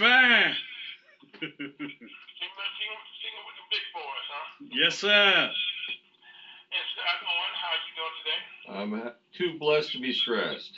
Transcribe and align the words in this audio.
huh? 0.00 0.52
yes, 4.72 4.96
sir. 4.98 5.50
And 6.70 6.86
Scott 6.94 7.18
Owen, 7.22 7.54
how 7.60 7.72
you 7.76 7.92
doing 7.98 8.16
today? 8.24 8.40
I'm 8.70 8.90
too 9.36 9.58
blessed 9.58 9.92
to 9.92 10.00
be 10.00 10.12
stressed. 10.12 10.72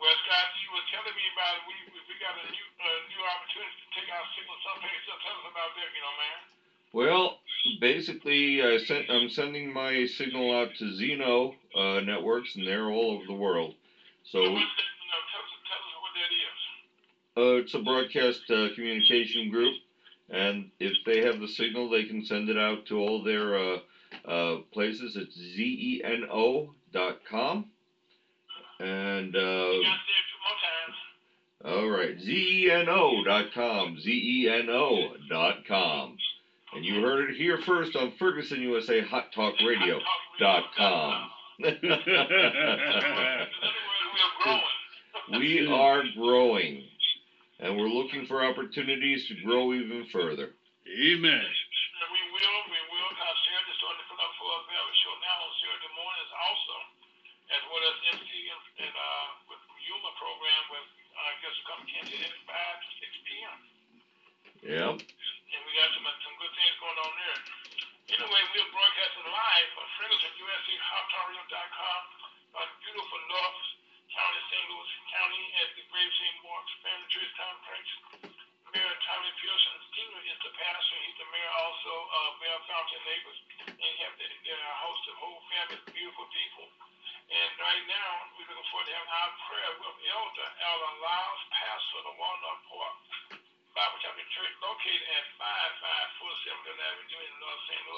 Well, 0.00 0.16
Scott, 0.26 0.48
you 0.64 0.68
were 0.72 0.86
telling 0.90 1.14
me 1.14 1.26
about 1.36 1.60
it. 1.60 1.62
We, 1.68 1.74
we, 1.92 1.98
we 2.08 2.14
got 2.18 2.34
a 2.34 2.44
new 2.48 2.66
uh, 2.80 3.00
new 3.12 3.22
opportunity 3.22 3.76
to 3.84 3.88
take 3.94 4.08
our 4.08 4.26
signal 4.34 4.58
someplace. 4.64 5.02
So 5.04 5.12
tell 5.20 5.36
us 5.36 5.46
about 5.52 5.70
that, 5.76 5.88
you 5.92 6.02
know, 6.02 6.14
man. 6.16 6.38
Well, 6.92 7.24
basically, 7.80 8.64
I 8.64 8.78
sent, 8.78 9.10
I'm 9.10 9.28
sending 9.28 9.72
my 9.72 10.06
signal 10.06 10.52
out 10.52 10.68
to 10.78 10.92
Zeno 10.96 11.52
uh, 11.76 12.00
networks, 12.00 12.56
and 12.56 12.66
they're 12.66 12.88
all 12.90 13.12
over 13.12 13.26
the 13.26 13.36
world. 13.36 13.74
So 14.24 14.52
what's 14.52 14.79
it's 17.72 17.80
a 17.80 17.84
broadcast 17.84 18.40
uh, 18.50 18.74
communication 18.74 19.48
group, 19.48 19.74
and 20.28 20.70
if 20.80 20.92
they 21.06 21.20
have 21.24 21.38
the 21.38 21.46
signal, 21.46 21.88
they 21.88 22.04
can 22.04 22.24
send 22.24 22.48
it 22.48 22.58
out 22.58 22.84
to 22.86 22.98
all 22.98 23.22
their 23.22 23.56
uh, 23.56 23.76
uh, 24.26 24.56
places. 24.72 25.16
It's 25.16 25.36
zeno 25.54 26.74
dot 26.92 27.18
com, 27.30 27.70
and 28.80 29.36
uh, 29.36 29.38
got 29.38 29.70
to 29.70 29.82
say 29.82 30.16
it 30.18 30.26
two 30.26 30.40
more 30.42 30.58
times. 31.70 31.78
all 31.80 31.88
right, 31.90 32.20
zeno 32.20 33.22
dot 33.24 33.52
com, 33.54 34.00
zeno 34.00 35.12
dot 35.28 35.64
com, 35.68 36.16
and 36.74 36.84
you 36.84 37.00
heard 37.02 37.30
it 37.30 37.36
here 37.36 37.58
first 37.64 37.94
on 37.94 38.12
Ferguson 38.18 38.60
USA 38.62 39.00
Hot 39.02 39.26
Talk 39.32 39.54
Radio 39.64 40.00
dot 40.40 40.64
com. 40.76 41.30
In 41.60 41.68
other 41.68 41.92
words, 41.92 42.08
we're 44.16 44.42
growing. 44.42 44.60
we 45.38 45.66
are 45.66 46.02
growing, 46.16 46.16
and 46.16 46.18
we're 46.18 46.48
looking 46.58 46.79
opportunities 48.44 49.26
to 49.28 49.34
grow 49.44 49.72
even 49.72 50.06
further. 50.12 50.50
Amen. 50.88 51.42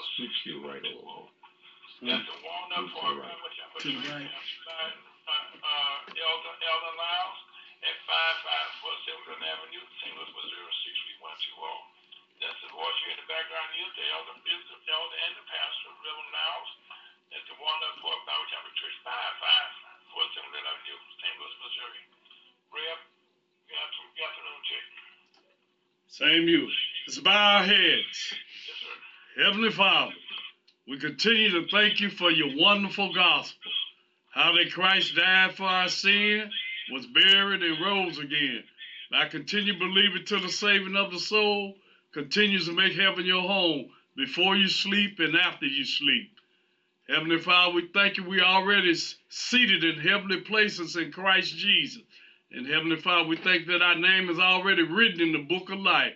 North 0.03 0.15
St. 0.17 0.27
Louis. 0.27 0.27
Suits 0.27 0.39
you 0.45 0.55
right 0.67 0.83
along. 0.83 1.31
That's 2.03 2.27
the 2.27 2.35
Walnut 2.43 2.83
To 2.83 3.15
right. 3.23 3.39
Bible 3.39 3.51
Chapel 3.55 3.79
To 3.79 3.89
the 3.89 4.03
right. 4.11 4.27
Uh, 4.27 4.91
uh, 5.31 5.97
Elder, 6.11 6.53
Elder 6.59 6.93
Lyles 6.99 7.39
at 7.87 7.95
5547 8.03 9.39
Avenue, 9.39 9.83
St. 10.03 10.11
Louis, 10.19 10.31
Missouri, 10.35 10.71
63120. 11.23 12.43
That's 12.43 12.59
the 12.59 12.71
voice 12.75 12.97
here 13.07 13.15
in 13.15 13.19
the 13.23 13.29
background 13.31 13.71
is 13.79 13.91
the 13.95 14.05
elder, 14.11 14.35
is 14.43 14.63
the 14.67 14.77
elder 14.91 15.17
and 15.23 15.33
the 15.39 15.45
pastor, 15.47 15.89
Reverend 16.03 16.31
Lyles, 16.35 16.71
at 17.31 17.43
the 17.47 17.55
Walnut 17.55 17.95
Park 18.03 18.19
Bible 18.27 18.47
Chapel 18.51 18.73
Church, 18.75 18.97
5547 19.07 20.43
Avenue, 20.59 20.99
St. 21.23 21.35
Louis, 21.39 21.55
Missouri. 21.63 22.03
Reb, 22.75 22.99
you 23.71 23.75
have 23.79 23.91
some 23.95 24.09
afternoon 24.11 24.59
check. 24.67 24.85
Same 26.11 26.45
you. 26.51 26.67
Let's 27.07 27.19
bow 27.23 27.63
our 27.63 27.63
heads. 27.63 28.19
Yes, 28.67 28.77
sir. 28.82 28.82
Heavenly 29.35 29.71
Father, 29.71 30.13
we 30.87 30.99
continue 30.99 31.49
to 31.51 31.67
thank 31.71 31.99
you 31.99 32.11
for 32.11 32.29
your 32.29 32.55
wonderful 32.55 33.11
gospel. 33.15 33.71
How 34.31 34.53
that 34.53 34.71
Christ 34.71 35.15
died 35.15 35.55
for 35.55 35.63
our 35.63 35.89
sin, 35.89 36.51
was 36.91 37.07
buried, 37.07 37.63
and 37.63 37.83
rose 37.83 38.19
again. 38.19 38.63
And 39.11 39.21
I 39.21 39.27
continue 39.27 39.77
believing 39.79 40.25
to 40.25 40.39
the 40.39 40.49
saving 40.49 40.95
of 40.95 41.11
the 41.11 41.19
soul, 41.19 41.73
continues 42.13 42.67
to 42.67 42.73
make 42.73 42.93
heaven 42.93 43.25
your 43.25 43.41
home 43.41 43.89
before 44.15 44.55
you 44.55 44.67
sleep 44.67 45.19
and 45.19 45.35
after 45.35 45.65
you 45.65 45.83
sleep. 45.83 46.31
Heavenly 47.09 47.39
Father, 47.39 47.73
we 47.73 47.89
thank 47.91 48.17
you. 48.17 48.29
We 48.29 48.41
already 48.41 48.93
seated 49.29 49.83
in 49.83 49.99
heavenly 49.99 50.41
places 50.41 50.95
in 50.95 51.11
Christ 51.11 51.55
Jesus. 51.55 52.03
And 52.51 52.67
Heavenly 52.67 52.97
Father, 52.97 53.27
we 53.27 53.37
thank 53.37 53.65
that 53.65 53.81
our 53.81 53.95
name 53.95 54.29
is 54.29 54.37
already 54.37 54.83
written 54.83 55.21
in 55.21 55.31
the 55.31 55.39
book 55.39 55.71
of 55.71 55.79
life. 55.79 56.13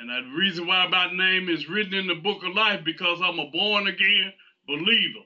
And 0.00 0.10
the 0.10 0.36
reason 0.36 0.66
why 0.66 0.86
my 0.88 1.12
name 1.12 1.48
is 1.48 1.68
written 1.68 1.94
in 1.94 2.06
the 2.06 2.14
book 2.14 2.42
of 2.44 2.54
life 2.54 2.84
because 2.84 3.20
I'm 3.22 3.38
a 3.38 3.50
born 3.50 3.86
again 3.86 4.32
believer. 4.66 5.24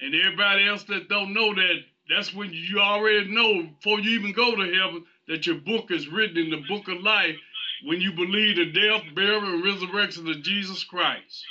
And 0.00 0.14
everybody 0.14 0.66
else 0.66 0.84
that 0.84 1.08
don't 1.08 1.34
know 1.34 1.54
that, 1.54 1.76
that's 2.08 2.34
when 2.34 2.50
you 2.52 2.80
already 2.80 3.28
know 3.32 3.62
before 3.62 4.00
you 4.00 4.18
even 4.18 4.32
go 4.32 4.54
to 4.56 4.74
heaven 4.74 5.04
that 5.28 5.46
your 5.46 5.56
book 5.56 5.90
is 5.90 6.08
written 6.08 6.38
in 6.38 6.50
the 6.50 6.64
book 6.68 6.88
of 6.88 7.00
life 7.02 7.36
when 7.84 8.00
you 8.00 8.12
believe 8.12 8.56
the 8.56 8.72
death, 8.72 9.02
burial, 9.14 9.44
and 9.44 9.64
resurrection 9.64 10.28
of 10.28 10.42
Jesus 10.42 10.84
Christ. 10.84 11.44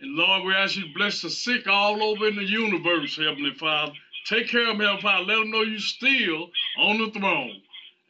And 0.00 0.14
Lord, 0.16 0.44
we 0.44 0.54
ask 0.54 0.76
you 0.76 0.82
to 0.82 0.94
bless 0.94 1.22
the 1.22 1.30
sick 1.30 1.66
all 1.68 2.02
over 2.02 2.28
in 2.28 2.36
the 2.36 2.44
universe, 2.44 3.16
Heavenly 3.16 3.54
Father. 3.54 3.92
Take 4.26 4.48
care 4.48 4.70
of 4.70 4.78
them, 4.78 4.80
Heavenly 4.80 5.02
Father. 5.02 5.24
Let 5.24 5.38
them 5.38 5.50
know 5.50 5.62
you're 5.62 5.78
still 5.78 6.50
on 6.78 6.98
the 6.98 7.10
throne. 7.12 7.62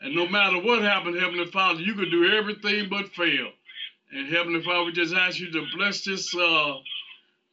And 0.02 0.14
no 0.16 0.26
matter 0.28 0.58
what 0.58 0.82
happened, 0.82 1.14
Heavenly 1.20 1.46
Father, 1.50 1.80
you 1.80 1.94
can 1.94 2.10
do 2.10 2.26
everything 2.34 2.88
but 2.90 3.08
fail. 3.14 3.50
And 4.12 4.28
Heavenly 4.28 4.62
Father, 4.62 4.84
we 4.84 4.92
just 4.92 5.14
ask 5.14 5.40
you 5.40 5.50
to 5.52 5.66
bless 5.76 6.04
this 6.04 6.34
uh, 6.34 6.74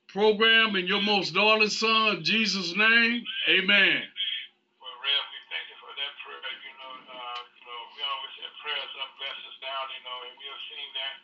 program 0.10 0.76
in 0.76 0.88
your 0.88 1.02
most 1.02 1.34
darling 1.34 1.70
Son, 1.70 2.24
Jesus' 2.24 2.76
name. 2.76 3.24
Amen. 3.50 4.02
Well, 4.82 4.98
Rev, 4.98 5.24
we 5.30 5.40
thank 5.50 5.66
you 5.70 5.78
for 5.82 5.94
that 5.94 6.14
prayer. 6.26 6.42
You 6.42 6.76
know, 6.78 6.92
you 6.98 7.66
know, 7.66 7.80
we 7.96 8.02
always 8.06 8.34
say 8.38 8.48
prayers 8.62 8.94
up, 9.02 9.12
bless 9.18 9.38
down. 9.62 9.86
You 9.94 10.02
know, 10.06 10.18
and 10.30 10.34
we 10.38 10.46
have 10.50 10.64
seen 10.70 10.90
that 10.98 11.16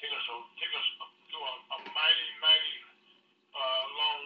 take 0.00 0.12
us, 0.12 0.26
take 0.56 0.72
us 0.72 0.86
to 1.32 1.36
a, 1.40 1.52
a 1.72 1.76
mighty, 1.84 2.28
mighty 2.40 2.51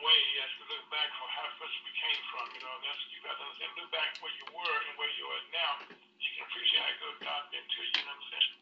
way 0.07 0.21
as 0.47 0.51
we 0.63 0.65
look 0.71 0.87
back 0.95 1.11
for 1.19 1.27
how 1.35 1.51
first 1.59 1.75
we 1.83 1.93
came 1.99 2.23
from. 2.31 2.47
You 2.55 2.63
know, 2.63 2.77
that's 2.87 3.03
you 3.11 3.19
got 3.27 3.35
to 3.35 3.43
understand. 3.43 3.75
Look 3.75 3.91
back 3.91 4.15
where 4.23 4.35
you 4.39 4.47
were 4.55 4.79
and 4.87 4.95
where 5.03 5.13
you 5.19 5.27
are 5.27 5.45
now. 5.51 5.73
You 5.91 6.31
can 6.39 6.43
appreciate 6.47 6.83
how 6.87 6.95
good 7.03 7.19
God 7.27 7.43
been 7.51 7.67
to 7.67 7.79
you. 7.83 7.91
You 7.91 8.03
know 8.07 8.15
what 8.15 8.23
I'm 8.23 8.31
saying? 8.31 8.53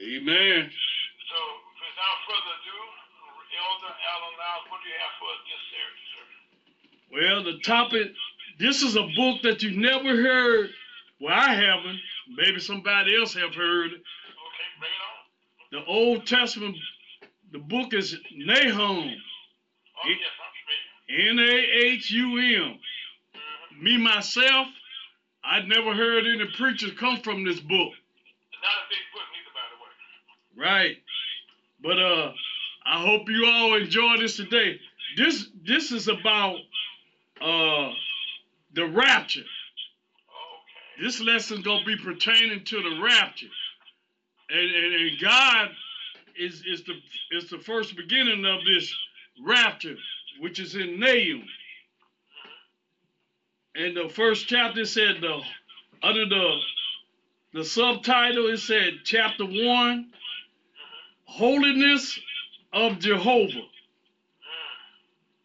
Amen. 0.00 0.62
So, 1.30 1.38
without 1.78 2.18
further 2.28 2.54
ado, 2.58 2.80
Elder 3.54 3.94
Allen 3.94 4.34
Lyles, 4.40 4.66
what 4.72 4.80
do 4.82 4.88
you 4.90 4.98
have 4.98 5.14
for 5.20 5.28
us 5.30 5.40
this 5.46 5.62
Saturday, 5.70 6.06
sir? 6.12 6.26
Well, 7.14 7.40
the 7.44 7.56
topic 7.62 8.08
this 8.58 8.82
is 8.82 8.96
a 8.96 9.06
book 9.16 9.42
that 9.42 9.62
you 9.62 9.76
never 9.80 10.16
heard 10.22 10.70
Well, 11.20 11.34
I 11.34 11.54
haven't. 11.54 12.00
Maybe 12.36 12.60
somebody 12.60 13.16
else 13.16 13.34
have 13.34 13.54
heard. 13.54 13.92
Okay, 13.92 14.68
bring 14.80 14.90
it 14.90 15.02
on. 15.06 15.84
The 15.84 15.84
Old 15.90 16.26
Testament, 16.26 16.76
the 17.52 17.58
book 17.58 17.94
is 17.94 18.16
Nahum, 18.36 19.14
Oh, 20.04 20.08
yes, 20.08 21.30
N 21.30 21.38
A 21.38 21.86
H 21.86 22.10
U 22.12 22.38
M. 22.38 22.78
Me 23.80 23.96
myself, 23.98 24.68
I'd 25.44 25.68
never 25.68 25.94
heard 25.94 26.26
any 26.26 26.46
preachers 26.56 26.92
come 26.98 27.20
from 27.22 27.44
this 27.44 27.60
book. 27.60 27.92
Not 28.62 28.78
a 28.80 28.88
big 28.90 29.04
book 29.12 29.28
neither, 29.34 29.52
by 29.54 29.66
the 29.70 30.64
way. 30.64 30.66
Right. 30.68 30.96
But 31.82 31.98
uh 32.00 32.32
I 32.86 33.02
hope 33.02 33.28
you 33.28 33.46
all 33.46 33.76
enjoy 33.76 34.18
this 34.18 34.36
today. 34.36 34.80
This 35.16 35.46
this 35.66 35.92
is 35.92 36.08
about 36.08 36.56
uh 37.40 37.90
the 38.74 38.86
rapture. 38.86 39.40
Okay. 39.40 41.04
This 41.04 41.20
lesson 41.20 41.62
gonna 41.62 41.84
be 41.84 41.96
pertaining 41.96 42.64
to 42.64 42.82
the 42.82 43.02
rapture. 43.02 43.46
And, 44.50 44.60
and, 44.70 44.94
and 44.94 45.20
God 45.20 45.68
is 46.38 46.62
is 46.66 46.84
the 46.84 46.94
is 47.32 47.50
the 47.50 47.58
first 47.58 47.96
beginning 47.96 48.44
of 48.46 48.60
this 48.64 48.94
rapture, 49.42 49.96
which 50.40 50.58
is 50.60 50.74
in 50.74 51.00
Nahum. 51.00 51.44
And 53.74 53.96
the 53.96 54.08
first 54.08 54.46
chapter 54.46 54.84
said 54.84 55.16
the 55.20 55.40
under 56.02 56.26
the 56.26 56.58
the 57.54 57.64
subtitle 57.64 58.48
it 58.48 58.58
said 58.58 59.00
chapter 59.04 59.44
one, 59.44 60.12
holiness 61.24 62.18
of 62.72 62.98
Jehovah. 62.98 63.66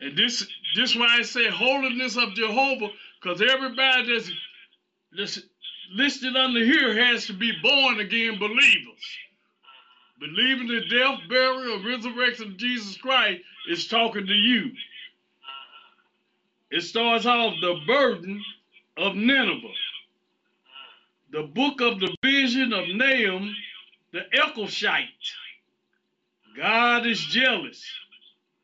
And 0.01 0.17
this 0.17 0.45
this 0.75 0.95
why 0.95 1.17
I 1.19 1.21
say 1.23 1.49
holiness 1.49 2.17
of 2.17 2.33
Jehovah, 2.33 2.89
because 3.21 3.41
everybody 3.41 4.13
that's, 4.13 4.31
that's 5.17 5.39
listed 5.93 6.35
under 6.35 6.63
here 6.63 7.05
has 7.05 7.25
to 7.27 7.33
be 7.33 7.51
born 7.61 7.99
again 7.99 8.37
believers. 8.39 9.17
Believing 10.19 10.67
the 10.67 10.81
death, 10.89 11.19
burial, 11.29 11.75
and 11.75 11.85
resurrection 11.85 12.47
of 12.47 12.57
Jesus 12.57 12.97
Christ 12.97 13.41
is 13.69 13.87
talking 13.87 14.27
to 14.27 14.33
you. 14.33 14.71
It 16.71 16.81
starts 16.81 17.25
off 17.25 17.55
the 17.61 17.79
burden 17.87 18.43
of 18.97 19.15
Nineveh. 19.15 19.67
The 21.31 21.43
book 21.43 21.81
of 21.81 21.99
the 21.99 22.15
vision 22.23 22.73
of 22.73 22.87
Nahum, 22.89 23.55
the 24.13 24.21
Elkoshite. 24.33 25.07
God 26.57 27.05
is 27.07 27.19
jealous, 27.25 27.83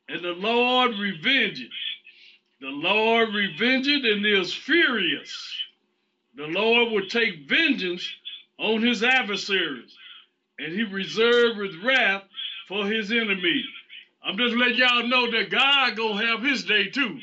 and 0.09 0.23
the 0.23 0.33
Lord 0.33 0.91
revengeth. 0.93 1.69
The 2.61 2.67
Lord 2.67 3.29
revengeth 3.29 4.05
and 4.05 4.25
is 4.25 4.53
furious. 4.53 5.55
The 6.35 6.47
Lord 6.47 6.91
will 6.91 7.07
take 7.07 7.47
vengeance 7.49 8.07
on 8.59 8.81
his 8.81 9.03
adversaries, 9.03 9.95
and 10.59 10.73
he 10.73 10.83
reserved 10.83 11.59
his 11.59 11.75
wrath 11.83 12.23
for 12.67 12.85
his 12.85 13.11
enemies. 13.11 13.65
I'm 14.23 14.37
just 14.37 14.55
letting 14.55 14.77
y'all 14.77 15.07
know 15.07 15.29
that 15.31 15.51
God 15.51 15.95
gonna 15.95 16.25
have 16.25 16.41
his 16.43 16.63
day 16.63 16.87
too. 16.87 17.19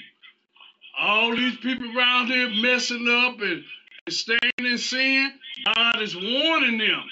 All 0.99 1.35
these 1.35 1.57
people 1.59 1.97
around 1.97 2.29
here 2.29 2.51
messing 2.63 3.09
up 3.09 3.41
and, 3.41 3.65
and 4.07 4.15
staying 4.15 4.39
in 4.59 4.79
sin, 4.79 5.33
God 5.75 6.01
is 6.01 6.15
warning 6.15 6.79
them. 6.79 7.03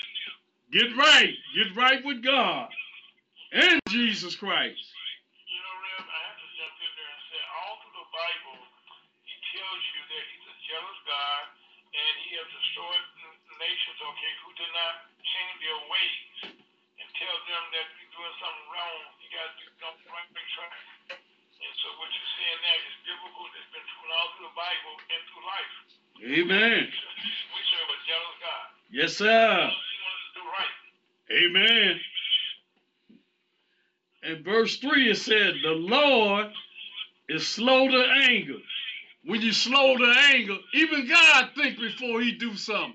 Get 0.72 0.96
right. 0.96 1.34
Get 1.55 1.76
right 1.76 2.05
with 2.05 2.23
God 2.23 2.69
and 3.52 3.81
Jesus 3.90 4.38
Christ. 4.38 4.78
You 4.78 5.58
know, 5.58 5.75
Rev, 5.82 6.06
I 6.06 6.20
have 6.31 6.38
to 6.38 6.49
jump 6.55 6.76
in 6.78 6.93
there 6.94 7.11
and 7.11 7.25
say, 7.34 7.43
all 7.58 7.75
through 7.82 7.96
the 7.99 8.08
Bible, 8.14 8.58
he 9.26 9.34
tells 9.58 9.82
you 9.90 10.00
that 10.06 10.25
he's 10.31 10.46
a 10.46 10.56
jealous 10.70 11.00
God 11.02 11.44
and 11.90 12.14
he 12.23 12.31
has 12.38 12.46
destroyed 12.46 13.06
nations, 13.61 13.99
okay, 14.01 14.33
who 14.43 14.51
did 14.57 14.73
not 14.73 14.95
change 15.21 15.55
their 15.61 15.81
ways 15.93 16.57
and 16.97 17.07
tell 17.15 17.37
them 17.45 17.62
that 17.77 17.87
you're 18.01 18.12
doing 18.17 18.35
something 18.41 18.69
wrong, 18.73 19.01
you 19.21 19.29
got 19.31 19.47
to 19.53 19.55
do 19.61 19.69
something 19.77 20.09
right 20.09 20.29
and 20.33 20.49
track. 20.57 20.75
And 21.61 21.75
so 21.85 21.93
what 22.01 22.09
you're 22.09 22.33
saying 22.41 22.61
now 22.65 22.79
is 22.89 22.97
biblical, 23.05 23.45
it's 23.53 23.69
been 23.69 23.85
proven 23.85 24.11
all 24.17 24.29
through 24.33 24.49
the 24.49 24.57
Bible 24.57 24.95
and 25.12 25.21
through 25.29 25.45
life. 25.45 25.75
Amen. 26.25 26.83
We 26.89 27.61
serve 27.69 27.89
a 27.93 27.99
jealous 28.09 28.37
God. 28.41 28.67
Yes, 28.89 29.11
sir. 29.21 29.45
He 29.69 29.97
wants 30.09 30.23
to 30.25 30.33
do 30.41 30.45
right. 30.49 30.77
Amen. 31.45 31.93
In 34.23 34.43
verse 34.45 34.77
3, 34.79 35.11
it 35.11 35.17
said, 35.17 35.55
The 35.62 35.71
Lord 35.71 36.49
is 37.29 37.47
slow 37.47 37.89
to 37.89 38.05
anger. 38.29 38.59
When 39.25 39.41
you 39.43 39.53
slow 39.53 39.97
to 39.97 40.15
anger, 40.33 40.57
even 40.75 41.09
God 41.09 41.51
think 41.55 41.79
before 41.79 42.21
he 42.21 42.33
do 42.33 42.57
something. 42.57 42.95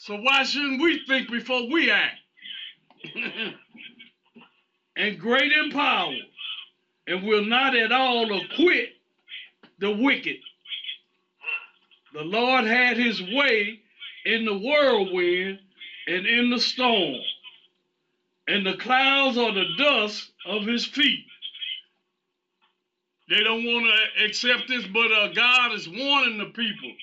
So 0.00 0.16
why 0.16 0.44
shouldn't 0.44 0.80
we 0.80 1.04
think 1.06 1.30
before 1.30 1.68
we 1.70 1.90
act? 1.90 2.20
and 4.96 5.18
great 5.20 5.52
in 5.52 5.70
power, 5.70 6.14
and 7.06 7.22
will 7.26 7.44
not 7.44 7.76
at 7.76 7.92
all 7.92 8.34
acquit 8.40 8.94
the 9.78 9.90
wicked. 9.90 10.36
The 12.14 12.22
Lord 12.22 12.64
had 12.64 12.96
his 12.96 13.20
way 13.20 13.80
in 14.24 14.46
the 14.46 14.56
whirlwind 14.58 15.58
and 16.06 16.26
in 16.26 16.48
the 16.48 16.60
storm, 16.60 17.20
and 18.48 18.64
the 18.66 18.78
clouds 18.78 19.36
are 19.36 19.52
the 19.52 19.66
dust 19.76 20.30
of 20.46 20.64
his 20.64 20.86
feet. 20.86 21.26
They 23.28 23.42
don't 23.44 23.64
want 23.66 23.86
to 23.86 24.24
accept 24.24 24.66
this, 24.66 24.86
but 24.86 25.12
uh, 25.12 25.28
God 25.34 25.74
is 25.74 25.86
warning 25.86 26.38
the 26.38 26.46
people. 26.46 26.94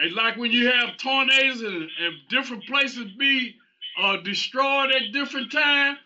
And 0.00 0.14
like 0.14 0.36
when 0.36 0.50
you 0.50 0.68
have 0.70 0.96
tornadoes 0.96 1.60
and, 1.62 1.74
and 1.82 2.14
different 2.30 2.64
places 2.66 3.12
be 3.18 3.54
uh, 4.00 4.18
destroyed 4.18 4.92
at 4.92 5.12
different 5.12 5.52
times, 5.52 5.98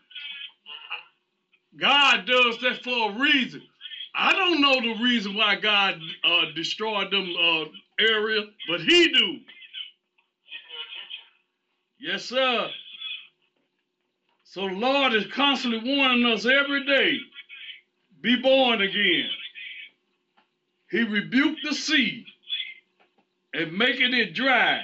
God 1.79 2.27
does 2.27 2.61
that 2.63 2.83
for 2.83 3.11
a 3.11 3.19
reason. 3.19 3.63
I 4.15 4.33
don't 4.33 4.61
know 4.61 4.81
the 4.81 5.03
reason 5.03 5.35
why 5.35 5.57
God 5.57 6.01
uh, 6.25 6.47
destroyed 6.55 7.13
them 7.13 7.29
uh, 7.41 7.65
area, 8.01 8.43
but 8.69 8.81
He 8.81 9.09
do. 9.13 9.39
Yes, 12.01 12.25
sir. 12.25 12.69
So 14.45 14.69
the 14.69 14.75
Lord 14.75 15.15
is 15.15 15.27
constantly 15.33 15.97
warning 15.97 16.27
us 16.27 16.47
every 16.47 16.87
day 16.87 17.19
be 18.23 18.37
born 18.37 18.81
again. 18.81 19.29
He 20.91 21.03
rebuked 21.03 21.61
the 21.63 21.75
sea 21.75 22.25
and 23.55 23.73
making 23.73 24.15
it 24.15 24.35
dry 24.35 24.83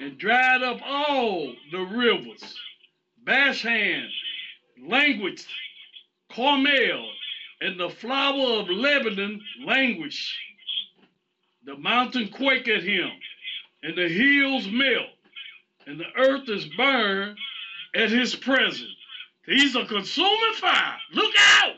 and 0.00 0.18
dried 0.18 0.62
up 0.62 0.80
all 0.86 1.52
the 1.72 1.80
rivers. 1.80 2.58
Bashan, 3.24 4.08
language, 4.86 5.44
Carmel, 6.32 7.10
and 7.60 7.78
the 7.78 7.90
flower 7.90 8.60
of 8.60 8.70
Lebanon 8.70 9.42
languish. 9.64 10.36
The 11.64 11.76
mountain 11.76 12.28
quake 12.28 12.68
at 12.68 12.82
him, 12.82 13.10
and 13.82 13.96
the 13.98 14.08
hills 14.08 14.66
melt 14.68 15.10
and 15.88 15.98
the 15.98 16.12
earth 16.16 16.48
is 16.48 16.66
burned 16.76 17.38
at 17.94 18.10
his 18.10 18.36
presence. 18.36 18.94
He's 19.46 19.74
a 19.74 19.86
consuming 19.86 20.54
fire. 20.56 20.98
Look 21.14 21.34
out! 21.56 21.72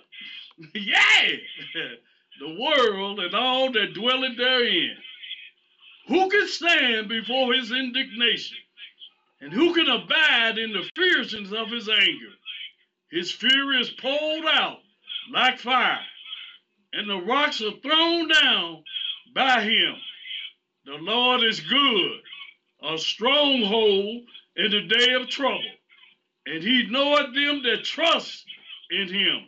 yeah! 0.75 1.29
the 2.41 2.59
world 2.61 3.21
and 3.21 3.35
all 3.35 3.71
that 3.73 3.95
dwelleth 3.95 4.37
therein. 4.37 4.97
Who 6.09 6.29
can 6.29 6.49
stand 6.49 7.09
before 7.09 7.55
his 7.55 7.71
indignation? 7.71 8.59
And 9.41 9.53
who 9.53 9.75
can 9.75 9.89
abide 9.89 10.59
in 10.59 10.73
the 10.73 10.89
fierceness 10.97 11.53
of 11.53 11.71
his 11.71 11.89
anger? 11.89 12.33
His 13.11 13.33
fury 13.33 13.81
is 13.81 13.91
poured 13.91 14.45
out 14.47 14.81
like 15.33 15.59
fire, 15.59 16.05
and 16.93 17.09
the 17.09 17.17
rocks 17.21 17.63
are 17.63 17.79
thrown 17.83 18.29
down 18.29 18.85
by 19.35 19.63
him. 19.63 19.95
The 20.85 20.95
Lord 20.97 21.43
is 21.43 21.61
good, 21.61 22.21
a 22.83 22.99
stronghold 22.99 24.25
in 24.57 24.71
the 24.71 24.83
day 24.83 25.13
of 25.15 25.29
trouble, 25.29 25.63
and 26.47 26.63
he 26.63 26.87
knoweth 26.89 27.35
them 27.35 27.63
that 27.63 27.85
trust 27.85 28.45
in 28.91 29.09
him. 29.09 29.47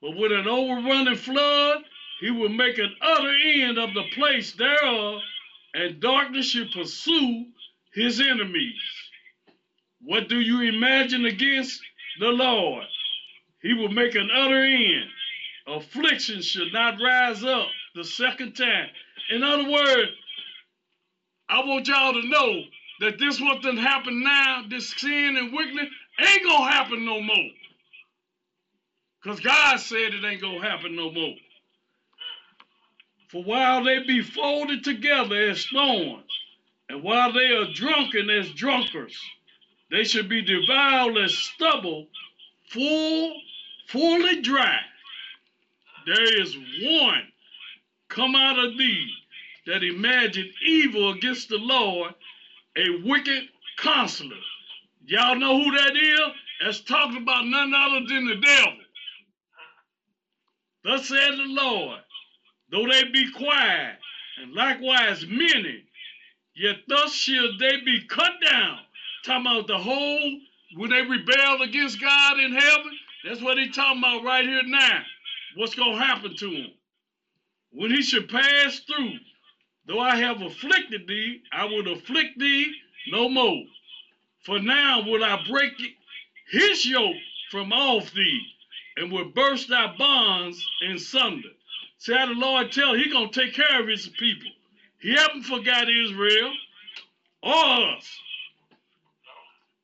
But 0.00 0.16
with 0.16 0.32
an 0.32 0.48
overrunning 0.48 1.16
flood, 1.16 1.84
he 2.20 2.30
will 2.30 2.48
make 2.48 2.78
an 2.78 2.94
utter 3.00 3.34
end 3.44 3.78
of 3.78 3.94
the 3.94 4.04
place 4.14 4.52
thereof, 4.52 5.20
and 5.74 6.00
darkness 6.00 6.46
shall 6.50 6.66
pursue 6.74 7.46
his 7.94 8.20
enemies. 8.20 8.80
What 10.02 10.28
do 10.28 10.40
you 10.40 10.62
imagine 10.62 11.26
against 11.26 11.80
the 12.20 12.28
Lord? 12.28 12.84
He 13.62 13.74
will 13.74 13.90
make 13.90 14.14
an 14.14 14.30
utter 14.34 14.62
end. 14.64 15.10
Affliction 15.66 16.42
should 16.42 16.72
not 16.72 17.00
rise 17.02 17.44
up 17.44 17.66
the 17.94 18.04
second 18.04 18.54
time. 18.54 18.88
In 19.30 19.42
other 19.42 19.70
words, 19.70 20.10
I 21.48 21.60
want 21.60 21.88
y'all 21.88 22.12
to 22.14 22.28
know 22.28 22.62
that 23.00 23.18
this 23.18 23.40
what 23.40 23.62
done 23.62 23.76
happen 23.76 24.22
now, 24.24 24.62
this 24.68 24.90
sin 24.96 25.36
and 25.36 25.52
wickedness, 25.52 25.88
ain't 26.20 26.44
gonna 26.44 26.70
happen 26.72 27.04
no 27.04 27.20
more. 27.20 27.50
Because 29.22 29.40
God 29.40 29.78
said 29.80 30.14
it 30.14 30.24
ain't 30.24 30.42
gonna 30.42 30.62
happen 30.62 30.96
no 30.96 31.10
more. 31.12 31.34
For 33.32 33.44
while 33.44 33.84
they 33.84 34.00
be 34.04 34.22
folded 34.22 34.84
together 34.84 35.50
as 35.50 35.66
thorns 35.66 36.24
And 36.88 37.02
while 37.02 37.32
they 37.32 37.48
are 37.52 37.72
drunken 37.74 38.30
as 38.30 38.50
drunkards, 38.52 39.18
they 39.90 40.04
should 40.04 40.28
be 40.28 40.42
devoured 40.42 41.18
as 41.18 41.36
stubble, 41.36 42.08
full, 42.70 43.34
fully 43.88 44.42
dry. 44.42 44.78
There 46.06 46.42
is 46.42 46.56
one 46.82 47.28
come 48.08 48.36
out 48.36 48.58
of 48.58 48.78
thee 48.78 49.12
that 49.66 49.84
imagine 49.84 50.52
evil 50.66 51.10
against 51.12 51.48
the 51.50 51.58
Lord, 51.58 52.14
a 52.76 52.90
wicked 53.04 53.44
counselor. 53.78 54.36
Y'all 55.06 55.36
know 55.36 55.62
who 55.62 55.72
that 55.72 55.96
is? 55.96 56.20
That's 56.62 56.80
talking 56.80 57.18
about 57.22 57.46
none 57.46 57.74
other 57.74 58.06
than 58.08 58.26
the 58.26 58.36
devil. 58.36 58.78
Thus 60.84 61.08
said 61.08 61.32
the 61.32 61.44
Lord, 61.46 62.00
though 62.70 62.86
they 62.86 63.04
be 63.04 63.30
quiet, 63.32 63.96
and 64.42 64.54
likewise 64.54 65.24
many, 65.28 65.84
yet 66.56 66.76
thus 66.88 67.12
shall 67.14 67.48
they 67.58 67.80
be 67.84 68.06
cut 68.08 68.32
down. 68.44 68.78
Talking 69.24 69.46
about 69.46 69.66
the 69.66 69.78
whole, 69.78 70.40
when 70.76 70.90
they 70.90 71.02
rebel 71.02 71.62
against 71.62 72.00
God 72.00 72.38
in 72.38 72.52
heaven, 72.52 72.98
that's 73.24 73.42
what 73.42 73.58
he 73.58 73.70
talking 73.70 74.00
about 74.00 74.24
right 74.24 74.44
here 74.46 74.62
now. 74.64 75.02
What's 75.56 75.74
going 75.74 75.98
to 75.98 76.04
happen 76.04 76.36
to 76.36 76.50
them? 76.50 76.72
When 77.72 77.90
he 77.90 78.02
should 78.02 78.28
pass 78.28 78.80
through, 78.80 79.14
though 79.86 80.00
I 80.00 80.16
have 80.16 80.42
afflicted 80.42 81.06
thee, 81.06 81.42
I 81.52 81.66
will 81.66 81.92
afflict 81.92 82.38
thee 82.38 82.72
no 83.10 83.28
more. 83.28 83.64
For 84.44 84.58
now 84.58 85.02
will 85.02 85.22
I 85.24 85.44
break 85.48 85.72
his 86.50 86.86
yoke 86.86 87.16
from 87.50 87.72
off 87.72 88.12
thee, 88.12 88.42
and 88.96 89.12
will 89.12 89.30
burst 89.30 89.68
thy 89.68 89.94
bonds 89.96 90.64
in 90.82 90.98
sunder. 90.98 91.48
See 92.00 92.14
how 92.14 92.26
the 92.26 92.32
Lord 92.32 92.72
tell 92.72 92.94
he 92.94 93.10
gonna 93.10 93.28
take 93.30 93.52
care 93.52 93.80
of 93.80 93.86
his 93.86 94.08
people. 94.08 94.50
He 95.00 95.14
haven't 95.14 95.42
forgot 95.42 95.90
Israel 95.90 96.50
or 97.42 97.94
us. 97.96 98.18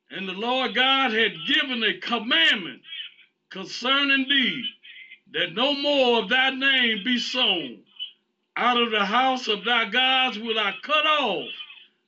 And 0.09 0.27
the 0.27 0.33
Lord 0.33 0.73
God 0.73 1.13
had 1.13 1.33
given 1.47 1.83
a 1.83 1.99
commandment 1.99 2.81
concerning 3.51 4.27
thee, 4.27 4.65
that 5.33 5.53
no 5.53 5.75
more 5.75 6.23
of 6.23 6.29
thy 6.29 6.49
name 6.49 7.03
be 7.03 7.19
sown. 7.19 7.83
Out 8.55 8.81
of 8.81 8.89
the 8.89 9.05
house 9.05 9.47
of 9.47 9.63
thy 9.63 9.85
gods 9.85 10.39
will 10.39 10.57
I 10.57 10.73
cut 10.81 11.05
off 11.05 11.49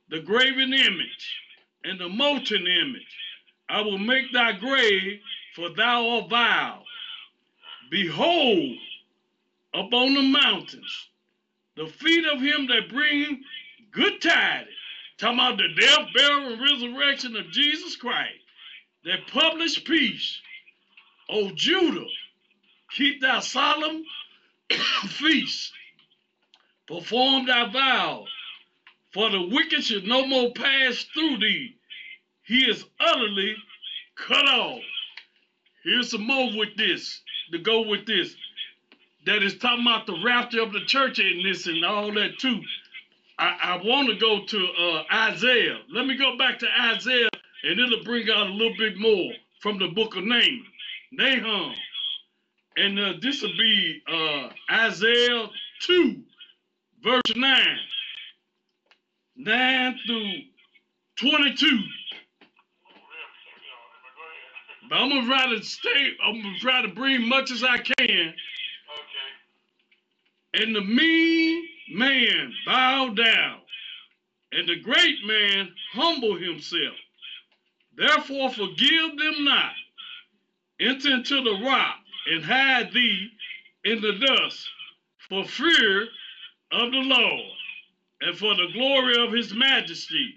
the 0.09 0.21
graven 0.21 0.73
image 0.73 1.41
and 1.83 1.99
the 1.99 2.09
molten 2.09 2.65
image. 2.65 3.17
I 3.69 3.81
will 3.81 3.99
make 3.99 4.33
thy 4.33 4.53
grave, 4.53 5.21
for 5.55 5.69
thou 5.69 6.09
art 6.09 6.29
vile. 6.29 6.83
Behold, 7.91 8.77
upon 9.73 10.13
the 10.13 10.21
mountains, 10.21 11.09
the 11.75 11.87
feet 11.87 12.25
of 12.33 12.41
him 12.41 12.67
that 12.67 12.89
bring 12.89 13.43
good 13.91 14.21
tidings, 14.21 14.69
talking 15.17 15.39
about 15.39 15.57
the 15.57 15.69
death, 15.79 16.07
burial, 16.15 16.53
and 16.53 16.61
resurrection 16.61 17.35
of 17.35 17.51
Jesus 17.51 17.95
Christ, 17.95 18.33
that 19.05 19.27
publish 19.31 19.83
peace. 19.83 20.39
O 21.29 21.51
Judah, 21.55 22.07
keep 22.95 23.21
thy 23.21 23.39
solemn 23.39 24.03
feast, 25.07 25.71
perform 26.87 27.45
thy 27.45 27.71
vows, 27.71 28.29
for 29.13 29.29
the 29.29 29.41
wicked 29.41 29.83
should 29.83 30.05
no 30.05 30.25
more 30.25 30.51
pass 30.53 31.05
through 31.13 31.37
thee. 31.37 31.75
He 32.43 32.69
is 32.69 32.85
utterly 32.99 33.55
cut 34.15 34.47
off. 34.47 34.81
Here's 35.83 36.11
some 36.11 36.25
more 36.27 36.49
with 36.57 36.75
this, 36.77 37.21
to 37.51 37.59
go 37.59 37.81
with 37.87 38.05
this. 38.05 38.35
That 39.29 39.43
is 39.43 39.59
talking 39.59 39.85
about 39.85 40.07
the 40.07 40.19
rapture 40.25 40.63
of 40.63 40.73
the 40.73 40.83
church 40.85 41.19
and 41.19 41.45
this 41.45 41.67
and 41.67 41.85
all 41.85 42.11
that 42.13 42.39
too. 42.39 42.61
I, 43.37 43.57
I 43.61 43.81
want 43.85 44.09
to 44.09 44.15
go 44.15 44.43
to 44.43 44.67
uh, 44.81 45.03
Isaiah. 45.13 45.77
Let 45.93 46.07
me 46.07 46.17
go 46.17 46.35
back 46.35 46.57
to 46.57 46.67
Isaiah 46.95 47.29
and 47.63 47.79
it'll 47.79 48.03
bring 48.03 48.27
out 48.31 48.47
a 48.47 48.51
little 48.51 48.75
bit 48.75 48.97
more 48.97 49.31
from 49.61 49.77
the 49.77 49.89
book 49.89 50.15
of 50.15 50.23
Nahum. 50.23 50.65
Nahum. 51.11 51.75
And 52.75 52.97
uh, 52.97 53.13
this 53.21 53.43
will 53.43 53.55
be 53.55 54.01
uh, 54.11 54.49
Isaiah 54.71 55.45
2, 55.81 56.23
verse 57.03 57.21
9. 57.35 57.77
9 59.35 59.99
through 60.07 60.31
22. 61.19 61.79
But 64.89 64.95
I'm 64.95 65.09
gonna 65.09 65.27
try 65.27 65.55
to 65.55 65.63
stay, 65.63 66.13
I'm 66.25 66.41
gonna 66.41 66.57
try 66.59 66.81
to 66.81 66.87
bring 66.87 67.29
much 67.29 67.51
as 67.51 67.63
I 67.63 67.77
can. 67.77 68.33
And 70.53 70.75
the 70.75 70.81
mean 70.81 71.67
man 71.93 72.53
bow 72.65 73.09
down, 73.09 73.59
and 74.53 74.69
the 74.69 74.79
great 74.81 75.17
man 75.25 75.69
humble 75.93 76.37
himself. 76.37 76.95
Therefore 77.97 78.51
forgive 78.51 79.17
them 79.17 79.45
not. 79.45 79.73
Enter 80.79 81.11
into 81.15 81.43
the 81.43 81.65
rock 81.65 81.97
and 82.31 82.43
hide 82.43 82.93
thee 82.93 83.29
in 83.85 84.01
the 84.01 84.13
dust 84.13 84.69
for 85.29 85.45
fear 85.45 86.03
of 86.71 86.91
the 86.91 86.97
Lord 86.99 87.51
and 88.21 88.37
for 88.37 88.55
the 88.55 88.67
glory 88.73 89.23
of 89.25 89.33
his 89.33 89.53
majesty. 89.53 90.35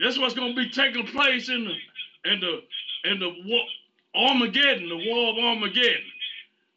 That's 0.00 0.18
what's 0.18 0.34
going 0.34 0.54
to 0.56 0.62
be 0.62 0.70
taking 0.70 1.06
place 1.08 1.48
in 1.50 1.64
the 1.64 2.32
in 2.32 2.40
the 2.40 2.60
in 3.10 3.20
the 3.20 3.30
war, 3.46 3.64
Armageddon, 4.14 4.88
the 4.88 5.10
war 5.10 5.32
of 5.32 5.38
Armageddon. 5.38 6.04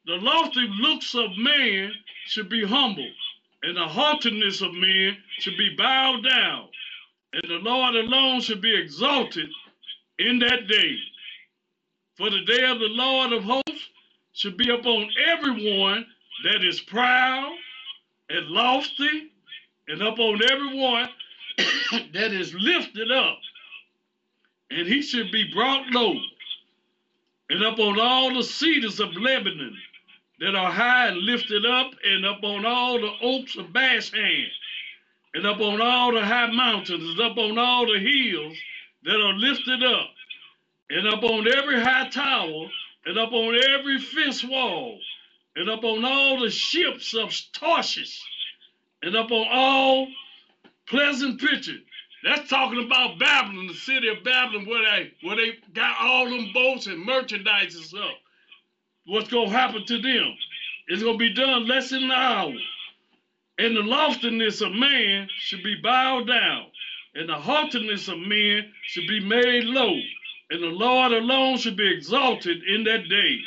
The 0.05 0.15
lofty 0.17 0.67
looks 0.81 1.15
of 1.15 1.31
man 1.37 1.91
should 2.25 2.49
be 2.49 2.63
humble, 2.65 3.11
and 3.63 3.77
the 3.77 3.87
haughtiness 3.87 4.61
of 4.61 4.73
men 4.73 5.17
should 5.39 5.57
be 5.57 5.75
bowed 5.75 6.23
down, 6.23 6.67
and 7.33 7.43
the 7.43 7.59
Lord 7.69 7.95
alone 7.95 8.41
should 8.41 8.61
be 8.61 8.75
exalted 8.75 9.49
in 10.19 10.39
that 10.39 10.67
day. 10.67 10.95
For 12.17 12.29
the 12.29 12.45
day 12.45 12.65
of 12.65 12.79
the 12.79 12.89
Lord 12.89 13.33
of 13.33 13.43
hosts 13.43 13.89
should 14.33 14.57
be 14.57 14.69
upon 14.69 15.09
everyone 15.27 16.05
that 16.43 16.63
is 16.63 16.81
proud 16.81 17.55
and 18.29 18.47
lofty, 18.47 19.31
and 19.87 20.01
upon 20.01 20.41
everyone 20.51 21.09
that 22.13 22.33
is 22.33 22.53
lifted 22.53 23.11
up. 23.11 23.39
And 24.71 24.87
he 24.87 25.01
should 25.01 25.31
be 25.31 25.51
brought 25.53 25.87
low, 25.91 26.15
and 27.49 27.63
upon 27.63 27.99
all 27.99 28.33
the 28.33 28.43
cedars 28.43 28.99
of 28.99 29.13
Lebanon 29.13 29.77
that 30.39 30.55
are 30.55 30.71
high 30.71 31.07
and 31.07 31.17
lifted 31.19 31.65
up, 31.65 31.91
and 32.03 32.25
up 32.25 32.43
on 32.43 32.65
all 32.65 32.99
the 32.99 33.11
oaks 33.21 33.55
of 33.57 33.73
Bashan, 33.73 34.47
and 35.33 35.45
up 35.47 35.59
on 35.61 35.81
all 35.81 36.13
the 36.13 36.25
high 36.25 36.51
mountains, 36.51 37.09
and 37.09 37.21
up 37.21 37.37
on 37.37 37.57
all 37.57 37.85
the 37.87 37.99
hills 37.99 38.57
that 39.03 39.15
are 39.21 39.33
lifted 39.33 39.83
up, 39.83 40.09
and 40.89 41.07
up 41.07 41.23
on 41.23 41.47
every 41.47 41.81
high 41.81 42.09
tower, 42.09 42.67
and 43.05 43.17
up 43.17 43.31
on 43.33 43.55
every 43.55 43.99
fence 43.99 44.43
wall, 44.43 44.99
and 45.55 45.69
up 45.69 45.83
on 45.83 46.05
all 46.05 46.39
the 46.41 46.49
ships 46.51 47.13
of 47.15 47.33
Tarshish, 47.53 48.21
and 49.03 49.15
up 49.15 49.31
on 49.31 49.47
all 49.51 50.07
pleasant 50.87 51.39
pictures. 51.39 51.81
That's 52.23 52.49
talking 52.49 52.85
about 52.85 53.19
Babylon, 53.19 53.67
the 53.67 53.73
city 53.73 54.07
of 54.09 54.23
Babylon, 54.23 54.65
where 54.65 54.83
they 54.83 55.11
where 55.23 55.35
they 55.35 55.51
got 55.73 55.97
all 56.01 56.29
them 56.29 56.51
boats 56.53 56.87
and 56.87 57.05
merchandise 57.05 57.75
and 57.75 57.83
stuff. 57.85 58.13
What's 59.05 59.29
gonna 59.29 59.49
happen 59.49 59.85
to 59.85 60.01
them? 60.01 60.37
It's 60.87 61.03
gonna 61.03 61.17
be 61.17 61.33
done 61.33 61.67
less 61.67 61.89
than 61.89 62.05
an 62.05 62.11
hour. 62.11 62.53
And 63.57 63.75
the 63.75 63.81
loftiness 63.83 64.61
of 64.61 64.73
man 64.73 65.29
should 65.39 65.63
be 65.63 65.75
bowed 65.75 66.27
down, 66.27 66.67
and 67.15 67.29
the 67.29 67.35
haughtiness 67.35 68.07
of 68.07 68.19
men 68.19 68.73
should 68.83 69.07
be 69.07 69.19
made 69.19 69.65
low, 69.65 69.93
and 70.49 70.63
the 70.63 70.67
Lord 70.67 71.11
alone 71.11 71.57
should 71.57 71.75
be 71.75 71.91
exalted 71.91 72.63
in 72.63 72.85
that 72.85 73.09
day. 73.09 73.39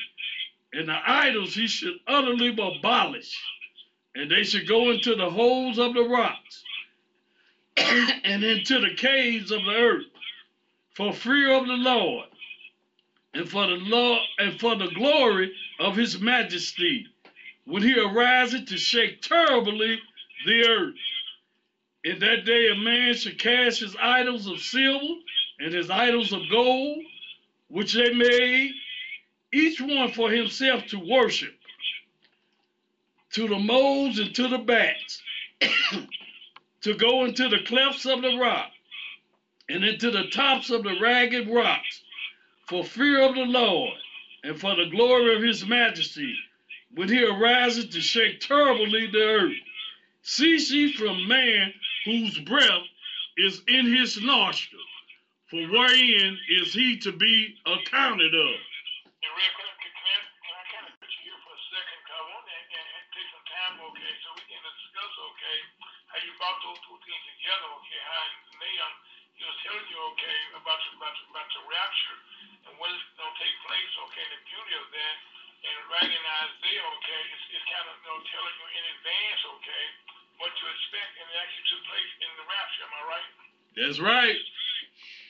And 0.75 0.89
the 0.89 0.99
idols 1.11 1.55
he 1.55 1.67
should 1.69 1.97
utterly 2.07 2.49
abolish, 2.49 3.37
and 4.15 4.31
they 4.31 4.45
should 4.45 4.69
go 4.69 4.91
into 4.91 5.15
the 5.17 5.31
holes 5.31 5.79
of 5.79 5.95
the 5.95 6.05
rocks 6.05 6.65
and 7.77 8.45
into 8.45 8.81
the 8.81 8.95
caves 8.95 9.51
of 9.51 9.65
the 9.65 9.73
earth 9.73 10.07
for 10.95 11.13
fear 11.13 11.55
of 11.55 11.67
the 11.67 11.75
Lord 11.75 12.29
and 13.37 13.49
for 13.50 13.66
the 13.66 13.75
Lord 13.75 14.23
and 14.38 14.59
for 14.59 14.76
the 14.76 14.88
glory 14.88 15.52
of 15.78 15.95
his 15.95 16.19
majesty 16.19 17.07
when 17.66 17.83
he 17.83 17.99
arises 17.99 18.64
to 18.69 18.78
shake 18.78 19.21
terribly 19.21 20.00
the 20.47 20.66
earth. 20.66 20.95
In 22.02 22.19
that 22.21 22.47
day 22.47 22.69
a 22.71 22.75
man 22.76 23.14
should 23.14 23.38
cast 23.38 23.81
his 23.81 23.95
idols 24.00 24.47
of 24.47 24.61
silver 24.61 25.14
and 25.59 25.75
his 25.75 25.90
idols 25.90 26.33
of 26.33 26.49
gold, 26.50 27.05
which 27.69 27.93
they 27.93 28.14
made, 28.14 28.73
each 29.52 29.81
one 29.81 30.12
for 30.12 30.31
himself 30.31 30.87
to 30.87 30.99
worship, 30.99 31.55
to 33.33 33.49
the 33.49 33.59
moles 33.59 34.19
and 34.19 34.35
to 34.35 34.49
the 34.49 34.59
bats. 34.59 35.23
to 36.83 36.95
go 36.95 37.25
into 37.25 37.49
the 37.49 37.59
clefts 37.66 38.07
of 38.07 38.23
the 38.23 38.37
rock 38.38 38.71
and 39.69 39.85
into 39.85 40.11
the 40.11 40.28
tops 40.28 40.71
of 40.71 40.85
the 40.85 40.97
ragged 41.00 41.49
rocks 41.49 42.02
for 42.68 42.85
fear 42.85 43.23
of 43.23 43.35
the 43.35 43.46
Lord 43.46 43.94
and 44.42 44.58
for 44.58 44.75
the 44.75 44.90
glory 44.90 45.37
of 45.37 45.42
his 45.42 45.64
majesty 45.66 46.35
when 46.94 47.08
he 47.08 47.25
arises 47.25 47.88
to 47.94 48.00
shake 48.00 48.40
terribly 48.40 49.06
the 49.06 49.23
earth. 49.23 49.52
Cease 50.23 50.70
ye 50.70 50.92
from 50.92 51.28
man 51.28 51.73
whose 52.04 52.38
breath 52.40 52.87
is 53.37 53.62
in 53.68 53.87
his 53.87 54.20
nostril, 54.20 54.82
for 55.50 55.62
wherein 55.70 56.38
is 56.58 56.75
he 56.75 56.99
to 56.99 57.12
be 57.12 57.54
accounted 57.66 58.35
of. 58.35 58.56
Okay, 63.76 64.14
so 64.23 64.30
we 64.35 64.42
can 64.46 64.62
discuss, 64.62 65.12
okay, 65.30 65.58
how 66.06 66.18
you 66.23 66.32
brought 66.38 66.58
those 66.64 66.80
two 66.87 66.96
things 67.06 67.25
together, 67.35 67.68
okay, 67.76 68.02
how 68.02 68.25
was 69.45 69.59
telling 69.61 69.87
you, 69.93 69.99
okay, 70.16 70.38
about, 70.57 70.81
about, 70.97 71.16
about 71.28 71.49
the 71.52 71.62
rapture 71.69 72.19
and 72.64 72.73
what 72.81 72.88
is 72.88 73.02
going 73.21 73.28
to 73.28 73.37
take 73.37 73.57
place, 73.69 73.93
okay, 74.09 74.25
the 74.33 74.40
beauty 74.49 74.75
of 74.81 74.87
that. 74.88 75.16
And 75.66 75.76
right 75.93 76.09
in 76.09 76.25
Isaiah, 76.47 76.87
okay, 77.00 77.23
it's, 77.37 77.45
it's 77.52 77.66
kind 77.69 77.87
of, 77.90 77.95
you 78.00 78.09
know, 78.09 78.19
telling 78.33 78.55
you 78.57 78.66
in 78.73 78.85
advance, 78.97 79.40
okay, 79.61 79.85
what 80.40 80.52
to 80.52 80.64
expect 80.69 81.11
and 81.21 81.26
it 81.28 81.37
actually 81.43 81.66
took 81.69 81.83
place 81.85 82.12
in 82.23 82.31
the 82.40 82.45
rapture, 82.49 82.85
am 82.87 82.93
I 82.97 83.02
right? 83.09 83.31
That's 83.76 83.99
right. 84.00 84.40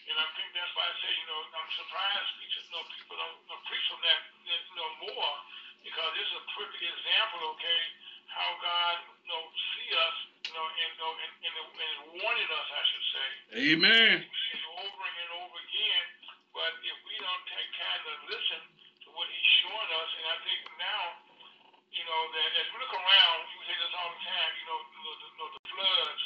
And 0.07 0.17
I 0.23 0.27
think 0.39 0.55
that's 0.55 0.71
why 0.79 0.87
I 0.87 0.95
say, 1.03 1.11
you 1.11 1.27
know, 1.27 1.41
I'm 1.51 1.71
surprised 1.75 2.31
people, 2.39 2.63
you 2.63 2.73
know, 2.79 2.83
people 2.95 3.17
don't 3.19 3.39
you 3.43 3.51
know, 3.51 3.59
preach 3.67 3.87
on 3.91 4.01
that, 4.07 4.21
you 4.47 4.77
know, 4.79 4.91
more 5.03 5.35
because 5.83 6.11
this 6.19 6.27
is 6.27 6.35
a 6.35 6.45
perfect 6.55 6.83
example, 6.83 7.41
okay, 7.59 7.81
how 8.37 8.53
God, 8.61 8.97
you 9.25 9.29
know, 9.33 9.43
see 9.49 9.89
us, 9.97 10.17
you 10.45 10.53
know, 10.53 10.67
and, 10.69 10.93
you 10.93 11.01
know, 11.01 11.13
and, 11.17 11.33
and, 11.41 11.55
and 11.57 11.97
warning 12.21 12.51
us, 12.53 12.69
I 12.69 12.83
should 12.85 13.07
say, 13.09 13.29
Amen. 13.73 14.17
and 14.21 14.65
over 14.77 15.05
and 15.09 15.31
over 15.41 15.57
again. 15.57 16.05
But 16.53 16.73
if 16.85 16.99
we 17.09 17.17
don't 17.17 17.45
take 17.49 17.71
time 17.81 18.01
to 18.05 18.13
listen 18.29 18.61
to 19.05 19.09
what 19.17 19.25
He's 19.33 19.51
showing 19.65 19.91
us, 19.93 20.11
and 20.21 20.27
I 20.29 20.37
think 20.45 20.61
now, 20.77 21.05
you 21.97 22.05
know, 22.05 22.23
that 22.37 22.49
as 22.61 22.67
we 22.73 22.77
look 22.77 22.93
around, 22.93 23.39
we 23.57 23.65
say 23.65 23.77
this 23.81 23.93
all 23.97 24.11
the 24.13 24.21
time, 24.21 24.53
you 24.61 24.67
know, 24.69 24.81
you 24.85 25.01
know, 25.01 25.15
the, 25.17 25.29
you 25.33 25.39
know, 25.41 25.49
the 25.57 25.63
floods, 25.73 26.23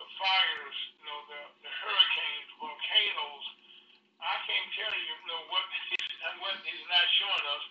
the 0.00 0.08
fires, 0.16 0.78
you 0.96 1.04
know, 1.04 1.18
the, 1.28 1.40
the 1.60 1.72
hurricanes, 1.76 2.48
volcanoes. 2.56 3.46
I 4.20 4.36
can't 4.48 4.68
tell 4.80 4.94
you, 4.96 5.12
you 5.12 5.28
know, 5.28 5.40
what 5.52 5.64
he's, 5.92 6.08
what 6.40 6.56
he's 6.64 6.84
not 6.88 7.06
showing 7.20 7.46
us, 7.52 7.64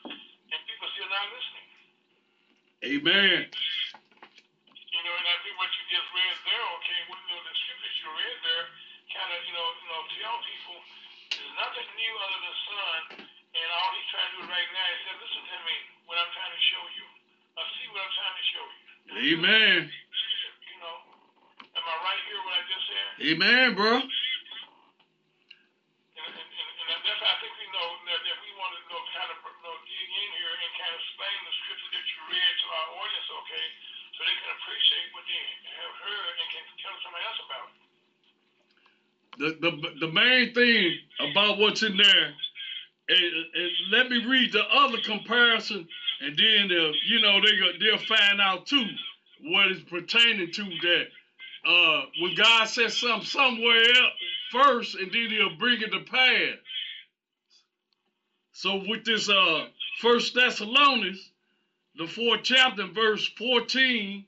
and 0.54 0.60
people 0.70 0.86
still 0.94 1.10
not 1.10 1.26
listening. 1.34 1.70
Amen. 2.86 3.50
You 5.00 5.08
know, 5.08 5.16
and 5.16 5.32
I 5.32 5.40
think 5.48 5.56
what 5.56 5.72
you 5.80 5.88
just 5.96 6.12
read 6.12 6.36
there, 6.44 6.60
okay, 6.76 7.00
what, 7.08 7.24
you 7.24 7.32
know, 7.32 7.40
the 7.40 7.56
scriptures 7.56 7.96
you 8.04 8.12
read 8.20 8.36
there, 8.44 8.68
kind 9.16 9.32
of, 9.32 9.40
you 9.48 9.56
know, 9.56 9.68
you 9.80 9.88
know, 9.88 10.04
tell 10.12 10.36
people 10.44 10.76
there's 11.32 11.56
nothing 11.56 11.88
new 11.96 12.14
under 12.20 12.42
the 12.44 12.52
sun, 12.68 13.24
and 13.24 13.68
all 13.80 13.96
he's 13.96 14.04
trying 14.12 14.28
to 14.28 14.44
do 14.44 14.52
right 14.52 14.68
now 14.76 14.88
is 14.92 15.00
say, 15.08 15.16
listen 15.24 15.40
to 15.40 15.56
me, 15.64 16.04
what 16.04 16.20
I'm 16.20 16.28
trying 16.36 16.52
to 16.52 16.64
show 16.68 16.84
you. 17.00 17.08
I 17.56 17.64
see 17.80 17.88
what 17.96 18.04
I'm 18.04 18.12
trying 18.12 18.36
to 18.36 18.46
show 18.52 18.66
you. 18.68 18.84
Amen. 19.40 19.80
You 19.88 20.76
know, 20.84 20.96
am 21.64 21.86
I 21.88 21.96
right 22.04 22.20
here? 22.28 22.44
What 22.44 22.60
I 22.60 22.64
just 22.68 22.84
said? 22.92 23.08
Amen, 23.24 23.68
bro. 23.80 24.04
And, 24.04 24.12
and, 26.28 26.44
and, 26.44 26.70
and 26.76 27.00
that's 27.08 27.24
I 27.24 27.40
think 27.40 27.56
we 27.56 27.72
know 27.72 27.88
that, 28.04 28.20
that 28.20 28.38
we 28.44 28.52
want 28.60 28.76
to 28.76 28.84
kind 29.16 29.32
of 29.32 29.40
know, 29.64 29.76
dig 29.80 30.10
in 30.12 30.30
here 30.44 30.54
and 30.60 30.72
kind 30.76 30.92
of 30.92 31.00
explain 31.00 31.38
the 31.48 31.56
scripture 31.64 31.92
that 31.96 32.04
you 32.04 32.20
read 32.36 32.52
to 32.60 32.68
our 32.68 32.88
audience, 33.00 33.28
okay, 33.48 33.66
so 34.20 34.28
they 34.28 34.36
can 34.36 34.52
appreciate 34.60 35.08
what 35.16 35.24
they 35.32 35.40
have 35.80 35.96
heard 36.04 36.36
and 36.44 36.48
can 36.52 36.66
tell 36.84 36.96
somebody 37.00 37.24
else 37.24 37.40
about. 37.48 37.68
The, 39.40 39.50
the, 39.64 39.72
the 40.08 40.12
main 40.12 40.52
thing 40.54 41.00
about 41.32 41.58
what's 41.58 41.84
in 41.84 41.96
there, 41.96 42.36
is 43.08 43.72
let 43.92 44.10
me 44.10 44.26
read 44.26 44.52
the 44.52 44.64
other 44.66 44.98
comparison, 45.06 45.88
and 46.22 46.38
then 46.38 46.68
they'll, 46.68 46.94
you 47.08 47.22
know, 47.22 47.40
they 47.40 47.56
they'll 47.80 47.98
find 47.98 48.42
out 48.42 48.68
too 48.68 48.86
what 49.44 49.72
is 49.72 49.82
pertaining 49.90 50.52
to 50.52 50.64
that. 50.64 51.06
Uh, 51.66 52.02
when 52.22 52.36
God 52.36 52.68
says 52.68 52.98
something 52.98 53.26
somewhere 53.26 53.84
else 53.84 54.14
first, 54.52 54.96
and 54.96 55.12
then 55.12 55.30
He'll 55.30 55.56
bring 55.58 55.82
it 55.82 55.92
to 55.92 56.02
pass. 56.02 56.58
So 58.52 58.84
with 58.86 59.06
this 59.06 59.30
uh 59.30 59.68
First 60.02 60.36
Thessalonians, 60.36 61.29
the 61.96 62.08
fourth 62.08 62.42
chapter, 62.44 62.88
verse 62.88 63.28
14 63.38 64.26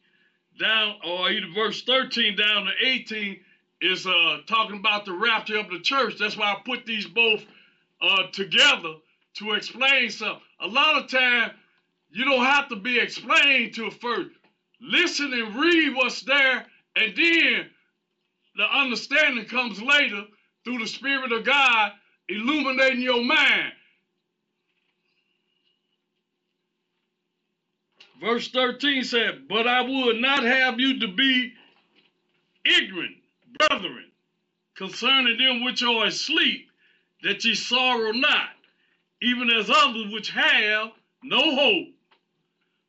down, 0.60 0.96
or 1.06 1.32
either 1.32 1.48
verse 1.54 1.82
13 1.84 2.36
down 2.36 2.66
to 2.66 2.72
18, 2.86 3.40
is 3.82 4.06
uh 4.06 4.38
talking 4.48 4.78
about 4.78 5.06
the 5.06 5.14
rapture 5.14 5.58
of 5.58 5.70
the 5.70 5.80
church. 5.80 6.16
That's 6.20 6.38
why 6.38 6.54
I 6.54 6.62
put 6.66 6.86
these 6.86 7.08
both 7.08 7.44
uh 8.02 8.28
together 8.34 8.96
to 9.36 9.54
explain 9.54 10.10
something. 10.10 10.42
A 10.62 10.68
lot 10.68 11.04
of 11.04 11.10
time 11.10 11.52
you 12.12 12.26
don't 12.26 12.46
have 12.46 12.70
to 12.70 12.76
be 12.76 13.00
explained 13.00 13.74
to 13.76 13.88
a 13.88 13.92
first. 13.92 14.30
Listen 14.82 15.34
and 15.34 15.56
read 15.56 15.96
what's 15.96 16.22
there, 16.24 16.66
and 16.96 17.16
then 17.16 17.70
the 18.56 18.66
understanding 18.66 19.46
comes 19.46 19.82
later 19.82 20.24
through 20.64 20.80
the 20.80 20.88
Spirit 20.88 21.32
of 21.32 21.46
God 21.46 21.94
illuminating 22.28 23.02
your 23.02 23.24
mind. 23.24 23.74
Verse 28.22 28.48
13 28.50 29.04
said, 29.04 29.48
But 29.50 29.68
I 29.68 29.82
would 29.82 30.18
not 30.18 30.44
have 30.44 30.80
you 30.80 31.00
to 31.00 31.08
be 31.08 31.54
ignorant, 32.64 33.18
brethren, 33.58 34.12
concerning 34.76 35.38
them 35.40 35.64
which 35.64 35.82
are 35.82 36.06
asleep, 36.06 36.70
that 37.24 37.44
ye 37.44 37.56
sorrow 37.56 38.12
not, 38.12 38.50
even 39.24 39.50
as 39.50 39.72
others 39.72 40.14
which 40.14 40.30
have 40.30 40.92
no 41.24 41.56
hope. 41.56 41.88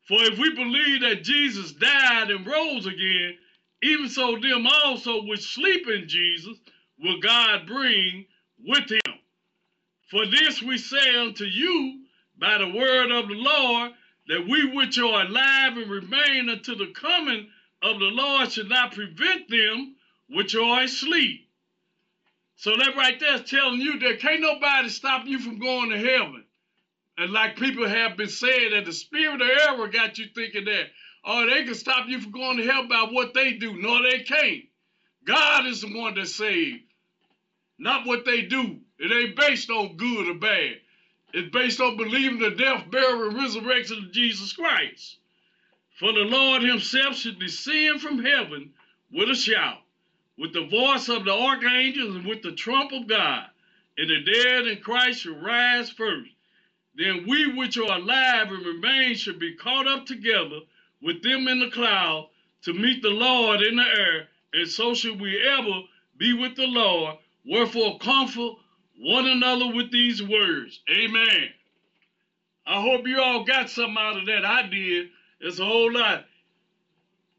For 0.07 0.23
if 0.23 0.38
we 0.38 0.55
believe 0.55 1.01
that 1.01 1.25
Jesus 1.25 1.73
died 1.73 2.31
and 2.31 2.47
rose 2.47 2.85
again, 2.85 3.38
even 3.83 4.11
so 4.11 4.38
them 4.38 4.66
also 4.66 5.23
which 5.25 5.55
sleep 5.55 5.88
in 5.88 6.09
Jesus 6.09 6.59
will 6.99 7.21
God 7.21 7.66
bring 7.66 8.27
with 8.66 8.90
him. 8.90 9.14
For 10.11 10.27
this 10.27 10.61
we 10.61 10.77
say 10.77 11.16
unto 11.16 11.45
you 11.45 12.05
by 12.38 12.59
the 12.59 12.68
word 12.68 13.11
of 13.11 13.29
the 13.29 13.35
Lord, 13.35 13.92
that 14.28 14.46
we 14.48 14.74
which 14.74 14.98
are 14.98 15.22
alive 15.22 15.76
and 15.76 15.90
remain 15.90 16.48
until 16.48 16.78
the 16.78 16.92
coming 16.94 17.48
of 17.82 17.98
the 17.98 18.06
Lord 18.06 18.52
should 18.52 18.68
not 18.68 18.92
prevent 18.94 19.48
them 19.50 19.96
which 20.28 20.54
are 20.54 20.82
asleep. 20.82 21.48
So 22.56 22.76
that 22.76 22.96
right 22.96 23.18
there 23.18 23.37
is 23.37 23.50
telling 23.50 23.80
you 23.80 23.98
that 24.00 24.20
can't 24.20 24.40
nobody 24.40 24.88
stop 24.88 25.26
you 25.26 25.38
from 25.40 25.58
going 25.58 25.90
to 25.90 25.98
heaven. 25.98 26.44
And 27.18 27.32
like 27.32 27.56
people 27.56 27.88
have 27.88 28.16
been 28.16 28.28
saying 28.28 28.72
that 28.72 28.87
the 28.87 28.92
spirit 28.92 29.40
of 29.42 29.48
error 29.48 29.88
got 29.88 30.18
you 30.18 30.26
thinking 30.35 30.64
that, 30.66 30.87
oh, 31.24 31.46
they 31.46 31.64
can 31.64 31.74
stop 31.74 32.08
you 32.08 32.20
from 32.20 32.32
going 32.32 32.56
to 32.58 32.66
hell 32.66 32.88
by 32.88 33.08
what 33.11 33.35
they 33.35 33.54
do. 33.54 33.74
No, 33.80 34.02
they 34.02 34.20
can't. 34.20 34.64
God 35.26 35.66
is 35.66 35.82
the 35.82 35.98
one 35.98 36.14
that 36.14 36.28
saved, 36.28 36.82
not 37.78 38.06
what 38.06 38.24
they 38.24 38.42
do. 38.42 38.78
It 38.98 39.12
ain't 39.12 39.37
based 39.37 39.70
on 39.70 39.96
good 39.96 40.28
or 40.28 40.38
bad. 40.38 40.76
It's 41.33 41.51
based 41.51 41.81
on 41.81 41.97
believing 41.97 42.38
the 42.38 42.51
death, 42.51 42.90
burial, 42.90 43.29
and 43.29 43.37
resurrection 43.37 43.99
of 43.99 44.12
Jesus 44.12 44.53
Christ. 44.53 45.16
For 45.99 46.12
the 46.12 46.21
Lord 46.21 46.62
himself 46.62 47.16
should 47.16 47.38
descend 47.38 48.01
from 48.03 48.25
heaven 48.25 48.73
with 49.12 49.31
a 49.31 49.35
shout, 49.35 49.79
with 50.38 50.53
the 50.53 50.66
voice 50.66 51.09
of 51.09 51.25
the 51.25 51.33
archangels, 51.33 52.16
and 52.16 52.27
with 52.27 52.42
the 52.42 52.53
trump 52.53 52.92
of 52.92 53.07
God. 53.07 53.47
And 53.97 54.11
the 54.11 54.23
dead 54.23 54.66
in 54.66 54.79
Christ 54.81 55.21
shall 55.21 55.35
rise 55.37 55.90
first. 55.90 56.31
Then 56.95 57.27
we 57.27 57.53
which 57.55 57.79
are 57.79 57.99
alive 57.99 58.51
and 58.51 58.66
remain 58.66 59.14
shall 59.14 59.38
be 59.38 59.55
caught 59.55 59.87
up 59.87 60.07
together 60.07 60.61
with 61.01 61.23
them 61.23 61.49
in 61.49 61.61
the 61.61 61.71
cloud 61.71 62.29
to 62.62 62.75
meet 62.75 63.03
the 63.03 63.11
Lord 63.11 63.62
in 63.62 63.77
the 63.77 63.83
air, 63.83 64.29
and 64.53 64.68
so 64.68 64.95
shall 64.95 65.16
we 65.16 65.40
ever 65.42 65.83
be 66.18 66.33
with 66.35 66.57
the 66.57 66.66
Lord. 66.66 67.16
Wherefore 67.45 67.99
comfort 67.99 68.57
one 69.02 69.26
another 69.26 69.74
with 69.74 69.90
these 69.90 70.22
words. 70.22 70.80
Amen. 70.90 71.48
I 72.66 72.80
hope 72.80 73.06
you 73.06 73.20
all 73.20 73.44
got 73.44 73.68
something 73.68 73.96
out 73.98 74.16
of 74.18 74.26
that. 74.26 74.44
I 74.44 74.62
did. 74.68 75.08
It's 75.40 75.58
a 75.58 75.64
whole 75.64 75.92
lot. 75.92 76.24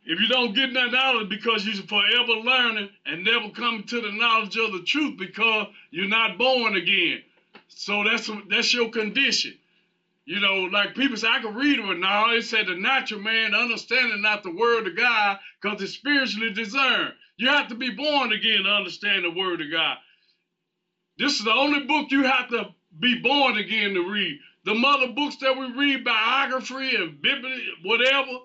If 0.05 0.19
you 0.19 0.27
don't 0.27 0.53
get 0.53 0.73
nothing 0.73 0.95
out 0.95 1.15
of 1.15 1.21
it 1.23 1.29
because 1.29 1.65
you're 1.65 1.83
forever 1.85 2.33
learning 2.33 2.89
and 3.05 3.23
never 3.23 3.49
come 3.51 3.83
to 3.87 4.01
the 4.01 4.11
knowledge 4.11 4.57
of 4.57 4.73
the 4.73 4.83
truth 4.83 5.17
because 5.17 5.67
you're 5.91 6.09
not 6.09 6.37
born 6.37 6.75
again. 6.75 7.21
So 7.69 8.03
that's 8.03 8.29
that's 8.49 8.73
your 8.73 8.89
condition. 8.89 9.57
You 10.25 10.39
know, 10.39 10.69
like 10.71 10.95
people 10.95 11.17
say, 11.17 11.27
I 11.29 11.41
can 11.41 11.55
read 11.55 11.79
it, 11.79 11.99
now 11.99 12.31
it 12.31 12.43
said 12.43 12.67
the 12.67 12.75
natural 12.75 13.21
man 13.21 13.53
understanding 13.53 14.21
not 14.21 14.43
the 14.43 14.55
word 14.55 14.87
of 14.87 14.95
God 14.97 15.37
because 15.61 15.81
it's 15.81 15.93
spiritually 15.93 16.53
discerned. 16.53 17.13
You 17.37 17.49
have 17.49 17.69
to 17.69 17.75
be 17.75 17.91
born 17.91 18.31
again 18.31 18.63
to 18.63 18.69
understand 18.69 19.25
the 19.25 19.31
word 19.31 19.61
of 19.61 19.71
God. 19.71 19.97
This 21.17 21.39
is 21.39 21.45
the 21.45 21.53
only 21.53 21.85
book 21.85 22.11
you 22.11 22.23
have 22.23 22.49
to 22.49 22.69
be 22.99 23.19
born 23.21 23.57
again 23.57 23.93
to 23.95 24.11
read. 24.11 24.39
The 24.65 24.75
mother 24.75 25.09
books 25.09 25.37
that 25.37 25.57
we 25.57 25.71
read, 25.73 26.05
biography 26.05 26.95
and 26.95 27.21
biblical, 27.21 27.59
whatever, 27.83 28.39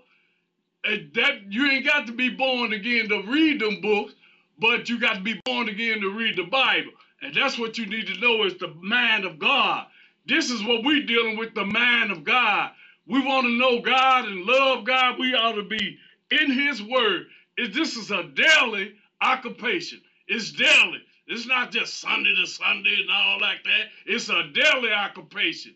that 1.15 1.53
you 1.53 1.67
ain't 1.71 1.87
got 1.87 2.07
to 2.09 2.13
be 2.15 2.31
born 2.31 2.73
again 2.75 3.09
to 3.11 3.23
read 3.29 3.61
them 3.61 3.81
books, 3.83 4.15
but 4.61 4.89
you 4.89 5.01
got 5.01 5.15
to 5.17 5.23
be 5.23 5.41
born 5.45 5.69
again 5.69 6.01
to 6.03 6.11
read 6.13 6.37
the 6.37 6.45
Bible. 6.45 6.93
And 7.23 7.35
that's 7.35 7.59
what 7.59 7.79
you 7.79 7.87
need 7.87 8.09
to 8.09 8.21
know 8.21 8.45
is 8.45 8.57
the 8.59 8.75
mind 8.83 9.25
of 9.27 9.39
God. 9.39 9.87
This 10.27 10.51
is 10.51 10.65
what 10.65 10.85
we're 10.85 11.07
dealing 11.07 11.39
with, 11.39 11.55
the 11.55 11.65
mind 11.67 12.13
of 12.13 12.25
God. 12.25 12.73
We 13.07 13.21
want 13.25 13.47
to 13.47 13.59
know 13.59 13.81
God 13.83 14.27
and 14.27 14.45
love 14.45 14.85
God. 14.87 15.19
We 15.19 15.35
ought 15.35 15.53
to 15.55 15.65
be 15.65 15.99
in 16.31 16.53
his 16.53 16.83
word. 16.83 17.27
This 17.59 17.97
is 17.97 18.11
a 18.11 18.25
daily 18.25 18.95
occupation. 19.23 20.01
It's 20.29 20.53
daily. 20.53 21.01
It's 21.29 21.47
not 21.47 21.73
just 21.73 22.01
Sunday 22.01 22.35
to 22.35 22.47
Sunday 22.47 22.97
and 23.03 23.11
all 23.11 23.41
like 23.41 23.65
that. 23.65 23.87
It's 24.07 24.31
a 24.31 24.45
daily 24.55 24.93
occupation. 24.93 25.75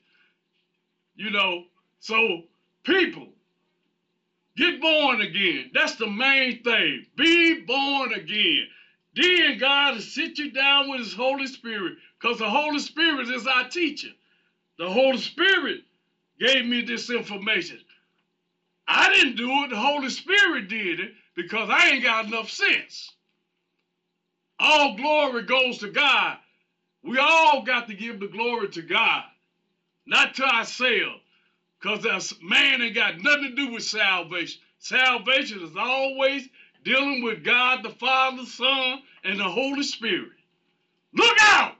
You 1.17 1.31
know, 1.31 1.65
so 2.01 2.43
people, 2.85 3.29
get 4.57 4.81
born 4.81 5.21
again. 5.21 5.71
That's 5.75 5.97
the 5.97 6.09
main 6.09 6.63
thing. 6.63 7.07
Be 7.17 7.63
born 7.63 8.15
again. 8.15 8.67
Then 9.15 9.59
God 9.59 9.95
will 9.95 10.03
sit 10.03 10.39
you 10.39 10.53
down 10.53 10.91
with 10.91 11.01
His 11.01 11.15
Holy 11.15 11.47
Spirit 11.47 11.95
because 12.21 12.39
the 12.39 12.51
Holy 12.51 12.79
Spirit 12.81 13.29
is 13.29 13.47
our 13.47 13.69
teacher. 13.69 14.09
The 14.79 14.91
Holy 14.91 15.19
Spirit 15.19 15.83
gave 16.41 16.67
me 16.67 16.83
this 16.83 17.11
information. 17.11 17.79
I 18.89 19.13
didn't 19.15 19.37
do 19.37 19.51
it, 19.65 19.71
the 19.71 19.77
Holy 19.77 20.11
Spirit 20.11 20.69
did 20.69 21.01
it 21.01 21.13
because 21.37 21.71
I 21.71 21.91
ain't 21.91 22.05
got 22.05 22.27
enough 22.27 22.51
sense. 22.51 23.13
All 24.63 24.97
glory 24.97 25.43
goes 25.43 25.79
to 25.79 25.91
God. 25.91 26.39
We 27.03 27.19
all 27.19 27.65
got 27.65 27.89
to 27.89 27.95
give 27.95 28.21
the 28.21 28.29
glory 28.29 28.69
to 28.71 28.83
God, 28.83 29.25
not 30.07 30.37
to 30.37 30.45
ourselves, 30.45 31.21
because 31.81 32.03
that 32.05 32.33
man 32.43 32.83
ain't 32.83 32.95
got 32.95 33.21
nothing 33.21 33.57
to 33.57 33.57
do 33.57 33.73
with 33.73 33.83
salvation. 33.83 34.61
Salvation 34.79 35.63
is 35.65 35.77
always 35.77 36.49
dealing 36.85 37.25
with 37.25 37.45
God 37.45 37.83
the 37.83 37.91
Father, 37.91 38.45
Son, 38.47 39.03
and 39.25 39.41
the 39.41 39.45
Holy 39.45 39.83
Spirit. 39.83 40.31
Look 41.13 41.39
out! 41.43 41.75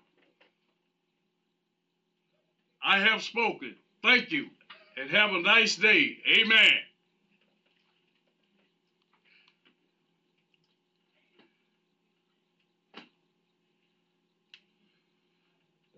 I 2.85 2.99
have 2.99 3.23
spoken. 3.23 3.77
Thank 4.03 4.33
you, 4.33 4.49
and 4.97 5.11
have 5.11 5.33
a 5.33 5.41
nice 5.41 5.77
day. 5.77 6.19
Amen. 6.41 6.73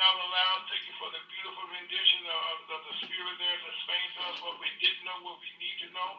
Al 0.00 0.16
Allow, 0.16 0.52
thank 0.72 0.84
you 0.88 0.94
for 0.96 1.08
the 1.12 1.20
beautiful 1.28 1.64
rendition 1.68 2.22
of, 2.24 2.56
of 2.72 2.80
the 2.88 2.94
Spirit 3.04 3.36
there 3.36 3.58
to 3.60 3.66
explain 3.68 4.06
to 4.16 4.20
us 4.32 4.36
what 4.40 4.56
we 4.62 4.68
didn't 4.80 5.04
know, 5.04 5.18
what 5.20 5.36
we 5.44 5.50
need 5.60 5.76
to 5.84 5.88
know. 5.92 6.10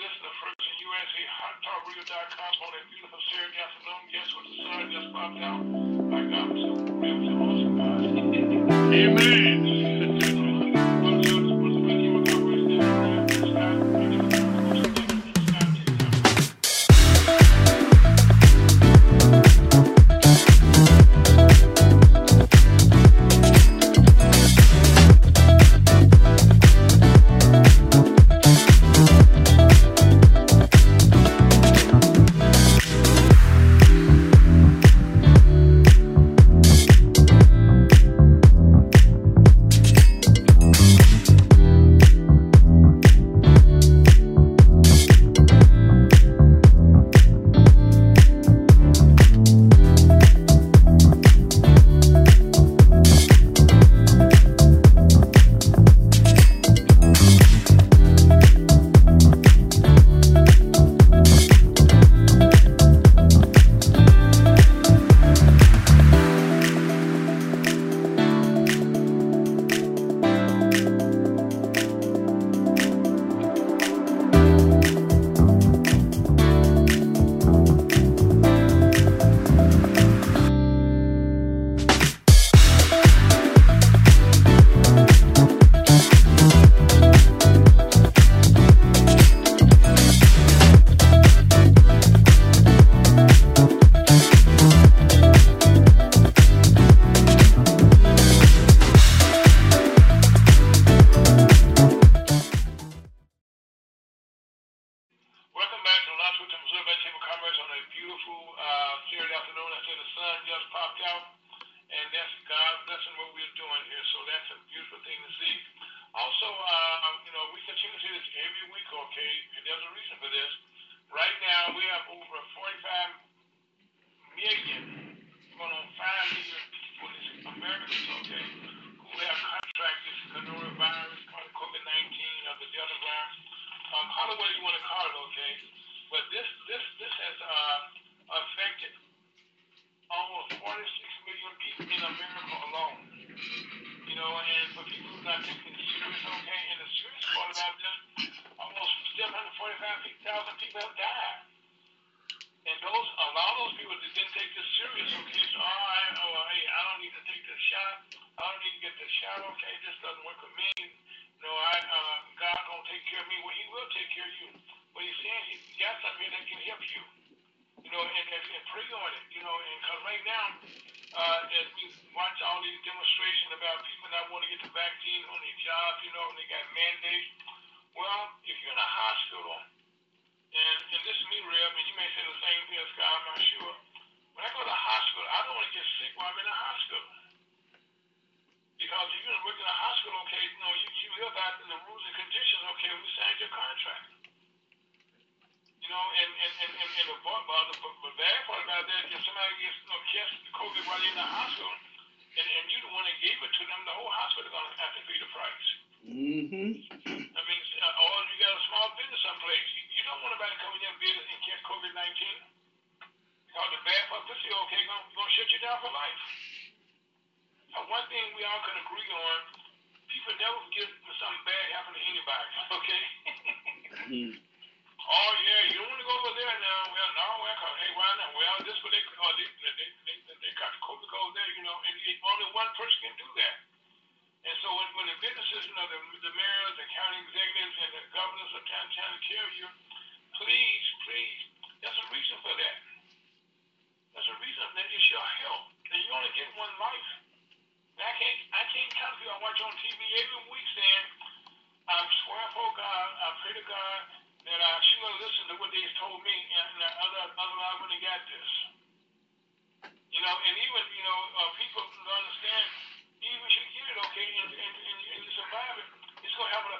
This 0.00 0.08
is 0.08 0.20
the 0.24 0.32
first 0.40 0.60
in 0.64 0.74
USA, 0.88 1.22
hottalkreal.com 1.38 2.52
on 2.64 2.70
that 2.72 2.84
beautiful 2.88 3.20
Saturday 3.28 3.60
afternoon. 3.60 4.02
Yes, 4.08 4.28
with 4.32 4.46
the 4.48 4.56
sun 4.64 4.82
just 4.88 5.08
popped 5.12 5.40
out. 5.44 5.62
My 6.08 6.22
God, 6.32 6.50
so 6.56 6.70
real, 6.96 7.18
so 7.28 7.32
awesome, 7.44 7.74
guys. 7.76 8.04
Amen. 8.96 9.53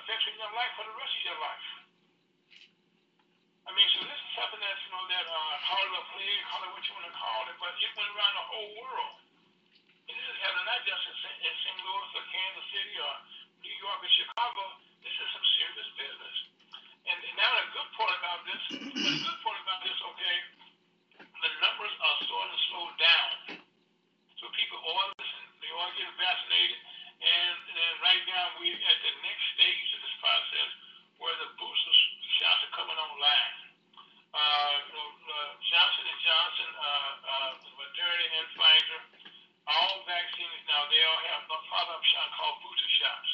Effect 0.05 0.29
in 0.29 0.37
your 0.37 0.53
life 0.53 0.73
for 0.77 0.85
the 0.85 0.93
rest 1.01 1.17
of 1.17 1.23
your 1.25 1.41
life. 1.41 1.69
I 3.65 3.73
mean, 3.73 3.89
so 3.97 4.05
this 4.05 4.21
is 4.21 4.33
something 4.37 4.61
that's, 4.61 4.83
you 4.85 4.93
know, 4.93 5.05
that, 5.09 5.25
uh, 5.25 5.57
call 5.65 5.81
it 5.81 5.97
a 5.97 6.05
plague, 6.13 6.45
call 6.53 6.61
it 6.61 6.71
what 6.77 6.85
you 6.85 6.93
want 6.93 7.09
to 7.09 7.17
call 7.17 7.41
it, 7.49 7.57
but 7.57 7.73
it 7.81 7.91
went 7.97 8.13
around 8.13 8.35
the 8.37 8.47
whole 8.53 8.71
world. 8.85 9.17
And 10.05 10.13
this 10.13 10.29
is 10.29 10.39
happening 10.45 10.69
not 10.69 10.85
just 10.85 11.01
in 11.09 11.17
in 11.49 11.55
St. 11.65 11.79
Louis 11.81 12.11
or 12.13 12.25
Kansas 12.29 12.67
City 12.69 12.95
or 13.01 13.15
New 13.65 13.77
York 13.81 13.99
or 14.05 14.13
Chicago. 14.13 14.65
This 15.01 15.17
is 15.17 15.29
some 15.33 15.47
serious 15.57 15.89
business. 15.97 16.37
And, 17.09 17.19
and 17.25 17.37
now 17.41 17.51
the 17.57 17.65
good 17.73 17.89
part 17.97 18.13
about 18.21 18.41
this, 18.45 18.63
the 18.77 19.17
good 19.25 19.41
part 19.41 19.57
about 19.65 19.81
this, 19.81 19.97
okay, 19.97 20.37
the 21.17 21.51
numbers 21.65 21.95
are 22.05 22.17
starting 22.21 22.53
to 22.53 22.61
slow 22.69 22.87
down. 23.01 23.33
So 24.37 24.53
people 24.53 24.77
all 24.85 25.09
listen, 25.17 25.45
they 25.65 25.73
all 25.73 25.89
get 25.97 26.13
vaccinated, 26.21 26.77
and, 27.21 27.59
and 27.71 27.95
right 28.03 28.25
now 28.27 28.45
we're 28.59 28.75
at 28.75 28.99
the 29.05 29.13
next 29.23 29.45
stage 29.55 29.89
of 29.95 30.01
this 30.03 30.17
process 30.19 30.71
where 31.23 31.37
the 31.39 31.49
booster 31.59 31.95
shots 32.43 32.61
are 32.67 32.75
coming 32.75 32.99
online. 32.99 33.55
Uh, 34.35 34.75
you 34.91 34.93
know, 34.99 35.09
uh, 35.31 35.53
Johnson 35.63 36.05
and 36.11 36.21
Johnson, 36.27 36.71
uh, 36.75 37.13
uh, 37.23 37.51
Moderna 37.79 38.27
and 38.43 38.47
Pfizer, 38.59 39.01
all 39.71 40.03
vaccines 40.05 40.61
now 40.67 40.85
they 40.91 41.01
all 41.07 41.23
have 41.31 41.43
a 41.49 41.59
follow-up 41.71 42.03
shot 42.03 42.29
called 42.37 42.59
booster 42.67 42.93
shots. 42.99 43.31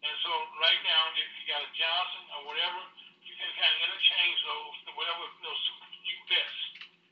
And 0.00 0.14
so 0.24 0.30
right 0.62 0.80
now, 0.86 1.02
if 1.18 1.28
you 1.36 1.44
got 1.50 1.60
a 1.60 1.70
Johnson 1.76 2.22
or 2.38 2.40
whatever, 2.48 2.80
you 3.26 3.34
can 3.36 3.50
kind 3.58 3.72
of 3.74 3.80
interchange 3.90 4.38
those, 4.48 4.74
whatever 4.96 5.28
you 5.28 5.52
suits 5.52 5.98
you 6.08 6.16
best. 6.30 6.60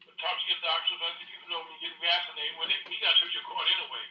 But 0.08 0.14
talk 0.16 0.34
to 0.40 0.46
your 0.48 0.60
doctor, 0.64 0.96
let 1.02 1.12
the 1.20 1.26
people 1.28 1.48
know 1.52 1.60
when 1.68 1.76
you 1.76 1.90
get 1.90 1.94
vaccinated. 2.00 2.56
Well, 2.56 2.70
they, 2.70 2.80
you 2.88 2.98
got 3.04 3.12
to 3.12 3.18
take 3.20 3.36
your 3.36 3.44
card 3.44 3.66
anyway. 3.68 4.04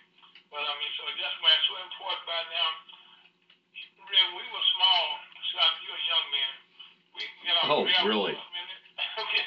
But 0.51 0.63
I 0.63 0.73
mean, 0.79 0.91
so 0.95 1.03
that's 1.11 1.37
why 1.43 1.51
it's 1.55 1.67
so 1.67 1.75
important 1.83 2.23
by 2.27 2.41
now. 2.51 2.69
Real, 4.07 4.29
we 4.39 4.43
were 4.47 4.65
small. 4.79 5.03
Scott, 5.51 5.73
you're 5.83 5.99
a 5.99 6.05
young 6.07 6.25
man. 6.31 6.51
We, 7.15 7.21
we 7.27 7.43
got 7.51 7.55
our 7.59 7.67
Oh, 7.75 7.81
real- 7.83 8.07
really? 8.07 8.35
okay. 9.23 9.45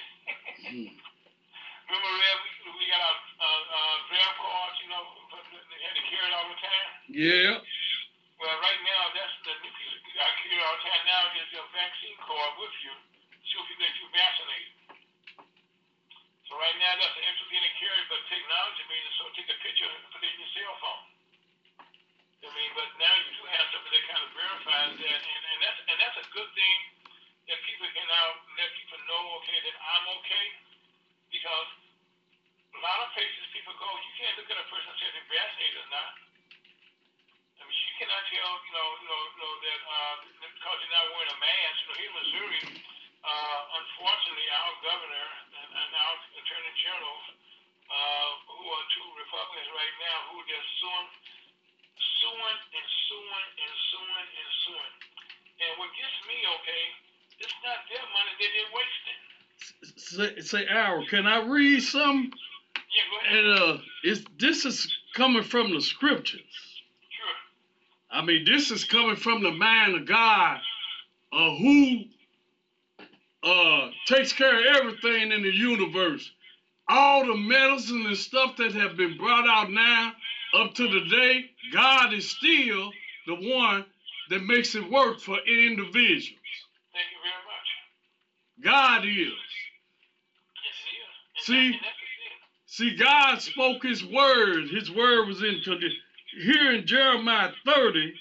Remember, 1.90 2.12
Red, 2.20 2.36
we, 2.44 2.50
we 2.76 2.84
got 2.92 3.00
our 3.02 3.16
uh, 3.40 3.62
uh, 3.74 3.96
draft 4.12 4.36
cards, 4.38 4.76
you 4.84 4.88
know, 4.92 5.04
but 5.32 5.42
they 5.50 5.80
had 5.82 5.94
to 5.96 6.04
carry 6.06 6.26
it 6.28 6.34
all 6.36 6.46
the 6.52 6.58
time. 6.60 6.88
Yeah. 7.10 7.52
Well, 8.38 8.56
right 8.62 8.80
now, 8.84 9.02
that's 9.16 9.34
the 9.48 9.52
new 9.64 9.72
piece 9.74 9.90
you 9.96 10.12
to 10.12 10.12
carry 10.20 10.60
all 10.64 10.76
the 10.76 10.84
time 10.86 11.02
now 11.08 11.22
is 11.40 11.48
your 11.52 11.66
vaccine 11.74 12.16
card 12.24 12.52
with 12.60 12.76
you, 12.84 12.92
show 13.48 13.60
people 13.68 13.84
that 13.84 13.94
you're 13.96 14.12
vaccinated. 14.14 14.72
So 16.50 16.58
right 16.58 16.78
now, 16.82 16.98
that's 16.98 17.14
an 17.14 17.22
extra 17.30 17.46
thing 17.46 17.62
to 17.62 17.72
carry, 17.78 18.02
but 18.10 18.18
technology 18.26 18.82
means 18.90 19.06
so 19.22 19.30
take 19.38 19.46
a 19.46 19.58
picture 19.62 19.86
and 19.86 20.02
put 20.10 20.18
it 20.18 20.34
in 20.34 20.42
your 20.42 20.50
cell 20.50 20.74
phone. 20.82 21.04
I 22.42 22.50
mean, 22.50 22.72
but 22.74 22.90
now 22.98 23.14
you 23.22 23.30
do 23.38 23.46
have 23.54 23.70
something 23.70 23.94
that 23.94 24.04
kind 24.10 24.22
of 24.26 24.30
verifies 24.34 24.92
that, 24.98 25.20
and, 25.22 25.42
and 25.46 25.58
that's 25.62 25.80
and 25.86 25.96
that's 26.02 26.18
a 26.18 26.26
good 26.34 26.50
thing 26.58 26.76
that 27.46 27.58
people 27.70 27.86
can 27.94 28.02
now 28.02 28.26
let 28.58 28.66
people 28.74 28.98
know, 29.06 29.22
okay, 29.38 29.58
that 29.62 29.76
I'm 29.78 30.06
okay, 30.18 30.46
because 31.30 31.68
a 32.74 32.80
lot 32.82 32.98
of 33.06 33.14
places 33.14 33.46
people 33.54 33.70
go, 33.78 33.86
you 33.86 34.12
can't 34.18 34.34
look 34.34 34.50
at 34.50 34.58
a 34.58 34.66
person 34.66 34.90
and 34.90 34.98
say 34.98 35.06
they're 35.14 35.30
vaccinated 35.30 35.78
or 35.86 35.90
not. 35.94 36.10
I 37.58 37.62
mean, 37.62 37.78
you 37.78 37.94
cannot 38.02 38.26
tell, 38.26 38.50
you 38.58 38.72
know, 38.74 38.88
you 38.98 39.06
know, 39.06 39.22
you 39.22 39.38
know 39.38 39.54
that 39.54 39.80
uh, 39.86 40.14
because 40.50 40.76
you're 40.82 40.94
not 40.98 41.06
wearing 41.14 41.30
a 41.30 41.38
mask. 41.38 41.78
You 41.78 41.86
know, 41.86 41.94
here 41.94 42.10
in 42.10 42.14
Missouri, 42.18 42.62
uh, 43.20 43.61
unfortunately, 43.80 44.48
our 44.56 44.74
governor 44.80 45.28
and, 45.61 45.68
and 45.70 45.90
our 45.92 46.16
attorney 46.40 46.74
general, 46.80 47.18
uh, 47.90 48.30
who 48.56 48.64
are 48.64 48.85
two 48.96 49.09
Republicans 49.18 49.68
right 49.76 49.96
now, 50.00 50.16
who 50.33 50.37
just 50.48 50.68
suing, 50.80 51.09
suing 52.22 52.59
and 52.76 52.87
suing 53.11 53.48
and 53.61 53.74
suing 53.92 54.28
and 54.30 54.50
suing. 54.64 54.94
And 55.61 55.70
what 55.76 55.90
gets 55.92 56.16
me, 56.24 56.38
okay, 56.61 56.85
it's 57.44 57.59
not 57.61 57.85
their 57.92 58.06
money 58.14 58.33
that 58.40 58.50
they're 58.56 58.72
wasting. 58.72 59.20
Say, 59.96 60.30
say, 60.40 60.62
Al, 60.68 61.04
can 61.06 61.26
I 61.26 61.44
read 61.44 61.83
some? 61.83 62.33
Yeah, 62.90 63.04
go 63.11 63.16
ahead. 63.20 63.44
And 63.44 63.46
uh, 63.59 63.83
it's 64.02 64.24
this 64.38 64.64
is 64.64 64.88
coming 65.14 65.42
from 65.42 65.72
the 65.74 65.80
scriptures. 65.80 66.40
Sure. 67.11 67.37
I 68.11 68.24
mean, 68.24 68.44
this 68.44 68.70
is 68.70 68.85
coming 68.85 69.16
from 69.16 69.42
the 69.42 69.52
mind 69.52 69.94
of 69.94 70.06
God, 70.06 70.61
uh, 71.33 71.56
who 71.56 72.04
uh 73.44 73.90
takes 74.07 74.33
care 74.33 74.59
of 74.61 74.76
everything 74.76 75.33
in 75.33 75.42
the 75.42 75.53
universe. 75.55 76.31
All 76.88 77.26
the 77.26 77.37
medicine 77.37 78.05
and 78.07 78.16
stuff 78.16 78.57
that 78.59 78.72
have 78.74 78.96
been 78.96 79.16
brought 79.16 79.48
out 79.48 79.70
now 79.70 80.12
up 80.57 80.74
to 80.74 80.88
the 80.88 81.09
day, 81.11 81.50
God 81.72 82.12
is 82.12 82.31
still 82.31 82.90
the 83.26 83.37
one 83.37 83.85
that 84.31 84.42
makes 84.44 84.74
it 84.74 84.90
work 84.90 85.20
for 85.20 85.38
individuals. 85.46 86.38
Thank 86.92 87.07
you 87.12 87.20
very 87.22 87.44
much. 87.46 87.68
God 88.64 89.05
is. 89.05 89.33
Yes, 90.64 90.76
it 90.87 90.96
is. 90.98 91.38
And 91.38 91.44
See? 91.46 91.70
that, 91.72 91.76
and 91.76 91.83
that's 91.85 91.98
the 92.00 92.87
thing. 92.87 92.90
See, 92.90 92.96
God 92.96 93.40
spoke 93.42 93.83
His 93.85 94.05
word. 94.05 94.68
His 94.70 94.90
word 94.90 95.29
was 95.29 95.42
in 95.42 95.61
here 96.44 96.72
in 96.72 96.87
Jeremiah 96.87 97.53
30 97.66 98.14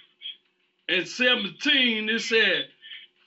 and 0.89 1.07
17. 1.07 2.09
It 2.09 2.21
said, 2.21 2.67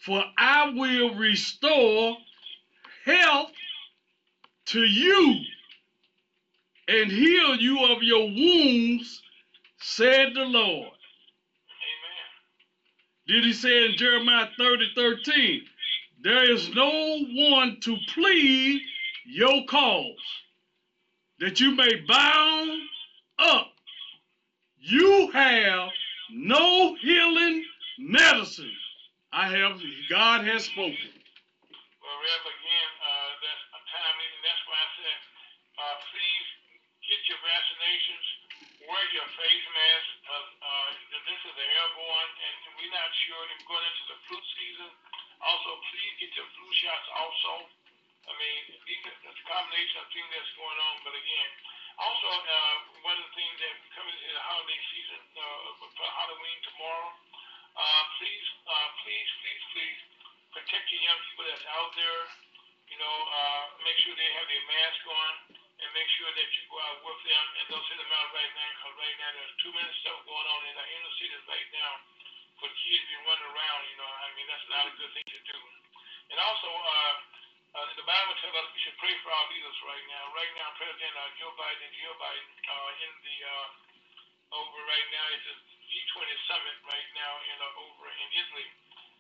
"For 0.05 0.25
I 0.39 0.71
will 0.71 1.15
restore 1.15 2.17
health 3.05 3.53
to 4.67 4.81
you 4.81 5.41
and 6.89 7.11
heal 7.11 7.57
you 7.57 7.85
of 7.87 8.03
your 8.03 8.29
wounds," 8.29 9.23
said 9.81 10.35
the 10.35 10.45
Lord. 10.45 10.93
Amen. 11.69 12.33
Did 13.29 13.45
He 13.45 13.53
say 13.53 13.87
in 13.87 13.97
Jeremiah 13.97 14.49
30 14.59 14.93
13? 14.95 15.63
There 16.23 16.51
is 16.51 16.75
no 16.75 17.19
one 17.53 17.81
to 17.83 17.97
plead 18.15 18.83
your 19.27 19.65
cause 19.67 20.17
that 21.41 21.61
you 21.61 21.75
may 21.75 21.97
bound 22.09 22.83
up. 23.39 23.73
You 24.81 25.31
have 25.33 25.91
no 26.31 26.97
healing 26.97 27.65
medicine. 27.99 28.73
I 29.33 29.49
have, 29.49 29.81
God 30.13 30.45
has 30.45 30.69
spoken. 30.69 31.09
Well, 32.05 32.19
Rev, 32.21 32.43
again, 32.53 32.91
uh, 33.01 33.31
that's 33.41 33.65
a 33.73 33.81
timely, 33.81 34.29
and 34.29 34.43
that's 34.45 34.65
why 34.69 34.77
I 34.77 34.89
said, 34.93 35.19
uh, 35.81 35.97
please 36.13 36.49
get 37.01 37.21
your 37.33 37.41
vaccinations, 37.41 38.27
wear 38.85 39.05
your 39.17 39.25
face 39.33 39.67
mask. 39.73 40.09
Uh, 40.29 40.37
uh, 40.37 40.89
this 41.17 41.41
is 41.49 41.55
an 41.57 41.65
airborne, 41.65 42.33
and 42.45 42.57
we're 42.77 42.93
not 42.93 43.09
sure. 43.25 43.41
We're 43.41 43.73
going 43.73 43.87
into 43.89 44.05
the 44.13 44.19
flu 44.29 44.37
season. 44.37 44.91
Also, 45.41 45.81
please 45.81 46.13
get 46.21 46.33
your 46.37 46.49
flu 46.53 46.69
shots. 46.85 47.09
Also, 47.17 47.73
I 48.29 48.33
mean, 48.37 48.61
these 48.85 49.01
it's 49.01 49.41
a 49.41 49.47
combination 49.49 49.97
of 50.05 50.13
things 50.13 50.29
that's 50.29 50.53
going 50.61 50.77
on. 50.93 50.95
But 51.09 51.17
again, 51.17 51.51
also 51.97 52.29
uh, 52.29 52.77
one 53.01 53.17
of 53.17 53.25
the 53.25 53.33
things 53.33 53.57
that 53.65 53.75
coming 53.97 54.13
into 54.13 54.29
the 54.37 54.45
holiday 54.45 54.81
season 54.93 55.21
uh, 55.41 55.89
for 55.89 56.09
Halloween 56.21 56.59
tomorrow. 56.69 57.17
Uh, 57.77 58.03
please, 58.21 58.49
uh, 58.69 58.89
please, 59.05 59.29
please, 59.43 59.63
please 59.73 60.01
protect 60.53 60.85
your 60.93 61.03
young 61.05 61.21
people 61.31 61.45
that's 61.49 61.67
out 61.73 61.91
there. 61.97 62.23
You 62.93 62.99
know, 63.01 63.17
uh, 63.33 63.63
make 63.85 63.97
sure 64.05 64.13
they 64.17 64.33
have 64.37 64.49
their 64.49 64.65
mask 64.69 65.03
on. 65.09 65.35
and 65.83 65.91
make 65.99 66.07
sure 66.15 66.31
that 66.31 66.49
you 66.55 66.63
go 66.71 66.79
out 66.79 67.01
with 67.03 67.21
them 67.27 67.45
and 67.59 67.65
don't 67.75 67.83
send 67.91 67.99
them 67.99 68.13
out 68.15 68.31
right 68.31 68.53
now 68.55 68.69
because 68.79 68.95
right 69.03 69.17
now 69.19 69.31
there's 69.35 69.57
too 69.59 69.73
many 69.75 69.91
stuff 70.07 70.19
going 70.23 70.47
on 70.47 70.61
in 70.71 70.75
the 70.79 70.87
inner 70.95 71.13
cities 71.19 71.45
right 71.51 71.71
now 71.75 71.93
for 72.63 72.71
kids 72.71 73.03
to 73.03 73.11
be 73.11 73.19
running 73.27 73.51
around. 73.51 73.81
You 73.91 73.97
know, 73.99 74.07
I 74.07 74.27
mean 74.39 74.47
that's 74.47 74.69
not 74.71 74.85
a 74.87 74.93
good 74.95 75.11
thing 75.19 75.27
to 75.27 75.41
do. 75.43 75.59
And 76.31 76.39
also, 76.39 76.71
uh, 76.71 77.15
uh, 77.83 77.87
the 77.99 78.07
Bible 78.07 78.35
tells 78.39 78.55
us 78.63 78.67
we 78.71 78.81
should 78.87 78.99
pray 79.03 79.15
for 79.27 79.35
our 79.35 79.47
leaders 79.51 79.79
right 79.83 80.07
now. 80.07 80.23
Right 80.39 80.53
now, 80.55 80.69
President 80.79 81.15
uh, 81.19 81.31
Joe 81.43 81.53
Biden 81.59 81.91
Joe 81.99 82.17
Biden 82.23 82.47
uh, 82.71 82.91
in 83.03 83.13
the 83.27 83.37
uh, 83.43 83.69
over 84.63 84.81
right 84.87 85.09
now. 85.11 85.25
It's 85.35 85.49
a 85.51 85.57
G20 85.93 86.25
summit 86.49 86.77
right 86.89 87.09
now 87.13 87.33
in 87.53 87.57
uh, 87.61 87.85
over 87.85 88.09
in 88.09 88.29
Italy, 88.33 88.69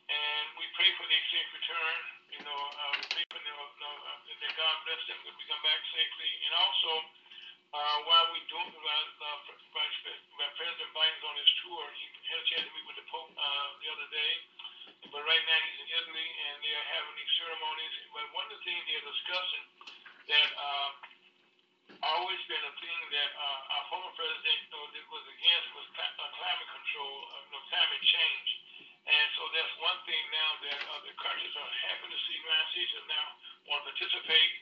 and 0.08 0.46
we 0.56 0.64
pray 0.72 0.88
for 0.96 1.04
their 1.04 1.24
safe 1.28 1.50
return. 1.52 1.96
You 2.32 2.42
know, 2.48 2.60
uh, 2.64 2.92
we 2.96 3.04
pray 3.12 3.24
for 3.28 3.40
them, 3.44 3.56
uh, 3.60 3.84
uh, 3.84 4.40
that 4.40 4.52
God 4.56 4.74
bless 4.88 5.02
them 5.04 5.20
that 5.20 5.36
we 5.36 5.44
come 5.52 5.60
back 5.60 5.80
safely, 5.92 6.30
and 6.48 6.52
also 6.56 6.92
uh, 7.76 7.96
while 8.08 8.28
we 8.32 8.40
do 8.48 8.56
uh, 8.56 8.88
uh, 9.20 9.36
President 10.56 10.90
Biden's 10.96 11.24
on 11.28 11.34
his 11.36 11.50
tour, 11.60 11.84
he 11.92 12.04
had 12.28 12.40
a 12.40 12.46
chance 12.52 12.64
to 12.68 12.72
meet 12.72 12.86
with 12.88 12.98
the 13.00 13.06
Pope 13.12 13.32
uh, 13.36 13.68
the 13.80 13.88
other 13.92 14.08
day. 14.08 14.32
But 15.12 15.24
right 15.28 15.44
now 15.44 15.58
he's 15.68 15.78
in 15.84 15.88
Italy, 15.92 16.28
and 16.48 16.56
they 16.64 16.72
are 16.72 16.88
having 16.88 17.14
these 17.20 17.32
ceremonies. 17.36 17.94
But 18.16 18.32
one 18.32 18.48
of 18.48 18.52
the 18.56 18.62
things 18.64 18.80
they're 18.88 19.04
discussing 19.04 19.64
that 20.32 20.48
uh, 20.56 20.88
always 22.00 22.40
been 22.48 22.64
a 22.64 22.74
thing 22.80 23.00
that 23.12 23.30
uh, 23.36 23.74
our 23.76 23.84
former 23.92 24.12
president 24.16 24.58
you 24.64 24.70
know, 24.72 24.86
was 25.12 25.24
against 25.28 25.66
was 25.76 25.86
uh, 25.98 26.28
climate 26.32 26.70
control, 26.72 27.14
uh, 27.28 27.44
you 27.44 27.50
know, 27.52 27.62
climate 27.68 28.04
change. 28.08 28.48
And 29.02 29.26
so 29.34 29.42
that's 29.50 29.74
one 29.82 29.98
thing 30.06 30.22
now 30.30 30.50
that 30.62 30.78
uh, 30.78 31.10
countries 31.20 31.54
are 31.58 31.72
happy 31.90 32.06
to 32.06 32.18
see 32.24 32.38
United 32.38 32.68
States 32.70 32.92
is 32.96 33.06
now 33.10 33.26
want 33.66 33.82
to 33.82 33.92
participate 33.92 34.52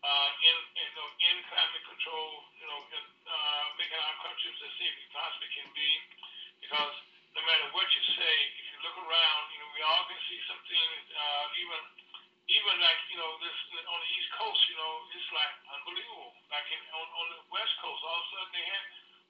uh, 0.00 0.28
in, 0.46 0.56
in, 0.78 0.86
you 0.88 0.96
know, 0.96 1.08
in 1.20 1.36
climate 1.50 1.84
control, 1.84 2.30
you 2.56 2.66
know, 2.70 2.80
in, 2.96 3.04
uh, 3.28 3.64
making 3.76 4.00
our 4.00 4.16
countries 4.24 4.56
as 4.62 4.72
safe 4.78 4.94
as 4.94 5.08
possibly 5.12 5.50
can 5.52 5.68
be. 5.74 5.90
Because 6.64 6.94
no 7.34 7.40
matter 7.44 7.66
what 7.76 7.86
you 7.92 8.02
say, 8.14 8.34
if 8.56 8.66
you 8.72 8.78
look 8.86 8.96
around, 8.96 9.42
you 9.52 9.58
know, 9.58 9.70
we 9.74 9.82
all 9.84 10.04
can 10.06 10.20
see 10.30 10.40
some 10.48 10.62
things, 10.70 11.02
uh, 11.12 11.44
even 11.60 11.80
even 12.50 12.74
like 12.82 13.00
you 13.06 13.18
know 13.18 13.30
this 13.38 13.56
on 13.86 13.98
the 14.02 14.10
East 14.18 14.30
Coast, 14.34 14.62
you 14.66 14.76
know, 14.76 14.92
it's 15.14 15.30
like 15.30 15.54
unbelievable. 15.70 16.34
Like 16.50 16.66
in, 16.74 16.82
on 16.90 17.06
on 17.06 17.26
the 17.38 17.40
West 17.54 17.74
Coast, 17.78 18.02
all 18.02 18.18
of 18.18 18.26
a 18.26 18.28
sudden 18.34 18.50
they 18.58 18.66
had 18.66 18.84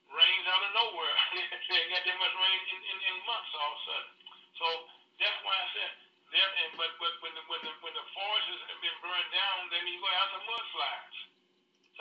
rains 0.09 0.47
out 0.49 0.63
of 0.65 0.73
nowhere. 0.73 1.17
they 1.69 1.81
got 1.93 2.03
that 2.03 2.17
much 2.17 2.35
rain 2.35 2.61
in, 2.73 2.79
in, 2.81 2.97
in 3.13 3.15
months 3.29 3.53
all 3.53 3.73
of 3.73 3.77
a 3.77 3.83
sudden. 3.85 4.13
So 4.57 4.67
that's 5.21 5.39
why 5.45 5.53
I 5.53 5.67
said 5.77 5.93
that. 6.33 6.51
And 6.65 6.71
but 6.81 6.91
but 6.97 7.13
when 7.21 7.33
the 7.37 7.45
when 7.53 7.61
the 7.61 7.73
when 7.85 7.93
the 7.93 8.07
forests 8.17 8.65
have 8.73 8.81
been 8.81 8.99
burned 9.05 9.31
down, 9.37 9.59
then 9.69 9.85
you 9.85 10.01
go 10.01 10.09
have 10.09 10.31
some 10.33 10.45
mudslides. 10.49 11.19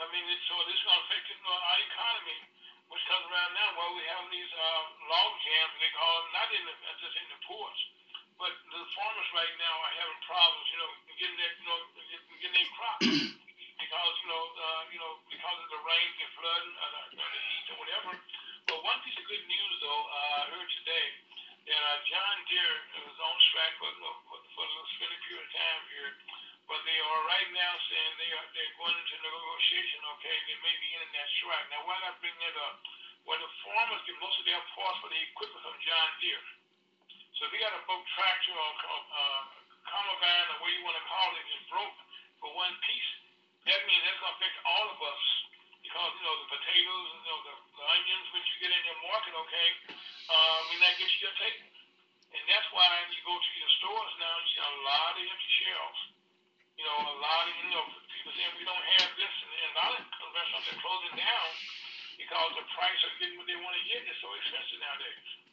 I 0.04 0.08
mean, 0.16 0.24
it, 0.24 0.40
so 0.48 0.56
this 0.64 0.80
is 0.80 0.84
to 0.88 0.90
affect 1.04 1.24
you 1.28 1.36
know, 1.44 1.52
our 1.52 1.80
economy, 1.84 2.38
which 2.88 3.04
comes 3.12 3.28
around 3.28 3.52
now. 3.52 3.68
While 3.76 3.92
we 3.92 4.04
have 4.08 4.24
these 4.32 4.52
uh, 4.56 4.82
log 5.04 5.32
jams, 5.44 5.74
they 5.84 5.92
call 5.92 6.14
them, 6.24 6.28
not 6.32 6.48
in 6.48 6.62
the 6.64 6.74
just 6.96 7.16
in 7.20 7.28
the 7.28 7.40
ports. 7.44 7.80
But 8.40 8.56
the 8.72 8.80
farmers 8.96 9.28
right 9.36 9.54
now 9.60 9.74
are 9.84 9.94
having 10.00 10.20
problems, 10.24 10.64
you 10.72 10.78
know, 10.80 10.90
getting 11.12 11.36
their, 11.36 11.52
you 11.60 11.68
know, 11.68 11.80
getting 12.40 12.56
their 12.56 12.72
crops 12.72 13.04
because, 13.84 14.14
you 14.24 14.28
know, 14.32 14.44
uh, 14.56 14.82
you 14.88 14.96
know, 14.96 15.12
because 15.28 15.58
of 15.60 15.68
the 15.68 15.80
rains 15.84 16.16
and 16.24 16.32
flooding, 16.40 16.72
uh, 16.72 16.88
the, 17.12 17.20
the 17.20 17.40
heat 17.52 17.66
or 17.68 17.76
whatever. 17.84 18.16
But 18.64 18.80
one 18.80 18.96
piece 19.04 19.20
of 19.20 19.28
good 19.28 19.44
news, 19.44 19.72
though, 19.84 20.04
uh, 20.08 20.40
I 20.40 20.56
heard 20.56 20.68
today 20.72 21.06
that 21.68 21.82
uh, 21.84 22.00
John 22.08 22.36
Deere 22.48 22.76
was 23.04 23.18
on 23.20 23.36
strike 23.52 23.76
for, 23.76 23.92
for, 24.00 24.40
for 24.56 24.62
a 24.64 24.68
little 24.72 24.88
extended 24.88 25.20
period 25.28 25.44
of 25.44 25.50
time 25.52 25.80
here, 25.92 26.10
but 26.64 26.80
they 26.88 26.96
are 26.96 27.20
right 27.28 27.50
now 27.52 27.72
saying 27.92 28.10
they 28.16 28.32
are 28.40 28.46
they're 28.56 28.76
going 28.80 28.96
into 28.96 29.20
negotiation. 29.20 30.00
Okay, 30.16 30.36
they 30.48 30.56
may 30.64 30.76
be 30.80 30.88
in 30.96 31.08
that 31.12 31.28
strike. 31.44 31.68
Now, 31.76 31.84
why 31.84 32.00
not 32.08 32.16
bring 32.24 32.32
that 32.40 32.56
up? 32.56 32.80
Well, 33.28 33.36
the 33.36 33.52
farmers 33.68 34.00
get 34.08 34.16
most 34.16 34.40
of 34.40 34.48
their 34.48 34.64
parts 34.72 34.96
for 35.04 35.12
the 35.12 35.20
equipment 35.28 35.60
from 35.60 35.76
John 35.84 36.08
Deere. 36.24 36.59
So 37.40 37.48
if 37.48 37.56
you 37.56 37.60
got 37.64 37.72
a 37.72 37.80
broke 37.88 38.04
tractor 38.20 38.52
or 38.52 38.70
uh, 38.84 39.42
combine 39.88 40.46
or 40.52 40.56
what 40.60 40.76
you 40.76 40.84
want 40.84 40.92
to 40.92 41.06
call 41.08 41.32
it, 41.32 41.40
it 41.40 41.56
is 41.56 41.64
broke 41.72 41.96
for 42.36 42.52
one 42.52 42.76
piece, 42.84 43.10
that 43.64 43.80
means 43.88 44.04
that's 44.04 44.20
going 44.20 44.28
to 44.28 44.36
affect 44.44 44.56
all 44.68 44.86
of 44.92 45.00
us 45.00 45.24
because 45.80 46.12
you 46.20 46.24
know 46.28 46.36
the 46.36 46.48
potatoes, 46.52 47.08
you 47.16 47.24
know 47.24 47.40
the, 47.48 47.54
the 47.80 47.84
onions, 47.96 48.26
which 48.36 48.44
you 48.44 48.68
get 48.68 48.76
in 48.76 48.82
your 48.84 49.00
market, 49.08 49.32
okay, 49.32 49.68
uh, 50.28 50.58
may 50.68 50.84
not 50.84 50.92
get 51.00 51.08
to 51.08 51.18
your 51.24 51.32
table, 51.40 51.64
and 52.28 52.44
that's 52.44 52.68
why 52.76 52.84
you 53.08 53.20
go 53.24 53.32
to 53.32 53.52
your 53.56 53.72
stores 53.80 54.12
now, 54.20 54.34
you 54.44 54.48
see 54.52 54.60
a 54.60 54.76
lot 54.84 55.16
of 55.16 55.24
empty 55.24 55.50
shelves. 55.64 56.00
You 56.76 56.84
know, 56.84 56.98
a 57.08 57.16
lot 57.24 57.48
of 57.48 57.56
you 57.56 57.72
know 57.72 57.88
people 58.20 58.36
saying 58.36 58.52
we 58.60 58.68
don't 58.68 58.86
have 59.00 59.16
this, 59.16 59.32
and, 59.48 59.52
and 59.64 59.70
a 59.72 59.76
lot 59.80 59.90
of 59.96 60.04
restaurants 60.36 60.68
are 60.76 60.80
closing 60.84 61.16
down 61.16 61.48
because 62.20 62.52
the 62.52 62.68
price 62.76 63.00
of 63.08 63.16
getting 63.16 63.40
what 63.40 63.48
they 63.48 63.56
want 63.64 63.80
to 63.80 63.84
get 63.88 64.04
is 64.04 64.16
so 64.20 64.28
expensive 64.36 64.76
nowadays. 64.76 65.49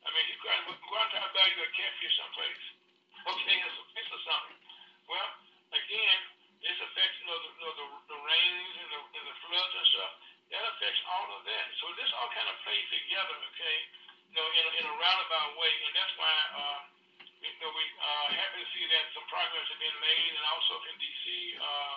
I 0.00 0.08
mean, 0.16 0.26
you 0.32 0.36
go, 0.40 0.50
go 0.72 0.94
out 0.96 1.10
to 1.12 1.28
buy 1.36 1.46
you 1.52 1.60
a 1.64 1.68
someplace. 2.16 2.64
Okay, 3.20 3.52
it's 3.52 3.76
a 3.76 3.84
fish 3.92 4.08
or 4.16 4.22
something. 4.24 4.56
Well, 5.04 5.28
again, 5.76 6.20
this 6.64 6.72
affects 6.80 7.20
you 7.20 7.28
know 7.28 7.36
the, 7.36 7.50
you 7.52 7.64
know, 7.68 7.74
the, 7.76 7.86
the 8.16 8.18
rains 8.24 8.74
and 8.80 8.88
the, 8.96 9.00
and 9.12 9.24
the 9.28 9.36
floods 9.44 9.74
and 9.76 9.86
stuff. 9.92 10.12
That 10.56 10.64
affects 10.72 11.00
all 11.04 11.28
of 11.36 11.44
that. 11.44 11.66
So 11.84 11.92
this 12.00 12.08
all 12.16 12.32
kind 12.32 12.48
of 12.48 12.56
plays 12.64 12.86
together, 12.88 13.36
okay? 13.52 13.76
You 14.32 14.34
know, 14.40 14.46
in 14.48 14.64
a, 14.66 14.72
in 14.80 14.84
a 14.88 14.94
roundabout 14.96 15.52
way, 15.60 15.72
and 15.84 15.92
that's 15.92 16.14
why 16.16 16.32
uh, 16.56 16.80
you 17.44 17.52
know 17.60 17.70
we 17.76 17.84
uh, 18.00 18.26
happy 18.40 18.64
to 18.64 18.68
see 18.72 18.84
that 18.88 19.04
some 19.12 19.28
progress 19.28 19.68
has 19.68 19.78
been 19.84 19.98
made, 20.00 20.32
and 20.32 20.44
also 20.48 20.80
in 20.88 20.96
D.C. 20.96 21.26
Uh, 21.60 21.96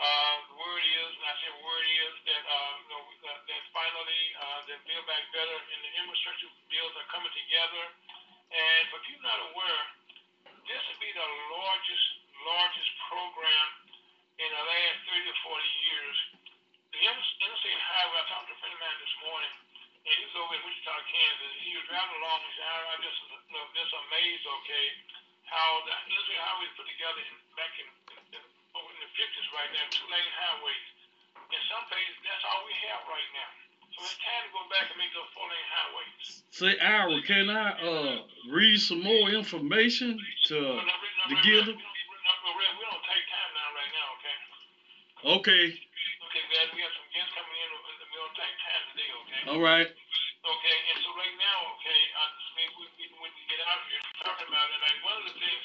uh, 0.00 0.34
the 0.48 0.56
word 0.56 0.82
is, 0.82 1.10
and 1.20 1.26
I 1.28 1.34
say 1.36 1.50
word 1.52 1.84
is 1.84 2.14
that 2.32 2.42
uh, 2.48 2.72
you 2.80 2.88
know 2.88 3.02
that, 3.28 3.38
that 3.44 3.62
finally 3.76 4.22
uh, 4.40 4.60
the 4.64 4.76
Build 4.88 5.04
Back 5.04 5.24
Better 5.36 5.58
and 5.58 5.80
the 5.84 5.92
infrastructure 6.00 6.48
bills 6.72 6.94
are 6.96 7.08
coming 7.12 7.32
together. 7.32 7.84
And 8.52 8.82
for 8.92 9.00
people 9.08 9.24
not 9.24 9.40
aware, 9.52 9.82
this 10.68 10.80
would 10.92 11.00
be 11.00 11.12
the 11.12 11.28
largest 11.56 12.06
largest 12.44 12.90
program 13.08 13.68
in 14.40 14.48
the 14.48 14.64
last 14.64 14.96
30 15.08 15.28
or 15.28 15.38
40 15.60 15.84
years. 15.88 16.16
The 16.92 17.00
interstate 17.08 17.80
highway. 17.80 18.20
I 18.20 18.24
talked 18.28 18.48
to 18.48 18.54
a 18.56 18.60
friend 18.60 18.74
of 18.76 18.80
mine 18.80 18.98
this 19.00 19.16
morning, 19.24 19.52
and 20.04 20.12
he 20.12 20.22
was 20.28 20.36
over 20.36 20.52
in 20.52 20.62
Wichita, 20.66 20.92
Kansas. 21.08 21.52
He 21.64 21.72
was 21.78 21.84
driving 21.88 22.16
along. 22.20 22.38
He 22.44 22.52
said, 22.60 22.68
I'm 22.68 23.00
just 23.00 23.18
you 23.48 23.54
know, 23.56 23.64
just 23.72 23.92
amazed, 23.96 24.44
okay, 24.44 24.84
how 25.48 25.68
the 25.88 25.94
interstate 26.12 26.40
highway 26.42 26.68
was 26.68 26.76
put 26.76 26.88
together 26.88 27.22
in, 27.24 27.34
back 27.56 27.72
in, 27.80 27.88
in, 28.12 28.20
in 28.36 28.42
the 29.12 29.20
50s 29.20 29.48
right 29.52 29.70
now, 29.76 29.84
two 29.92 30.08
lane 30.08 30.32
highways. 30.40 30.86
In 31.52 31.60
some 31.68 31.84
places, 31.92 32.16
that's 32.24 32.44
all 32.48 32.64
we 32.64 32.72
have 32.88 33.04
right 33.04 33.30
now. 33.36 33.50
So 33.92 34.00
it's 34.08 34.16
time 34.24 34.40
to 34.48 34.50
go 34.56 34.64
back 34.72 34.88
and 34.88 34.96
make 34.96 35.12
those 35.12 35.28
four 35.36 35.44
lane 35.52 35.68
highways. 35.68 36.16
Say, 36.48 36.72
Ira, 36.80 37.20
can 37.28 37.52
I 37.52 37.76
uh 37.76 38.16
read 38.48 38.80
some 38.80 39.04
more 39.04 39.28
information 39.28 40.16
to 40.48 40.56
No, 40.56 40.80
no, 40.80 40.80
no, 40.80 41.24
to 41.28 41.36
give 41.44 41.68
them? 41.68 41.76
no, 41.76 42.32
no, 42.40 42.50
Red, 42.56 42.72
we 42.80 42.84
don't 42.88 43.04
take 43.04 43.24
time 43.28 43.52
now 43.52 43.68
right 43.76 43.92
now, 43.92 44.08
okay? 44.16 44.36
Okay, 45.36 45.64
Okay, 45.76 46.42
we 46.48 46.54
have, 46.56 46.70
we 46.72 46.80
have 46.80 46.94
some 46.96 47.08
guests 47.12 47.32
coming 47.36 47.56
in, 47.60 47.68
we 47.76 48.16
don't 48.16 48.32
take 48.40 48.56
time 48.64 48.84
today, 48.96 49.10
okay? 49.12 49.40
all 49.52 49.60
right. 49.60 49.88
Okay, 50.42 50.76
and 50.88 50.98
so 51.04 51.08
right 51.20 51.36
now, 51.36 51.58
okay, 51.76 52.00
uh, 52.16 52.30
maybe 52.56 52.72
we, 52.80 52.86
we, 52.96 53.04
when 53.20 53.30
we 53.30 53.42
get 53.52 53.60
out 53.68 53.84
here 53.92 54.00
talking 54.24 54.48
about 54.48 54.66
it, 54.72 54.80
like 54.80 54.98
one 55.04 55.16
of 55.20 55.24
the 55.28 55.34
things 55.36 55.62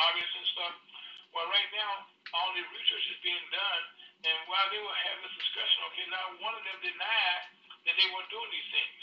lobbyists 0.00 0.36
and 0.40 0.48
stuff. 0.56 0.74
Well, 1.36 1.46
right 1.52 1.70
now, 1.76 2.08
all 2.32 2.50
the 2.56 2.64
research 2.64 3.06
is 3.12 3.20
being 3.20 3.46
done, 3.52 3.82
and 4.24 4.38
while 4.48 4.66
they 4.72 4.80
were 4.80 4.98
having 5.04 5.22
this 5.28 5.36
discussion, 5.36 5.78
okay, 5.92 6.06
now 6.08 6.24
one 6.40 6.56
of 6.56 6.64
them 6.64 6.78
denied 6.80 7.44
that 7.84 7.94
they 7.96 8.08
were 8.16 8.24
doing 8.32 8.50
these 8.50 8.70
things. 8.72 9.02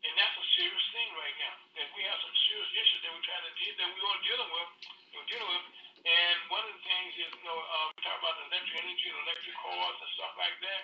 And 0.00 0.12
that's 0.16 0.32
a 0.32 0.46
serious 0.56 0.86
thing 0.96 1.08
right 1.12 1.36
now. 1.44 1.54
That 1.76 1.88
we 1.92 2.00
have 2.08 2.18
some 2.24 2.36
serious 2.48 2.72
issues 2.72 3.00
that 3.04 3.12
we're 3.12 3.26
trying 3.28 3.46
to 3.46 3.54
deal 3.60 3.74
that 3.76 3.90
we 3.92 4.00
are 4.00 4.20
dealing 4.24 4.50
with. 4.50 4.70
We're 5.12 5.28
dealing 5.28 5.50
with. 5.60 5.66
And 6.00 6.36
one 6.48 6.64
of 6.64 6.72
the 6.72 6.82
things 6.88 7.12
is, 7.20 7.30
you 7.36 7.44
know, 7.44 7.60
uh, 7.60 7.92
we 7.92 8.00
talk 8.00 8.16
about 8.16 8.40
electric 8.48 8.80
energy 8.80 9.06
and 9.12 9.20
electric 9.28 9.56
cars 9.60 9.96
and 10.00 10.10
stuff 10.16 10.32
like 10.40 10.56
that. 10.64 10.82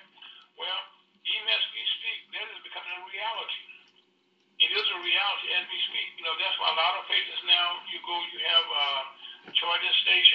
Well, 0.60 0.80
even 1.24 1.48
as 1.48 1.64
we 1.72 1.82
speak, 1.96 2.18
that 2.36 2.46
is 2.52 2.60
becoming 2.60 2.92
a 2.92 3.02
reality. 3.08 3.64
It 4.60 4.72
is 4.72 4.86
a 4.88 4.98
reality 5.00 5.48
as 5.56 5.64
we 5.68 5.78
speak. 5.88 6.08
You 6.20 6.24
know, 6.28 6.36
that's 6.36 6.56
why 6.60 6.68
a 6.72 6.76
lot 6.76 7.00
of 7.00 7.08
places 7.08 7.40
now 7.48 7.80
you 7.88 8.00
go, 8.04 8.16
you 8.32 8.40
have 8.40 8.66
uh, 8.68 8.95
charging 9.76 9.92
stations. 10.02 10.25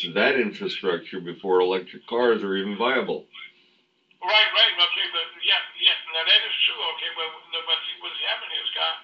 To 0.00 0.06
fix 0.08 0.14
that 0.16 0.40
infrastructure 0.40 1.20
before 1.20 1.60
electric 1.60 2.06
cars 2.08 2.42
are 2.42 2.56
even 2.56 2.76
viable. 2.76 3.26
Right, 4.20 4.50
right, 4.52 4.74
okay, 4.76 5.06
but 5.16 5.26
yeah, 5.44 5.60
yeah, 5.80 5.96
now 6.12 6.24
that 6.24 6.40
is 6.44 6.56
true, 6.68 6.80
okay, 6.96 7.10
but, 7.16 7.28
but 7.64 7.78
see 7.88 7.96
what's 8.04 8.20
happening 8.28 8.52
here, 8.52 8.68
Scott, 8.76 8.96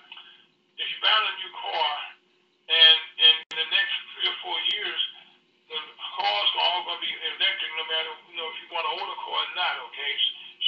if 0.76 0.86
you 0.92 0.98
buy 1.00 1.12
a 1.12 1.34
new 1.40 1.52
car 1.56 1.92
and, 2.68 2.98
in 3.16 3.36
the 3.56 3.68
next 3.72 3.96
three 4.12 4.28
or 4.28 4.38
four 4.44 4.58
years, 4.76 5.00
the 5.72 5.78
cars 6.20 6.48
are 6.60 6.64
all 6.68 6.82
going 6.84 7.00
to 7.00 7.04
be 7.04 7.12
electric 7.12 7.70
no 7.80 7.84
matter, 7.88 8.12
you 8.28 8.36
know, 8.36 8.48
if 8.52 8.56
you 8.60 8.68
want 8.72 8.84
an 8.84 8.94
older 9.00 9.18
car 9.24 9.40
or 9.40 9.52
not, 9.56 9.74
okay? 9.88 10.12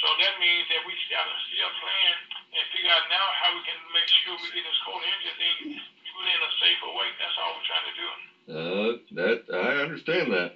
That 0.07 0.33
means 0.39 0.63
that 0.71 0.81
we 0.87 0.95
got 1.11 1.27
to 1.27 1.35
still 1.51 1.73
plan 1.83 2.15
and 2.55 2.63
figure 2.71 2.91
out 2.91 3.03
now 3.11 3.25
how 3.43 3.51
we 3.51 3.61
can 3.67 3.79
make 3.91 4.07
sure 4.23 4.35
we 4.39 4.47
get 4.55 4.63
this 4.63 4.79
coal 4.87 4.99
engine 4.99 5.35
thing 5.35 5.79
it 6.27 6.35
in 6.35 6.41
a 6.43 6.51
safer 6.59 6.91
way. 6.91 7.07
That's 7.15 7.37
all 7.39 7.55
we're 7.55 7.69
trying 7.69 7.87
to 7.87 7.95
do. 7.95 8.07
Uh, 8.49 8.89
that 9.15 9.39
I 9.55 9.71
understand 9.87 10.27
that. 10.35 10.51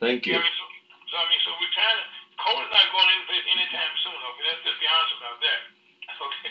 Thank 0.00 0.24
you. 0.24 0.38
I 0.38 0.40
mean, 0.40 0.56
so, 0.56 0.64
so 1.10 1.14
I 1.18 1.24
mean, 1.28 1.42
so 1.44 1.50
we're 1.58 1.76
trying 1.76 1.98
to. 1.98 2.04
Coal 2.38 2.62
is 2.62 2.70
not 2.70 2.86
going 2.94 3.10
in 3.18 3.26
place 3.26 3.46
anytime 3.50 3.92
soon. 4.06 4.14
Okay, 4.14 4.44
let's 4.46 4.62
just 4.62 4.78
be 4.78 4.86
honest 4.86 5.14
about 5.18 5.38
that. 5.42 5.60
Okay. 6.18 6.50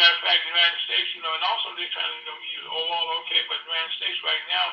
Matter 0.00 0.16
of 0.16 0.22
fact, 0.26 0.42
the 0.42 0.50
United 0.50 0.80
States, 0.90 1.08
you 1.14 1.22
know, 1.22 1.30
and 1.38 1.44
also 1.44 1.70
they're 1.76 1.92
trying 1.92 2.08
to 2.08 2.18
you 2.18 2.26
know, 2.26 2.38
use 2.56 2.66
oil. 2.66 3.04
Okay, 3.22 3.46
but 3.46 3.62
the 3.62 3.68
United 3.68 3.94
States 4.00 4.18
right 4.26 4.44
now, 4.50 4.66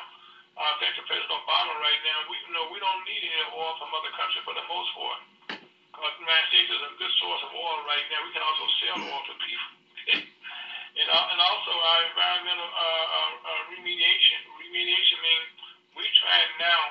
uh, 0.58 0.72
thanks 0.82 0.98
to 0.98 1.04
President 1.06 1.30
Obama 1.30 1.78
right 1.78 2.00
now, 2.02 2.26
we 2.26 2.34
you 2.42 2.52
know 2.56 2.66
we 2.74 2.82
don't 2.82 3.02
need 3.06 3.22
any 3.22 3.44
oil 3.54 3.76
from 3.78 3.92
other 3.94 4.10
countries 4.18 4.42
for 4.42 4.56
the 4.56 4.66
most 4.66 4.90
part. 4.98 5.61
The 6.02 6.18
United 6.18 6.48
States 6.50 6.66
is 6.66 6.82
a 6.82 6.92
good 6.98 7.14
source 7.22 7.42
of 7.46 7.54
oil 7.54 7.78
right 7.86 8.02
now. 8.10 8.26
We 8.26 8.34
can 8.34 8.42
also 8.42 8.66
sell 8.82 8.98
oil 9.06 9.22
to 9.22 9.34
people. 9.38 9.70
and, 10.98 11.06
uh, 11.06 11.30
and 11.30 11.38
also 11.38 11.70
our 11.70 12.00
environmental 12.10 12.66
uh, 12.74 13.06
uh, 13.06 13.32
uh, 13.38 13.62
remediation. 13.70 14.38
Remediation 14.58 15.18
means 15.22 15.46
we 15.94 16.02
trying 16.26 16.52
now 16.58 16.82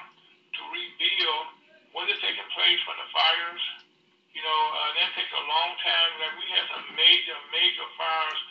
to 0.55 0.61
rebuild 0.71 1.45
what 1.91 2.07
is 2.07 2.15
taking 2.23 2.47
place 2.55 2.79
from 2.87 3.03
the 3.03 3.07
fires. 3.11 3.63
You 4.31 4.47
know, 4.47 4.61
uh, 4.79 4.89
that 4.95 5.11
takes 5.19 5.33
a 5.35 5.43
long 5.43 5.71
time. 5.83 6.09
Like 6.23 6.35
we 6.39 6.47
had 6.55 6.65
some 6.71 6.87
major, 6.95 7.35
major 7.51 7.87
fires 7.99 8.41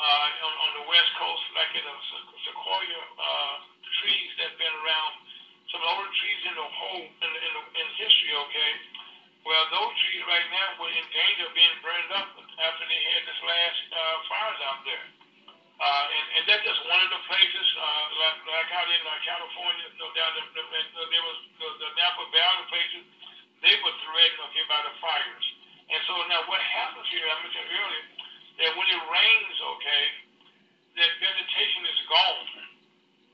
uh, 0.00 0.44
on, 0.48 0.52
on 0.64 0.70
the 0.80 0.84
west 0.88 1.12
coast, 1.20 1.44
like 1.60 1.76
in 1.76 1.84
the 1.84 1.96
sequoia 2.40 3.00
uh, 3.20 3.54
trees 4.00 4.30
that 4.40 4.48
have 4.48 4.56
been 4.56 4.76
around. 4.80 5.12
Some 5.68 5.84
of 5.84 5.84
the 5.84 5.92
older 5.92 6.12
trees 6.24 6.40
in 6.48 6.54
the 6.56 6.68
whole 6.72 7.04
in, 7.04 7.30
in, 7.36 7.52
in 7.84 7.86
history. 8.00 8.32
Okay, 8.32 8.70
well 9.46 9.64
those 9.70 9.94
trees 10.02 10.22
right 10.26 10.48
now 10.50 10.68
were 10.82 10.90
in 10.90 11.06
danger 11.14 11.46
of 11.46 11.54
being 11.54 11.76
burned 11.80 12.10
up 12.18 12.34
after 12.36 12.84
they 12.90 13.00
had 13.14 13.22
this 13.30 13.40
last 13.46 13.80
uh, 13.94 14.16
fires 14.26 14.60
out 14.66 14.82
there. 14.82 15.06
Uh, 15.76 16.04
and, 16.08 16.26
and 16.40 16.42
that's 16.48 16.64
just 16.64 16.80
one 16.88 16.96
of 17.04 17.10
the 17.12 17.20
places, 17.28 17.66
uh, 17.76 18.04
like, 18.16 18.38
like 18.48 18.70
out 18.72 18.88
in 18.88 19.02
uh, 19.04 19.12
California, 19.28 19.84
you 19.92 20.00
know, 20.00 20.08
down 20.16 20.32
there, 20.32 20.48
there, 20.56 21.04
there 21.04 21.24
was 21.28 21.38
the, 21.60 21.68
the 21.84 21.88
Napa 22.00 22.24
Valley 22.32 22.64
places, 22.72 23.04
they 23.60 23.76
were 23.84 23.92
threatened, 24.08 24.40
okay, 24.48 24.64
by 24.72 24.80
the 24.88 24.94
fires. 25.04 25.46
And 25.92 26.00
so 26.08 26.16
now 26.32 26.48
what 26.48 26.64
happens 26.64 27.04
here, 27.12 27.28
I 27.28 27.36
mentioned 27.44 27.68
earlier, 27.68 28.06
that 28.56 28.70
when 28.72 28.88
it 28.88 29.02
rains, 29.04 29.56
okay, 29.76 30.04
that 30.96 31.12
vegetation 31.20 31.82
is 31.92 32.00
gone. 32.08 32.48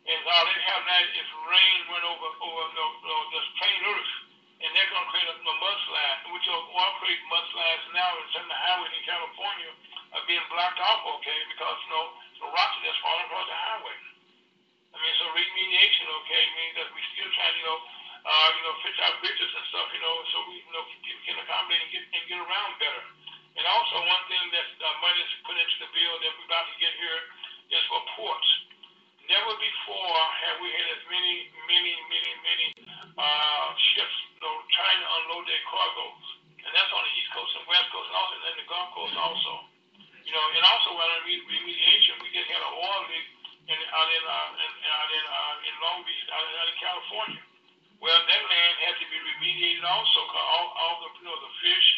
And 0.03 0.19
all 0.27 0.45
they 0.51 0.59
have 0.67 0.83
now 0.83 0.99
is 1.15 1.29
rain 1.47 1.79
went 1.95 2.05
over, 2.11 2.27
over 2.43 2.63
the, 2.75 2.87
the, 3.07 3.15
the 3.39 3.41
plain 3.55 3.81
earth. 3.87 4.32
And 4.63 4.71
they're 4.79 4.91
going 4.95 5.03
to 5.03 5.11
create 5.11 5.27
a, 5.27 5.37
a 5.43 5.55
mudslide, 5.59 6.19
which 6.31 6.47
will 6.47 6.63
create 7.03 7.19
mudslides 7.27 7.85
now 7.91 8.11
in 8.23 8.27
some 8.31 8.47
of 8.47 8.51
the 8.55 8.61
highways 8.63 8.95
in 8.95 9.03
California 9.03 9.71
are 10.15 10.25
being 10.31 10.45
blocked 10.55 10.79
off, 10.79 11.03
okay, 11.19 11.39
because, 11.51 11.77
you 11.83 11.91
know, 11.91 12.07
the 12.39 12.49
rocks 12.53 12.75
are 12.79 12.85
just 12.87 13.01
falling 13.03 13.27
across 13.27 13.49
the 13.49 13.59
highway. 13.59 13.97
I 14.93 14.97
mean, 15.03 15.15
so 15.19 15.25
remediation, 15.35 16.05
okay, 16.23 16.43
means 16.53 16.75
that 16.79 16.89
we 16.95 17.01
still 17.17 17.31
trying, 17.33 17.57
to, 17.57 17.59
you 17.59 17.67
know, 17.67 17.79
uh, 18.23 18.49
you 18.55 18.63
know, 18.63 18.75
fix 18.87 18.95
our 19.03 19.15
bridges 19.19 19.51
and 19.51 19.67
stuff, 19.73 19.89
you 19.91 20.03
know, 20.05 20.15
so 20.31 20.37
we, 20.47 20.63
you 20.63 20.73
know, 20.73 20.85
people 21.03 21.23
can 21.27 21.37
accommodate 21.43 21.83
and 21.83 21.91
get, 21.91 22.05
and 22.13 22.23
get 22.31 22.39
around 22.39 22.71
better. 22.79 23.03
And 23.59 23.65
also 23.67 23.99
one 24.05 24.25
thing 24.31 24.45
that 24.53 24.69
uh, 24.79 24.87
money 25.03 25.21
is 25.27 25.33
put 25.43 25.59
into 25.59 25.77
the 25.83 25.91
bill 25.91 26.15
that 26.23 26.31
we're 26.39 26.49
about 26.49 26.71
to 26.71 26.77
get 26.79 26.93
here 27.03 27.21
is 27.73 27.83
for 27.91 28.01
ports. 28.15 28.49
Never 29.31 29.55
before 29.55 30.19
have 30.47 30.59
we 30.59 30.69
had 30.75 30.87
as 30.99 31.03
many, 31.07 31.51
many, 31.71 31.95
many, 32.11 32.33
many 32.43 32.67
uh, 33.15 33.67
ships, 33.95 34.17
you 34.35 34.41
know, 34.43 34.55
trying 34.75 34.99
to 34.99 35.09
unload 35.23 35.45
their 35.47 35.63
cargoes. 35.71 36.27
And 36.63 36.71
that's 36.75 36.91
on 36.91 37.03
the 37.07 37.13
East 37.19 37.31
Coast 37.35 37.53
and 37.59 37.67
West 37.71 37.89
Coast 37.95 38.07
and 38.11 38.17
also 38.19 38.35
in 38.39 38.57
the 38.59 38.67
Gulf 38.67 38.89
Coast 38.95 39.15
also. 39.19 39.55
You 40.27 40.33
know, 40.35 40.45
and 40.55 40.65
also 40.67 40.95
on 40.95 41.09
re- 41.27 41.47
remediation, 41.47 42.19
we 42.23 42.31
just 42.35 42.49
had 42.51 42.63
an 42.63 42.73
oil 42.73 43.03
leak 43.11 43.27
in, 43.67 43.79
out 43.79 44.11
in, 44.11 44.23
uh, 44.27 44.51
in, 44.59 44.71
out 44.91 45.11
in, 45.11 45.25
uh, 45.27 45.67
in 45.67 45.75
Long 45.83 45.99
Beach, 46.07 46.23
out 46.31 46.47
in, 46.47 46.55
out 46.59 46.69
in 46.71 46.79
California. 46.79 47.43
Well, 48.03 48.19
that 48.19 48.43
land 48.43 48.75
had 48.83 48.95
to 48.99 49.07
be 49.07 49.19
remediated 49.19 49.87
also, 49.87 50.19
cause 50.31 50.47
all, 50.59 50.69
all 50.75 50.95
the, 51.07 51.09
you 51.23 51.25
know, 51.27 51.39
the 51.39 51.53
fish, 51.63 51.89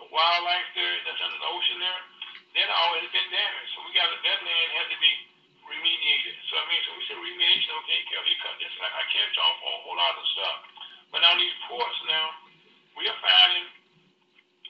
the 0.00 0.06
wildlife 0.12 0.68
there 0.76 0.96
that's 1.08 1.20
under 1.24 1.40
the 1.40 1.48
ocean 1.48 1.80
there, 1.80 2.00
that 2.60 2.68
all 2.68 2.92
has 3.00 3.08
been 3.08 3.28
damaged. 3.32 3.70
So 3.72 3.80
we 3.88 3.96
got 3.96 4.12
that 4.12 4.40
land 4.44 4.68
has 4.76 4.86
to 4.92 4.98
be 5.00 5.12
remediated. 5.74 6.36
So 6.46 6.54
I 6.54 6.64
mean, 6.70 6.80
so 6.86 6.90
we 6.94 7.02
said 7.10 7.18
remediation, 7.18 7.70
okay, 7.82 7.98
cut, 8.06 8.22
he 8.22 8.34
cut 8.38 8.54
this 8.62 8.74
like 8.78 8.94
I 8.94 9.04
catch 9.10 9.36
off 9.42 9.58
on 9.66 9.72
a 9.74 9.80
whole 9.82 9.98
lot 9.98 10.14
of 10.14 10.26
stuff. 10.38 10.58
But 11.10 11.20
now 11.26 11.34
these 11.34 11.54
ports 11.66 11.98
now, 12.06 12.26
we 12.94 13.10
are 13.10 13.18
finding 13.18 13.66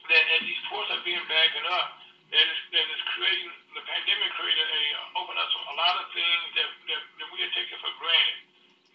that 0.09 0.23
as 0.37 0.41
these 0.45 0.61
ports 0.69 0.89
are 0.93 1.01
being 1.05 1.21
backed 1.29 1.57
up, 1.69 1.87
that 2.33 2.45
is 2.45 2.59
that 2.73 2.85
is 2.89 3.01
creating 3.13 3.49
the 3.77 3.83
pandemic 3.85 4.31
created 4.33 4.65
a 4.65 4.83
uh, 4.97 5.19
open 5.21 5.37
up 5.37 5.49
a 5.49 5.75
lot 5.77 5.95
of 6.01 6.05
things 6.13 6.45
that, 6.57 6.69
that, 6.89 7.01
that 7.21 7.27
we 7.29 7.37
are 7.45 7.53
taking 7.53 7.77
for 7.77 7.93
granted. 8.01 8.37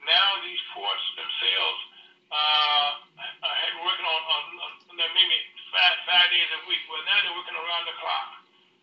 Now 0.02 0.28
these 0.42 0.62
ports 0.74 1.04
themselves 1.14 1.80
uh, 2.30 2.88
had 3.42 3.74
working 3.86 4.06
on, 4.06 4.22
on, 4.22 4.42
on 4.66 4.94
maybe 4.98 5.36
five 5.70 5.96
five 6.10 6.28
days 6.34 6.50
a 6.58 6.60
week. 6.66 6.82
Well 6.90 7.02
now 7.06 7.18
they're 7.22 7.38
working 7.38 7.54
around 7.54 7.84
the 7.86 7.96
clock. 8.02 8.40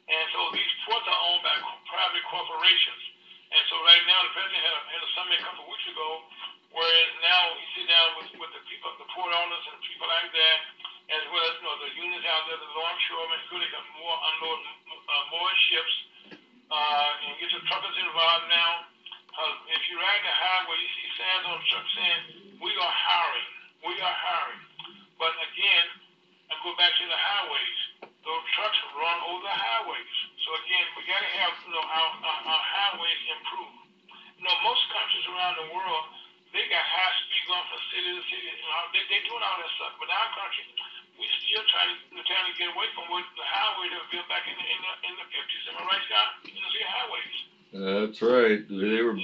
And 0.07 0.25
so 0.31 0.39
these 0.55 0.71
ports 0.87 1.03
are 1.03 1.21
owned 1.27 1.43
by 1.43 1.55
private 1.91 2.23
corporations. 2.31 3.03
And 3.47 3.63
so 3.71 3.75
right 3.79 4.03
now 4.07 4.19
the 4.27 4.33
president 4.35 4.59
had 4.59 4.75
a, 4.75 4.81
had 4.91 5.01
a 5.03 5.09
summit 5.15 5.39
a 5.39 5.43
couple 5.47 5.63
of 5.63 5.69
weeks 5.71 5.87
ago, 5.87 6.09
whereas 6.75 7.09
now 7.23 7.41
he 7.55 7.63
sit 7.79 7.87
down 7.87 8.07
with, 8.19 8.29
with 8.35 8.51
the 8.51 8.63
people, 8.67 8.91
the 8.99 9.07
port 9.15 9.31
owners 9.31 9.63
and 9.71 9.79
people 9.87 10.07
like 10.07 10.29
that, 10.35 10.57
as 11.07 11.23
well 11.31 11.43
as 11.47 11.55
you 11.55 11.63
know 11.63 11.75
the 11.79 11.91
unions 11.95 12.25
out 12.27 12.43
there, 12.51 12.59
the 12.59 12.71
longshoremen, 12.75 13.39
who 13.47 13.55
they 13.63 13.71
got 13.71 13.85
more 13.95 14.15
unload 14.19 14.59
uh, 15.07 15.23
more 15.31 15.51
ships, 15.71 15.95
uh, 16.67 17.23
and 17.23 17.39
get 17.39 17.47
your 17.55 17.63
truckers 17.71 17.95
involved 17.95 18.51
now. 18.51 18.71
Uh, 19.31 19.71
if 19.71 19.81
you 19.87 19.95
ride 19.95 20.23
the 20.27 20.35
highway, 20.35 20.75
you 20.75 20.89
see 20.99 21.07
signs 21.15 21.45
on 21.47 21.57
trucks 21.71 21.91
saying, 21.95 22.21
"We 22.59 22.71
are 22.75 22.91
hiring, 22.91 23.49
we 23.87 23.93
are 24.03 24.17
hiring." 24.27 24.63
But 25.15 25.31
again, 25.39 25.85
I 26.51 26.59
go 26.59 26.75
back 26.75 26.91
to 26.91 27.05
the 27.07 27.15
highways. 27.15 27.79
Those 28.05 28.43
trucks 28.53 28.79
run 28.93 29.17
over 29.31 29.41
the 29.41 29.55
highways. 29.55 30.13
So 30.43 30.49
again, 30.59 30.85
we 30.99 31.07
got 31.07 31.21
to 31.23 31.31
have 31.41 31.53
you 31.63 31.71
know 31.71 31.83
our, 31.83 32.09
our, 32.21 32.39
our 32.43 32.63
highways 32.63 33.21
improved. 33.39 33.81
You 34.37 34.43
know, 34.45 34.55
most 34.61 34.83
countries 34.93 35.25
around 35.31 35.55
the 35.57 35.67
world 35.73 36.05
they 36.55 36.63
got 36.71 36.83
high 36.83 37.13
speed 37.21 37.43
going 37.45 37.65
from 37.67 37.81
city 37.91 38.09
to 38.17 38.23
city. 38.33 38.49
You 38.49 38.65
know, 38.65 38.89
they 38.95 39.03
they 39.11 39.19
doing 39.27 39.43
all 39.43 39.57
that 39.59 39.71
stuff, 39.75 39.93
but 39.99 40.07
our 40.09 40.29
country 40.35 40.63
we 41.17 41.25
still 41.45 41.65
trying 41.69 41.91
to 41.93 42.21
trying 42.23 42.47
to 42.47 42.55
get 42.55 42.69
away 42.71 42.87
from 42.93 43.09
what 43.09 43.25
the 43.35 43.45
highway 43.45 43.89
that 43.91 43.99
was 44.05 44.09
built 44.13 44.27
back 44.29 44.45
in 44.47 44.55
the 44.55 44.65
in 44.65 44.79
the 44.81 44.93
in 45.11 45.13
the 45.17 45.27
fifties. 45.33 45.63
Am 45.69 45.75
I 45.77 45.83
right, 45.85 46.03
Scott? 46.07 46.29
You 46.45 46.59
know, 46.61 46.69
see 46.71 46.85
highways. 46.85 47.37
That's 47.77 48.19
right. 48.23 48.61
They 48.65 49.01
were 49.03 49.17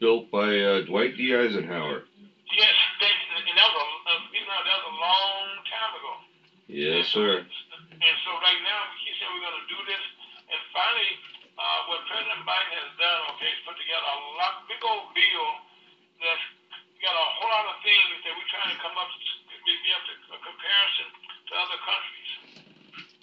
built 0.00 0.32
by 0.32 0.50
uh, 0.56 0.88
Dwight 0.88 1.14
D. 1.18 1.30
Eisenhower. 1.30 2.06
Yes, 2.50 2.74
they, 2.98 3.12
and 3.38 3.54
that 3.54 3.68
was 3.70 3.78
a 3.78 3.86
uh, 4.10 4.20
you 4.34 4.42
know 4.42 4.58
that 4.66 4.76
was 4.80 4.88
a 4.88 4.96
long 4.98 5.46
time 5.68 5.92
ago. 5.94 6.12
Yes, 6.70 7.06
sir. 7.10 7.44
And 8.00 8.14
so 8.24 8.30
right 8.40 8.60
now 8.64 8.80
keep 9.04 9.12
saying 9.20 9.28
we're 9.36 9.44
going 9.44 9.60
to 9.60 9.68
do 9.68 9.80
this, 9.84 10.04
and 10.48 10.60
finally, 10.72 11.12
uh, 11.60 11.80
what 11.92 12.00
President 12.08 12.40
Biden 12.48 12.72
has 12.80 12.90
done, 12.96 13.20
okay, 13.36 13.52
is 13.52 13.60
put 13.68 13.76
together 13.76 14.08
a 14.08 14.20
lot 14.40 14.64
big 14.64 14.80
old 14.80 15.12
bill 15.12 15.48
that's 16.20 16.44
got 17.04 17.12
a 17.16 17.26
whole 17.36 17.52
lot 17.52 17.64
of 17.68 17.76
things 17.84 18.20
that 18.24 18.32
we're 18.36 18.50
trying 18.52 18.72
to 18.72 18.78
come 18.80 18.96
up 18.96 19.08
to 19.08 19.56
be 19.64 19.76
to 19.76 20.32
a 20.32 20.40
comparison 20.40 21.08
to 21.48 21.52
other 21.56 21.78
countries 21.84 22.30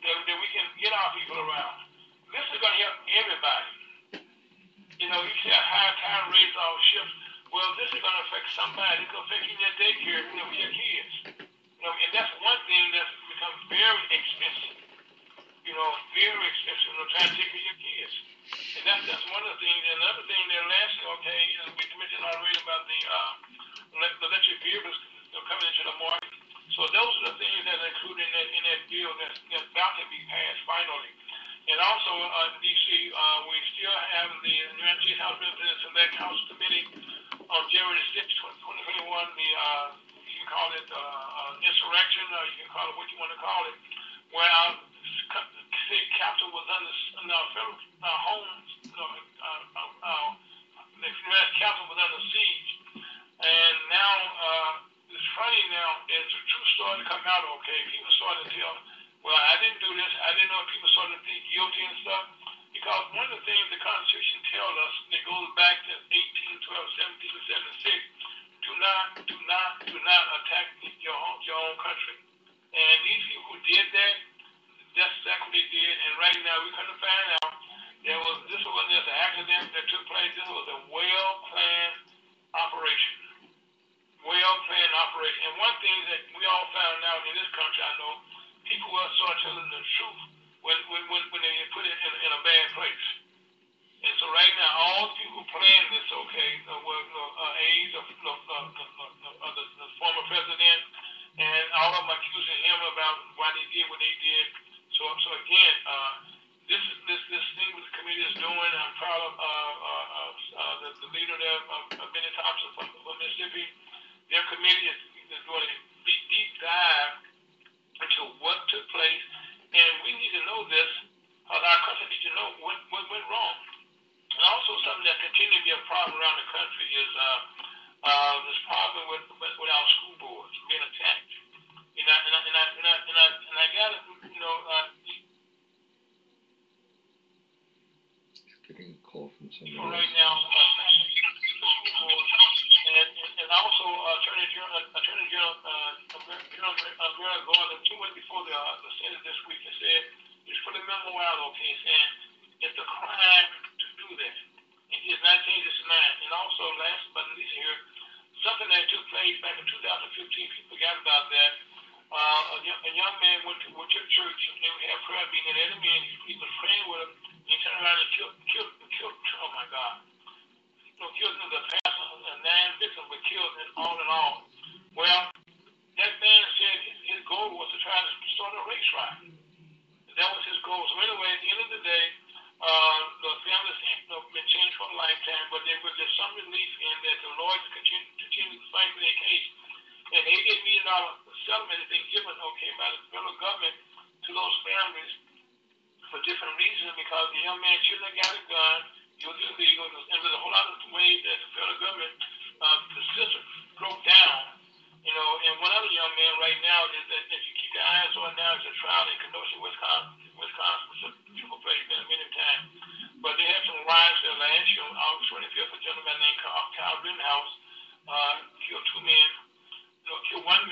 that, 0.01 0.17
that 0.25 0.38
we 0.38 0.47
can 0.49 0.65
get 0.82 0.93
our 0.93 1.09
people 1.13 1.38
around. 1.38 1.78
This 2.34 2.45
is 2.53 2.57
going 2.57 2.73
to 2.73 2.82
help 2.82 2.97
everybody. 3.17 3.69
You 4.97 5.07
know, 5.13 5.21
you 5.21 5.34
see 5.45 5.53
a 5.53 5.61
high 5.61 5.93
tide 6.01 6.25
raise 6.34 6.55
all 6.57 6.78
ships. 6.89 7.13
Well, 7.53 7.69
this 7.78 7.93
is 7.93 8.01
going 8.01 8.17
to 8.17 8.23
affect 8.25 8.49
somebody. 8.57 9.05
It's 9.05 9.13
going 9.13 9.21
to 9.21 9.30
affect 9.30 9.45
you 9.45 9.53
in 9.53 9.61
your 9.61 9.75
daycare, 9.78 10.21
you 10.25 10.36
know, 10.41 10.47
with 10.49 10.57
your 10.57 10.73
kids. 10.73 10.97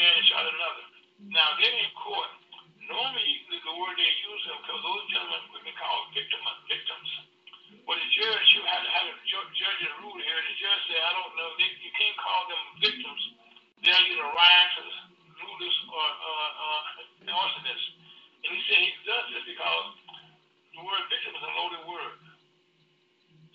Man 0.06 0.22
and 0.22 0.28
shot 0.30 0.46
another. 0.46 0.86
Now, 1.34 1.58
they're 1.58 1.80
in 1.82 1.90
court. 1.98 2.30
Normally, 2.86 3.34
the, 3.50 3.58
the 3.58 3.74
word 3.74 3.98
they 3.98 4.06
use, 4.06 4.44
because 4.46 4.82
those 4.86 5.04
gentlemen 5.10 5.42
would 5.50 5.66
be 5.66 5.74
called 5.74 6.14
victim, 6.14 6.42
victims. 6.70 7.10
But 7.90 7.98
the 7.98 8.10
judge, 8.14 8.48
you 8.54 8.62
had 8.70 8.86
to 8.86 8.92
have 8.94 9.06
a 9.10 9.16
judge's 9.26 9.94
rule 10.06 10.14
here. 10.22 10.38
The 10.38 10.56
judge 10.62 10.82
said, 10.94 11.02
I 11.02 11.12
don't 11.18 11.34
know, 11.34 11.50
they, 11.58 11.70
you 11.82 11.90
can't 11.98 12.18
call 12.22 12.42
them 12.46 12.64
victims. 12.78 13.22
They're 13.82 13.98
either 13.98 14.30
rioters, 14.30 14.96
looters, 15.42 15.78
or 15.90 16.06
uh, 16.06 16.52
uh, 17.26 17.34
arsonists. 17.34 17.90
And 18.46 18.50
he 18.54 18.62
said 18.70 18.80
he 18.86 18.94
does 19.10 19.26
this 19.34 19.46
because 19.50 19.86
the 20.78 20.82
word 20.86 21.02
victim 21.10 21.34
is 21.34 21.42
a 21.42 21.54
loaded 21.58 21.84
word. 21.90 22.18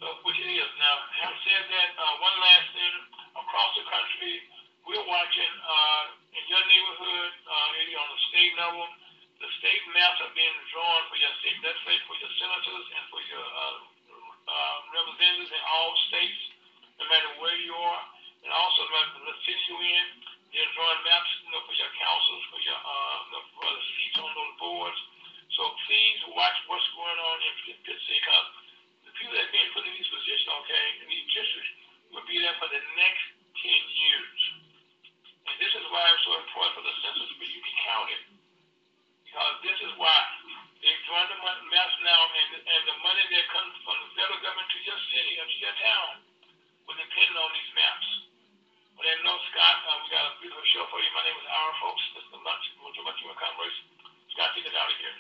So, 0.03 0.07
which 0.27 0.39
it 0.43 0.51
is. 0.51 0.71
Now, 0.83 0.95
having 1.23 1.43
said 1.47 1.63
that, 1.71 1.89
uh, 1.95 2.15
one 2.19 2.37
last 2.43 2.69
thing. 2.75 2.95
Across 3.31 3.71
the 3.79 3.87
country, 3.87 4.43
we're 4.91 5.07
watching 5.07 5.55
uh, 5.63 6.05
in 6.35 6.45
your 6.51 6.65
neighborhood, 6.67 7.31
uh, 7.47 7.67
maybe 7.79 7.95
on 7.95 8.11
the 8.11 8.21
state 8.35 8.55
level, 8.59 8.83
the 9.39 9.47
state 9.63 9.83
maps 9.95 10.19
are 10.19 10.35
being 10.35 10.57
drawn 10.75 11.03
for 11.07 11.15
your 11.15 11.31
state 11.39 11.59
legislators, 11.63 12.03
for 12.11 12.19
your 12.19 12.33
senators, 12.43 12.87
and 12.99 13.05
for 13.07 13.23
your 13.31 13.47
uh, 13.47 13.79
uh, 14.51 14.77
representatives 14.91 15.55
in 15.55 15.63
all 15.63 15.95
states, 16.11 16.43
no 16.99 17.07
matter 17.07 17.31
where 17.39 17.55
you 17.63 17.71
are, 17.71 18.03
and 18.43 18.51
also 18.51 18.83
no 18.91 18.93
matter 18.99 19.31
the 19.31 19.39
city 19.47 19.63
you're 19.71 19.79
in. 19.79 20.07
They're 20.51 20.73
drawing 20.75 21.03
maps, 21.07 21.31
you 21.47 21.55
know, 21.55 21.63
for 21.63 21.77
your 21.79 21.93
councils, 21.95 22.43
for 22.51 22.59
your 22.59 22.75
uh, 22.75 23.19
for 23.55 23.71
the 23.71 23.83
seats 23.95 24.19
on 24.19 24.27
those 24.35 24.55
boards. 24.59 24.99
So 25.55 25.63
please 25.87 26.19
watch 26.35 26.59
what's 26.67 26.89
going 26.99 27.21
on 27.23 27.37
in 27.47 27.53
Pittsburgh 27.87 28.03
because 28.03 28.47
the 29.07 29.13
people 29.15 29.39
that 29.39 29.47
are 29.47 29.55
being 29.55 29.71
put 29.71 29.87
in 29.87 29.95
these 29.95 30.11
positions, 30.11 30.51
okay, 30.67 30.85
in 30.99 31.07
these 31.07 31.27
districts, 31.31 31.71
will 32.11 32.27
be 32.27 32.43
there 32.43 32.59
for 32.59 32.67
the 32.67 32.83
next 32.99 33.25
10 33.63 33.71
years. 33.71 34.40
And 35.51 35.59
this 35.59 35.75
is 35.75 35.83
why 35.91 36.07
it's 36.15 36.23
so 36.23 36.39
important 36.39 36.75
for 36.79 36.85
the 36.87 36.95
census 37.03 37.31
for 37.35 37.43
you 37.43 37.59
to 37.59 37.67
be 37.67 37.75
counted. 37.83 38.23
Because 39.27 39.55
this 39.67 39.79
is 39.83 39.93
why 39.99 40.15
they've 40.79 41.03
drawn 41.11 41.27
the 41.27 41.39
maps 41.43 41.97
now, 42.07 42.23
and, 42.39 42.51
and 42.63 42.83
the 42.87 42.97
money 43.03 43.25
that 43.35 43.45
comes 43.51 43.75
from 43.83 43.99
the 43.99 44.09
federal 44.15 44.39
government 44.47 44.71
to 44.71 44.79
your 44.87 45.01
city 45.11 45.33
or 45.43 45.47
to 45.51 45.59
your 45.59 45.77
town 45.83 46.11
will 46.87 46.99
depend 47.03 47.35
on 47.35 47.51
these 47.51 47.71
maps. 47.75 48.09
But 48.95 49.11
then, 49.11 49.19
no, 49.27 49.35
Scott, 49.51 49.77
uh, 49.91 49.99
we 50.03 50.07
got 50.15 50.25
a 50.29 50.33
beautiful 50.39 50.67
show 50.71 50.87
for 50.87 51.03
you. 51.03 51.11
My 51.19 51.27
name 51.27 51.35
is 51.35 51.47
Aaron 51.51 51.75
Fowlkes. 51.83 52.05
This 52.15 52.25
is 52.27 52.31
the 52.31 52.43
Lunch 52.47 52.65
with 52.79 53.03
Lunch 53.03 53.21
with 53.27 53.39
Commerce. 53.43 53.79
Scott, 54.31 54.55
take 54.55 54.71
it 54.71 54.77
out 54.77 54.87
of 54.87 54.99
here. 55.03 55.17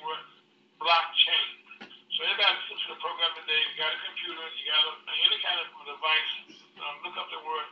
Word 0.00 0.24
blockchain. 0.80 1.48
So 2.16 2.18
everybody 2.24 2.54
listen 2.64 2.76
to 2.76 2.88
the 2.96 3.00
program 3.00 3.32
today, 3.40 3.60
you 3.60 3.74
got 3.76 3.92
a 3.92 4.00
computer, 4.04 4.44
you 4.56 4.64
got 4.68 4.82
a, 4.84 4.92
any 5.26 5.38
kind 5.40 5.58
of 5.60 5.66
device, 5.84 6.32
um, 6.80 6.94
look 7.04 7.16
up 7.16 7.28
the 7.32 7.40
word 7.44 7.68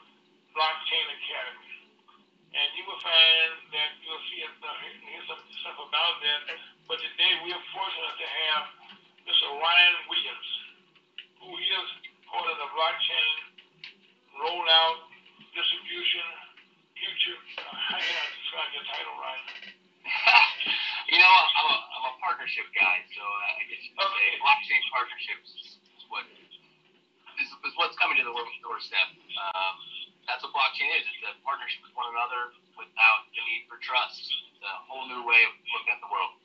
Blockchain 0.56 1.06
Academy. 1.14 1.70
And 2.50 2.68
you 2.74 2.82
will 2.82 2.98
find 2.98 3.52
that 3.70 3.90
you'll 4.02 4.24
see 4.26 4.42
it, 4.42 4.54
uh, 4.58 4.74
hear 5.06 5.22
some 5.30 5.38
stuff 5.62 5.78
about 5.78 6.14
that. 6.24 6.40
But 6.90 6.98
today 6.98 7.32
we 7.46 7.54
are 7.54 7.64
fortunate 7.70 8.16
to 8.18 8.26
have 8.26 8.62
Mr. 9.22 9.46
Ryan 9.54 9.96
Williams, 10.10 10.50
who 11.38 11.54
is 11.54 11.86
part 12.26 12.50
of 12.50 12.56
the 12.58 12.68
blockchain 12.74 13.29
partnership 22.50 22.66
guy, 22.74 22.98
so 23.14 23.22
uh, 23.22 23.58
I 23.58 23.62
guess 23.70 23.78
you 23.78 23.94
could 23.94 24.10
Okay. 24.10 24.26
say 24.26 24.42
blockchain 24.42 24.82
partnerships 24.90 25.50
is 25.54 26.02
what 26.10 26.26
is, 27.38 27.46
is 27.46 27.74
what's 27.78 27.94
coming 27.94 28.18
to 28.18 28.26
the 28.26 28.34
world's 28.34 28.58
doorstep. 28.58 29.06
Um, 29.54 29.74
that's 30.26 30.42
what 30.42 30.50
blockchain 30.50 30.90
is. 30.98 31.06
It's 31.06 31.30
a 31.30 31.38
partnership 31.46 31.78
with 31.86 31.94
one 31.94 32.10
another 32.10 32.50
without 32.74 33.30
the 33.30 33.42
need 33.46 33.70
for 33.70 33.78
trust. 33.86 34.18
It's 34.50 34.66
a 34.66 34.82
whole 34.90 35.06
new 35.06 35.22
way 35.22 35.38
of 35.46 35.54
looking 35.62 35.94
at 35.94 36.02
the 36.02 36.10
world. 36.10 36.42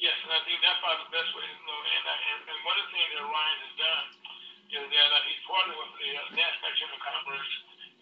Yes, 0.00 0.16
and 0.24 0.32
I 0.32 0.40
think 0.48 0.56
that's 0.64 0.80
probably 0.80 1.04
the 1.04 1.12
best 1.12 1.30
way 1.36 1.44
to 1.44 1.56
know. 1.68 1.80
And, 1.84 2.04
uh, 2.08 2.28
and, 2.32 2.38
and 2.48 2.58
one 2.64 2.76
of 2.80 2.84
the 2.88 2.92
things 2.96 3.08
that 3.12 3.20
Ryan 3.20 3.58
has 3.60 3.74
done 3.76 4.04
is 4.72 4.84
that 4.88 5.08
uh, 5.12 5.28
he's 5.28 5.42
partnered 5.44 5.76
with 5.84 5.92
the 6.00 6.10
uh, 6.16 6.32
NASDAQ 6.32 6.72
Chamber 6.80 6.96
of 6.96 7.04
Commerce, 7.04 7.52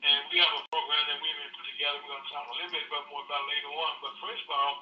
and 0.07 0.21
we 0.31 0.39
have 0.39 0.55
a 0.55 0.62
program 0.71 1.03
that 1.11 1.19
we've 1.19 1.35
been 1.35 1.51
put 1.51 1.66
together. 1.66 1.99
We're 1.99 2.14
going 2.14 2.23
to 2.23 2.31
talk 2.31 2.47
a 2.47 2.55
little 2.62 2.71
bit 2.79 2.87
about 2.87 3.11
more 3.11 3.27
about 3.27 3.43
later 3.51 3.75
on. 3.75 3.93
But 4.07 4.12
first 4.23 4.47
of 4.47 4.51
all, 4.55 4.75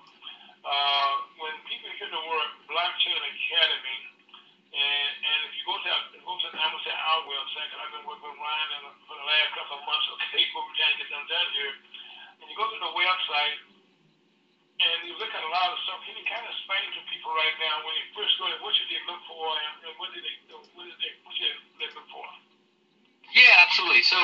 uh, 0.66 1.12
when 1.38 1.54
people 1.70 1.86
hear 1.94 2.10
the 2.10 2.15
word 2.26 2.50
blockchain 2.66 3.16
academy, 3.16 3.98
and, 4.74 5.12
and 5.22 5.38
if 5.48 5.52
you 5.56 5.62
go 5.64 5.78
to 5.78 5.90
go 6.20 6.32
to 6.36 6.48
I'm 6.52 6.74
say 6.82 6.92
our 6.92 7.22
website, 7.24 7.66
because 7.70 7.80
I've 7.86 7.94
been 7.96 8.06
working 8.06 8.28
with 8.28 8.42
Ryan 8.42 8.82
for 9.06 9.16
the 9.16 9.26
last 9.26 9.48
couple 9.56 9.78
of 9.80 9.84
months, 9.86 10.06
okay, 10.18 10.42
we're 10.54 10.76
trying 10.76 10.94
to 10.94 10.98
get 11.00 11.08
them 11.08 11.24
done 11.30 11.48
here. 11.54 11.72
And 12.42 12.46
you 12.50 12.54
go 12.58 12.68
to 12.68 12.78
the 12.82 12.92
website, 12.92 13.58
and 14.76 14.98
you 15.08 15.16
look 15.16 15.32
at 15.32 15.40
a 15.40 15.52
lot 15.52 15.72
of 15.72 15.78
stuff. 15.88 16.04
Can 16.04 16.18
you 16.20 16.26
kind 16.28 16.44
of 16.44 16.52
explain 16.52 16.84
to 16.92 17.00
people 17.08 17.32
right 17.32 17.56
now 17.62 17.80
when 17.86 17.96
they 17.96 18.04
first 18.12 18.36
go 18.36 18.44
there, 18.52 18.60
what 18.60 18.76
should 18.76 18.90
they 18.92 19.00
look 19.08 19.22
for, 19.24 19.56
and, 19.56 19.88
and 19.88 19.92
what 19.96 20.12
did 20.12 20.20
they 20.20 20.36
what 20.52 20.84
did 20.84 20.98
they 21.00 21.12
what 21.24 21.32
should 21.32 21.56
they 21.80 21.88
look 21.96 22.08
for? 22.12 22.26
Yeah, 23.32 23.64
absolutely. 23.64 24.04
So 24.04 24.20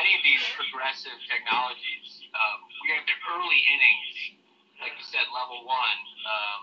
any 0.00 0.12
of 0.16 0.22
these 0.22 0.44
progressive 0.56 1.16
technologies, 1.28 2.08
um, 2.36 2.58
we're 2.84 3.00
in 3.00 3.06
the 3.08 3.18
early 3.32 3.60
innings, 3.72 4.16
like 4.80 4.92
you 4.96 5.06
said, 5.08 5.24
level 5.32 5.64
one, 5.64 6.00
um, 6.28 6.62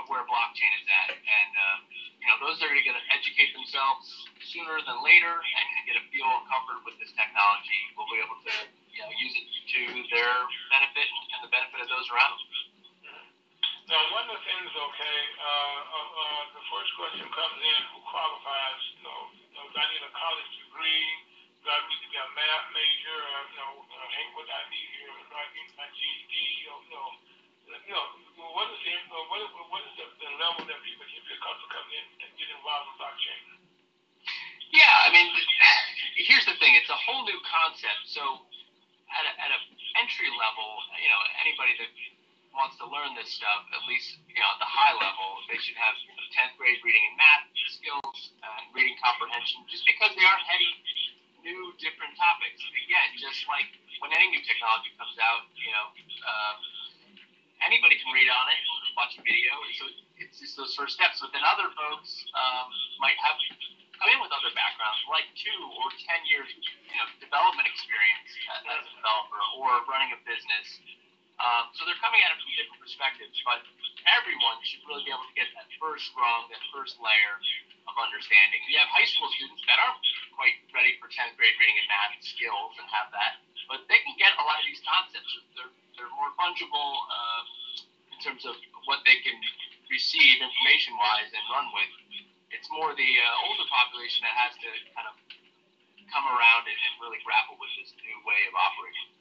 of 0.00 0.02
where 0.08 0.22
blockchain 0.24 0.72
is 0.80 0.86
at, 0.86 1.10
and 1.18 1.52
um, 1.58 1.78
you 2.20 2.26
know, 2.28 2.36
those 2.46 2.60
are 2.62 2.70
going 2.70 2.84
to 2.94 3.06
educate 3.10 3.50
themselves 3.56 4.06
sooner 4.52 4.76
than 4.84 5.00
later 5.00 5.34
and, 5.40 5.66
and 5.66 5.82
get 5.88 5.96
a 5.98 6.04
feel 6.12 6.28
and 6.28 6.44
comfort 6.52 6.84
with 6.84 6.96
this 7.00 7.10
technology 7.16 7.80
We'll 7.96 8.08
be 8.12 8.20
able 8.20 8.38
to, 8.44 8.54
you 8.92 9.00
know, 9.02 9.10
use 9.16 9.34
it 9.34 9.46
to 9.48 9.80
their 10.12 10.34
benefit 10.72 11.08
and 11.08 11.40
the 11.44 11.50
benefit 11.52 11.80
of 11.84 11.88
those 11.88 12.06
around 12.12 12.38
them. 12.38 12.48
Now, 13.90 13.98
one 14.14 14.22
of 14.30 14.38
the 14.38 14.44
things, 14.46 14.70
okay, 14.70 15.18
uh, 15.34 15.50
uh, 15.50 16.20
uh, 16.22 16.42
the 16.54 16.62
first 16.70 16.90
question 16.94 17.26
comes 17.26 17.58
in: 17.58 17.82
learn 42.90 43.14
this 43.14 43.30
stuff, 43.30 43.62
at 43.72 43.82
least 43.86 44.18
you 44.26 44.38
know, 44.38 44.50
at 44.50 44.60
the 44.60 44.68
high 44.68 44.94
level, 44.98 45.40
they 45.46 45.58
should 45.62 45.78
have 45.78 45.94
10th 46.34 46.54
grade 46.58 46.78
reading 46.86 47.02
and 47.10 47.16
math 47.18 47.46
skills 47.74 48.18
and 48.38 48.62
reading 48.74 48.94
comprehension, 49.02 49.66
just 49.66 49.82
because 49.86 50.14
they 50.14 50.26
are 50.26 50.40
heady, 50.46 50.72
new, 51.42 51.74
different 51.82 52.14
topics. 52.14 52.58
Again, 52.86 53.08
just 53.18 53.46
like 53.50 53.66
when 54.02 54.14
any 54.14 54.30
new 54.30 54.42
technology 54.46 54.94
comes 54.94 55.16
out, 55.18 55.50
you 55.58 55.70
know, 55.74 55.86
um, 56.26 56.56
anybody 57.66 57.98
can 57.98 58.10
read 58.14 58.30
on 58.30 58.46
it, 58.50 58.60
watch 58.94 59.14
a 59.18 59.22
video. 59.22 59.52
So 59.78 59.84
it's 60.22 60.38
just 60.38 60.54
those 60.54 60.72
first 60.78 60.94
steps. 60.96 61.18
But 61.22 61.34
then 61.34 61.42
other 61.44 61.70
folks 61.74 62.10
um, 62.34 62.68
might 63.02 63.18
have 63.20 63.36
come 63.98 64.08
in 64.08 64.18
with 64.22 64.32
other 64.32 64.52
backgrounds, 64.56 65.00
like 65.12 65.28
two 65.36 65.60
or 65.82 65.88
ten 66.08 66.20
years, 66.30 66.48
you 66.56 66.96
know, 66.96 67.06
development 67.20 67.68
experience 67.68 68.30
as 68.54 68.62
a 68.64 68.76
developer 68.96 69.40
or 69.60 69.84
running 69.90 70.14
a 70.16 70.20
business. 70.24 70.66
Um, 71.40 71.72
so 71.72 71.88
they're 71.88 72.02
coming 72.04 72.20
at 72.20 72.36
it 72.36 72.38
from 72.38 72.52
different 72.52 72.80
perspectives, 72.84 73.32
but 73.48 73.64
everyone 74.04 74.60
should 74.60 74.84
really 74.84 75.08
be 75.08 75.12
able 75.12 75.24
to 75.24 75.36
get 75.36 75.48
that 75.56 75.72
first 75.80 76.12
rung, 76.12 76.52
that 76.52 76.60
first 76.68 77.00
layer 77.00 77.40
of 77.88 77.94
understanding. 77.96 78.60
You 78.68 78.76
have 78.76 78.92
high 78.92 79.08
school 79.08 79.32
students 79.32 79.64
that 79.64 79.80
aren't 79.80 80.04
quite 80.36 80.60
ready 80.76 81.00
for 81.00 81.08
10th 81.08 81.40
grade 81.40 81.56
reading 81.56 81.80
and 81.80 81.88
math 81.88 82.20
skills 82.20 82.76
and 82.76 82.84
have 82.92 83.08
that, 83.16 83.40
but 83.72 83.88
they 83.88 84.04
can 84.04 84.12
get 84.20 84.36
a 84.36 84.44
lot 84.44 84.60
of 84.60 84.66
these 84.68 84.84
concepts. 84.84 85.32
They're, 85.56 85.72
they're 85.96 86.12
more 86.12 86.28
fungible 86.36 86.92
uh, 87.08 87.42
in 88.12 88.18
terms 88.20 88.44
of 88.44 88.60
what 88.84 89.00
they 89.08 89.16
can 89.24 89.36
receive 89.88 90.44
information 90.44 90.92
wise 91.00 91.32
and 91.32 91.44
run 91.48 91.72
with. 91.72 91.92
It's 92.52 92.68
more 92.68 92.92
the 92.92 93.12
uh, 93.16 93.46
older 93.48 93.64
population 93.72 94.28
that 94.28 94.36
has 94.36 94.52
to 94.60 94.68
kind 94.92 95.08
of 95.08 95.16
come 96.12 96.26
around 96.26 96.68
and, 96.68 96.76
and 96.76 96.92
really 97.00 97.22
grapple 97.24 97.56
with 97.56 97.72
this 97.80 97.96
new 98.04 98.18
way 98.28 98.44
of 98.50 98.52
operating. 98.52 99.19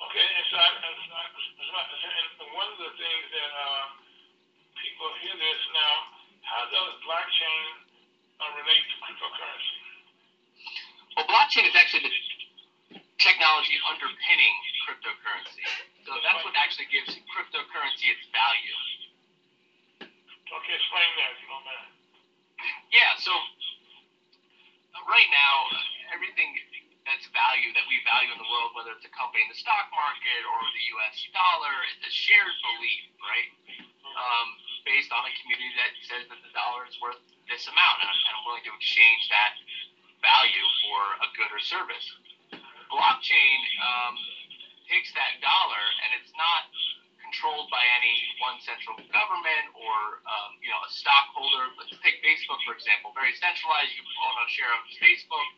Okay, 0.00 0.26
and 0.26 0.46
so, 0.48 0.56
I, 0.56 0.68
and 0.80 0.96
so, 0.96 1.12
I, 1.12 1.24
so 1.28 1.72
I, 1.76 1.84
and 1.92 2.28
one 2.56 2.68
of 2.72 2.78
the 2.80 2.92
things 2.96 3.24
that 3.36 3.50
uh, 3.52 3.84
people 4.80 5.08
hear 5.20 5.36
this 5.36 5.60
now, 5.76 5.94
how 6.40 6.64
does 6.72 6.92
blockchain 7.04 7.84
uh, 8.40 8.50
relate 8.56 8.84
to 8.90 8.96
cryptocurrency? 9.04 9.78
Well, 11.16 11.28
blockchain 11.28 11.68
is 11.68 11.76
actually 11.76 12.08
the 12.08 12.14
technology 13.20 13.76
underpinning 13.84 14.56
cryptocurrency. 14.88 15.60
So 16.08 16.16
that's 16.24 16.40
what 16.42 16.56
actually 16.56 16.88
gives 16.88 17.12
cryptocurrency 17.28 18.08
its 18.08 18.24
value. 18.32 18.76
Okay, 20.48 20.74
explain 20.74 21.10
that, 21.20 21.28
if 21.36 21.38
you 21.44 21.48
don't 21.52 21.62
mind. 21.62 21.92
Yeah, 22.90 23.14
so 23.20 23.30
uh, 23.30 25.04
right 25.06 25.28
now, 25.30 25.54
everything 26.10 26.56
that's 27.10 27.26
value 27.34 27.74
that 27.74 27.82
we 27.90 27.98
value 28.06 28.30
in 28.30 28.38
the 28.38 28.46
world, 28.46 28.70
whether 28.78 28.94
it's 28.94 29.02
a 29.02 29.10
company 29.10 29.42
in 29.42 29.50
the 29.50 29.58
stock 29.58 29.90
market 29.90 30.40
or 30.46 30.58
the 30.62 30.84
US 30.94 31.18
dollar, 31.34 31.74
it's 31.90 32.06
a 32.06 32.12
shared 32.14 32.54
belief, 32.62 33.04
right? 33.18 33.50
Um, 34.14 34.48
based 34.86 35.10
on 35.10 35.26
a 35.26 35.32
community 35.42 35.74
that 35.74 35.92
says 36.06 36.24
that 36.30 36.38
the 36.46 36.52
dollar 36.54 36.86
is 36.86 36.94
worth 37.02 37.18
this 37.50 37.66
amount, 37.66 37.96
and 38.02 38.08
I'm, 38.10 38.20
and 38.30 38.32
I'm 38.38 38.44
willing 38.46 38.62
to 38.62 38.74
exchange 38.78 39.26
that 39.34 39.58
value 40.22 40.66
for 40.86 40.98
a 41.26 41.28
good 41.34 41.50
or 41.50 41.62
service. 41.66 42.06
Blockchain 42.94 43.58
um, 43.82 44.14
takes 44.86 45.10
that 45.18 45.38
dollar 45.42 45.82
and 46.06 46.10
it's 46.18 46.34
not 46.34 46.70
controlled 47.22 47.70
by 47.70 47.82
any 48.02 48.14
one 48.42 48.58
central 48.66 48.98
government 49.14 49.66
or 49.78 50.18
um, 50.26 50.58
you 50.58 50.66
know 50.66 50.82
a 50.82 50.90
stockholder. 50.90 51.70
Let's 51.78 51.94
take 52.02 52.18
Facebook 52.26 52.58
for 52.66 52.74
example, 52.74 53.14
very 53.14 53.30
centralized. 53.38 53.94
You 53.94 54.02
own 54.02 54.36
a 54.42 54.46
share 54.50 54.72
of 54.74 54.82
Facebook. 54.98 55.48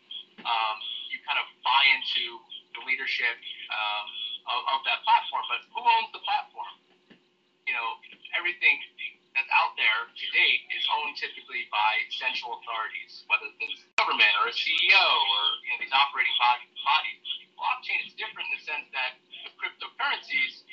Um, 0.45 0.77
kind 1.23 1.39
of 1.39 1.47
buy 1.63 1.83
into 1.95 2.39
the 2.75 2.81
leadership 2.87 3.37
um, 3.69 4.07
of, 4.49 4.59
of 4.77 4.79
that 4.87 5.03
platform. 5.07 5.43
But 5.47 5.61
who 5.71 5.81
owns 5.81 6.11
the 6.11 6.23
platform? 6.23 6.73
You 7.67 7.73
know, 7.73 7.87
everything 8.35 8.75
that's 9.33 9.49
out 9.49 9.73
there 9.79 10.09
to 10.13 10.25
date 10.35 10.61
is 10.73 10.83
owned 10.93 11.17
typically 11.17 11.65
by 11.73 11.97
central 12.13 12.61
authorities, 12.61 13.25
whether 13.31 13.49
it's 13.61 13.81
government 13.97 14.29
or 14.41 14.49
a 14.49 14.55
CEO 14.55 15.05
or 15.05 15.41
you 15.65 15.69
know, 15.73 15.79
these 15.81 15.95
operating 15.95 16.35
bodies. 16.37 17.25
Blockchain 17.57 17.99
is 18.05 18.13
different 18.19 18.45
in 18.51 18.53
the 18.59 18.63
sense 18.65 18.87
that 18.91 19.17
with 19.47 19.55
cryptocurrencies, 19.57 20.67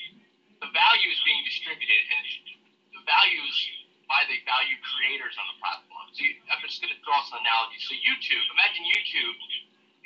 the 0.60 0.68
value 0.74 1.08
is 1.08 1.20
being 1.24 1.40
distributed 1.46 2.02
and 2.10 2.24
the 2.98 3.02
value 3.06 3.40
is 3.46 3.56
by 4.10 4.26
the 4.26 4.42
value 4.42 4.74
creators 4.82 5.38
on 5.38 5.46
the 5.54 5.56
platform. 5.62 6.04
So 6.10 6.26
you, 6.26 6.34
I'm 6.50 6.58
just 6.66 6.82
going 6.82 6.90
to 6.90 7.00
draw 7.06 7.22
some 7.30 7.38
analogies. 7.46 7.86
So 7.86 7.94
YouTube, 7.94 8.42
imagine 8.50 8.82
YouTube, 8.90 9.36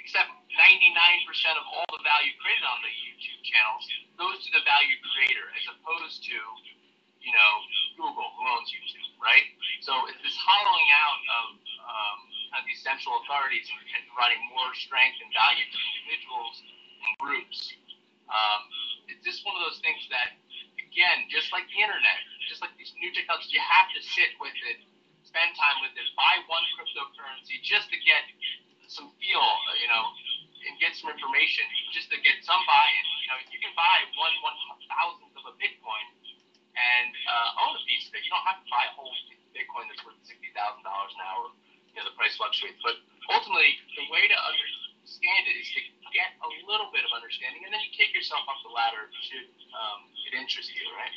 except 0.04 0.28
99% 0.52 1.56
of 1.56 1.64
all 1.64 1.88
the 1.88 2.04
value 2.04 2.30
created 2.38 2.62
on 2.68 2.78
the 2.84 2.92
YouTube 2.92 3.40
channels 3.42 3.82
goes 4.20 4.38
to 4.44 4.50
the 4.52 4.62
value 4.62 4.94
creator 5.00 5.48
as 5.56 5.64
opposed 5.72 6.22
to 6.28 6.36
you 7.24 7.32
know, 7.32 7.52
Google, 7.96 8.28
who 8.36 8.42
owns 8.52 8.68
YouTube, 8.68 9.16
right? 9.16 9.48
So 9.80 9.96
it's 10.12 10.20
this 10.20 10.36
hollowing 10.36 10.88
out 10.92 11.20
of 11.24 11.44
um, 11.80 12.18
kind 12.52 12.60
of 12.60 12.66
these 12.68 12.84
central 12.84 13.16
authorities 13.24 13.64
and, 13.72 14.04
providing 14.12 14.44
more 14.52 14.70
strength 14.78 15.18
and 15.24 15.32
value 15.34 15.64
to 15.66 15.78
individuals 15.96 16.54
and 17.02 17.12
groups. 17.18 17.74
Um, 18.30 18.62
it's 19.10 19.24
just 19.26 19.42
one 19.42 19.58
of 19.58 19.64
those 19.66 19.82
things 19.82 20.04
that, 20.12 20.38
again, 20.78 21.26
just 21.32 21.50
like 21.50 21.66
the 21.72 21.80
internet, 21.82 22.20
just 22.46 22.62
like 22.62 22.70
these 22.78 22.94
new 23.00 23.10
technologies, 23.10 23.50
you 23.50 23.58
have 23.58 23.90
to 23.90 24.00
sit 24.04 24.36
with 24.38 24.54
it, 24.70 24.84
spend 25.26 25.50
time 25.58 25.82
with 25.82 25.96
it, 25.96 26.06
buy 26.14 26.44
one 26.46 26.62
cryptocurrency 26.78 27.58
just 27.64 27.90
to 27.90 27.98
get 28.04 28.22
some 28.94 29.10
feel, 29.18 29.42
uh, 29.42 29.74
you 29.82 29.88
know, 29.90 30.04
and 30.64 30.78
get 30.80 30.94
some 30.96 31.10
information, 31.10 31.66
just 31.92 32.08
to 32.14 32.16
get 32.22 32.40
some 32.46 32.62
buy-in. 32.64 33.04
You 33.20 33.28
know, 33.28 33.38
you 33.50 33.58
can 33.60 33.74
buy 33.74 34.06
one 34.16 34.32
one 34.40 34.56
thousandth 34.86 35.34
of 35.34 35.44
a 35.50 35.54
Bitcoin 35.58 36.06
and 36.78 37.10
uh, 37.10 37.62
own 37.66 37.74
a 37.74 37.82
piece 37.84 38.06
of 38.08 38.14
it. 38.14 38.22
You 38.24 38.30
don't 38.32 38.46
have 38.46 38.62
to 38.62 38.68
buy 38.70 38.86
a 38.86 38.92
whole 38.94 39.12
Bitcoin 39.52 39.90
that's 39.90 40.00
worth 40.06 40.16
sixty 40.22 40.48
thousand 40.54 40.86
dollars 40.86 41.12
an 41.18 41.22
hour. 41.26 41.50
You 41.92 42.02
know, 42.02 42.06
the 42.10 42.16
price 42.18 42.34
fluctuates, 42.38 42.78
but 42.82 42.98
ultimately, 43.30 43.78
the 43.94 44.06
way 44.10 44.26
to 44.26 44.34
understand 44.34 45.42
it 45.46 45.56
is 45.58 45.68
to 45.78 45.80
get 46.14 46.34
a 46.42 46.48
little 46.66 46.90
bit 46.94 47.02
of 47.06 47.10
understanding, 47.14 47.62
and 47.66 47.70
then 47.70 47.82
you 47.82 47.90
take 47.94 48.14
yourself 48.14 48.46
up 48.50 48.58
the 48.66 48.72
ladder 48.74 49.10
should 49.26 49.46
um, 49.74 50.10
it 50.26 50.34
interest 50.38 50.70
you, 50.74 50.86
right? 50.94 51.14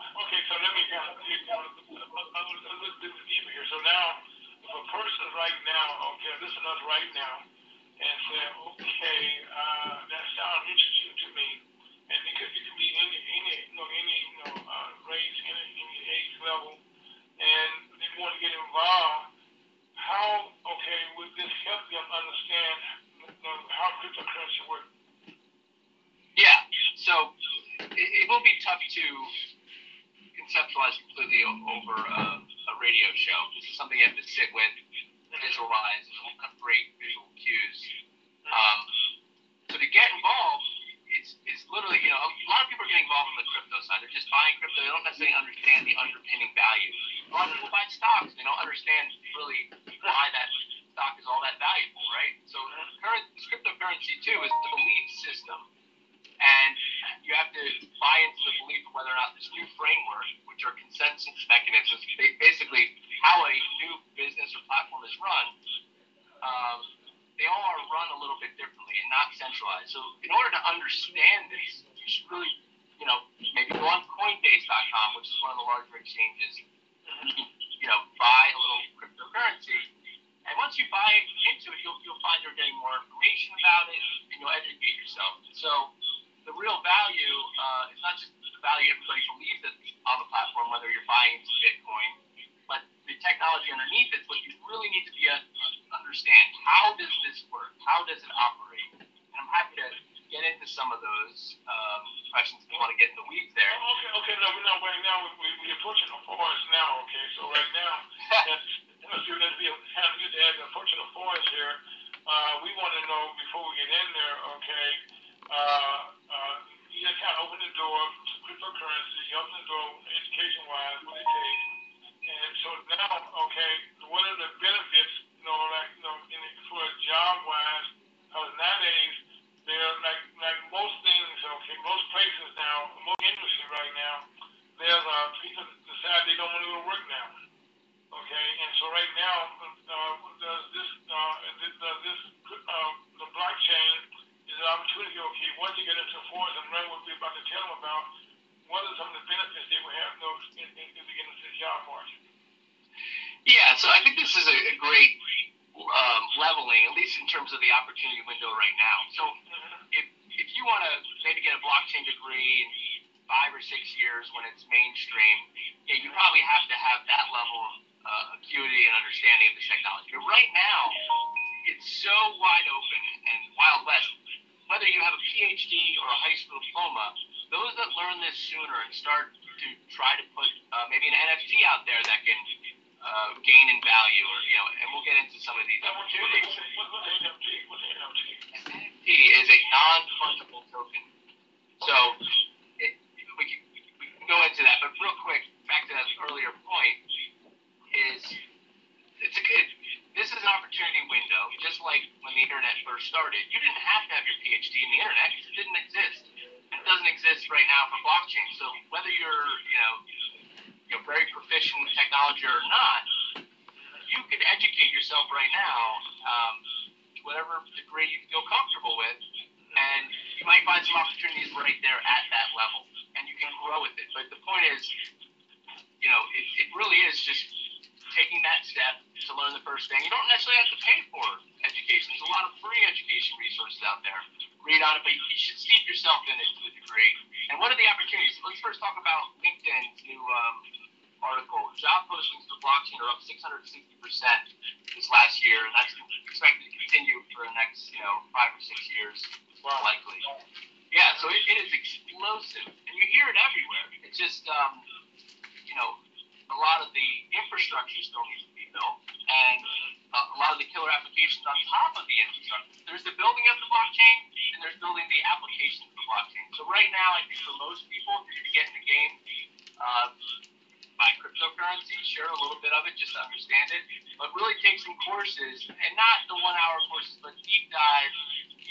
Okay, 0.00 0.40
so 0.50 0.54
let 0.58 0.72
me 0.74 0.82
go 0.90 0.98
a 0.98 1.14
little 1.60 2.98
bit 2.98 3.12
deeper 3.30 3.50
here. 3.54 3.66
So 3.70 3.78
now, 3.86 4.29
if 4.70 4.78
a 4.78 4.86
person 4.86 5.26
right 5.34 5.60
now, 5.66 6.14
okay, 6.14 6.30
listen 6.46 6.62
us 6.62 6.80
right 6.86 7.10
now, 7.18 7.34
and 7.98 8.14
say, 8.30 8.42
okay, 8.70 9.22
uh, 9.50 9.94
that 10.06 10.24
sounds 10.38 10.64
interesting 10.70 11.14
to 11.26 11.28
me, 11.34 11.48
and 12.06 12.18
could, 12.38 12.54
it 12.54 12.62
could 12.70 12.78
be 12.78 12.88
any, 13.02 13.18
any, 13.18 13.54
you 13.66 13.74
know, 13.74 13.88
any, 13.90 14.16
you 14.30 14.38
know, 14.46 14.54
uh, 14.62 14.90
race, 15.10 15.38
any, 15.42 15.64
any 15.74 15.98
age 16.06 16.34
level, 16.46 16.78
and 17.42 17.72
they 17.98 18.10
want 18.22 18.30
to 18.38 18.40
get 18.40 18.54
involved. 18.54 19.34
How, 19.98 20.54
okay, 20.54 21.00
would 21.18 21.34
this 21.34 21.50
help 21.66 21.82
them 21.90 22.06
understand 22.06 22.78
you 23.18 23.42
know, 23.42 23.58
how 23.74 23.90
cryptocurrency 24.00 24.62
works? 24.70 24.90
Yeah. 26.38 26.62
So 27.04 27.34
it, 27.90 28.08
it 28.22 28.24
will 28.30 28.42
be 28.46 28.54
tough 28.62 28.80
to 28.80 29.06
conceptualize 30.38 30.96
completely 31.04 31.42
over 31.44 31.94
a 32.00 32.39
radio 32.80 33.08
show. 33.14 33.38
This 33.54 33.68
is 33.68 33.76
something 33.76 34.00
you 34.00 34.08
have 34.08 34.16
to 34.16 34.26
sit 34.26 34.48
with, 34.56 34.72
visualize, 35.36 36.04
and 36.08 36.16
have 36.42 36.56
great 36.58 36.96
visual 36.96 37.28
cues. 37.36 37.78
Um, 38.48 38.80
so 39.70 39.74
to 39.78 39.88
get 39.92 40.08
involved, 40.16 40.66
it's, 41.12 41.36
it's 41.44 41.62
literally, 41.68 42.00
you 42.00 42.10
know, 42.10 42.18
a 42.18 42.50
lot 42.50 42.64
of 42.64 42.68
people 42.72 42.88
are 42.88 42.90
getting 42.90 43.06
involved 43.06 43.30
on 43.34 43.38
the 43.38 43.48
crypto 43.52 43.76
side. 43.84 44.00
They're 44.02 44.14
just 44.14 44.30
buying 44.32 44.56
crypto. 44.58 44.80
They 44.80 44.90
don't 44.90 45.06
necessarily 45.06 45.36
understand 45.36 45.86
the 45.86 45.94
underpinning 46.00 46.50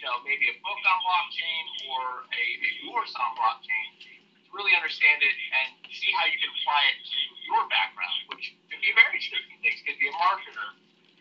know, 0.09 0.25
maybe 0.25 0.49
a 0.49 0.57
book 0.65 0.81
on 0.81 0.97
blockchain 1.05 1.63
or 1.85 2.25
a, 2.33 2.43
a 2.65 2.69
course 2.89 3.13
on 3.13 3.29
blockchain 3.37 3.87
to 4.01 4.09
really 4.49 4.73
understand 4.73 5.21
it 5.21 5.35
and 5.61 5.77
see 5.93 6.09
how 6.17 6.25
you 6.25 6.37
can 6.41 6.49
apply 6.49 6.81
it 6.89 6.97
to 7.05 7.17
your 7.45 7.61
background, 7.69 8.17
which 8.33 8.57
could 8.73 8.81
be 8.81 8.89
very 8.97 9.21
different 9.21 9.61
things. 9.61 9.77
Could 9.85 10.01
be 10.01 10.09
a 10.09 10.15
marketer, 10.17 10.69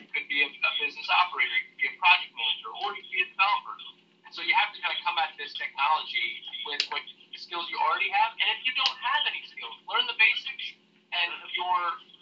could 0.09 0.25
be 0.25 0.41
a, 0.41 0.49
a 0.49 0.71
business 0.81 1.05
operator, 1.13 1.53
could 1.69 1.77
be 1.77 1.89
a 1.93 1.95
project 2.01 2.33
manager, 2.33 2.69
or 2.81 2.97
you 2.97 3.05
could 3.05 3.13
be 3.13 3.21
a 3.21 3.29
developer. 3.29 3.77
And 4.25 4.31
so 4.33 4.41
you 4.41 4.57
have 4.57 4.73
to 4.73 4.79
kind 4.81 4.93
of 4.93 4.99
come 5.05 5.17
at 5.21 5.37
this 5.37 5.53
technology 5.53 6.41
with 6.65 6.81
what 6.89 7.05
skills 7.37 7.69
you 7.69 7.77
already 7.77 8.09
have, 8.09 8.33
and 8.41 8.47
if 8.57 8.61
you 8.67 8.73
don't 8.75 8.97
have 8.99 9.21
any 9.29 9.41
skills, 9.47 9.73
learn 9.87 10.05
the 10.09 10.17
basics 10.19 10.75
and 11.13 11.29
your, 11.55 11.77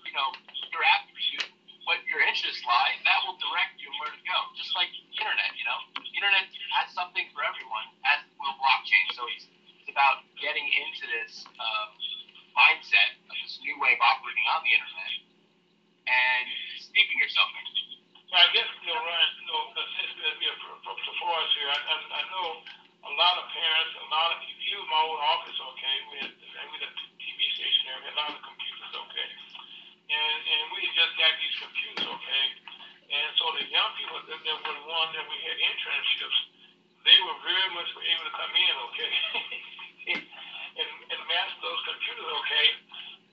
you 0.08 0.14
know, 0.16 0.30
your 0.72 0.84
aptitude, 0.88 1.52
what 1.90 2.00
your 2.08 2.22
interests 2.24 2.64
lie, 2.64 2.96
that 3.04 3.20
will 3.26 3.36
direct 3.40 3.82
you 3.82 3.90
where 4.00 4.14
to 4.14 4.22
go. 4.24 4.38
Just 4.56 4.72
like 4.78 4.92
internet, 5.18 5.52
you 5.58 5.66
know, 5.66 5.80
the 5.98 6.14
internet 6.14 6.46
has 6.78 6.94
something 6.94 7.26
for 7.34 7.42
everyone, 7.42 7.90
as 8.06 8.22
will 8.38 8.54
blockchain. 8.62 9.06
So 9.18 9.26
it's, 9.34 9.50
it's 9.82 9.90
about 9.90 10.24
getting 10.38 10.66
into 10.66 11.10
this 11.10 11.44
um, 11.58 11.90
mindset 12.54 13.18
of 13.26 13.36
this 13.42 13.58
new 13.66 13.76
way 13.82 13.98
of 13.98 14.02
operating 14.02 14.46
on 14.54 14.62
the 14.62 14.72
internet 14.78 15.14
and 16.08 16.46
steeping 16.80 17.18
yourself 17.18 17.50
in 17.58 17.64
it. 17.66 17.78
I 18.28 18.46
guess, 18.54 18.70
you 18.84 18.92
know, 18.92 19.02
Ryan, 19.02 19.32
you 19.40 19.48
know, 19.50 19.62
uh, 19.74 19.88
far 21.28 21.44
as 21.44 21.52
here, 21.60 21.68
I, 21.68 21.76
I, 21.76 21.96
I 22.08 22.24
know 22.32 22.48
a 23.04 23.12
lot 23.20 23.36
of 23.36 23.46
parents, 23.52 23.94
a 24.00 24.08
lot 24.08 24.32
of, 24.32 24.38
even 24.48 24.86
my 24.88 25.02
old 25.04 25.20
office, 25.20 25.60
okay, 25.60 25.96
we 26.08 26.16
had, 26.24 26.32
we 26.40 26.76
had 26.80 26.88
a 26.88 26.92
TV 27.20 27.40
station 27.52 27.84
there, 27.84 28.00
we 28.00 28.06
had 28.08 28.16
a 28.16 28.20
lot 28.24 28.32
of 28.32 28.42
computers, 28.48 28.94
okay, 28.96 29.30
and, 30.08 30.40
and 30.40 30.64
we 30.72 30.88
just 30.96 31.14
got 31.20 31.36
these 31.36 31.56
computers, 31.60 32.08
okay, 32.08 32.44
and 33.08 33.30
so 33.40 33.46
the 33.56 33.66
young 33.72 33.92
people 33.96 34.20
that, 34.20 34.40
that 34.40 34.58
were 34.68 34.76
the 34.76 34.88
ones 34.88 35.12
that 35.16 35.26
we 35.32 35.38
had 35.48 35.56
internships, 35.56 36.40
they 37.08 37.18
were 37.24 37.40
very 37.40 37.70
much 37.72 37.88
able 37.96 38.26
to 38.28 38.34
come 38.36 38.52
in, 38.52 38.74
okay, 38.92 39.12
and, 40.80 40.92
and 41.08 41.20
master 41.32 41.60
those 41.64 41.82
computers, 41.88 42.28
okay, 42.44 42.68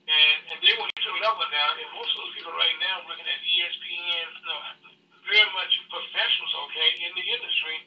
and, 0.07 0.37
and 0.53 0.57
they 0.63 0.73
went 0.79 0.93
to 0.95 1.11
level 1.19 1.43
now, 1.51 1.69
and 1.75 1.89
most 1.91 2.13
of 2.15 2.17
those 2.23 2.33
people 2.39 2.53
right 2.55 2.77
now 2.79 3.03
looking 3.09 3.27
at 3.27 3.39
ESPN, 3.41 4.27
you 4.31 4.45
know, 4.47 4.61
very 5.25 5.49
much 5.57 5.73
professionals, 5.89 6.53
okay, 6.69 6.89
in 7.01 7.11
the 7.17 7.25
industry. 7.25 7.77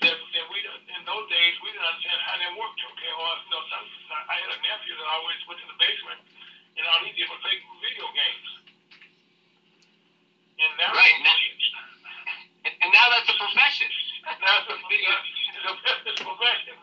That, 0.00 0.16
that 0.16 0.46
we 0.48 0.64
in 0.64 1.04
those 1.04 1.28
days 1.28 1.52
we 1.60 1.68
didn't 1.76 1.84
understand 1.84 2.24
how 2.24 2.40
that 2.40 2.56
worked, 2.56 2.80
okay. 2.80 3.12
Or 3.12 3.36
you 3.36 3.52
know, 3.52 3.60
some 3.68 3.84
I 4.32 4.40
had 4.40 4.48
a 4.48 4.60
nephew 4.64 4.96
that 4.96 5.08
always 5.12 5.36
went 5.44 5.60
to 5.60 5.68
the 5.68 5.76
basement, 5.76 6.24
and 6.80 6.88
all 6.88 7.04
he 7.04 7.12
did 7.12 7.28
was 7.28 7.36
play 7.44 7.60
video 7.84 8.08
games. 8.16 8.69
And 10.60 10.72
now, 10.76 10.92
Right, 10.92 11.16
and, 11.16 12.74
and, 12.84 12.90
now 12.92 13.06
that's 13.08 13.28
a 13.32 13.36
profession. 13.40 13.88
now 14.44 14.60
it's 14.60 14.68
a 14.68 14.76
video, 14.92 15.08
it's 15.56 15.64
a 15.64 15.74
business 15.80 16.18
profession. 16.20 16.76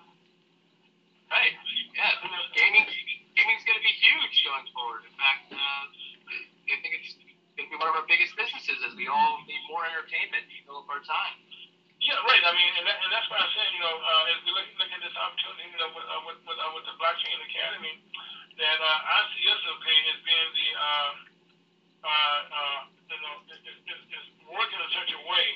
Right. 1.29 1.53
Yeah. 1.93 2.17
Gaming 2.57 2.87
gaming's 3.37 3.63
going 3.69 3.77
to 3.77 3.85
be 3.85 3.93
huge 4.01 4.35
going 4.41 4.65
forward. 4.73 5.05
In 5.05 5.13
fact, 5.13 5.53
uh, 5.53 5.85
I 6.73 6.75
think 6.81 6.91
it's 6.97 7.13
going 7.53 7.69
to 7.69 7.71
be 7.73 7.77
one 7.77 7.93
of 7.93 8.01
our 8.01 8.07
biggest 8.09 8.33
businesses 8.33 8.81
as 8.81 8.97
we 8.97 9.05
all 9.05 9.45
need 9.45 9.61
more 9.69 9.85
entertainment 9.85 10.49
to 10.49 10.55
fill 10.65 10.81
up 10.81 10.89
our 10.89 11.03
time. 11.05 11.37
Yeah, 12.01 12.17
right. 12.25 12.41
I 12.41 12.53
mean, 12.53 12.71
and, 12.81 12.85
that, 12.89 12.97
and 13.01 13.09
that's 13.13 13.29
why 13.29 13.41
I'm 13.41 13.51
saying, 13.53 13.73
you 13.77 13.81
know, 13.81 13.93
uh, 13.93 14.31
as 14.33 14.37
we 14.41 14.53
look, 14.57 14.65
look 14.81 14.89
at 14.89 15.01
this 15.05 15.13
opportunity, 15.17 15.69
you 15.69 15.79
know, 15.81 15.89
with, 15.93 16.05
uh, 16.05 16.21
with, 16.25 16.39
with, 16.49 16.57
uh, 16.57 16.69
with 16.73 16.85
the 16.89 16.95
Blockchain 16.97 17.37
Academy, 17.45 17.93
that 18.57 18.77
uh, 18.81 18.89
I 19.05 19.17
see 19.33 19.45
us, 19.49 19.61
okay, 19.77 19.97
as 20.13 20.19
being 20.25 20.49
the, 20.53 20.69
uh, 20.77 21.11
uh, 22.05 22.39
uh, 22.53 22.96
you 23.07 23.19
know, 23.23 23.35
is, 23.51 23.59
is, 23.63 24.01
is 24.11 24.25
working 24.47 24.79
in 24.79 24.89
such 24.95 25.11
a 25.15 25.21
way 25.27 25.47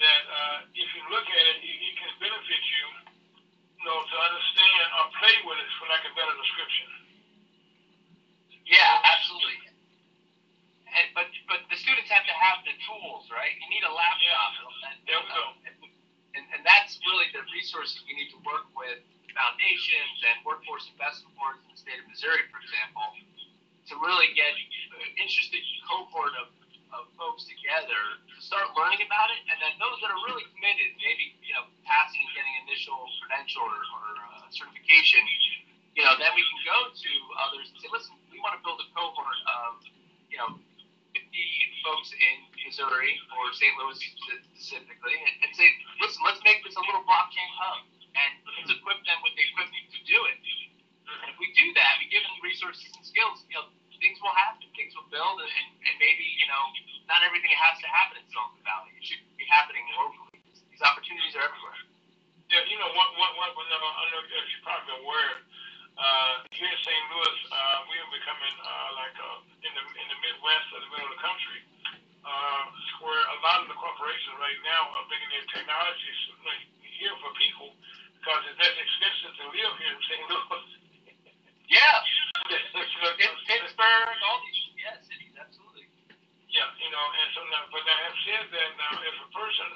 that 0.00 0.22
uh, 0.30 0.58
if 0.72 0.88
you 0.96 1.02
look 1.12 1.26
at 1.26 1.44
it, 1.54 1.58
it, 1.60 1.76
it 1.76 1.94
can 1.98 2.10
benefit 2.22 2.62
you, 2.62 2.84
you 3.80 3.84
know, 3.84 3.98
to 4.00 4.16
understand 4.16 4.86
or 4.96 5.04
play 5.20 5.36
with 5.44 5.58
it, 5.60 5.68
for 5.76 5.90
lack 5.90 6.02
of 6.06 6.12
a 6.12 6.16
better 6.16 6.36
description. 6.40 6.86
Yeah, 8.64 9.02
absolutely. 9.02 9.58
And, 10.90 11.06
but 11.14 11.26
but 11.46 11.62
the 11.70 11.78
students 11.78 12.10
have 12.10 12.26
to 12.26 12.34
have 12.34 12.62
the 12.66 12.74
tools, 12.86 13.30
right? 13.30 13.54
You 13.62 13.66
need 13.70 13.86
a 13.86 13.92
laptop. 13.94 14.50
And, 14.90 14.98
There 15.06 15.18
we 15.18 15.26
go. 15.30 15.44
And, 16.34 16.44
and 16.54 16.62
that's 16.62 16.98
really 17.06 17.30
the 17.34 17.42
resources 17.50 18.02
we 18.06 18.14
need 18.14 18.30
to 18.30 18.40
work 18.46 18.70
with 18.74 19.02
foundations 19.34 20.16
and 20.26 20.42
workforce 20.46 20.86
investment 20.90 21.34
boards 21.38 21.58
in 21.66 21.70
the 21.74 21.78
state 21.78 21.98
of 21.98 22.06
Missouri, 22.10 22.46
for 22.50 22.58
example, 22.62 23.06
to 23.90 23.94
really 23.98 24.30
get 24.38 24.54
an 24.54 25.10
interested 25.18 25.62
cohort 25.90 26.34
of, 26.38 26.54
of 26.94 27.10
folks 27.14 27.46
together 27.46 28.00
to 28.26 28.36
start 28.42 28.70
learning 28.74 29.02
about 29.04 29.30
it. 29.34 29.40
And 29.50 29.56
then 29.62 29.74
those 29.78 29.98
that 30.02 30.10
are 30.10 30.22
really 30.26 30.46
committed, 30.54 30.96
maybe, 30.98 31.38
you 31.42 31.54
know, 31.54 31.66
passing 31.86 32.20
and 32.22 32.32
getting 32.34 32.54
initial 32.66 32.98
credential 33.22 33.62
or, 33.62 33.80
or 33.80 34.10
uh, 34.18 34.46
certification, 34.50 35.22
you 35.94 36.02
know, 36.06 36.14
then 36.18 36.30
we 36.34 36.42
can 36.42 36.60
go 36.66 36.78
to 36.90 37.12
others 37.42 37.70
and 37.70 37.76
say, 37.82 37.88
listen, 37.90 38.14
we 38.30 38.38
want 38.42 38.58
to 38.58 38.62
build 38.62 38.78
a 38.82 38.88
cohort 38.94 39.40
of, 39.66 39.82
you 40.30 40.38
know, 40.38 40.58
50 41.14 41.26
folks 41.82 42.10
in 42.14 42.36
Missouri 42.62 43.18
or 43.34 43.50
St. 43.54 43.74
Louis 43.78 43.98
specifically 43.98 45.16
and, 45.18 45.50
say, 45.54 45.66
listen, 45.98 46.22
let's 46.22 46.38
make 46.46 46.62
this 46.62 46.78
a 46.78 46.82
little 46.86 47.02
blockchain 47.02 47.50
hub 47.58 47.82
and 48.14 48.32
let's 48.58 48.70
equip 48.70 48.98
them 49.06 49.18
with 49.26 49.34
the 49.34 49.44
equipment 49.50 49.84
to 49.90 50.00
do 50.06 50.18
it. 50.30 50.38
And 51.10 51.28
if 51.34 51.36
we 51.42 51.50
do 51.58 51.74
that, 51.74 51.98
we 51.98 52.06
give 52.06 52.22
them 52.22 52.38
resources 52.42 52.86
and 52.94 53.02
skills, 53.02 53.42
you 53.50 53.58
know, 53.58 53.66
things 54.00 54.16
will 54.24 54.34
happen, 54.34 54.64
things 54.74 54.96
will 54.96 55.06
build, 55.12 55.38
and, 55.40 55.68
and 55.84 55.94
maybe, 56.00 56.24
you 56.24 56.48
know, 56.48 56.64
not 57.06 57.20
everything 57.22 57.52
has 57.52 57.76
to 57.84 57.88
happen 57.88 58.18
in 58.18 58.26
Silicon 58.32 58.64
Valley. 58.64 58.90
It 58.96 59.04
should 59.04 59.22
be 59.36 59.46
happening 59.46 59.84
locally. 59.94 60.40
These 60.72 60.82
opportunities 60.82 61.36
are 61.36 61.44
everywhere. 61.44 61.78
Yeah, 62.48 62.66
you 62.66 62.80
know, 62.80 62.90
one, 62.96 63.12
one, 63.14 63.32
one, 63.38 63.52
one, 63.54 63.68
I 63.70 63.76
don't 63.78 64.10
know 64.10 64.24
if 64.26 64.48
you're 64.50 64.64
probably 64.66 64.96
aware, 65.04 65.34
uh, 66.00 66.32
here 66.50 66.66
in 66.66 66.80
St. 66.80 67.04
Louis, 67.12 67.38
uh, 67.52 67.78
we 67.92 67.94
are 68.00 68.10
becoming, 68.10 68.56
uh, 68.64 68.88
like, 68.96 69.16
uh, 69.20 69.64
in 69.68 69.72
the, 69.76 69.84
in 69.84 70.06
the 70.10 70.18
Midwest 70.18 70.66
or 70.74 70.80
the 70.80 70.90
middle 70.90 71.06
of 71.06 71.14
the 71.14 71.22
country, 71.22 71.60
uh, 72.24 72.64
where 73.04 73.20
a 73.20 73.38
lot 73.44 73.62
of 73.62 73.68
the 73.68 73.78
corporations 73.78 74.34
right 74.40 74.60
now 74.64 74.82
are 74.96 75.04
bringing 75.12 75.30
their 75.30 75.46
technologies 75.52 76.18
here 77.00 77.16
for 77.20 77.32
people 77.40 77.72
because 78.20 78.40
it's 78.52 78.60
less 78.60 78.76
expensive 78.76 79.32
to 79.40 79.44
live 79.56 79.72
here 79.80 79.92
in 79.96 80.00
St. 80.04 80.24
Louis. 80.28 80.68
Yeah, 81.70 82.02
You 82.50 83.30
Pittsburgh, 83.46 84.18
all 84.26 84.42
these, 84.42 84.58
yeah, 84.74 84.98
cities, 85.06 85.34
absolutely. 85.38 85.86
Yeah, 86.50 86.66
you 86.82 86.90
know, 86.90 87.06
and 87.14 87.28
so 87.30 87.40
now, 87.46 87.62
but 87.70 87.86
I 87.86 87.98
have 88.10 88.18
said 88.26 88.44
that 88.50 88.70
now, 88.74 88.94
if 89.06 89.16
a 89.22 89.28
person 89.30 89.70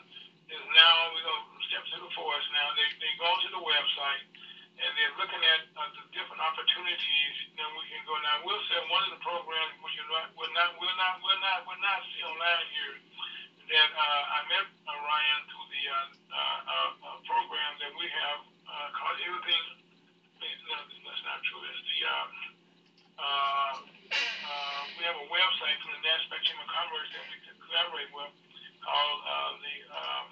is 0.50 0.64
now, 0.74 0.94
we're 1.14 1.22
gonna 1.22 1.62
step 1.70 1.86
to 1.94 1.96
the 2.02 2.12
forest 2.18 2.50
now, 2.50 2.74
they, 2.74 2.88
they 2.98 3.12
go 3.22 3.30
to 3.30 3.48
the 3.54 3.62
website 3.62 4.26
and 4.82 4.90
they're 4.98 5.14
looking 5.22 5.38
at 5.38 5.70
uh, 5.78 5.86
the 5.94 6.02
different 6.18 6.42
opportunities, 6.42 7.34
then 7.54 7.70
we 7.78 7.82
can 7.94 8.02
go 8.10 8.18
now. 8.26 8.42
We'll 8.42 8.58
say 8.66 8.78
one 8.90 9.06
of 9.06 9.14
the 9.14 9.22
programs, 9.22 9.78
which 9.86 9.94
is 9.94 10.06
not, 10.10 10.34
we're 10.34 10.50
not, 10.50 10.74
we're 10.82 10.98
not, 10.98 11.22
we're 11.22 11.42
not, 11.46 11.58
we're 11.62 11.78
not 11.78 11.98
see 12.10 12.22
online 12.26 12.66
here, 12.74 12.96
that, 13.70 13.90
uh, 13.94 14.34
I 14.34 14.38
met 14.50 14.66
uh, 14.66 14.98
Ryan 14.98 15.40
through 15.46 15.68
the, 15.70 15.82
uh, 15.86 15.94
uh, 15.94 16.38
uh, 16.42 16.90
uh, 17.06 17.18
program 17.22 17.70
that 17.86 17.94
we 17.94 18.06
have, 18.10 18.40
uh, 18.66 18.88
called 18.98 19.18
Everything, 19.22 19.83
that's 20.44 21.24
not 21.24 21.40
true, 21.48 21.62
it's 21.64 21.82
the, 21.88 21.98
um, 22.04 22.30
uh, 23.16 23.74
uh, 23.80 24.82
we 24.98 25.02
have 25.08 25.16
a 25.16 25.26
website 25.30 25.76
from 25.80 25.96
the 25.96 26.02
National 26.04 26.38
Chamber 26.44 26.64
of 26.66 26.70
Commerce 26.72 27.08
that 27.14 27.24
we 27.30 27.36
can 27.46 27.56
collaborate 27.64 28.10
with 28.12 28.32
called 28.84 29.20
uh, 29.24 29.52
the 29.64 29.76
um, 29.94 30.26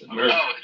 Oh, 0.00 0.16
American 0.16 0.59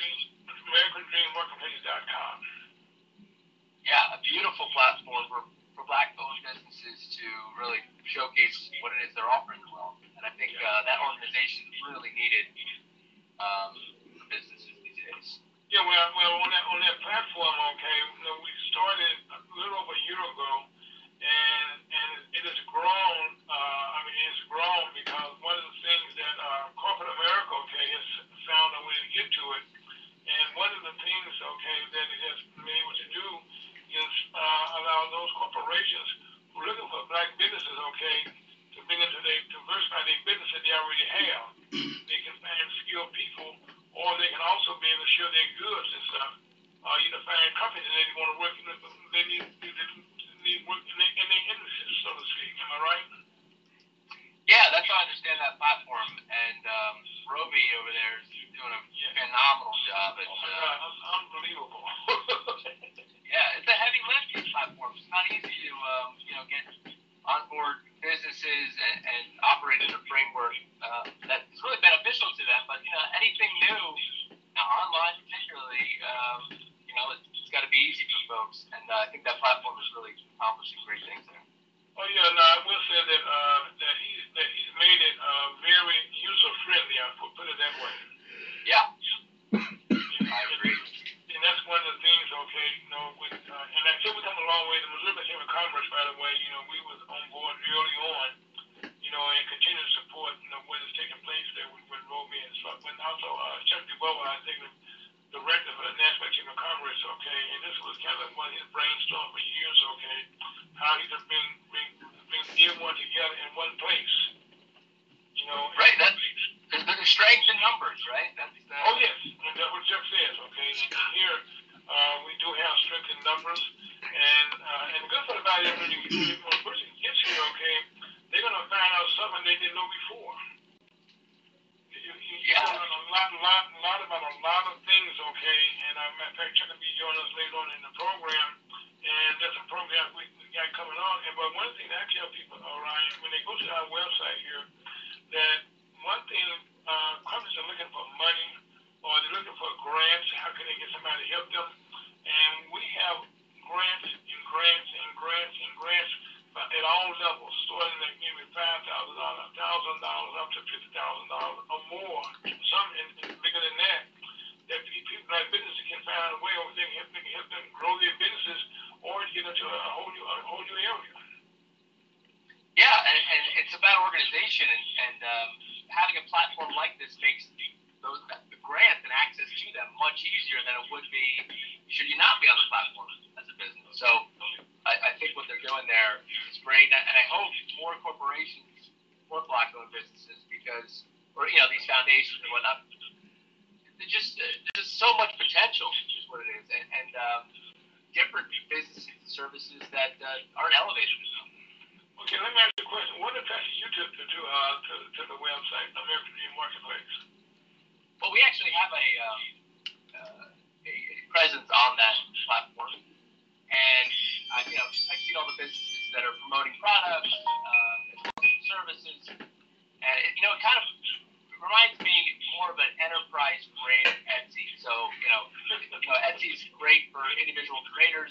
You 226.06 226.14
know, 226.14 226.22
Etsy 226.22 226.54
is 226.54 226.62
great 226.78 227.10
for 227.10 227.18
individual 227.34 227.82
creators. 227.90 228.30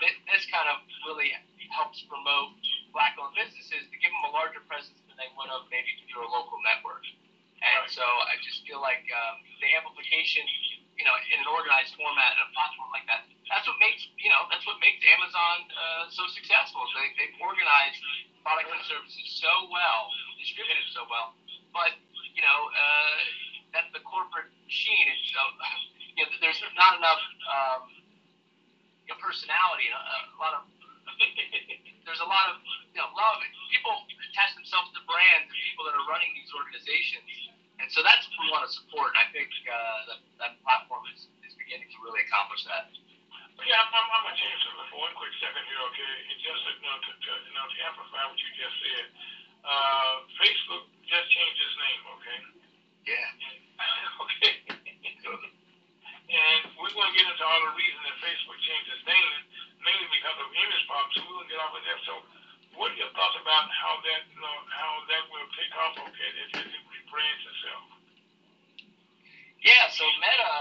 This, 0.00 0.48
kind 0.48 0.64
of 0.72 0.80
really 1.04 1.28
helps 1.68 2.00
promote 2.08 2.56
black-owned 2.96 3.36
businesses 3.36 3.84
to 3.84 3.96
give 4.00 4.08
them 4.08 4.24
a 4.24 4.32
larger 4.32 4.64
presence 4.64 4.96
than 5.04 5.20
they 5.20 5.28
would 5.36 5.52
have 5.52 5.68
maybe 5.68 5.92
through 6.08 6.24
a 6.24 6.30
local 6.32 6.56
network. 6.64 7.04
And 7.60 7.84
so 7.92 8.00
I 8.00 8.40
just 8.40 8.64
feel 8.64 8.80
like 8.80 9.04
um, 9.12 9.44
the 9.60 9.68
amplification, 9.76 10.40
you 10.96 11.04
know, 11.04 11.12
in 11.36 11.36
an 11.36 11.48
organized 11.52 11.92
format 12.00 12.32
and 12.40 12.48
a 12.48 12.50
platform 12.56 12.88
like 12.96 13.04
that, 13.12 13.28
that's 13.52 13.68
what 13.68 13.76
makes, 13.76 14.00
you 14.16 14.32
know, 14.32 14.48
that's 14.48 14.64
what 14.64 14.80
makes 14.80 15.04
Amazon 15.04 15.68
uh, 15.76 16.08
so 16.08 16.24
successful. 16.32 16.80
They, 16.96 17.12
they've 17.20 17.36
organized 17.44 18.00
products 18.40 18.72
and 18.72 18.84
services 18.88 19.36
so 19.36 19.52
well, 19.68 20.08
distributed 20.40 20.88
so 20.96 21.04
well, 21.12 21.36
but, 21.76 21.92
you 22.32 22.40
know, 22.40 22.60
uh, 22.72 23.12
not 26.76 27.00
enough 27.00 27.22
um, 27.48 27.82
you 29.04 29.10
know, 29.10 29.18
personality. 29.18 29.88
A, 29.90 29.98
a 29.98 30.38
lot 30.38 30.52
of 30.60 30.62
there's 32.06 32.22
a 32.22 32.28
lot 32.28 32.52
of 32.52 32.60
you 32.92 33.00
know, 33.00 33.08
love. 33.16 33.40
People 33.72 33.92
attach 34.32 34.52
themselves 34.56 34.92
to 34.96 35.00
brands 35.08 35.48
and 35.48 35.58
people 35.68 35.84
that 35.88 35.96
are 35.96 36.06
running 36.08 36.32
these 36.36 36.52
organizations, 36.52 37.28
and 37.80 37.88
so 37.92 38.00
that's 38.04 38.24
what 38.30 38.38
we 38.40 38.48
want 38.52 38.64
to 38.68 38.72
support. 38.72 39.16
And 39.16 39.20
I 39.20 39.26
think 39.32 39.48
uh, 39.68 40.00
that, 40.12 40.20
that 40.40 40.52
platform 40.64 41.04
is, 41.12 41.28
is 41.44 41.52
beginning 41.56 41.88
to 41.92 41.98
really 42.04 42.24
accomplish 42.24 42.64
that. 42.68 42.92
Yeah, 43.64 43.80
I'm, 43.80 43.88
I'm 43.88 44.22
going 44.22 44.36
to 44.36 44.40
change 44.40 44.60
something 44.68 44.88
for 44.92 45.00
one 45.00 45.14
quick 45.16 45.32
second 45.40 45.64
here, 45.64 45.80
okay? 45.90 46.12
And 46.28 46.38
just 46.44 46.60
you 46.60 46.84
know, 46.84 46.96
to, 47.00 47.10
to, 47.16 47.32
you 47.40 47.54
know, 47.56 47.64
to 47.64 47.78
amplify 47.88 48.22
what 48.28 48.36
you 48.36 48.50
just 48.52 48.76
said, 48.84 49.06
uh, 49.64 50.14
Facebook 50.36 50.84
just 51.08 51.26
changed 51.32 51.58
its 51.58 51.76
name, 51.80 52.02
okay? 52.20 52.38
Yeah. 53.08 53.26
okay 54.22 54.65
going 56.96 57.12
to 57.12 57.16
get 57.16 57.28
into 57.28 57.44
all 57.44 57.60
the 57.68 57.74
reasons 57.76 58.02
that 58.08 58.16
Facebook 58.24 58.58
changed 58.64 58.88
its 58.90 59.04
name, 59.04 59.32
mainly 59.84 60.08
because 60.10 60.36
of 60.40 60.48
image 60.48 60.84
problems. 60.88 61.12
So 61.14 61.20
we're 61.28 61.36
going 61.44 61.48
to 61.48 61.52
get 61.52 61.60
off 61.60 61.76
of 61.76 61.82
there. 61.84 62.00
So, 62.08 62.14
what 62.80 62.92
are 62.92 62.98
your 63.00 63.12
thoughts 63.16 63.36
about 63.40 63.68
how 63.72 64.00
that 64.04 64.20
you 64.32 64.40
know, 64.40 64.56
how 64.68 64.92
that 65.08 65.22
will 65.32 65.48
pick 65.56 65.72
up? 65.76 65.92
Okay, 65.96 66.30
if 66.44 66.50
it 66.56 66.82
rebrands 66.88 67.44
itself. 67.44 67.86
Yeah. 69.64 69.88
So 69.92 70.04
Meta, 70.20 70.52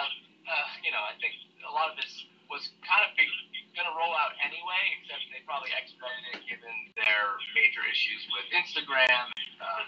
uh, 0.47 0.67
you 0.83 0.91
know, 0.95 1.03
I 1.03 1.15
think 1.19 1.35
a 1.63 1.71
lot 1.71 1.91
of 1.91 1.95
this 1.99 2.11
was 2.47 2.71
kind 2.87 3.03
of 3.03 3.11
going 3.17 3.87
to 3.89 3.95
roll 3.99 4.15
out 4.15 4.31
anyway, 4.39 4.83
except 5.01 5.27
they 5.33 5.43
probably 5.43 5.73
expedited 5.75 6.39
it 6.39 6.41
given 6.47 6.75
their 6.95 7.35
major 7.57 7.83
issues 7.83 8.23
with 8.31 8.47
Instagram, 8.55 9.27
uh, 9.59 9.83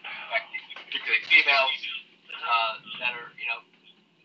particularly 0.89 1.23
females 1.31 1.79
uh, 2.35 2.73
that 2.99 3.15
are, 3.15 3.31
you 3.39 3.47
know, 3.47 3.63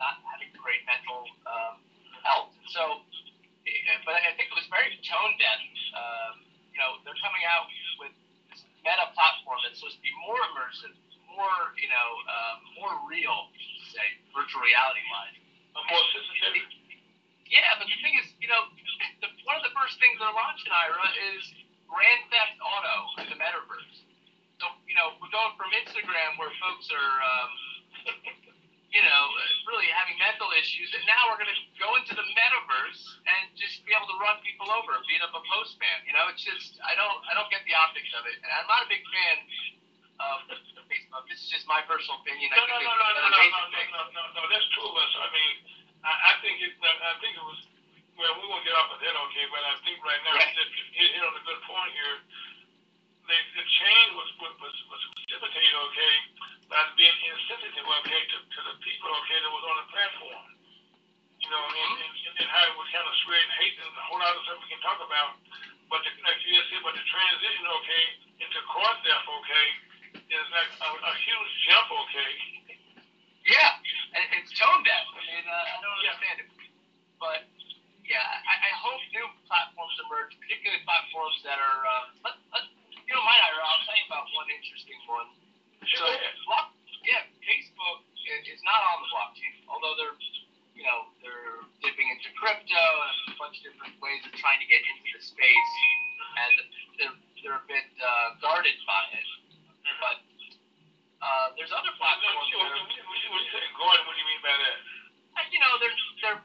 not 0.03 0.19
having 0.35 0.51
great 0.59 0.83
mental 0.91 1.31
um, 1.47 1.79
so, 2.73 3.05
but 4.09 4.17
I 4.17 4.33
think 4.33 4.49
it 4.49 4.57
was 4.57 4.65
very 4.73 4.97
tone 5.05 5.37
deaf. 5.37 5.61
Um, 5.93 6.35
you 6.73 6.81
know, 6.81 6.97
they're 7.05 7.21
coming 7.21 7.45
out 7.45 7.69
with 8.01 8.17
this 8.49 8.65
meta 8.81 9.13
platform 9.13 9.61
that's 9.61 9.77
supposed 9.77 10.01
to 10.01 10.05
be 10.05 10.13
more 10.25 10.41
immersive, 10.53 10.97
more, 11.29 11.77
you 11.77 11.93
know, 11.93 12.09
uh, 12.25 12.55
more 12.81 12.97
real, 13.05 13.53
say, 13.93 14.17
virtual 14.33 14.65
reality 14.65 15.05
wise. 15.13 15.37
But 15.77 15.85
more 15.89 16.01
sophisticated. 16.17 16.65
Yeah, 17.53 17.77
but 17.77 17.85
the 17.85 17.99
thing 18.01 18.17
is, 18.17 18.33
you 18.41 18.49
know, 18.49 18.73
the, 19.21 19.29
one 19.45 19.61
of 19.61 19.65
the 19.69 19.73
first 19.77 20.01
things 20.01 20.17
they're 20.17 20.33
launching, 20.33 20.73
Ira, 20.73 21.05
is 21.37 21.45
Grand 21.85 22.25
Theft 22.33 22.57
Auto 22.65 22.97
in 23.21 23.27
the 23.29 23.37
metaverse. 23.37 24.01
So, 24.65 24.73
you 24.89 24.97
know, 24.97 25.13
we're 25.21 25.33
going 25.33 25.53
from 25.61 25.69
Instagram 25.77 26.41
where 26.41 26.49
folks 26.57 26.89
are, 26.89 27.15
um, 27.21 27.53
you 28.93 29.01
know, 29.01 29.23
uh, 29.25 29.69
really 29.73 29.89
having 29.89 30.21
mental 30.21 30.53
issues, 30.53 30.93
and 30.93 31.01
now 31.09 31.33
we're 31.33 31.41
going 31.41 31.49
to 31.49 31.61
go 31.81 31.97
into 31.97 32.13
the 32.13 32.27
metaverse 32.37 33.01
and 33.25 33.49
just 33.57 33.81
be 33.89 33.97
able 33.97 34.05
to 34.13 34.19
run 34.21 34.37
people 34.45 34.69
over 34.69 34.93
and 34.97 35.03
beat 35.09 35.25
up 35.25 35.33
a 35.33 35.41
postman. 35.49 36.05
You 36.05 36.13
know, 36.13 36.29
it's 36.29 36.45
just, 36.45 36.77
I 36.85 36.93
don't, 36.93 37.21
I 37.25 37.33
don't 37.33 37.49
get 37.49 37.65
the 37.65 37.73
optics 37.73 38.13
of 38.13 38.29
it. 38.29 38.37
And 38.45 38.51
I'm 38.53 38.69
not 38.69 38.85
a 38.85 38.89
big 38.93 39.01
fan 39.09 39.37
of 40.21 40.45
Facebook. 40.93 41.25
This 41.25 41.41
is 41.41 41.49
just 41.49 41.65
my 41.65 41.81
personal 41.89 42.21
opinion. 42.21 42.53
No, 42.53 42.61
I 42.61 42.69
no, 42.69 42.77
think 42.79 42.85
no, 42.85 42.93
no, 42.93 43.09
no, 43.17 43.23
no, 43.25 43.29
no, 43.33 43.63
no, 43.65 43.81
no, 43.97 44.03
no, 44.13 44.23
no, 44.37 44.43
that's 44.53 44.69
two 44.77 44.85
of 44.85 44.95
us. 44.95 45.13
I 45.17 45.29
mean, 45.33 45.55
I, 46.05 46.13
I 46.13 46.33
think 46.45 46.61
it, 46.61 46.77
uh, 46.77 47.11
I 47.11 47.17
think 47.25 47.33
it 47.41 47.45
was, 47.49 47.61
well, 48.21 48.37
we 48.37 48.45
won't 48.45 48.61
get 48.69 48.77
off 48.77 48.93
of 48.93 49.01
that, 49.01 49.17
okay, 49.17 49.47
but 49.49 49.65
I 49.65 49.73
think 49.89 50.05
right 50.05 50.21
now, 50.21 50.37
Right. 50.37 50.53
you 50.53 50.85
hit, 51.01 51.17
hit 51.17 51.23
on 51.25 51.33
a 51.33 51.43
good 51.49 51.61
point 51.65 51.97
here. 51.97 52.17
The, 53.33 53.41
the 53.57 53.65
change 53.65 54.11
was, 54.13 54.29
was, 54.45 54.77
was 54.93 55.03
precipitated, 55.17 55.73
okay, 55.89 56.15
by 56.69 56.85
being 57.01 57.17
insensitive, 57.33 57.89
okay, 58.05 58.21
to, 58.29 58.37
to 58.45 58.61
the 58.69 58.77
people, 58.85 59.09
okay, 59.25 59.41
that 59.41 59.49
was 59.49 59.65
on 59.73 59.77
the 59.81 59.89
platform. 59.89 60.45
You 61.41 61.49
know, 61.49 61.65
and, 61.65 61.93
and, 62.05 62.13
and 62.45 62.49
how 62.53 62.63
it 62.69 62.77
was 62.77 62.89
kind 62.93 63.09
of 63.09 63.15
spreading 63.25 63.53
hate 63.57 63.75
and 63.81 63.89
a 63.89 64.05
whole 64.05 64.21
lot 64.21 64.37
of 64.37 64.45
stuff 64.45 64.61
we 64.61 64.69
can 64.69 64.85
talk 64.85 65.01
about. 65.01 65.41
But 65.89 66.05
the, 66.05 66.13
like 66.29 66.39
you 66.45 66.61
just 66.61 66.69
said, 66.77 66.85
but 66.85 66.93
the 66.93 67.05
transition, 67.09 67.65
okay, 67.65 68.05
into 68.45 68.61
court 68.69 68.97
theft, 69.01 69.25
okay, 69.25 69.67
is 70.29 70.49
like 70.53 70.71
a, 70.85 70.89
a 70.93 71.13
huge 71.25 71.53
jump, 71.73 71.89
okay. 71.89 72.31
Yeah, 73.49 73.81
and 74.15 74.25
it's 74.39 74.53
tone 74.61 74.85
deaf. 74.85 75.09
I 75.09 75.21
mean, 75.25 75.45
uh, 75.49 75.73
I 75.73 75.77
don't 75.81 75.99
Yeah. 76.05 76.13
understand 76.21 76.37
it. 76.45 76.49
But 77.17 77.41
yeah, 78.05 78.23
I, 78.23 78.55
I 78.69 78.73
hope 78.77 79.01
new 79.17 79.27
platforms 79.49 79.97
emerge, 80.05 80.37
particularly 80.37 80.85
platforms 80.85 81.37
that 81.49 81.59
are. 81.59 81.81
Uh, 81.83 82.05
let, 82.29 82.37
let, 82.55 82.65
you 83.13 83.21
know, 83.21 83.29
mind, 83.29 83.45
I'll 83.45 83.85
tell 83.85 83.93
you 83.93 84.09
about 84.09 84.25
one 84.33 84.49
interesting 84.49 84.97
one. 85.05 85.29
So, 85.85 86.01
block, 86.49 86.73
yeah, 87.05 87.29
Facebook 87.45 88.09
is, 88.49 88.57
not 88.65 88.81
on 88.81 89.05
the 89.05 89.09
blockchain, 89.13 89.53
although 89.69 89.93
they're, 90.01 90.17
you 90.73 90.81
know, 90.81 91.13
they're 91.21 91.61
dipping 91.85 92.09
into 92.09 92.33
crypto 92.41 92.73
and 92.73 93.17
a 93.29 93.37
bunch 93.37 93.61
of 93.61 93.69
different 93.69 94.01
ways 94.01 94.25
of 94.25 94.33
trying 94.41 94.65
to 94.65 94.69
get 94.73 94.81
into 94.81 95.13
the 95.13 95.21
space, 95.21 95.73
and 96.41 96.53
they're 96.97 97.17
they're 97.45 97.61
a 97.61 97.67
bit 97.69 97.85
uh, 98.01 98.41
guarded 98.41 98.81
by 98.89 99.05
it. 99.13 99.29
But 100.01 100.25
uh, 101.21 101.53
there's 101.61 101.75
other 101.77 101.93
platforms 102.01 102.49
that 102.49 102.65
are 102.65 102.81
when 102.81 102.89
you, 102.97 103.53
say 103.53 103.61
Gordon, 103.77 104.09
what 104.09 104.17
do 104.17 104.21
you 104.25 104.29
mean 104.33 104.41
by 104.41 104.57
that? 104.57 104.77
uh, 105.37 105.45
you 105.53 105.61
know, 105.61 105.77
they're 105.85 105.99
they're 106.25 106.41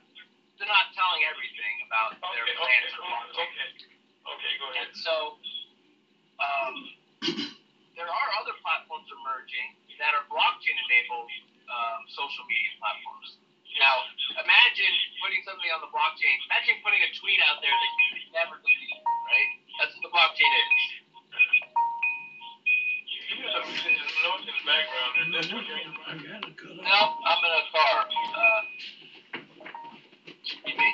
they're 0.60 0.68
not 0.68 0.92
telling 0.92 1.24
everything 1.32 1.76
about 1.88 2.20
their 2.20 2.44
plans 2.60 2.92
okay, 2.92 3.00
for 3.00 3.08
blockchain. 3.08 3.56
okay, 3.56 4.36
okay, 4.36 4.52
go 4.60 4.66
ahead. 4.68 4.90
And 4.90 4.92
so, 5.00 5.40
um, 6.38 6.76
there 7.98 8.10
are 8.10 8.30
other 8.42 8.56
platforms 8.62 9.10
emerging 9.10 9.68
that 9.98 10.14
are 10.14 10.26
blockchain-enabled 10.30 11.32
um, 11.68 12.00
social 12.14 12.46
media 12.46 12.72
platforms. 12.78 13.38
Now, 13.78 14.10
imagine 14.42 14.94
putting 15.22 15.42
something 15.46 15.70
on 15.70 15.86
the 15.86 15.92
blockchain. 15.94 16.34
Imagine 16.50 16.82
putting 16.82 17.02
a 17.02 17.10
tweet 17.22 17.38
out 17.46 17.62
there 17.62 17.74
that 17.74 17.92
you 17.94 18.06
could 18.18 18.30
never 18.34 18.56
delete, 18.58 19.02
right? 19.06 19.52
That's 19.78 19.94
what 19.94 20.04
the 20.10 20.14
blockchain 20.14 20.50
is. 20.50 20.70
You, 23.06 23.38
you 23.38 23.46
some 23.54 23.70
noise 24.26 24.50
in 24.50 24.56
the 24.58 24.66
background, 24.66 25.12
that's 25.30 25.50
what 25.54 25.62
you're 25.70 25.78
I 25.78 26.14
got 26.18 26.42
it 26.42 26.58
cut 26.58 26.74
No. 26.74 27.02
I'm 27.22 27.42
in 27.46 27.54
a 27.54 27.64
car. 27.70 27.98
Uh, 28.02 28.62
should 30.42 30.64
be 30.66 30.74
me. 30.74 30.90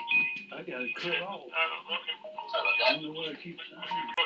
I 0.52 0.60
got 0.68 0.84
it 0.84 0.92
cut 1.00 1.24
off. 1.24 1.48
Uh, 1.48 1.96
okay, 1.96 2.16
Sorry 2.52 2.68
about 2.68 2.84
I 2.84 3.00
don't 3.00 3.04
know 3.08 3.16
what 3.16 3.32
I 3.32 3.36
keep 3.40 3.56
saying. 3.64 4.23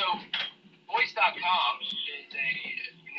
So, 0.00 0.08
Voice.com 0.88 1.72
is 1.84 2.32
a 2.32 2.48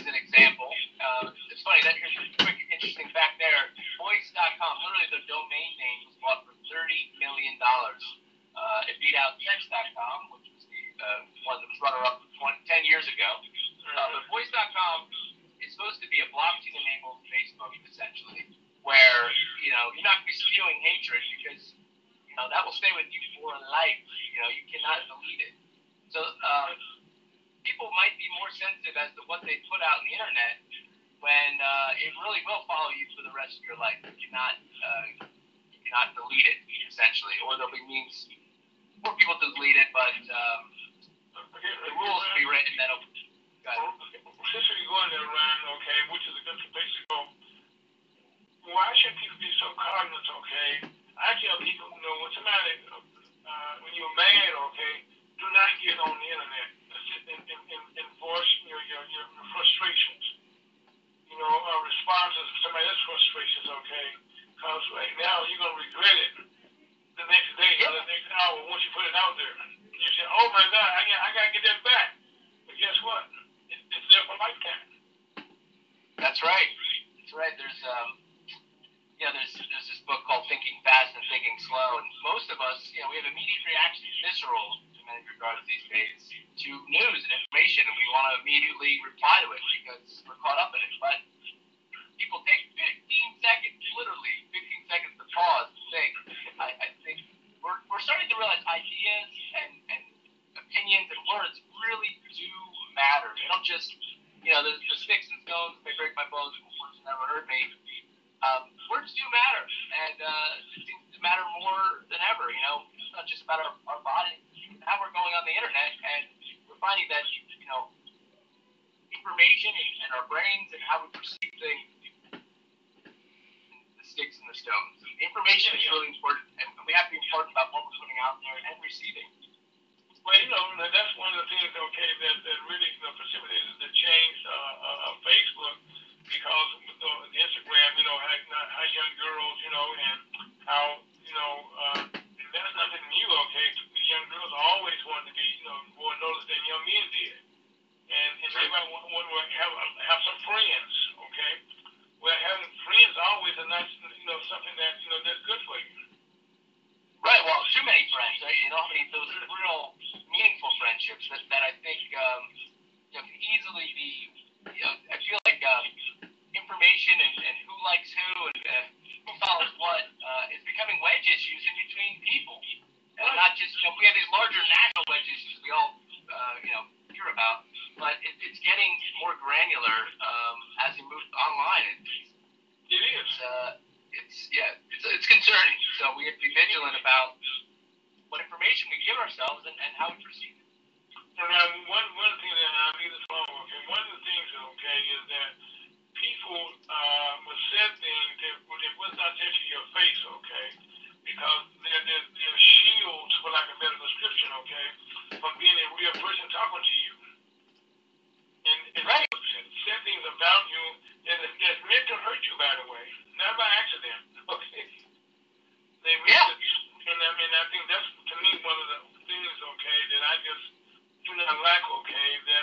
is 0.02 0.06
an 0.10 0.18
example. 0.18 0.70
Uh, 0.98 1.30
it's 1.54 1.62
funny 1.62 1.82
that 1.86 1.94
here's 1.94 2.18
a 2.18 2.26
quick 2.42 2.58
interesting 2.74 3.06
fact 3.14 3.38
there. 3.38 3.70
Voice.com, 4.02 4.74
literally 4.82 5.10
the 5.14 5.24
domain 5.30 5.72
name 5.78 6.00
was 6.10 6.16
bought 6.22 6.42
for 6.46 6.56
thirty 6.68 7.14
million 7.22 7.58
dollars. 7.62 7.91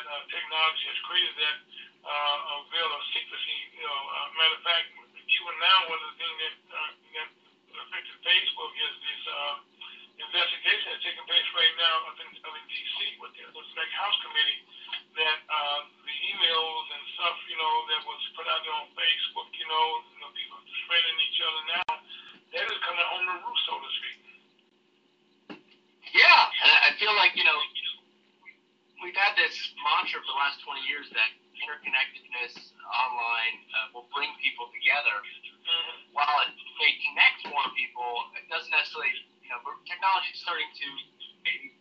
Uh, 0.08 0.22
technology 0.32 0.84
has 0.88 0.98
created 1.04 1.36
that 1.36 1.56
uh, 2.08 2.52
a 2.52 2.54
veil 2.72 2.90
of 2.90 3.02
secrecy. 3.12 3.58
You 3.76 3.84
know, 3.84 4.00
uh, 4.08 4.26
matter 4.40 4.56
of 4.56 4.64
fact, 4.64 4.86
even 5.28 5.54
now, 5.60 5.78
one 5.92 6.00
of 6.00 6.08
the 6.08 6.16
things 6.16 6.36
that, 6.40 6.56
uh, 6.72 6.90
that 7.12 7.28
affected 7.84 8.16
Facebook 8.24 8.72
is 8.72 8.94
this 9.04 9.22
uh, 9.28 9.54
investigation 10.18 10.86
that's 10.96 11.04
taking 11.04 11.26
place 11.28 11.48
right 11.52 11.74
now 11.76 11.94
up 12.08 12.16
in, 12.18 12.28
up 12.42 12.54
in 12.56 12.64
D.C. 12.66 12.96
with 13.20 13.32
the, 13.36 13.44
with 13.52 13.68
the 13.76 13.84
House 13.94 14.18
committee 14.24 14.60
that 15.18 15.38
uh, 15.50 15.80
the 16.06 16.16
emails 16.30 16.86
and 16.94 17.02
stuff, 17.18 17.36
you 17.50 17.58
know, 17.58 17.74
that 17.90 18.00
was 18.06 18.20
put 18.38 18.46
out 18.46 18.62
there 18.62 18.76
on 18.78 18.88
Facebook, 18.94 19.50
you 19.58 19.66
know, 19.66 19.86
you 20.14 20.18
know 20.22 20.30
people 20.30 20.58
spreading 20.86 21.16
each 21.26 21.38
other 21.42 21.62
now, 21.74 21.90
that 22.54 22.64
is 22.64 22.78
coming 22.86 23.08
on 23.18 23.22
the 23.26 23.36
roof, 23.42 23.58
so 23.66 23.74
to 23.82 23.90
speak. 23.98 24.18
Yeah, 26.16 26.40
and 26.64 26.76
I 26.88 26.90
feel 26.96 27.12
like 27.20 27.36
you 27.36 27.44
know 27.44 27.58
we've 29.02 29.16
had 29.16 29.34
this 29.38 29.54
mantra 29.80 30.18
for 30.22 30.30
the 30.34 30.38
last 30.38 30.58
20 30.62 30.82
years 30.86 31.06
that 31.14 31.30
interconnectedness 31.58 32.54
online 32.86 33.56
uh, 33.74 33.94
will 33.94 34.08
bring 34.14 34.30
people 34.42 34.70
together. 34.70 35.16
Mm-hmm. 35.22 36.16
While 36.16 36.38
it 36.46 36.54
may 36.80 36.92
connect 37.10 37.44
more 37.50 37.66
people, 37.74 38.30
it 38.38 38.46
doesn't 38.48 38.70
necessarily, 38.72 39.12
you 39.42 39.50
know, 39.50 39.60
technology 39.84 40.30
is 40.32 40.40
starting 40.40 40.70
to 40.70 40.88
maybe 41.44 41.74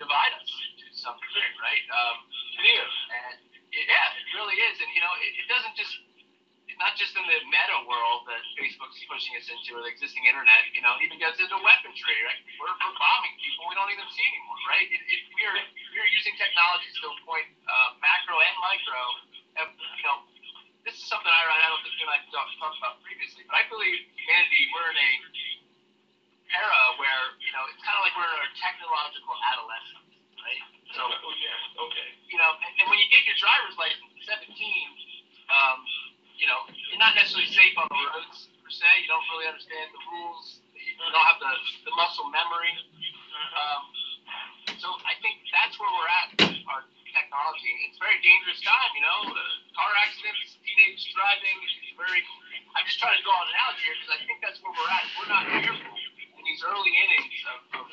divide 0.00 0.32
us 0.36 0.48
to 0.48 0.84
some 0.96 1.16
degree, 1.20 1.52
right? 1.60 1.84
Um, 1.92 2.16
It 2.60 2.66
is. 2.76 2.92
and 3.12 3.36
it, 3.70 3.84
yeah, 3.86 4.18
it 4.18 4.26
really 4.34 4.56
is. 4.72 4.76
And 4.80 4.90
you 4.96 5.00
know, 5.04 5.12
it, 5.20 5.32
it 5.44 5.46
doesn't 5.46 5.76
just 5.76 5.94
not 6.80 6.96
just 6.96 7.12
in 7.12 7.24
the 7.28 7.38
meta 7.44 7.78
world 7.84 8.24
that 8.24 8.40
Facebook's 8.56 8.96
pushing 9.04 9.36
us 9.36 9.46
into, 9.52 9.76
or 9.76 9.84
the 9.84 9.92
existing 9.92 10.24
internet. 10.24 10.64
You 10.72 10.80
know, 10.80 10.96
it 10.96 11.04
even 11.04 11.20
gets 11.20 11.36
into 11.36 11.60
weaponry. 11.60 12.18
Right? 12.24 12.40
We're, 12.56 12.72
we're 12.72 12.96
bombing 12.96 13.36
people 13.36 13.68
we 13.68 13.76
don't 13.76 13.92
even 13.92 14.08
see 14.08 14.24
anymore, 14.24 14.60
right? 14.72 14.88
It, 14.88 15.02
it, 15.04 15.20
we're 15.36 15.56
we're 15.92 16.10
using 16.16 16.32
technologies 16.40 16.96
to 17.04 17.12
a 17.12 17.14
point, 17.28 17.52
uh, 17.68 18.00
macro 18.00 18.40
and 18.40 18.56
micro. 18.64 19.00
And, 19.60 19.68
you 19.76 20.04
know, 20.08 20.24
this 20.88 20.96
is 20.96 21.04
something 21.04 21.28
I 21.28 21.42
I 21.44 21.68
don't 21.68 21.84
think 21.84 22.00
you 22.00 22.08
and 22.08 22.16
I 22.16 22.24
talked, 22.32 22.56
talked 22.56 22.78
about 22.80 23.04
previously, 23.04 23.44
but 23.44 23.60
I 23.60 23.68
believe 23.68 24.00
humanity 24.16 24.72
we're 24.72 24.88
in 24.88 24.98
a 24.98 25.12
era 26.50 26.82
where 26.98 27.38
you 27.38 27.52
know 27.54 27.62
it's 27.70 27.82
kind 27.84 27.94
of 27.94 28.02
like 28.02 28.14
we're 28.16 28.26
in 28.26 28.40
our 28.40 28.52
technological 28.58 29.36
adolescence, 29.52 30.10
right? 30.40 30.64
So 30.96 31.06
oh, 31.06 31.34
yes. 31.38 31.60
Okay. 31.78 32.08
you 32.26 32.38
know, 32.40 32.50
and, 32.56 32.72
and 32.82 32.86
when 32.90 32.98
you 32.98 33.06
get 33.12 33.22
your 33.22 33.38
driver's 33.38 33.76
license 33.78 34.10
at 34.26 34.42
17, 34.50 34.50
um, 35.50 35.78
you 36.40 36.48
know, 36.48 36.64
you're 36.88 36.98
not 36.98 37.12
necessarily 37.12 37.52
safe 37.52 37.76
on 37.76 37.84
the 37.92 38.00
roads 38.00 38.48
per 38.64 38.72
se. 38.72 38.88
You 39.04 39.08
don't 39.12 39.24
really 39.28 39.46
understand 39.52 39.92
the 39.92 40.00
rules. 40.08 40.64
You 40.72 40.96
don't 40.96 41.28
have 41.28 41.36
the, 41.36 41.52
the 41.84 41.92
muscle 41.92 42.32
memory. 42.32 42.72
Um, 43.52 43.82
so 44.80 44.88
I 45.04 45.12
think 45.20 45.44
that's 45.52 45.76
where 45.76 45.92
we're 45.92 46.08
at 46.08 46.28
with 46.40 46.64
our 46.64 46.88
technology. 47.12 47.68
It's 47.92 48.00
a 48.00 48.02
very 48.02 48.16
dangerous 48.24 48.64
time, 48.64 48.90
you 48.96 49.04
know. 49.04 49.36
Uh, 49.36 49.36
car 49.76 49.92
accidents, 50.00 50.56
teenage 50.64 51.04
driving. 51.12 51.56
It's 51.60 51.92
very. 52.00 52.24
I'm 52.72 52.88
just 52.88 52.96
trying 52.96 53.20
to 53.20 53.24
go 53.26 53.32
on 53.36 53.44
an 53.44 53.52
analogy 53.52 53.82
here 53.84 53.96
because 54.00 54.12
I 54.16 54.20
think 54.24 54.38
that's 54.40 54.58
where 54.64 54.72
we're 54.72 54.92
at. 54.96 55.04
We're 55.20 55.28
not 55.28 55.44
careful 55.60 55.92
in 55.92 56.42
these 56.48 56.62
early 56.64 56.92
innings 56.96 57.36
of, 57.52 57.60
of 57.82 57.86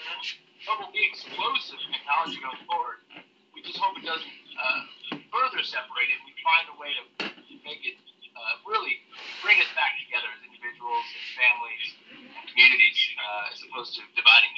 what 0.70 0.76
will 0.88 0.94
be 0.96 1.04
explosive 1.04 1.82
technology 1.92 2.40
going 2.40 2.64
forward. 2.64 3.04
We 3.52 3.66
just 3.66 3.82
hope 3.82 3.98
it 4.00 4.06
doesn't 4.08 4.38
uh, 4.56 5.20
further 5.34 5.66
separate 5.66 6.08
it. 6.14 6.20
We 6.24 6.32
find 6.46 6.66
a 6.72 6.78
way 6.78 6.94
to 6.94 7.04
make 7.66 7.84
it 7.84 7.98
uh, 8.38 8.62
really 8.70 9.02
bring 9.42 9.58
us 9.58 9.72
back 9.74 9.98
together 10.06 10.30
as 10.30 10.42
individuals 10.46 11.06
and 11.10 11.26
families 11.34 11.86
and 12.14 12.46
communities, 12.54 13.00
uh, 13.18 13.50
as 13.52 13.58
opposed 13.66 13.98
to 13.98 14.02
dividing. 14.14 14.54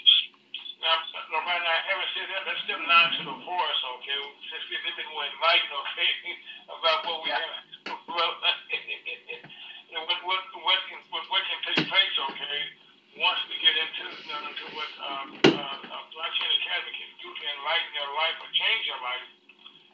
Now, 0.80 0.96
right 1.44 1.60
now, 1.60 1.78
having 1.92 2.08
said 2.16 2.28
that, 2.32 2.48
let's 2.48 2.64
step 2.64 2.80
nine 2.80 3.12
to 3.20 3.22
the 3.28 3.36
forest, 3.44 3.82
okay? 4.00 4.16
Since 4.48 4.64
we've 4.72 4.80
been 4.96 5.12
more 5.12 5.28
enlightened, 5.28 5.76
okay, 5.76 6.12
about 6.72 7.04
what 7.04 7.20
we 7.24 7.30
have. 7.36 7.52
Well, 8.10 8.34
what, 10.10 10.20
what, 10.26 10.42
what, 10.66 10.80
can, 10.90 10.98
what, 11.14 11.24
what 11.30 11.44
can 11.46 11.60
take 11.62 11.86
place, 11.86 12.16
okay, 12.32 12.58
once 13.22 13.38
we 13.52 13.56
get 13.62 13.76
into, 13.78 14.06
you 14.26 14.34
know, 14.34 14.50
into 14.50 14.66
what 14.74 14.90
um, 14.98 15.28
uh, 15.46 15.94
uh, 15.94 16.04
Blockchain 16.10 16.52
Academy 16.64 16.94
can 16.96 17.10
do 17.22 17.30
to 17.30 17.44
enlighten 17.54 17.92
your 17.94 18.10
life 18.18 18.38
or 18.42 18.50
change 18.50 18.84
your 18.90 18.98
life. 19.04 19.39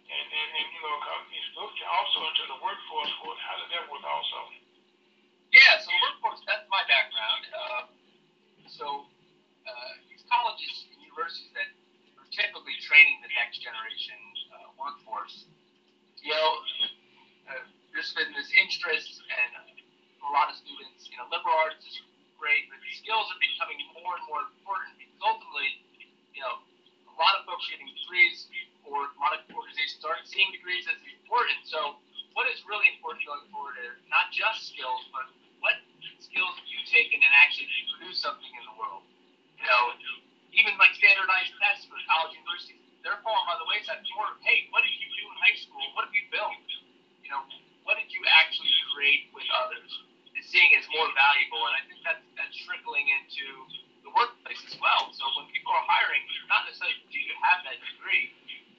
And, 0.06 0.27
and, 0.30 0.49
and 0.61 0.68
you 0.69 0.82
know, 0.86 0.95
companies 1.02 1.48
look 1.57 1.73
also 1.82 2.19
into 2.30 2.44
the 2.45 2.57
workforce 2.61 3.14
for. 3.22 3.34
How 3.41 3.57
does 3.57 3.69
that 3.73 3.86
work 3.90 4.06
also? 4.06 4.40
Yeah, 5.49 5.82
so 5.82 5.90
workforce, 6.03 6.45
that's 6.45 6.68
my 6.69 6.84
background. 6.86 7.41
Uh, 7.49 7.84
so 8.69 8.86
uh, 9.65 9.91
these 10.11 10.22
colleges 10.30 10.86
and 10.94 11.02
universities 11.02 11.49
that 11.57 11.69
are 12.22 12.30
typically 12.30 12.77
training 12.86 13.23
the 13.26 13.32
next 13.34 13.64
generation 13.65 14.19
uh, 14.53 14.69
workforce, 14.77 15.49
you 16.22 16.34
know, 16.34 16.49
uh, 17.49 17.65
there's 17.94 18.11
been 18.14 18.30
this 18.36 18.52
interest 18.57 19.23
and 19.32 19.80
a 20.26 20.30
lot 20.34 20.49
of 20.49 20.57
students, 20.57 21.06
you 21.07 21.18
know, 21.18 21.26
liberal 21.30 21.53
arts 21.65 21.82
is 21.86 22.02
great, 22.36 22.68
but 22.68 22.82
skills 22.98 23.26
are 23.30 23.41
becoming 23.41 23.80
more 23.94 24.18
and 24.18 24.26
more 24.27 24.44
important 24.44 24.91
because 24.98 25.22
ultimately, 25.22 25.82
you 26.34 26.41
know, 26.41 26.61
a 27.16 27.18
lot 27.18 27.40
of 27.40 27.48
folks 27.48 27.64
getting 27.72 27.88
degrees 27.88 28.52
or 28.84 29.08
a 29.08 29.20
lot 29.24 29.32
of 29.32 29.48
organizations 29.48 30.04
aren't 30.04 30.28
seeing 30.28 30.52
degrees 30.52 30.84
as 30.92 31.00
important. 31.00 31.64
So 31.64 31.96
what 32.36 32.52
is 32.52 32.60
really 32.68 32.92
important 32.92 33.24
going 33.24 33.48
forward 33.50 33.80
are 33.80 33.96
not 34.12 34.30
just 34.36 34.68
skills, 34.68 35.08
but 35.16 35.32
what 35.64 35.80
skills 36.20 36.54
have 36.60 36.68
you 36.68 36.84
taken 36.92 37.24
and 37.24 37.34
actually 37.40 37.72
produce 37.96 38.20
something 38.20 38.52
in 38.52 38.64
the 38.68 38.76
world? 38.76 39.08
You 39.56 39.66
know, 39.66 39.96
even 40.52 40.76
like 40.76 40.92
standardized 41.00 41.56
tests 41.64 41.88
for 41.88 41.96
college 42.04 42.36
universities, 42.36 42.84
they're 43.02 43.20
falling 43.24 43.48
by 43.48 43.56
the 43.56 43.68
wayside. 43.72 44.04
More, 44.20 44.36
hey, 44.44 44.68
what 44.76 44.84
did 44.84 44.92
you 45.00 45.08
do 45.08 45.24
in 45.24 45.36
high 45.40 45.56
school? 45.56 45.84
What 45.96 46.12
have 46.12 46.16
you 46.16 46.28
built? 46.28 46.68
You 47.24 47.32
know, 47.32 47.48
what 47.88 47.96
did 47.96 48.12
you 48.12 48.22
actually 48.28 48.72
create 48.92 49.32
with 49.32 49.48
others? 49.56 49.88
Is 50.36 50.52
seeing 50.52 50.68
as 50.76 50.84
more 50.92 51.08
valuable, 51.16 51.64
and 51.64 51.80
I 51.80 51.82
think 51.88 52.04
that's 52.04 52.20
that's 52.36 52.52
trickling 52.68 53.08
into 53.08 53.48
workplace 54.16 54.64
as 54.72 54.76
well. 54.80 55.12
So 55.14 55.24
when 55.38 55.52
people 55.52 55.76
are 55.76 55.86
hiring, 55.86 56.24
it's 56.26 56.48
not 56.50 56.66
necessarily 56.66 56.98
do 57.12 57.20
you 57.20 57.36
have 57.44 57.62
that 57.68 57.78
degree, 57.84 58.32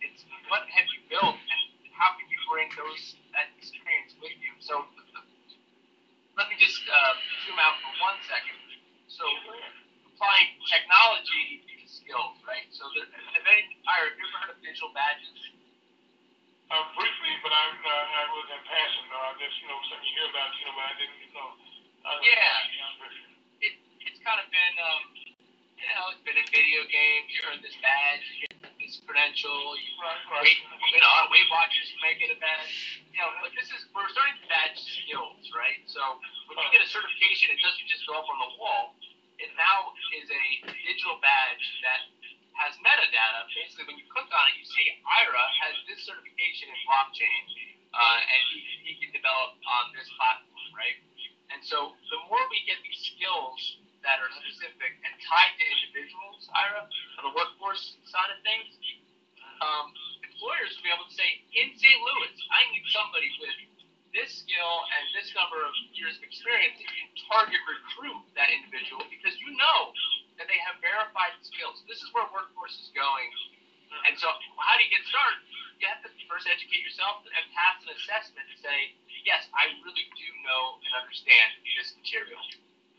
it's 0.03 0.25
what 0.51 0.65
have 0.73 0.87
you 0.91 1.01
built 1.13 1.37
and 1.37 1.61
how 1.95 2.17
can 2.17 2.27
you 2.33 2.41
bring 2.49 2.69
those 2.75 3.17
that 3.37 3.53
experience 3.61 4.17
with 4.19 4.35
you. 4.41 4.53
So 4.65 4.83
let 6.37 6.49
me 6.53 6.57
just 6.61 6.81
uh, 6.89 7.15
zoom 7.45 7.57
out 7.61 7.77
for 7.81 7.93
one 8.05 8.19
second. 8.29 8.57
So 9.09 9.25
applying 10.13 10.57
technology 10.69 11.65
to 11.65 11.75
skills, 11.89 12.37
right? 12.45 12.69
So 12.73 12.85
the, 12.93 13.09
have 13.09 13.47
any, 13.49 13.81
Ira, 13.89 14.13
have 14.13 14.17
you 14.21 14.25
ever 14.29 14.39
heard 14.45 14.53
of 14.57 14.61
digital 14.61 14.93
badges? 14.93 15.33
Uh, 16.67 16.83
briefly, 16.99 17.33
but 17.47 17.55
I, 17.55 17.65
uh, 17.79 18.21
I 18.21 18.23
was 18.35 18.47
in 18.51 18.63
passing, 18.67 19.07
though. 19.07 19.23
I 19.23 19.33
just, 19.39 19.55
you 19.63 19.71
know, 19.71 19.79
something 19.87 20.03
you 20.03 20.19
hear 20.19 20.29
about, 20.35 20.51
you 20.59 20.65
know, 20.67 20.75
but 20.75 20.85
I 20.91 20.95
didn't, 20.99 21.19
you 21.23 21.31
know. 21.31 21.49
Was, 21.55 22.21
Yeah. 22.27 23.63
It, 23.63 23.73
it's 24.03 24.19
kind 24.27 24.43
of 24.43 24.51
been, 24.51 24.75
um, 24.83 25.03
you 25.77 25.93
know, 25.93 26.13
it's 26.13 26.25
been 26.25 26.37
in 26.41 26.49
video 26.49 26.81
games. 26.89 27.29
You 27.29 27.41
earn 27.53 27.61
this 27.61 27.77
badge, 27.85 28.25
you 28.33 28.49
get 28.49 28.73
this 28.81 29.01
credential. 29.05 29.77
You 29.77 29.93
Right, 30.01 30.21
right. 30.33 30.45
Weight, 30.45 30.61
know, 31.01 31.33
Weight 31.33 31.49
Watchers 31.53 31.89
may 32.01 32.17
get 32.17 32.33
a 32.33 32.39
badge. 32.41 33.01
You 33.13 33.21
know, 33.21 33.33
but 33.45 33.53
this 33.57 33.69
is 33.73 33.85
we're 33.93 34.09
starting 34.13 34.37
to 34.41 34.47
badge 34.49 34.77
skills, 34.77 35.45
right? 35.53 35.81
So 35.89 36.01
when 36.49 36.61
you 36.61 36.69
get 36.73 36.85
a 36.85 36.91
certification, 36.91 37.53
it 37.53 37.61
doesn't 37.61 37.89
just 37.89 38.05
go 38.09 38.17
up 38.17 38.29
on 38.29 38.39
the 38.41 38.51
wall. 38.61 38.97
It 39.37 39.53
now 39.57 39.93
is 40.17 40.29
a 40.33 40.45
digital 40.81 41.21
badge 41.21 41.65
that 41.85 42.09
has 42.57 42.73
metadata. 42.81 43.45
Basically, 43.53 43.85
when 43.93 43.97
you 44.01 44.09
click 44.09 44.29
on 44.33 44.45
it, 44.53 44.57
you 44.57 44.65
see 44.65 44.87
Ira 45.05 45.45
has 45.65 45.77
this 45.89 46.01
certification 46.09 46.73
in 46.73 46.79
blockchain, 46.89 47.41
uh, 47.93 48.19
and 48.21 48.43
he, 48.53 48.61
he 48.85 48.93
can 49.01 49.13
develop 49.13 49.61
on 49.61 49.93
this 49.93 50.09
platform, 50.17 50.69
right? 50.73 50.97
And 51.53 51.61
so 51.65 51.93
the 52.09 52.21
more 52.33 52.41
we 52.49 52.65
get 52.65 52.81
these 52.81 53.01
that 54.07 54.23
are 54.23 54.31
specific 54.39 54.93
and 55.03 55.13
tied 55.27 55.53
to 55.59 55.65
individuals, 55.67 56.47
Ira, 56.55 56.87
on 57.19 57.23
the 57.27 57.35
workforce 57.35 57.99
side 58.07 58.31
of 58.31 58.39
things, 58.47 58.71
um, 59.59 59.91
employers 60.23 60.79
will 60.79 60.87
be 60.87 60.93
able 60.95 61.09
to 61.11 61.17
say, 61.19 61.29
in 61.59 61.75
St. 61.75 61.99
Louis, 61.99 62.35
I 62.55 62.61
need 62.71 62.87
somebody 62.95 63.29
with 63.43 63.57
this 64.15 64.47
skill 64.47 64.75
and 64.97 65.03
this 65.13 65.29
number 65.35 65.59
of 65.61 65.75
years 65.93 66.15
of 66.17 66.23
experience. 66.23 66.79
You 66.79 66.87
can 66.87 67.11
target 67.29 67.59
recruit 67.67 68.23
that 68.39 68.49
individual 68.49 69.03
because 69.11 69.35
you 69.43 69.51
know 69.59 69.91
that 70.39 70.47
they 70.47 70.61
have 70.63 70.79
verified 70.79 71.35
skills. 71.43 71.83
This 71.91 71.99
is 71.99 72.09
where 72.15 72.25
workforce 72.31 72.79
is 72.79 72.95
going. 72.95 73.29
And 74.07 74.15
so, 74.19 74.29
how 74.61 74.75
do 74.79 74.83
you 74.87 74.93
get 74.93 75.03
started? 75.09 75.41
You 75.83 75.91
have 75.91 76.01
to 76.07 76.11
first 76.31 76.49
educate 76.49 76.81
yourself 76.81 77.27
and 77.27 77.45
pass 77.53 77.81
an 77.85 77.93
assessment 77.93 78.47
and 78.49 78.59
say, 78.61 78.79
yes, 79.25 79.45
I 79.53 79.73
really 79.85 80.07
do 80.15 80.29
know 80.47 80.81
and 80.81 80.93
understand 80.97 81.61
this 81.77 81.93
material. 81.99 82.41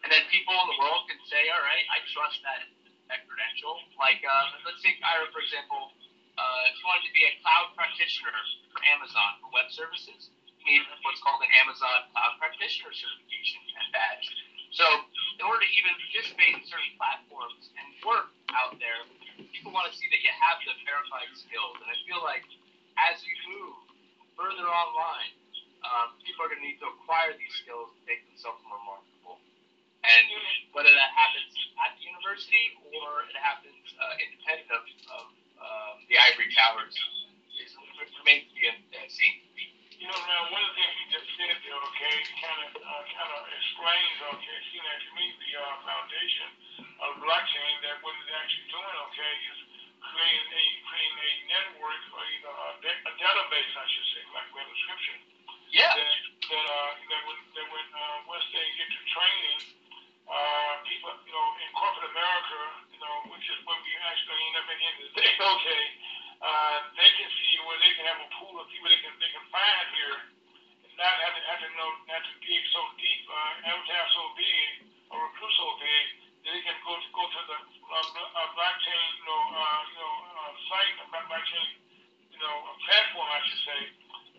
And 0.04 0.14
then 0.14 0.24
people 0.30 0.54
in 0.54 0.68
the 0.72 0.78
world 0.78 1.10
can 1.10 1.18
say, 1.26 1.50
all 1.50 1.64
right, 1.64 1.86
I 1.90 2.02
trust 2.14 2.40
that, 2.46 2.62
that 3.10 3.26
credential. 3.26 3.82
Like, 3.98 4.22
uh, 4.22 4.62
let's 4.68 4.82
take 4.86 5.02
Ira, 5.02 5.30
for 5.34 5.42
example. 5.42 5.94
Uh, 6.38 6.70
if 6.70 6.78
you 6.78 6.86
wanted 6.86 7.06
to 7.10 7.16
be 7.18 7.26
a 7.26 7.34
cloud 7.42 7.74
practitioner 7.74 8.36
for 8.70 8.80
Amazon 8.94 9.42
for 9.42 9.50
web 9.50 9.68
services, 9.74 10.30
you 10.62 10.78
need 10.78 10.86
what's 11.02 11.18
called 11.26 11.42
an 11.42 11.50
Amazon 11.66 12.06
Cloud 12.14 12.38
Practitioner 12.38 12.94
certification 12.94 13.62
and 13.74 13.90
badge. 13.90 14.26
So, 14.70 14.86
in 14.86 15.44
order 15.48 15.66
to 15.66 15.72
even 15.74 15.98
participate 15.98 16.54
in 16.54 16.62
certain 16.70 16.94
platforms 17.00 17.74
and 17.74 17.88
work 18.06 18.30
out 18.54 18.78
there, 18.78 19.02
people 19.50 19.74
want 19.74 19.90
to 19.90 19.96
see 19.98 20.06
that 20.14 20.22
you 20.22 20.30
have 20.30 20.62
the 20.62 20.78
verified 20.86 21.32
skills. 21.34 21.82
And 21.82 21.90
I 21.90 21.98
feel 22.06 22.22
like 22.22 22.46
as 23.02 23.18
you 23.26 23.34
move 23.50 23.74
further 24.38 24.68
online, 24.70 25.34
um, 25.82 26.20
people 26.22 26.46
are 26.46 26.50
going 26.54 26.62
to 26.62 26.68
need 26.68 26.78
to 26.84 26.90
acquire 26.94 27.34
these 27.38 27.54
skills 27.64 27.90
to 27.98 28.02
make 28.06 28.22
themselves 28.30 28.62
more 28.68 28.82
marketable. 28.86 29.17
And 30.08 30.24
whether 30.72 30.92
that 30.94 31.12
happens 31.14 31.52
at 31.84 31.92
the 32.00 32.04
university 32.08 32.72
or 32.96 33.28
it 33.28 33.36
happens 33.40 33.76
uh, 34.00 34.24
independent 34.24 34.72
of, 34.72 34.84
of 35.12 35.26
um, 35.60 35.96
the 36.08 36.16
ivory 36.16 36.48
towers, 36.56 36.96
is, 37.60 37.72
remains 38.24 38.48
to 38.48 38.54
be 38.56 38.64
uh, 38.72 39.04
seen. 39.12 39.36
You 40.00 40.08
know, 40.08 40.20
man, 40.30 40.54
one 40.54 40.62
of 40.64 40.72
the 40.72 40.78
things 40.80 40.94
he 40.96 41.06
just 41.12 41.28
said 41.36 41.58
there, 41.66 41.76
okay, 41.92 42.16
kind 42.40 42.60
of, 42.70 42.72
uh, 42.80 43.04
kind 43.18 43.32
of 43.34 43.42
explains, 43.50 44.16
okay, 44.38 44.58
seeing 44.72 44.86
that 44.86 45.00
to 45.04 45.10
me, 45.18 45.26
the 45.42 45.52
uh, 45.58 45.66
foundation 45.84 46.50
of 47.02 47.10
blockchain, 47.20 47.74
that 47.84 47.98
what 48.06 48.14
it's 48.22 48.32
actually 48.32 48.70
doing, 48.70 48.96
okay, 49.12 49.34
is 49.50 49.58
creating 50.06 50.52
a 50.54 50.66
creating 50.88 51.18
a 51.18 51.32
network 51.50 52.02
or 52.14 52.22
either 52.30 52.54
a, 52.54 52.70
da- 52.86 53.04
a 53.10 53.12
database, 53.18 53.74
I 53.74 53.86
should 53.90 54.08
say, 54.14 54.24
like 54.38 54.48
web 54.54 54.68
description, 54.70 55.18
Yeah. 55.74 55.92
that 55.98 56.10
that 56.54 56.64
uh 56.64 56.92
that 57.10 57.22
when 57.26 57.38
that 57.58 57.68
when 57.74 57.88
uh, 57.92 58.18
once 58.30 58.46
they 58.54 58.66
get 58.78 58.88
to 58.94 59.02
training, 59.12 59.60
people, 60.88 61.12
you 61.24 61.34
know, 61.34 61.48
in 61.64 61.70
corporate 61.72 62.12
America, 62.12 62.60
you 62.92 63.00
know, 63.00 63.16
which 63.32 63.46
is 63.48 63.58
what 63.64 63.80
we 63.84 63.92
actually 64.08 64.40
end 64.52 64.56
up 64.60 64.68
at 64.68 64.76
the 64.76 64.86
end 64.86 64.98
of 65.00 65.06
the 65.08 65.14
day, 65.24 65.32
okay, 65.56 65.84
uh, 66.44 66.78
they 67.00 67.10
can 67.16 67.30
see 67.42 67.54
where 67.64 67.80
they 67.80 67.92
can 67.96 68.06
have 68.06 68.20
a 68.22 68.30
pool 68.38 68.60
of 68.60 68.68
people 68.70 68.92
they 68.92 69.02
can 69.02 69.14
they 69.18 69.32
can 69.32 69.46
find 69.50 69.88
here, 69.96 70.18
and 70.84 70.92
not 71.00 71.16
have 71.24 71.34
to 71.34 71.42
have 71.48 71.62
to 71.64 71.70
know 71.80 71.90
not 72.12 72.22
to 72.28 72.34
dig 72.44 72.64
so 72.76 72.82
deep, 73.00 73.24
uh, 73.32 73.68
advertise 73.72 74.10
so 74.14 74.24
big 74.36 74.68
or 75.10 75.18
recruit 75.32 75.54
so 75.56 75.68
big 75.80 76.04
that 76.44 76.52
they 76.52 76.64
can 76.64 76.78
go 76.84 76.94
to 76.96 77.10
go 77.16 77.24
to 77.28 77.42
the 77.48 77.58
uh, 77.58 77.96
uh, 78.00 78.48
blockchain, 78.56 79.08
you 79.20 79.26
know, 79.28 79.42
uh, 79.52 79.80
you 79.92 79.96
know, 80.00 80.14
uh, 80.28 80.52
site, 80.68 80.96
blockchain, 81.12 81.68
you 82.32 82.40
know, 82.40 82.56
platform, 82.84 83.28
I 83.28 83.40
should 83.48 83.64
say, 83.64 83.80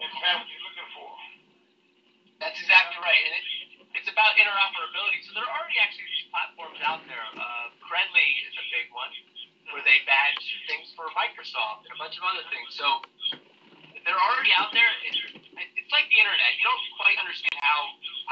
and 0.05 0.11
find 0.21 0.37
what 0.41 0.47
they're 0.49 0.65
looking 0.69 0.91
for. 0.97 1.11
That's 2.39 2.59
exactly 2.61 2.97
right, 3.03 3.23
and 3.29 3.35
it, 3.35 3.68
it's 3.99 4.07
about 4.11 4.39
interoperability. 4.39 5.21
So 5.27 5.35
there 5.35 5.45
are 5.45 5.55
already 5.59 5.79
actually 5.83 6.07
these 6.07 6.31
platforms 6.31 6.79
out 6.87 7.03
there. 7.11 7.23
Uh, 7.35 7.75
Credly 7.83 8.29
is 8.47 8.55
a 8.55 8.67
big 8.71 8.89
one, 8.95 9.11
where 9.75 9.83
they 9.83 10.01
badge 10.07 10.41
things 10.71 10.95
for 10.95 11.11
Microsoft 11.19 11.85
and 11.91 11.93
a 11.93 11.99
bunch 11.99 12.15
of 12.17 12.25
other 12.25 12.47
things. 12.49 12.71
So 12.79 12.87
they're 14.07 14.19
already 14.21 14.55
out 14.55 14.71
there. 14.73 14.89
It's, 15.05 15.19
it's 15.59 15.93
like 15.93 16.07
the 16.09 16.19
internet. 16.23 16.55
You 16.61 16.65
don't 16.69 16.85
quite 17.01 17.19
understand 17.19 17.59
how 17.59 17.91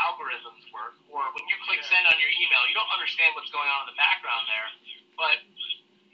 algorithms 0.09 0.63
work, 0.71 0.95
or 1.11 1.27
when 1.35 1.45
you 1.51 1.57
click 1.67 1.83
send 1.89 2.07
on 2.07 2.17
your 2.23 2.31
email, 2.31 2.63
you 2.71 2.77
don't 2.79 2.93
understand 2.95 3.35
what's 3.35 3.51
going 3.51 3.69
on 3.69 3.89
in 3.89 3.97
the 3.97 3.99
background 3.99 4.47
there. 4.47 4.69
But 5.19 5.39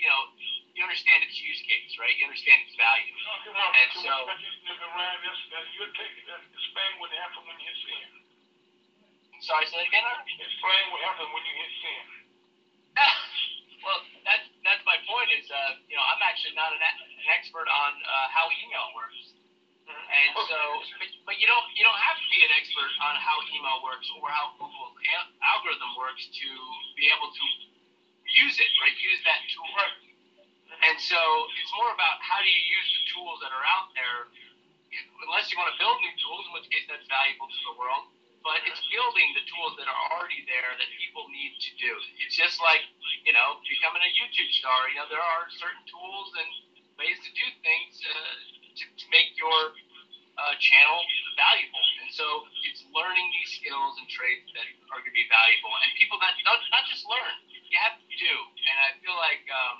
you 0.00 0.08
know, 0.08 0.22
you 0.74 0.82
understand 0.86 1.22
its 1.28 1.36
use 1.38 1.60
case, 1.68 1.92
right? 2.00 2.14
You 2.16 2.24
understand 2.26 2.64
its 2.66 2.74
value. 2.80 3.12
And 3.12 3.90
so, 4.00 4.08
so- 4.08 4.26
but 4.30 4.38
just, 4.40 4.58
just 4.64 4.80
around 4.80 5.18
this, 5.22 5.38
that 5.52 5.66
you 5.76 5.82
take 5.98 6.14
it, 6.16 6.24
that 6.30 6.40
explain 6.56 6.90
what 7.02 7.10
when 7.44 7.58
you 7.60 7.74
sin. 7.84 8.21
Sorry, 9.42 9.66
say 9.66 9.74
that 9.74 9.90
again. 9.90 10.06
Explain 10.38 10.82
what 10.94 11.02
happened 11.02 11.26
when 11.34 11.42
you 11.42 11.54
hit 11.58 11.72
sin. 11.82 12.04
well, 13.84 13.98
that's 14.22 14.46
that's 14.62 14.82
my 14.86 14.94
point. 15.02 15.34
Is 15.34 15.50
uh, 15.50 15.82
you 15.90 15.98
know, 15.98 16.04
I'm 16.06 16.22
actually 16.22 16.54
not 16.54 16.70
an, 16.70 16.78
an 16.78 17.26
expert 17.34 17.66
on 17.66 17.90
uh, 18.06 18.26
how 18.30 18.46
email 18.62 18.86
works, 18.94 19.34
and 19.90 20.30
so, 20.46 20.58
but, 20.94 21.10
but 21.26 21.36
you 21.42 21.50
don't 21.50 21.66
you 21.74 21.82
don't 21.82 21.98
have 21.98 22.22
to 22.22 22.26
be 22.30 22.38
an 22.46 22.54
expert 22.54 22.86
on 23.02 23.18
how 23.18 23.34
email 23.50 23.82
works 23.82 24.06
or 24.14 24.30
how 24.30 24.54
Google's 24.62 24.94
al- 25.18 25.34
algorithm 25.42 25.90
works 25.98 26.22
to 26.22 26.48
be 26.94 27.10
able 27.10 27.34
to 27.34 27.44
use 28.46 28.54
it, 28.62 28.70
right? 28.78 28.94
Use 28.94 29.20
that 29.26 29.42
tool. 29.50 29.74
And 30.86 30.96
so, 31.02 31.18
it's 31.58 31.74
more 31.74 31.90
about 31.90 32.22
how 32.22 32.38
do 32.38 32.46
you 32.46 32.62
use 32.78 32.88
the 32.94 33.02
tools 33.10 33.42
that 33.42 33.50
are 33.50 33.66
out 33.66 33.90
there. 33.98 34.30
Unless 35.26 35.50
you 35.50 35.58
want 35.58 35.72
to 35.74 35.78
build 35.82 35.98
new 35.98 36.14
tools, 36.22 36.46
in 36.46 36.52
which 36.54 36.68
case 36.70 36.86
that's 36.86 37.06
valuable 37.10 37.50
to 37.50 37.60
the 37.66 37.74
world. 37.74 38.06
But 38.42 38.58
it's 38.66 38.82
building 38.90 39.28
the 39.38 39.44
tools 39.46 39.78
that 39.78 39.86
are 39.86 40.00
already 40.10 40.42
there 40.50 40.74
that 40.74 40.88
people 40.98 41.30
need 41.30 41.54
to 41.62 41.70
do. 41.78 41.92
It's 42.26 42.34
just 42.34 42.58
like, 42.58 42.82
you 43.22 43.30
know, 43.30 43.62
becoming 43.62 44.02
a 44.02 44.10
YouTube 44.18 44.50
star. 44.58 44.90
You 44.90 44.98
know, 44.98 45.06
there 45.06 45.22
are 45.22 45.46
certain 45.62 45.82
tools 45.86 46.34
and 46.34 46.50
ways 46.98 47.18
to 47.22 47.30
do 47.38 47.46
things 47.62 48.02
uh, 48.02 48.34
to, 48.82 48.84
to 48.84 49.04
make 49.14 49.38
your 49.38 49.70
uh, 50.34 50.54
channel 50.58 50.98
valuable. 51.38 51.86
And 52.02 52.10
so 52.10 52.26
it's 52.66 52.82
learning 52.90 53.30
these 53.30 53.62
skills 53.62 53.94
and 54.02 54.10
traits 54.10 54.50
that 54.58 54.66
are 54.90 54.98
going 54.98 55.14
to 55.14 55.16
be 55.16 55.28
valuable. 55.30 55.72
And 55.78 55.88
people 55.94 56.18
that 56.18 56.34
not, 56.42 56.58
not 56.74 56.84
just 56.90 57.06
learn, 57.06 57.34
you 57.46 57.78
have 57.78 57.94
to 57.94 58.16
do. 58.18 58.34
And 58.68 58.76
I 58.82 58.90
feel 59.00 59.16
like 59.16 59.46
um, 59.48 59.78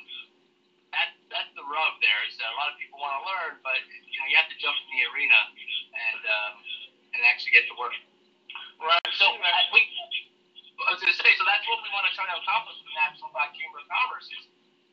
that 0.93 1.09
that's 1.33 1.53
the 1.57 1.65
rub 1.65 1.97
there 2.05 2.21
is 2.29 2.37
that 2.37 2.53
a 2.53 2.57
lot 2.57 2.73
of 2.73 2.77
people 2.77 3.01
want 3.01 3.17
to 3.21 3.25
learn, 3.25 3.53
but 3.65 3.81
you 3.85 4.17
know 4.21 4.27
you 4.29 4.37
have 4.37 4.49
to 4.49 4.59
jump 4.61 4.77
in 4.77 4.89
the 4.93 5.03
arena 5.13 5.41
and 5.93 6.21
um, 6.25 6.55
and 7.17 7.21
actually 7.25 7.57
get 7.57 7.65
to 7.69 7.77
work. 7.77 7.97
Right. 8.83 8.99
So 9.15 9.31
I, 9.31 9.63
we, 9.71 9.81
I 10.83 10.91
was 10.91 10.99
going 10.99 11.15
to 11.15 11.21
say, 11.23 11.31
so 11.39 11.47
that's 11.47 11.63
what 11.71 11.79
we 11.87 11.91
want 11.95 12.11
to 12.11 12.13
try 12.19 12.27
to 12.27 12.35
accomplish 12.35 12.83
with 12.83 12.91
the 12.91 12.99
National 12.99 13.31
Black 13.31 13.55
Chamber 13.55 13.79
of 13.79 13.87
Commerce 13.87 14.27
is, 14.35 14.43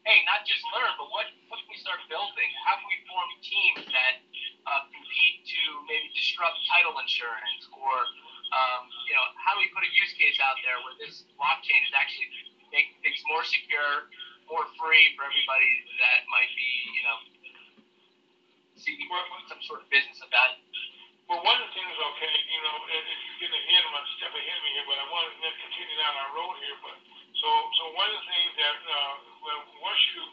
hey, 0.06 0.22
not 0.30 0.45
just 0.45 0.61
learn, 0.78 0.94
but 1.02 1.10
what 1.10 1.26
what 1.49 1.57
can 1.57 1.70
we 1.74 1.80
start 1.82 1.98
building? 2.06 2.49
How 2.70 2.78
can 2.78 2.86
we 2.86 3.02
form 3.10 3.30
teams 3.41 3.84
that 3.90 4.22
uh, 4.70 4.86
compete 4.94 5.41
to 5.41 5.61
maybe 5.90 6.06
disrupt 6.14 6.61
title 6.70 6.94
insurance, 7.02 7.66
or 7.74 7.94
um, 8.53 8.86
you 9.10 9.18
know, 9.18 9.26
how 9.41 9.57
do 9.57 9.66
we 9.66 9.70
put 9.74 9.82
a 9.82 9.91
use 9.91 10.14
case 10.14 10.38
out 10.38 10.61
there 10.61 10.78
where 10.86 10.94
this 11.02 11.26
blockchain 11.34 11.82
is 11.82 11.94
actually 11.98 12.30
making 12.70 12.94
things 13.02 13.18
more 13.26 13.41
secure, 13.41 14.14
more 14.45 14.70
free 14.78 15.18
for 15.18 15.26
everybody 15.26 15.72
that 15.98 16.30
might 16.30 16.53
be, 16.53 16.70
you 16.94 17.03
know, 17.10 17.18
seeking 18.78 19.10
some 19.49 19.61
sort 19.66 19.82
of 19.82 19.90
business 19.90 20.22
of 20.22 20.30
value. 20.30 20.69
Well, 21.30 21.46
one 21.46 21.62
of 21.62 21.70
the 21.70 21.74
things, 21.78 21.94
okay, 21.94 22.36
you 22.50 22.62
know, 22.66 22.76
if 22.90 23.04
if 23.06 23.20
you 23.22 23.34
get 23.46 23.54
ahead 23.54 23.86
of 23.86 23.92
my 23.94 24.02
step 24.18 24.34
ahead 24.34 24.58
of 24.58 24.64
me 24.66 24.72
here, 24.74 24.88
but 24.90 24.98
I 24.98 25.06
want 25.14 25.30
to 25.30 25.50
continue 25.62 25.98
down 26.02 26.18
our 26.26 26.32
road 26.34 26.58
here. 26.58 26.78
But 26.82 26.98
so, 27.38 27.50
so 27.78 27.84
one 27.94 28.10
of 28.10 28.18
the 28.18 28.26
things 28.34 28.52
that, 28.58 28.78
uh, 28.82 29.14
well, 29.46 29.62
once 29.78 30.02
you 30.18 30.26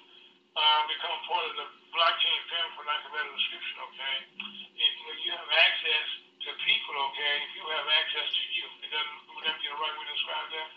uh, 0.56 0.80
become 0.88 1.16
part 1.28 1.44
of 1.52 1.54
the 1.60 1.68
blockchain 1.92 2.40
family, 2.48 2.72
for 2.80 2.84
lack 2.88 3.04
of 3.04 3.12
a 3.12 3.20
better 3.20 3.28
description, 3.28 3.76
okay, 3.92 4.16
if, 4.72 4.92
you 5.20 5.30
have 5.36 5.52
access 5.52 6.06
to 6.48 6.50
people, 6.64 6.94
okay, 7.12 7.34
if 7.44 7.50
you 7.60 7.64
have 7.76 7.86
access 8.00 8.28
to 8.32 8.42
you, 8.56 8.66
it 8.80 8.88
doesn't, 8.88 9.18
would 9.36 9.44
that 9.44 9.56
be 9.60 9.68
the 9.68 9.76
right 9.76 9.94
way 10.00 10.04
to 10.08 10.14
describe 10.16 10.48
that? 10.48 10.68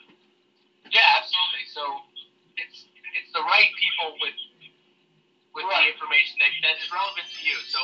Yeah, 0.91 1.15
absolutely. 1.15 1.65
So 1.71 1.83
it's 2.59 2.85
it's 3.15 3.31
the 3.31 3.45
right 3.45 3.71
people 3.79 4.19
with 4.19 4.35
with 5.55 5.65
Right. 5.65 5.87
the 5.87 5.93
information 5.95 6.37
that, 6.43 6.51
that 6.67 6.75
is 6.81 6.91
relevant 6.91 7.27
to 7.29 7.41
you. 7.45 7.57
So 7.71 7.79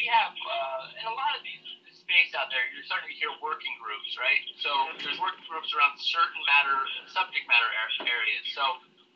we 0.00 0.08
have 0.08 0.32
uh, 0.32 0.80
in 0.96 1.04
a 1.04 1.12
lot 1.12 1.36
of 1.36 1.44
these 1.44 1.60
space 1.92 2.32
out 2.32 2.48
there, 2.48 2.64
you're 2.72 2.88
starting 2.88 3.12
to 3.12 3.16
hear 3.20 3.28
working 3.44 3.76
groups, 3.76 4.16
right? 4.16 4.40
So 4.64 4.72
there's 5.04 5.20
working 5.20 5.44
groups 5.44 5.68
around 5.76 6.00
certain 6.00 6.40
matter 6.48 6.80
subject 7.12 7.44
matter 7.44 7.68
areas. 8.00 8.44
So 8.56 8.64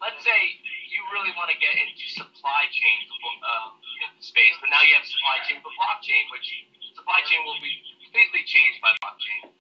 let's 0.05 0.21
say 0.21 0.37
you 0.93 1.01
really 1.17 1.33
want 1.41 1.49
to 1.49 1.57
get 1.57 1.73
into 1.73 2.05
supply 2.13 2.69
chain 2.69 2.99
um, 3.49 3.81
space, 4.21 4.55
but 4.61 4.69
now 4.69 4.85
you 4.85 4.93
have 4.93 5.09
supply 5.09 5.41
chain 5.49 5.65
for 5.65 5.73
blockchain, 5.73 6.29
which 6.29 6.47
supply 6.93 7.25
chain 7.25 7.41
will 7.49 7.59
be 7.65 7.81
completely 8.05 8.45
changed 8.45 8.85
by 8.85 8.93
blockchain. 9.01 9.57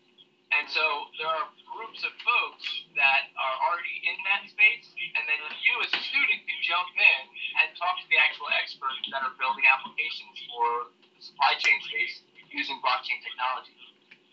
And 0.53 0.69
so 0.69 1.09
there 1.17 1.31
are 1.31 1.49
groups 1.73 2.05
of 2.05 2.13
folks 2.21 2.65
that 2.93 3.33
are 3.33 3.57
already 3.65 3.97
in 4.05 4.17
that 4.29 4.45
space, 4.45 4.85
and 5.17 5.25
then 5.25 5.41
you 5.65 5.73
as 5.81 5.89
a 5.89 6.01
student 6.05 6.45
can 6.45 6.59
jump 6.61 6.93
in 6.93 7.21
and 7.63 7.73
talk 7.73 7.97
to 7.97 8.05
the 8.13 8.21
actual 8.21 8.53
experts 8.53 9.01
that 9.09 9.25
are 9.25 9.33
building 9.41 9.65
applications 9.65 10.37
for 10.53 10.93
supply 11.23 11.55
chain 11.59 11.77
space 11.87 12.21
using 12.51 12.77
blockchain 12.83 13.17
technology. 13.23 13.73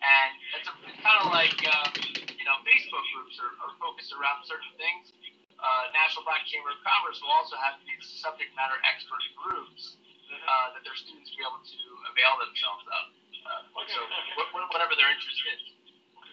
And 0.00 0.30
it's, 0.58 0.66
a, 0.68 0.74
it's 0.90 1.00
kind 1.04 1.18
of 1.22 1.28
like, 1.30 1.56
um, 1.70 1.90
you 2.36 2.44
know, 2.48 2.56
Facebook 2.64 3.04
groups 3.14 3.36
are, 3.40 3.52
are 3.64 3.72
focused 3.78 4.12
around 4.16 4.42
certain 4.48 4.72
things. 4.80 5.12
Uh, 5.60 5.92
National 5.92 6.24
Black 6.24 6.40
Chamber 6.48 6.72
of 6.72 6.80
Commerce 6.80 7.20
will 7.20 7.32
also 7.36 7.52
have 7.60 7.76
these 7.84 8.00
subject 8.24 8.48
matter 8.56 8.80
expert 8.88 9.20
groups 9.36 10.00
uh, 10.32 10.72
that 10.72 10.80
their 10.88 10.96
students 10.96 11.28
be 11.36 11.44
able 11.44 11.60
to 11.60 11.80
avail 12.12 12.32
themselves 12.40 12.84
of. 12.88 13.04
Uh, 13.44 13.84
so 13.92 14.00
wh- 14.40 14.48
wh- 14.56 14.68
whatever 14.72 14.96
their 14.96 15.10
interest 15.12 15.40
is. 15.52 15.60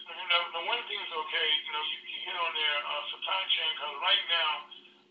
Mhm. 0.08 0.26
the, 0.32 0.38
the 0.56 0.62
one 0.64 0.80
thing 0.88 0.96
is 0.96 1.12
okay, 1.12 1.48
you 1.68 1.72
know, 1.76 1.84
you, 1.84 1.98
you 2.08 2.18
hit 2.24 2.36
on 2.40 2.52
their 2.56 2.76
uh, 2.80 3.02
supply 3.12 3.40
chain 3.52 3.68
because 3.76 3.94
right 4.00 4.24
now 4.32 4.48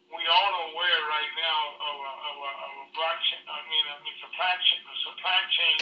we 0.08 0.24
all 0.24 0.52
are 0.56 0.68
aware 0.72 1.02
right 1.12 1.34
now 1.36 1.62
of 1.84 1.96
a, 2.00 2.12
of 2.32 2.36
a, 2.40 2.52
of 2.64 2.72
a 2.80 2.88
blockchain. 2.96 3.44
I 3.44 3.60
mean, 3.68 3.86
I 3.92 3.96
mean 4.08 4.16
supply 4.24 4.54
chain, 4.64 4.82
supply 5.04 5.40
chain 5.52 5.78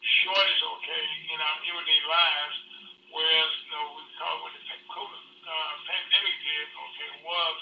shortage, 0.00 0.62
okay, 0.64 1.04
in 1.32 1.38
our 1.40 1.58
everyday 1.68 2.00
lives. 2.08 2.56
Whereas, 3.12 3.52
you 3.64 3.70
know, 3.72 3.84
we 3.96 4.02
call 4.16 4.34
what 4.44 4.52
the 4.56 4.60
COVID 4.64 5.22
uh, 5.44 5.72
pandemic 5.88 6.36
did, 6.40 6.66
okay, 6.72 7.10
was 7.24 7.56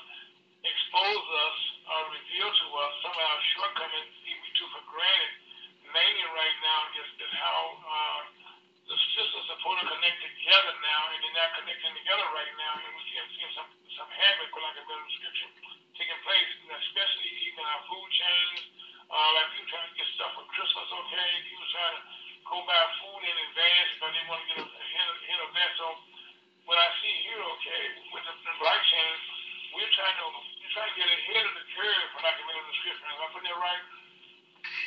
expose 0.65 1.27
us 1.45 1.59
or 1.85 2.01
reveal 2.16 2.49
to 2.49 2.66
us 2.81 2.93
some 3.05 3.12
of 3.12 3.20
our 3.20 3.41
shortcomings 3.55 4.12
we 4.24 4.51
took 4.57 4.70
for 4.73 4.85
granted. 4.89 5.32
Mainly 5.85 6.27
right 6.32 6.59
now 6.65 6.81
is 6.97 7.09
that 7.23 7.32
how 7.39 7.61
uh, 7.85 8.20
the 8.89 8.97
systems 8.97 9.31
are 9.31 9.47
supposed 9.55 9.78
to 9.85 9.86
connect 9.95 10.19
together 10.24 10.74
now, 10.81 11.01
and 11.12 11.19
they're 11.23 11.39
not 11.39 11.51
connecting 11.61 11.95
together 11.95 12.27
right 12.35 12.55
now, 12.59 12.73
and 12.82 12.91
we 12.97 13.03
see, 13.12 13.20
see 13.36 13.47
some 13.55 13.69
some 13.95 14.11
havoc, 14.11 14.51
like 14.59 14.74
a 14.74 14.85
better 14.91 15.07
description, 15.07 15.49
taking 15.94 16.20
place, 16.26 16.50
especially 16.68 17.28
even 17.50 17.62
our 17.64 17.82
food 17.86 18.08
chains. 18.14 18.60
Uh, 19.04 19.30
like 19.36 19.46
people 19.54 19.68
trying 19.70 19.88
to 19.90 19.94
get 19.94 20.08
stuff 20.16 20.32
for 20.34 20.46
Christmas, 20.50 20.88
okay? 20.90 21.30
People 21.46 21.68
trying 21.70 21.94
to 21.94 22.02
go 22.50 22.56
buy 22.66 22.82
food 22.98 23.22
in 23.22 23.36
advance 23.52 23.88
because 23.94 24.12
they 24.16 24.24
want 24.26 24.40
to 24.42 24.48
get 24.48 24.58
ahead 24.64 25.06
of, 25.12 25.16
ahead 25.22 25.40
of 25.44 25.50
that. 25.54 25.70
So 25.78 25.86
what 26.66 26.80
I 26.80 26.88
see 26.98 27.14
here, 27.28 27.38
okay, 27.38 27.82
with 28.10 28.24
the, 28.26 28.34
the 28.42 28.54
blockchain, 28.58 29.14
we're 29.76 29.92
trying 29.94 30.16
to 30.18 30.26
we're 30.34 30.72
trying 30.72 30.90
to 30.90 30.96
get 30.98 31.08
ahead 31.08 31.44
of 31.46 31.54
the 31.54 31.64
curve, 31.76 32.06
for 32.16 32.20
lack 32.24 32.36
of 32.40 32.42
a 32.42 32.46
better 32.48 32.64
description. 32.72 33.04
Am 33.12 33.22
I 33.22 33.26
putting 33.30 33.48
that 33.52 33.60
right? 33.60 33.84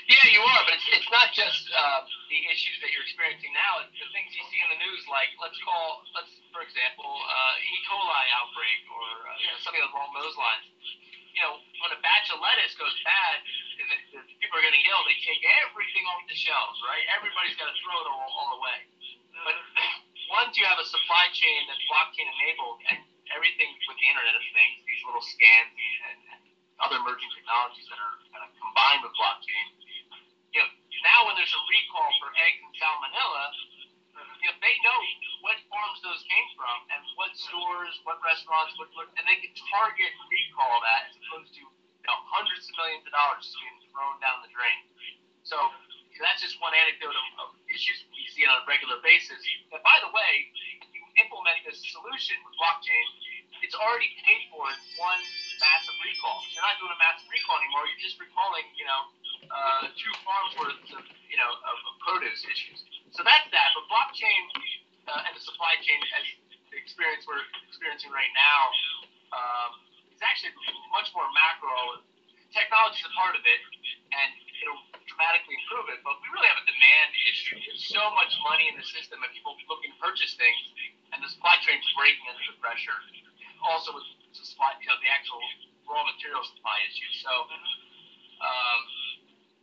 Yeah, 0.08 0.24
you 0.32 0.40
are, 0.40 0.62
but 0.64 0.72
it's, 0.76 0.88
it's 0.96 1.12
not 1.12 1.36
just 1.36 1.68
uh, 1.72 2.00
the 2.32 2.40
issues 2.48 2.80
that 2.80 2.96
you're 2.96 3.04
experiencing 3.04 3.52
now. 3.52 3.84
It's 3.84 3.92
the 4.00 4.08
things 4.16 4.32
you 4.32 4.44
see 4.48 4.60
in 4.64 4.72
the 4.72 4.80
news, 4.80 5.04
like 5.12 5.32
let's 5.40 5.60
call, 5.64 6.00
let's 6.16 6.32
for 6.56 6.64
example, 6.64 7.08
uh, 7.08 7.60
E. 7.60 7.76
coli 7.92 8.26
outbreak 8.40 8.82
or 8.88 9.08
uh, 9.28 9.36
you 9.44 9.48
know, 9.52 9.60
something 9.64 9.84
along 9.84 10.16
those 10.16 10.32
lines. 10.40 10.64
You 11.36 11.44
know, 11.44 11.60
when 11.84 11.92
a 11.92 12.00
batch 12.00 12.32
of 12.32 12.40
lettuce 12.40 12.72
goes 12.80 12.96
bad, 13.04 13.44
and 13.84 13.88
the, 13.92 13.98
the 14.16 14.22
people 14.40 14.58
are 14.60 14.66
getting 14.66 14.84
ill, 14.88 15.04
they 15.08 15.20
take 15.28 15.44
everything 15.68 16.08
off 16.08 16.24
the 16.28 16.40
shelves, 16.40 16.80
right? 16.88 17.04
Everybody's 17.12 17.60
got 17.60 17.68
to 17.68 17.76
throw 17.84 18.00
it 18.00 18.08
all, 18.08 18.32
all 18.32 18.52
away. 18.64 18.80
But 19.44 19.56
once 20.40 20.56
you 20.56 20.64
have 20.68 20.80
a 20.80 20.88
supply 20.88 21.28
chain 21.36 21.68
that's 21.68 21.84
blockchain 21.92 22.28
enabled 22.42 22.80
and 22.92 23.04
everything 23.36 23.70
with 23.88 23.98
the 24.00 24.08
Internet 24.08 24.40
of 24.40 24.44
Things, 24.56 24.78
these 24.88 25.04
little 25.04 25.24
scans 25.24 25.72
and, 25.76 26.20
and 26.32 26.42
other 26.80 26.98
emerging 27.02 27.30
technologies 27.36 27.86
that 27.92 28.00
are 28.00 28.16
kind 28.34 28.44
of 28.48 28.52
combined 28.58 29.02
with 29.04 29.14
blockchain, 29.20 29.66
you 30.54 30.60
know, 30.62 30.70
now 31.04 31.20
when 31.28 31.36
there's 31.38 31.54
a 31.54 31.64
recall 31.68 32.10
for 32.20 32.30
eggs 32.48 32.60
and 32.64 32.74
salmonella, 32.76 33.46
you 34.42 34.48
know, 34.50 34.58
they 34.62 34.76
know 34.82 35.00
what 35.46 35.58
farms 35.70 36.00
those 36.02 36.22
came 36.26 36.48
from 36.58 36.78
and 36.94 37.02
what 37.18 37.34
stores, 37.38 37.94
what 38.06 38.18
restaurants, 38.26 38.74
what, 38.78 38.90
what 38.98 39.10
and 39.18 39.26
they 39.26 39.38
can 39.42 39.54
target 39.70 40.12
recall 40.30 40.76
that 40.82 41.10
as 41.10 41.14
opposed 41.22 41.52
to 41.58 41.62
you 41.62 42.08
know, 42.08 42.18
hundreds 42.32 42.66
of 42.70 42.74
millions 42.80 43.04
of 43.06 43.14
dollars 43.14 43.46
just 43.46 43.58
being 43.60 43.78
thrown 43.92 44.16
down 44.24 44.42
the 44.46 44.52
drain. 44.54 44.80
So 45.44 45.58
that's 46.18 46.42
just 46.42 46.58
one 46.58 46.74
anecdote 46.74 47.14
of, 47.14 47.28
of 47.46 47.50
issues 47.70 48.02
we 48.10 48.26
see 48.34 48.46
on 48.46 48.58
a 48.58 48.64
regular 48.66 48.98
basis. 49.06 49.38
And 49.70 49.82
by 49.86 49.98
the 50.02 50.10
way, 50.10 50.32
if 50.82 50.90
you 50.94 51.04
implement 51.22 51.62
this 51.66 51.78
solution 51.94 52.38
with 52.46 52.58
blockchain, 52.58 53.06
it's 53.66 53.78
already 53.78 54.10
paid 54.22 54.50
for 54.54 54.70
in 54.70 54.78
one 55.02 55.22
massive 55.62 55.98
recall. 56.02 56.42
You're 56.54 56.62
not 56.62 56.78
doing 56.78 56.94
a 56.94 57.00
massive 57.02 57.26
recall 57.30 57.58
anymore. 57.58 57.90
You're 57.90 58.06
just 58.06 58.18
recalling, 58.22 58.66
you 58.78 58.86
know, 58.86 59.10
uh, 59.52 59.88
two 59.96 60.14
farms 60.24 60.52
worth 60.60 60.80
of, 60.96 61.04
you 61.28 61.38
know, 61.40 61.52
of, 61.52 61.78
of 61.78 61.94
produce 62.04 62.44
issues. 62.48 62.84
So 63.16 63.24
that's 63.24 63.48
that. 63.52 63.70
But 63.74 63.86
blockchain 63.88 64.42
uh, 65.08 65.28
and 65.28 65.34
the 65.36 65.44
supply 65.44 65.76
chain, 65.84 66.00
as 66.20 66.26
the 66.72 66.78
experience 66.78 67.24
we're 67.24 67.44
experiencing 67.68 68.12
right 68.12 68.32
now, 68.36 68.62
um, 69.32 69.72
is 70.12 70.22
actually 70.24 70.52
much 70.92 71.12
more 71.16 71.28
macro. 71.32 72.04
Technology 72.52 73.04
is 73.04 73.08
a 73.08 73.16
part 73.16 73.36
of 73.36 73.44
it, 73.44 73.62
and 74.12 74.30
it'll 74.64 74.84
dramatically 75.08 75.56
improve 75.64 75.92
it. 75.92 76.00
But 76.04 76.20
we 76.24 76.32
really 76.32 76.50
have 76.52 76.60
a 76.64 76.68
demand 76.68 77.10
issue. 77.28 77.60
There's 77.60 77.88
so 77.92 78.04
much 78.16 78.32
money 78.44 78.72
in 78.72 78.76
the 78.80 78.88
system, 78.88 79.20
and 79.24 79.30
people 79.36 79.56
looking 79.68 79.92
to 79.96 80.00
purchase 80.00 80.36
things, 80.40 80.60
and 81.16 81.20
the 81.24 81.30
supply 81.32 81.60
chain's 81.64 81.86
breaking 81.96 82.24
under 82.28 82.44
the 82.52 82.58
pressure. 82.60 82.96
Also, 83.64 83.96
with 83.96 84.06
the 84.32 84.46
supply, 84.48 84.76
you 84.80 84.88
know, 84.88 84.96
the 85.02 85.12
actual 85.12 85.42
raw 85.88 86.04
material 86.08 86.44
supply 86.44 86.78
issue. 86.88 87.12
So. 87.24 87.32
Um, 88.38 88.82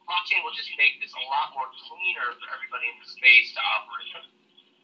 blockchain 0.04 0.40
will 0.44 0.56
just 0.56 0.70
make 0.76 1.00
this 1.00 1.12
a 1.16 1.24
lot 1.32 1.52
more 1.56 1.68
cleaner 1.88 2.28
for 2.40 2.46
everybody 2.52 2.86
in 2.92 2.96
the 3.00 3.08
space 3.08 3.52
to 3.56 3.60
operate. 3.76 4.12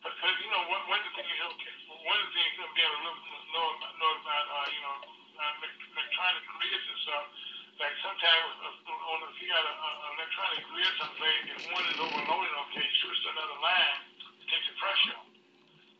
But, 0.01 0.12
but 0.16 0.32
you 0.40 0.48
know, 0.48 0.64
one, 0.72 0.82
one 0.88 1.01
of 1.01 1.06
the 1.12 1.14
things, 1.20 1.28
okay, 1.28 1.72
one 2.09 2.16
of 2.16 2.24
the 2.28 2.34
things 2.36 2.52
that 2.56 2.70
being 2.72 2.88
a 2.88 3.01
little 3.05 3.20
know, 3.52 3.66
know 4.01 4.12
about, 4.24 4.47
uh, 4.48 4.68
you 4.72 4.80
know, 4.80 4.97
uh, 5.36 5.52
electronic 5.92 6.44
grids 6.56 6.84
and 6.88 7.01
stuff, 7.05 7.24
like 7.80 7.94
sometimes 8.05 8.48
uh, 8.64 9.10
on 9.12 9.18
if 9.28 9.36
you 9.40 9.48
got 9.48 9.64
an 9.64 9.76
electronic 10.16 10.62
grid 10.72 10.92
someplace, 11.01 11.42
if 11.52 11.60
one 11.72 11.84
is 11.88 11.98
overloaded, 12.01 12.52
okay, 12.68 12.84
switch 13.05 13.20
to 13.24 13.28
another 13.32 13.59
line, 13.60 13.98
it 14.40 14.47
takes 14.48 14.66
the 14.68 14.76
pressure. 14.80 15.20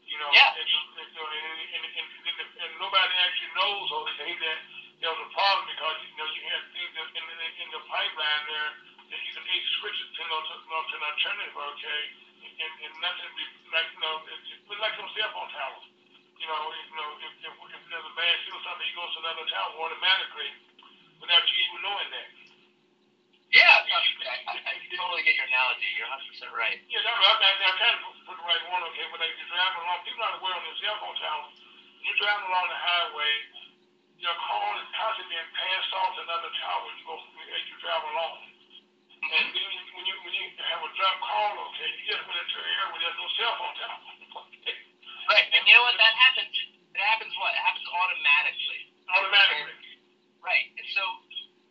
You 0.09 0.19
know, 0.19 0.31
Yeah. 0.35 0.59
and, 0.59 0.67
and, 0.67 1.09
you 1.13 1.21
know, 1.21 1.29
and, 1.29 1.45
and, 1.77 1.85
and, 1.87 2.09
and, 2.41 2.51
and 2.67 2.71
nobody 2.83 3.15
actually 3.21 3.53
knows, 3.57 3.87
okay, 4.05 4.33
that 4.33 4.59
there 5.01 5.11
was 5.13 5.23
a 5.25 5.31
problem 5.33 5.65
because, 5.71 5.97
you 6.05 6.13
know, 6.19 6.29
you 6.29 6.43
had 6.51 6.63
things 6.73 6.93
in, 6.99 7.07
in, 7.15 7.39
in 7.63 7.69
the 7.73 7.83
pipeline 7.89 8.43
there 8.49 8.71
you 9.19 9.33
can 9.35 9.43
hey, 9.43 9.61
switch 9.83 9.99
it 9.99 10.11
to, 10.15 10.21
you 10.23 10.31
know, 10.31 10.41
to, 10.47 10.55
you 10.63 10.71
know, 10.71 10.83
to 10.87 10.95
an 10.95 11.05
alternative, 11.11 11.57
okay, 11.59 12.03
and, 12.47 12.73
and 12.87 12.93
nothing 13.03 13.31
be 13.35 13.45
like, 13.75 13.89
you 13.91 14.01
know, 14.03 14.15
it's, 14.31 14.49
it's 14.55 14.81
like 14.81 14.95
on 15.01 15.09
cell 15.19 15.31
phone 15.35 15.51
towers. 15.51 15.87
You 16.39 16.47
know, 16.49 16.73
if, 16.73 16.87
you 16.89 16.97
know, 16.97 17.09
if, 17.21 17.33
if, 17.43 17.53
if 17.53 17.83
there's 17.91 18.07
a 18.07 18.15
bad 18.17 18.35
signal, 18.47 18.63
something, 18.65 18.87
he 18.87 18.95
goes 18.97 19.13
to 19.13 19.21
another 19.21 19.47
tower 19.51 19.73
automatically 19.77 20.51
without 21.21 21.45
you 21.45 21.57
even 21.69 21.81
knowing 21.85 22.11
that. 22.15 22.29
Yeah, 23.51 23.67
I, 23.67 23.99
I, 24.47 24.55
I 24.63 24.73
totally 24.95 25.27
get 25.27 25.35
your 25.35 25.49
analogy. 25.51 25.91
You're 25.99 26.07
100% 26.07 26.55
right. 26.55 26.79
Yeah, 26.87 27.03
no, 27.03 27.11
I'm, 27.11 27.35
I'm, 27.35 27.57
I'm 27.67 27.77
trying 27.83 27.97
to 27.99 28.03
put, 28.07 28.15
put 28.31 28.37
the 28.39 28.47
right 28.47 28.63
one, 28.71 28.87
okay, 28.95 29.05
but 29.11 29.19
like 29.19 29.35
you're 29.35 29.51
driving 29.51 29.83
along, 29.83 30.07
people 30.07 30.23
not 30.23 30.39
aware 30.39 30.55
on 30.55 30.63
the 30.63 30.75
cell 30.79 30.97
phone 31.03 31.19
towers, 31.19 31.51
you're 32.07 32.21
driving 32.23 32.47
along 32.47 32.67
the 32.71 32.79
highway, 32.79 33.33
your 34.23 34.37
call 34.39 34.71
is 34.79 34.89
constantly 34.95 35.35
being 35.35 35.51
passed 35.51 35.91
off 35.99 36.15
to 36.15 36.21
another 36.31 36.51
tower 36.63 36.85
as 36.89 36.97
you 37.01 37.05
go, 37.11 37.17
as 37.19 37.63
you 37.67 37.77
drive 37.83 38.05
along. 38.07 38.60
And 39.21 39.29
then 39.33 39.45
when 39.97 40.05
you 40.09 40.17
when 40.25 40.33
you 40.33 40.45
have 40.65 40.81
a 40.81 40.91
drop 40.97 41.17
call, 41.21 41.53
okay, 41.73 41.89
you 41.93 42.05
just 42.09 42.25
went 42.25 42.41
into 42.41 42.57
an 42.57 42.67
area 42.67 42.87
where 42.89 43.01
there's 43.05 43.19
no 43.21 43.29
cell 43.37 43.55
phone 43.61 43.75
tower. 43.77 44.01
Right, 45.31 45.47
and 45.55 45.63
you 45.63 45.79
know 45.79 45.87
what? 45.87 45.95
That 45.95 46.11
happens. 46.19 46.51
It 46.91 46.99
happens 47.07 47.31
what? 47.39 47.55
It 47.55 47.63
happens 47.63 47.87
automatically. 47.87 48.83
Automatically. 49.15 49.79
Right, 50.43 50.75
and 50.75 50.89
so 50.91 51.03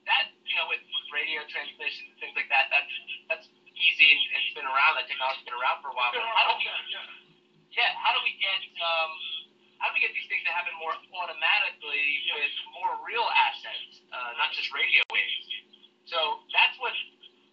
that 0.07 0.31
you 0.47 0.55
know 0.55 0.71
with 0.71 0.79
radio 1.11 1.43
transmission 1.51 2.07
and 2.07 2.15
things 2.23 2.39
like 2.39 2.47
that, 2.47 2.71
that's 2.71 2.93
that's 3.27 3.47
easy 3.75 4.15
and 4.15 4.39
it's 4.47 4.55
been 4.55 4.63
around. 4.63 4.95
That 4.95 5.11
technology's 5.11 5.43
been 5.43 5.59
around 5.59 5.83
for 5.83 5.91
a 5.91 5.95
while. 5.97 6.15
But 6.15 6.23
how 6.23 6.55
do 6.55 6.55
we? 6.55 6.71
yeah. 6.87 7.03
Yeah, 7.75 7.91
how 7.99 8.15
do 8.15 8.23
we 8.23 8.33
get 8.39 8.63
um, 8.79 9.11
how 9.79 9.91
do 9.91 9.95
we 9.95 10.01
get 10.03 10.11
these 10.15 10.27
things 10.27 10.43
to 10.47 10.51
happen 10.51 10.75
more 10.79 10.95
automatically 11.15 12.05
with 12.35 12.55
more 12.79 12.95
real 13.03 13.27
assets, 13.27 14.03
uh, 14.11 14.39
not 14.39 14.51
just 14.55 14.71
radio 14.71 15.03
waves? 15.11 15.47
So 16.09 16.43
that's 16.51 16.75
what 16.81 16.91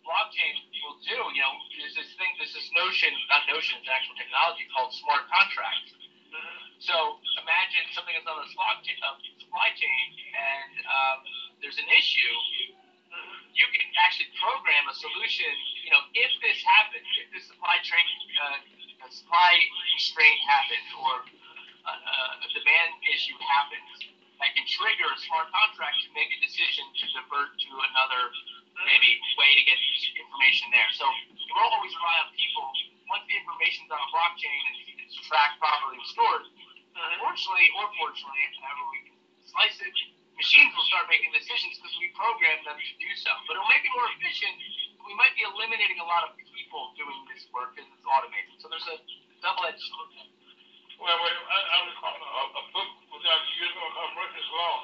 blockchain 0.07 0.55
will 0.87 0.99
do. 1.03 1.19
You 1.35 1.43
know, 1.43 1.55
there's 1.77 1.99
this 1.99 2.11
thing, 2.15 2.31
there's 2.39 2.55
this 2.55 2.71
notion, 2.79 3.11
not 3.29 3.45
notion, 3.51 3.83
it's 3.83 3.91
actual 3.91 4.15
technology 4.15 4.65
called 4.71 4.95
smart 4.95 5.27
contracts. 5.27 5.93
So 6.79 7.19
imagine 7.41 7.85
something 7.97 8.15
that's 8.15 8.29
on 8.29 8.39
the 8.39 8.49
supply 8.53 8.79
chain, 8.85 8.97
uh, 9.01 9.17
supply 9.41 9.69
chain 9.75 10.07
and 10.37 10.73
um, 10.87 11.19
there's 11.65 11.81
an 11.81 11.89
issue. 11.91 12.37
You 13.57 13.65
can 13.73 13.89
actually 13.97 14.29
program 14.37 14.85
a 14.85 14.95
solution. 14.95 15.49
You 15.81 15.91
know, 15.97 16.03
if 16.13 16.29
this 16.45 16.61
happens, 16.61 17.09
if 17.17 17.33
this 17.33 17.49
supply 17.49 17.81
chain, 17.81 18.05
uh, 18.45 19.09
supply 19.09 19.57
constraint 19.97 20.41
happens, 20.45 20.89
or 21.01 21.25
a, 21.89 21.95
a 22.45 22.49
demand 22.53 23.01
issue 23.09 23.39
happens, 23.41 24.13
that 24.37 24.53
can 24.53 24.67
trigger 24.69 25.09
a 25.09 25.19
smart 25.25 25.49
contract 25.49 25.97
to 26.05 26.09
make 26.13 26.29
a 26.29 26.39
decision 26.45 26.85
to 27.01 27.05
divert 27.17 27.57
to 27.57 27.71
another 27.73 28.23
maybe 28.85 29.09
way 29.41 29.51
to 29.57 29.63
get 29.65 29.79
information 30.21 30.69
there. 30.73 30.91
So 30.93 31.05
you 31.33 31.53
won't 31.57 31.73
always 31.73 31.95
rely 31.97 32.17
on 32.25 32.29
people. 32.37 32.67
Once 33.09 33.25
the 33.31 33.37
information's 33.39 33.89
on 33.89 34.01
a 34.03 34.09
blockchain 34.11 34.61
and 34.67 34.77
it's 35.07 35.17
tracked 35.31 35.63
properly 35.63 35.97
and 35.97 36.09
stored, 36.11 36.45
uh-huh. 36.45 37.15
unfortunately 37.17 37.71
or 37.79 37.87
fortunately, 37.97 38.43
however 38.61 38.85
we 38.91 38.99
slice 39.47 39.79
it, 39.81 39.95
machines 40.37 40.75
will 40.77 40.85
start 40.91 41.07
making 41.09 41.33
decisions 41.33 41.79
because 41.79 41.95
we 42.03 42.11
program 42.19 42.61
them 42.67 42.77
to 42.77 42.95
do 42.99 43.11
so. 43.17 43.31
But 43.49 43.57
it'll 43.57 43.71
make 43.73 43.87
it 43.87 43.93
more 43.95 44.11
efficient. 44.19 44.59
We 45.07 45.15
might 45.15 45.33
be 45.39 45.47
eliminating 45.47 46.03
a 46.03 46.09
lot 46.09 46.27
of 46.27 46.35
people 46.37 46.93
doing 46.99 47.21
this 47.31 47.47
work 47.55 47.79
because 47.79 47.89
it's 47.89 48.05
automated. 48.05 48.59
So 48.59 48.67
there's 48.67 48.91
a 48.91 48.99
double-edged 49.41 49.81
sword. 49.81 50.11
Well, 50.99 51.15
well 51.15 51.31
I, 51.31 51.59
I 51.63 51.77
recall 51.87 52.17
a, 52.19 52.43
a 52.59 52.63
book 52.75 52.91
was 53.13 53.23
out 53.29 53.43
years 53.55 53.71
ago 53.71 53.87
called 53.95 54.13
Murphy's 54.19 54.51
Law, 54.51 54.75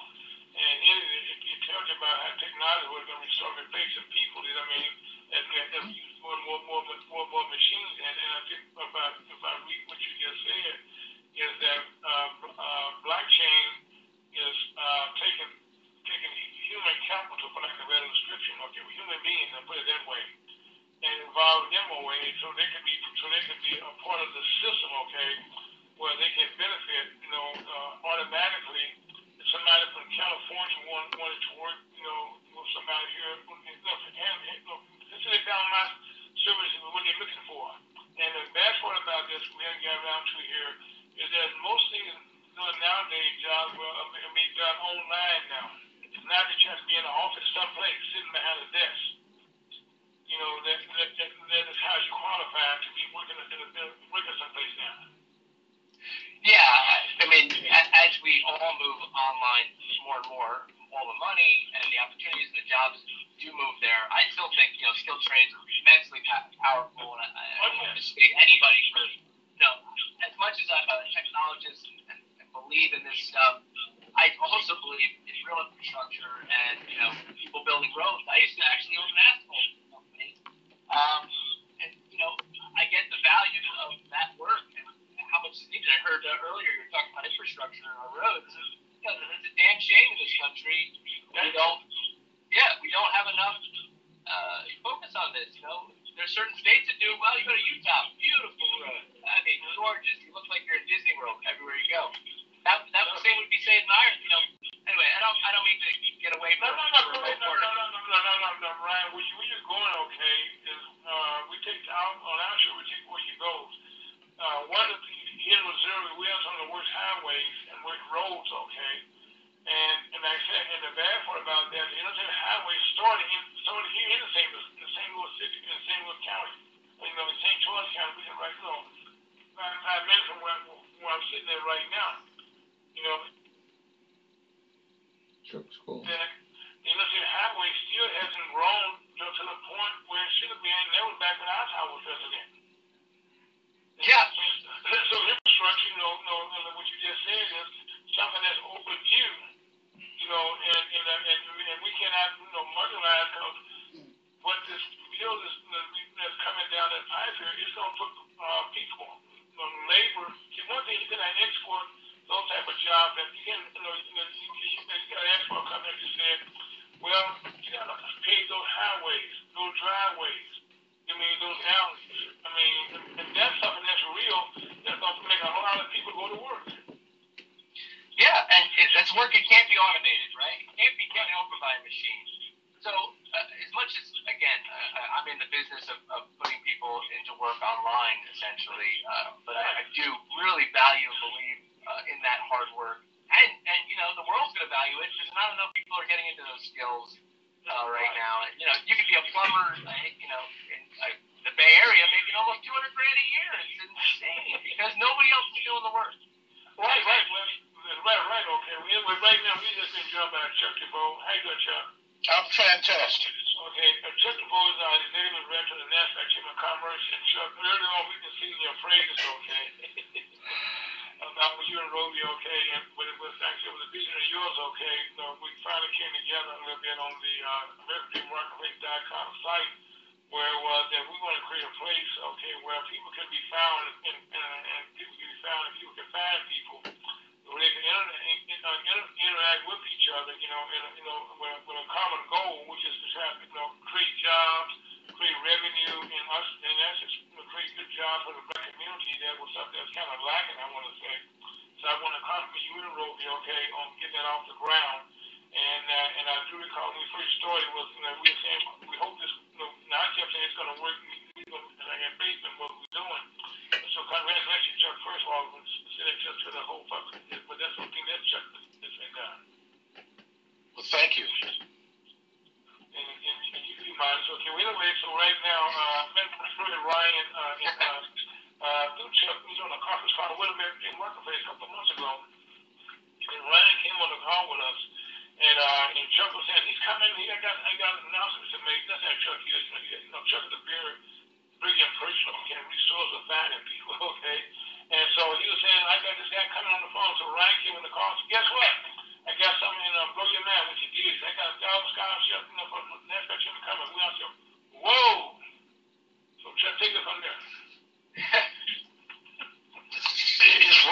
and 0.52 0.76
it, 0.84 1.00
it, 1.00 1.38
it 1.40 1.58
tells 1.64 1.84
you 1.88 1.96
about 1.96 2.16
how 2.28 2.32
technology 2.36 2.88
was 2.92 3.04
going 3.08 3.20
to 3.20 3.24
be 3.24 3.32
start 3.40 3.54
replacing 3.56 4.06
people. 4.12 4.40
You 4.44 4.54
know, 4.54 4.64
I 4.64 4.72
mean, 4.76 4.92
as 5.32 5.42
we 5.48 5.54
have 5.56 5.70
used 5.88 6.18
more 6.20 6.36
and 6.36 6.44
more 6.44 6.60
more 6.68 6.82
more, 7.08 7.26
more 7.32 7.46
machines, 7.48 7.94
and, 8.04 8.14
and 8.14 8.30
I 8.36 8.40
think 8.52 8.62
about 8.76 9.12
if 9.24 9.40
I 9.40 9.52
read 9.64 9.82
what 9.88 9.98
you 10.00 10.12
just 10.20 10.38
said, 10.44 10.76
is 11.40 11.52
that 11.64 11.82
uh, 12.04 12.28
uh, 12.52 12.88
blockchain 13.00 13.66
is 14.36 14.56
uh, 14.76 15.06
taking 15.16 15.50
taking 16.04 16.32
human 16.68 16.96
capital, 17.08 17.48
for 17.52 17.60
lack 17.64 17.76
of 17.80 17.84
a 17.84 17.88
better 17.88 18.08
description, 18.12 18.56
okay, 18.68 18.80
human 18.92 19.20
beings, 19.24 19.50
and 19.56 19.64
put 19.68 19.76
it 19.80 19.86
that 19.88 20.04
way, 20.08 20.24
and 21.04 21.14
involve 21.28 21.68
them 21.72 21.88
away 22.00 22.22
so 22.44 22.52
they 22.56 22.68
can 22.68 22.82
be 22.84 22.94
so 23.20 23.24
they 23.32 23.44
can 23.48 23.58
be 23.64 23.72
a 23.80 23.92
part 24.04 24.20
of 24.20 24.30
the 24.36 24.44
system, 24.60 24.90
okay, 25.08 25.30
where 25.96 26.12
they 26.20 26.30
can 26.36 26.48
benefit, 26.60 27.04
you 27.24 27.30
know, 27.32 27.48
uh, 27.60 28.08
automatically 28.08 29.11
somebody 29.51 29.85
from 29.90 30.06
California 30.14 30.78
wanted, 30.86 31.12
wanted 31.19 31.40
to 31.43 31.52
work, 31.59 31.78
you 31.97 32.05
know, 32.05 32.23
with 32.55 32.69
somebody 32.77 33.06
here, 33.19 33.35
this 35.12 35.23
is 35.27 35.43
found 35.47 35.66
my 35.73 35.86
services 36.39 36.78
what 36.93 37.02
they're 37.02 37.20
looking 37.23 37.44
for. 37.51 37.64
And 38.19 38.31
the 38.39 38.44
bad 38.55 38.73
part 38.85 38.98
about 39.02 39.27
this, 39.27 39.43
we 39.56 39.62
haven't 39.64 39.82
got 39.82 39.98
around 40.02 40.24
to 40.28 40.39
here, 40.47 40.70
is 41.19 41.28
that 41.32 41.48
most 41.64 41.85
things 41.90 42.14
done 42.52 42.77
nowadays, 42.78 43.32
jobs, 43.40 43.73
well, 43.74 43.94
I 43.98 44.28
mean, 44.36 44.51
done 44.55 44.78
online 44.82 45.43
now. 45.48 45.66
It's 46.05 46.27
not 46.28 46.44
that 46.44 46.59
you 46.60 46.69
have 46.69 46.81
to 46.81 46.86
be 46.86 46.97
in 46.97 47.02
an 47.02 47.14
office 47.16 47.48
someplace, 47.56 48.01
sitting 48.12 48.32
behind 48.36 48.59
a 48.62 48.69
desk. 48.70 49.02
You 50.28 50.36
know, 50.40 50.52
that, 50.64 50.78
that, 50.81 51.09
that, 51.16 51.31
that 51.32 51.64
is 51.69 51.78
how 51.81 51.97
you 52.01 52.12
qualify 52.12 52.69
to 52.85 52.90
be 52.97 53.05
working, 53.12 53.36
working 53.36 54.36
someplace 54.40 54.74
now. 54.77 55.11
Yeah, 56.43 56.59
I 57.23 57.27
mean, 57.31 57.55
as 57.70 58.12
we 58.23 58.43
all 58.51 58.74
move 58.82 59.01
online 59.14 59.69
more 60.02 60.19
and 60.19 60.28
more, 60.31 60.55
all 60.90 61.06
the 61.06 61.19
money 61.23 61.70
and 61.78 61.86
the 61.89 61.98
opportunities 62.02 62.51
and 62.51 62.59
the 62.59 62.69
jobs 62.69 62.98
do 63.39 63.47
move 63.55 63.77
there. 63.78 64.02
I 64.10 64.27
still 64.35 64.51
think 64.59 64.74
you 64.74 64.85
know 64.85 64.94
skill 64.98 65.19
trades 65.23 65.55
are 65.55 65.62
immensely 65.82 66.20
powerful, 66.59 67.14
and 67.14 67.23
I, 67.23 67.47
I 67.62 67.62
don't 67.70 67.78
want 67.78 67.94
to 67.94 67.98
mistake 67.98 68.35
anybody 68.43 68.81
for 68.90 69.02
you 69.06 69.62
know 69.62 69.74
as 70.27 70.35
much 70.43 70.59
as 70.59 70.66
I'm 70.66 70.86
a 70.90 70.98
technologist 71.14 71.82
and, 71.86 71.98
and, 72.10 72.20
and 72.43 72.48
believe 72.51 72.90
in 72.90 73.06
this 73.06 73.19
stuff. 73.31 73.62
I 74.19 74.35
also 74.43 74.77
believe 74.85 75.12
in 75.24 75.35
real 75.47 75.62
infrastructure 75.62 76.35
and 76.51 76.77
you 76.90 76.98
know 77.01 77.10
people 77.39 77.62
building 77.64 77.94
roads. 77.94 78.27
I 78.27 78.43
used 78.43 78.59
to 78.59 78.66
actually 78.66 78.98
own 78.98 79.09
an 79.09 79.20
asphalt 79.31 79.72
construction 87.73 87.89
on 87.89 87.97
uh, 87.97 88.03
our 88.05 88.12
roads. 88.12 88.53
It's 88.53 89.49
a 89.49 89.55
damn 89.57 89.81
shame 89.81 90.09
in 90.12 90.19
this 90.20 90.35
country 90.39 90.78
we 91.32 91.49
don't 91.57 91.81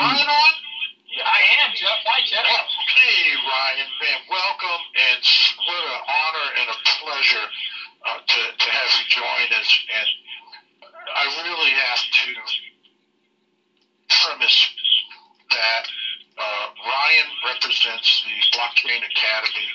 Ryan 0.01 0.29
on? 0.33 0.53
Yeah, 1.13 1.29
I 1.29 1.41
am, 1.61 1.71
Jeff. 1.77 2.01
Hi, 2.09 2.21
Jeff. 2.25 2.41
Hey, 2.49 3.37
Ryan, 3.37 3.91
man. 4.01 4.21
Welcome, 4.33 4.83
and 4.97 5.23
what 5.69 5.85
an 5.93 6.03
honor 6.09 6.49
and 6.57 6.69
a 6.73 6.79
pleasure 7.05 7.47
uh, 8.09 8.19
to, 8.25 8.41
to 8.57 8.69
have 8.73 8.91
you 8.97 9.07
join 9.13 9.49
us. 9.61 9.71
And 9.93 10.09
I 11.15 11.25
really 11.45 11.73
have 11.77 12.01
to 12.01 12.29
premise 14.09 14.61
that 15.53 15.85
uh, 16.41 16.67
Ryan 16.81 17.29
represents 17.53 18.25
the 18.25 18.37
Blockchain 18.57 19.05
Academy 19.05 19.69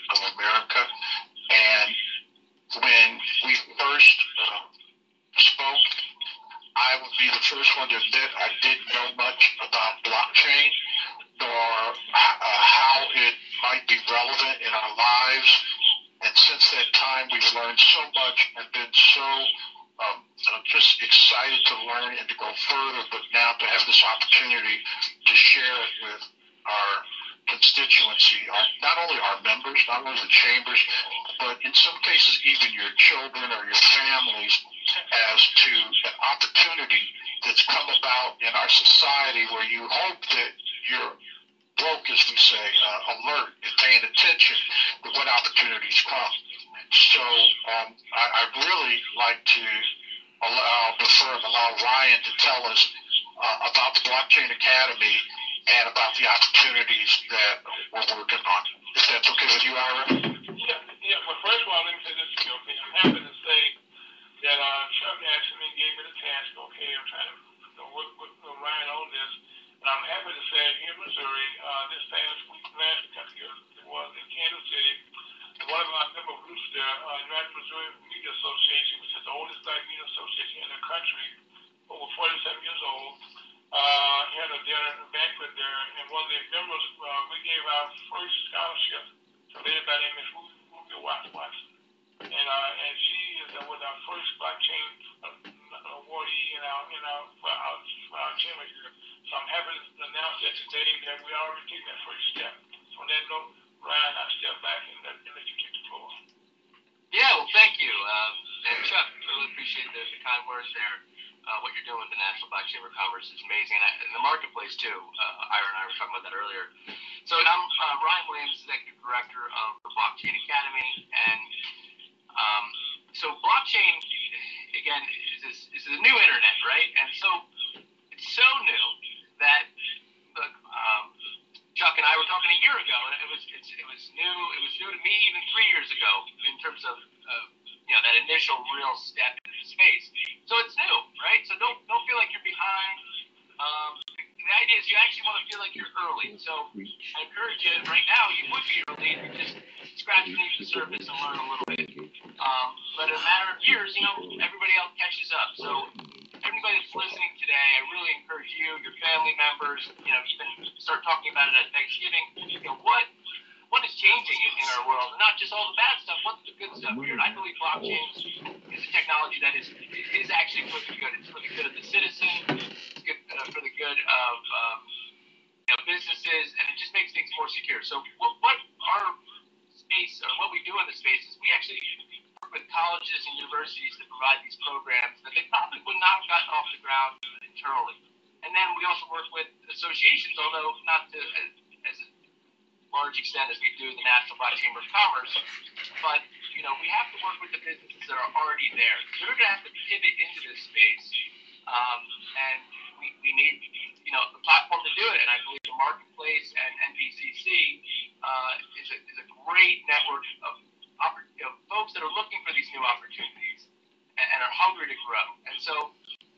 you 211.36 211.44
know, 211.44 211.54
folks 211.68 211.94
that 211.94 212.02
are 212.02 212.14
looking 212.16 212.40
for 212.48 212.52
these 212.56 212.68
new 212.72 212.84
opportunities 212.84 213.68
and, 214.16 214.28
and 214.36 214.40
are 214.44 214.56
hungry 214.56 214.88
to 214.88 214.98
grow. 215.08 215.26
And 215.48 215.58
so 215.60 215.76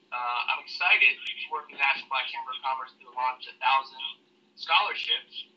uh, 0.10 0.50
I'm 0.54 0.62
excited 0.64 1.14
to 1.20 1.46
work 1.54 1.70
with 1.70 1.78
National 1.78 2.10
Black 2.10 2.28
Chamber 2.32 2.52
of 2.56 2.60
Commerce 2.64 2.92
to 2.98 3.08
launch 3.14 3.46
a 3.50 3.56
thousand 3.62 4.04
scholarships 4.58 5.48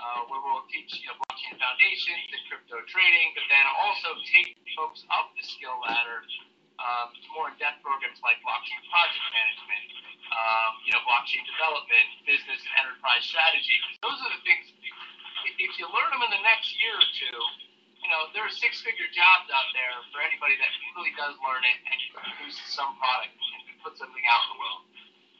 uh, 0.00 0.24
where 0.28 0.40
we'll 0.40 0.64
teach 0.72 0.88
you 1.00 1.08
know, 1.12 1.16
blockchain 1.28 1.56
foundations 1.60 2.24
and 2.32 2.42
crypto 2.48 2.80
trading, 2.88 3.36
but 3.36 3.44
then 3.52 3.64
also 3.84 4.16
take 4.32 4.56
folks 4.76 5.04
up 5.12 5.32
the 5.36 5.44
skill 5.44 5.76
ladder 5.84 6.24
um, 6.80 7.12
to 7.12 7.28
more 7.36 7.52
in-depth 7.52 7.84
programs 7.84 8.16
like 8.24 8.40
blockchain 8.40 8.80
project 8.88 9.26
management, 9.28 9.84
um, 10.32 10.70
you 10.88 10.92
know, 10.96 11.02
blockchain 11.04 11.44
development, 11.44 12.08
business 12.24 12.60
and 12.64 12.72
enterprise 12.80 13.20
strategy. 13.28 13.76
Those 14.00 14.16
are 14.24 14.32
the 14.32 14.40
things. 14.42 14.72
If 15.60 15.72
you 15.76 15.84
learn 15.92 16.08
them 16.12 16.24
in 16.24 16.32
the 16.32 16.44
next 16.44 16.72
year 16.80 16.96
or 16.96 17.08
two, 17.16 17.38
you 18.00 18.08
know, 18.08 18.32
there 18.32 18.44
are 18.44 18.52
six-figure 18.52 19.08
jobs 19.12 19.48
out 19.52 19.68
there 19.76 19.92
for 20.08 20.24
anybody 20.24 20.56
that 20.56 20.70
really 20.96 21.12
does 21.16 21.36
learn 21.44 21.62
it 21.64 21.78
and 21.84 21.98
produces 22.16 22.64
some 22.72 22.96
product 22.96 23.36
and 23.36 23.60
can 23.68 23.76
put 23.84 23.94
something 24.00 24.24
out 24.28 24.40
in 24.48 24.48
the 24.56 24.58
world. 24.58 24.82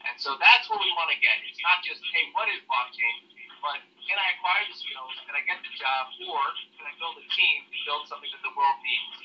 And 0.04 0.16
so 0.16 0.36
that's 0.40 0.68
what 0.68 0.80
we 0.80 0.88
want 0.96 1.12
to 1.12 1.18
get. 1.20 1.40
It's 1.44 1.60
not 1.60 1.84
just, 1.84 2.00
hey, 2.12 2.28
what 2.32 2.48
is 2.52 2.60
blockchain? 2.68 3.32
But 3.60 3.84
can 4.08 4.16
I 4.16 4.36
acquire 4.36 4.64
the 4.64 4.76
skills? 4.76 5.12
Can 5.28 5.36
I 5.36 5.44
get 5.44 5.60
the 5.60 5.72
job? 5.76 6.08
Or 6.24 6.40
can 6.80 6.88
I 6.88 6.92
build 6.96 7.20
a 7.20 7.26
team 7.36 7.68
and 7.68 7.80
build 7.84 8.08
something 8.08 8.32
that 8.32 8.40
the 8.40 8.52
world 8.56 8.80
needs? 8.80 9.20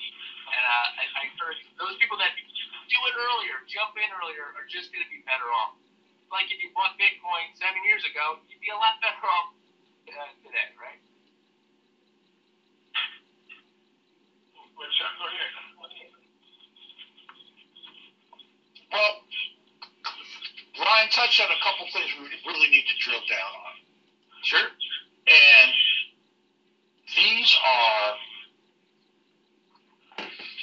And 0.51 0.63
uh, 0.63 0.99
I, 0.99 1.03
I 1.07 1.21
encourage 1.31 1.63
those 1.79 1.95
people 1.95 2.19
that 2.19 2.35
do 2.35 2.99
it 3.07 3.15
earlier, 3.15 3.63
jump 3.71 3.95
in 3.95 4.09
earlier, 4.19 4.51
are 4.59 4.67
just 4.67 4.91
going 4.91 5.03
to 5.03 5.11
be 5.11 5.23
better 5.23 5.47
off. 5.47 5.79
Like 6.27 6.51
if 6.51 6.59
you 6.59 6.75
bought 6.75 6.99
Bitcoin 6.99 7.55
seven 7.55 7.79
years 7.87 8.03
ago, 8.03 8.43
you'd 8.51 8.59
be 8.59 8.69
a 8.69 8.79
lot 8.79 8.99
better 8.99 9.23
off 9.23 9.55
uh, 10.11 10.31
today, 10.43 10.69
right? 10.75 10.99
Well, 18.91 19.15
Ryan 20.80 21.10
touched 21.10 21.41
on 21.41 21.47
a 21.52 21.60
couple 21.64 21.85
things 21.93 22.10
we 22.19 22.52
really 22.52 22.69
need 22.69 22.85
to 22.88 22.97
drill 23.03 23.22
down 23.30 23.52
on. 23.68 23.76
Sure. 24.43 24.68
And 25.27 25.72
these 27.15 27.57
are 27.65 28.15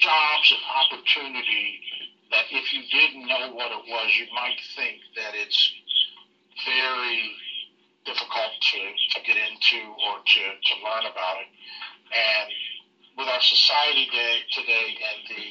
jobs 0.01 0.53
and 0.53 0.99
opportunity 0.99 1.81
that 2.31 2.45
if 2.51 2.73
you 2.73 2.83
didn't 2.91 3.27
know 3.29 3.53
what 3.53 3.71
it 3.71 3.85
was, 3.89 4.11
you 4.19 4.27
might 4.35 4.59
think 4.77 5.01
that 5.17 5.35
it's 5.35 5.73
very 6.65 7.33
difficult 8.05 8.53
to, 8.61 8.79
to 9.15 9.27
get 9.27 9.37
into 9.37 9.79
or 10.09 10.19
to, 10.25 10.41
to 10.41 10.75
learn 10.83 11.07
about 11.07 11.37
it. 11.41 11.49
And 12.13 12.51
with 13.17 13.29
our 13.29 13.41
society 13.41 14.09
day, 14.11 14.41
today 14.53 14.97
and 14.97 15.19
the 15.29 15.45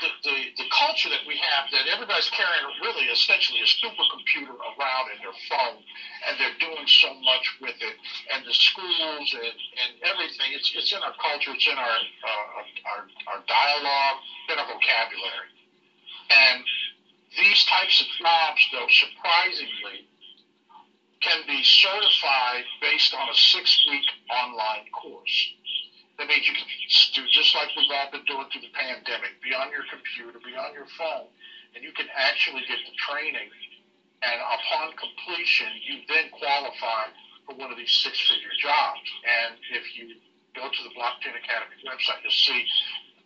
the, 0.00 0.10
the, 0.24 0.36
the 0.58 0.68
culture 0.70 1.08
that 1.08 1.24
we 1.26 1.36
have 1.38 1.64
that 1.72 1.86
everybody's 1.88 2.28
carrying 2.30 2.64
really 2.82 3.06
essentially 3.06 3.60
a 3.60 3.68
supercomputer 3.68 4.54
around 4.76 5.10
in 5.14 5.18
their 5.22 5.36
phone 5.48 5.80
and 6.26 6.36
they're 6.38 6.58
doing 6.60 6.86
so 6.86 7.14
much 7.22 7.46
with 7.60 7.76
it 7.80 7.96
and 8.32 8.44
the 8.44 8.52
schools 8.52 9.28
and, 9.34 9.56
and 9.80 9.90
everything. 10.04 10.52
It's, 10.52 10.72
it's 10.74 10.92
in 10.92 11.00
our 11.02 11.14
culture 11.20 11.52
it's 11.54 11.66
in 11.66 11.78
our, 11.78 11.96
uh, 11.96 12.90
our 12.90 13.02
our 13.30 13.40
dialogue 13.46 14.18
in 14.50 14.58
our 14.58 14.66
vocabulary. 14.66 15.50
And 16.30 16.64
these 17.38 17.64
types 17.66 18.00
of 18.00 18.06
jobs 18.18 18.60
though 18.72 18.90
surprisingly 18.90 20.06
can 21.20 21.46
be 21.46 21.62
certified 21.62 22.64
based 22.80 23.14
on 23.14 23.28
a 23.30 23.34
six 23.34 23.84
week 23.88 24.04
online 24.30 24.84
course 24.92 25.55
that 26.18 26.26
means 26.28 26.48
you 26.48 26.54
do 27.12 27.22
just 27.28 27.54
like 27.54 27.68
we've 27.76 27.92
all 27.92 28.08
been 28.10 28.24
doing 28.24 28.48
through 28.48 28.64
the 28.64 28.72
pandemic, 28.72 29.36
be 29.44 29.52
on 29.52 29.68
your 29.68 29.84
computer, 29.92 30.40
be 30.40 30.56
on 30.56 30.72
your 30.72 30.88
phone, 30.96 31.28
and 31.76 31.84
you 31.84 31.92
can 31.92 32.08
actually 32.16 32.64
get 32.64 32.80
the 32.88 32.96
training. 32.96 33.52
And 34.24 34.40
upon 34.40 34.96
completion, 34.96 35.68
you 35.84 36.00
then 36.08 36.32
qualify 36.32 37.12
for 37.44 37.54
one 37.54 37.70
of 37.70 37.76
these 37.76 37.92
six 38.00 38.16
figure 38.24 38.56
jobs. 38.58 39.04
And 39.28 39.60
if 39.76 39.84
you 39.92 40.16
go 40.56 40.72
to 40.72 40.80
the 40.88 40.92
Blockchain 40.96 41.36
Academy 41.36 41.76
website, 41.84 42.24
you'll 42.24 42.32
see 42.32 42.64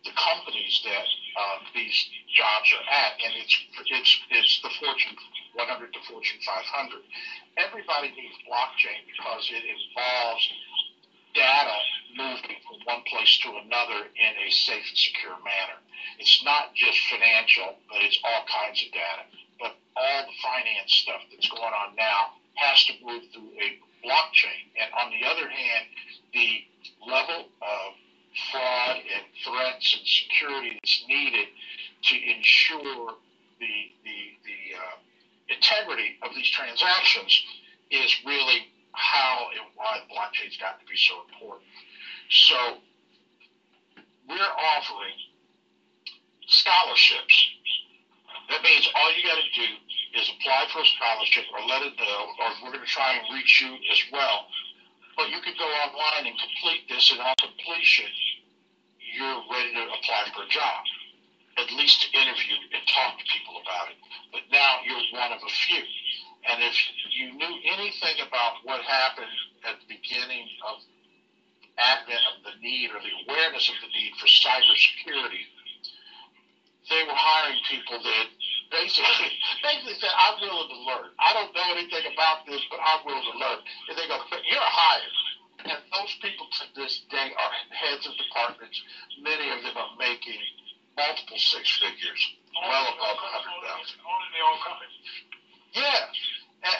the 0.03 0.11
companies 0.11 0.81
that 0.83 1.07
uh, 1.39 1.57
these 1.73 1.95
jobs 2.35 2.67
are 2.75 2.85
at, 2.91 3.15
and 3.23 3.31
it's 3.39 3.55
it's 3.87 4.11
it's 4.29 4.53
the 4.61 4.71
Fortune 4.83 5.15
100 5.55 5.93
to 5.93 5.99
Fortune 6.11 6.39
500. 6.43 6.99
Everybody 7.55 8.11
needs 8.11 8.35
blockchain 8.43 8.99
because 9.07 9.47
it 9.47 9.63
involves 9.63 10.43
data 11.33 11.77
moving 12.17 12.57
from 12.67 12.79
one 12.85 13.03
place 13.07 13.37
to 13.43 13.49
another 13.49 14.07
in 14.15 14.33
a 14.47 14.49
safe 14.51 14.83
and 14.87 14.97
secure 14.97 15.37
manner. 15.43 15.79
It's 16.19 16.43
not 16.43 16.73
just 16.75 16.97
financial, 17.09 17.77
but 17.89 18.01
it's 18.01 18.19
all 18.23 18.43
kinds 18.45 18.83
of 18.83 18.91
data. 18.91 19.23
But 19.59 19.75
all 19.95 20.21
the 20.25 20.37
finance 20.41 20.93
stuff 20.93 21.21
that's 21.31 21.49
going 21.49 21.73
on 21.73 21.95
now 21.95 22.37
has 22.55 22.85
to 22.85 22.93
move 23.03 23.23
through 23.33 23.53
a 23.57 23.79
blockchain. 24.05 24.69
And 24.79 24.89
on 24.93 25.11
the 25.11 25.25
other 25.27 25.47
hand, 25.47 25.85
the 26.33 26.65
level 27.07 27.45
of 27.61 27.87
fraud 28.51 28.97
and 28.97 29.25
threats 29.43 29.97
and 29.97 30.07
security 30.07 30.79
that's 30.81 31.03
needed 31.07 31.47
to 32.03 32.15
ensure 32.15 33.15
the, 33.59 33.75
the, 34.03 34.19
the 34.45 34.61
uh, 34.77 34.97
integrity 35.49 36.17
of 36.23 36.33
these 36.35 36.49
transactions 36.49 37.43
is 37.91 38.15
really 38.25 38.67
how 38.93 39.47
and 39.51 39.67
why 39.75 39.99
the 39.99 40.13
blockchain's 40.13 40.57
got 40.57 40.79
to 40.79 40.85
be 40.85 40.97
so 40.97 41.21
important. 41.29 41.67
So 42.31 42.55
we're 44.27 44.55
offering 44.55 45.19
scholarships. 46.47 47.35
That 48.49 48.63
means 48.63 48.87
all 48.95 49.11
you 49.11 49.23
got 49.27 49.35
to 49.35 49.51
do 49.51 49.67
is 50.15 50.31
apply 50.39 50.67
for 50.71 50.79
a 50.79 50.87
scholarship 50.95 51.43
or 51.51 51.59
let 51.67 51.83
it 51.83 51.95
know, 51.99 52.19
or 52.39 52.47
we're 52.63 52.71
going 52.71 52.87
to 52.87 52.91
try 52.91 53.19
and 53.19 53.35
reach 53.35 53.59
you 53.59 53.75
as 53.91 53.99
well. 54.11 54.47
But 55.15 55.29
you 55.29 55.43
can 55.43 55.55
go 55.59 55.67
online 55.67 56.31
and 56.31 56.35
complete 56.39 56.87
this, 56.87 57.11
and 57.11 57.19
on 57.19 57.35
completion, 57.35 58.07
you're 59.11 59.43
ready 59.51 59.75
to 59.75 59.83
apply 59.91 60.31
for 60.31 60.47
a 60.47 60.49
job, 60.51 60.83
at 61.59 61.67
least 61.75 62.07
to 62.07 62.07
interview 62.15 62.55
and 62.71 62.83
talk 62.87 63.19
to 63.19 63.25
people 63.27 63.59
about 63.59 63.91
it. 63.91 63.99
But 64.31 64.47
now 64.51 64.79
you're 64.87 65.03
one 65.19 65.35
of 65.35 65.43
a 65.43 65.51
few. 65.67 65.83
And 66.47 66.63
if 66.63 66.75
you 67.11 67.35
knew 67.35 67.55
anything 67.75 68.23
about 68.23 68.63
what 68.63 68.81
happened 68.87 69.35
at 69.67 69.83
the 69.83 69.87
beginning 69.99 70.47
of 70.63 70.79
advent 71.77 72.23
of 72.35 72.43
the 72.43 72.55
need 72.59 72.91
or 72.91 72.99
the 72.99 73.13
awareness 73.25 73.69
of 73.69 73.77
the 73.81 73.91
need 73.91 74.13
for 74.19 74.27
cybersecurity, 74.27 75.45
they 76.89 77.03
were 77.07 77.15
hiring 77.15 77.59
people 77.69 78.01
that 78.03 78.25
basically 78.71 79.31
basically 79.63 79.95
said, 79.99 80.11
I'm 80.15 80.39
willing 80.41 80.67
to 80.67 80.79
learn. 80.83 81.09
I 81.19 81.31
don't 81.33 81.53
know 81.55 81.67
anything 81.71 82.03
about 82.11 82.43
this, 82.47 82.61
but 82.67 82.79
I'm 82.83 83.05
willing 83.05 83.23
to 83.23 83.37
learn. 83.37 83.59
And 83.89 83.95
they 83.95 84.07
go, 84.07 84.19
You're 84.19 84.59
hired. 84.59 85.15
And 85.61 85.77
those 85.93 86.13
people 86.19 86.49
to 86.49 86.63
this 86.73 87.05
day 87.13 87.29
are 87.37 87.51
heads 87.69 88.03
of 88.09 88.17
departments. 88.17 88.81
Many 89.21 89.45
of 89.53 89.61
them 89.61 89.77
are 89.77 89.93
making 89.95 90.41
multiple 90.97 91.37
six 91.37 91.69
figures, 91.77 92.21
well 92.51 92.85
above 92.91 93.17
a 93.21 93.29
hundred 93.29 93.61
thousand. 93.63 94.01
Owning 94.01 94.31
their 94.33 94.47
own 94.49 94.59
company. 94.65 94.97
Yeah. 95.77 96.10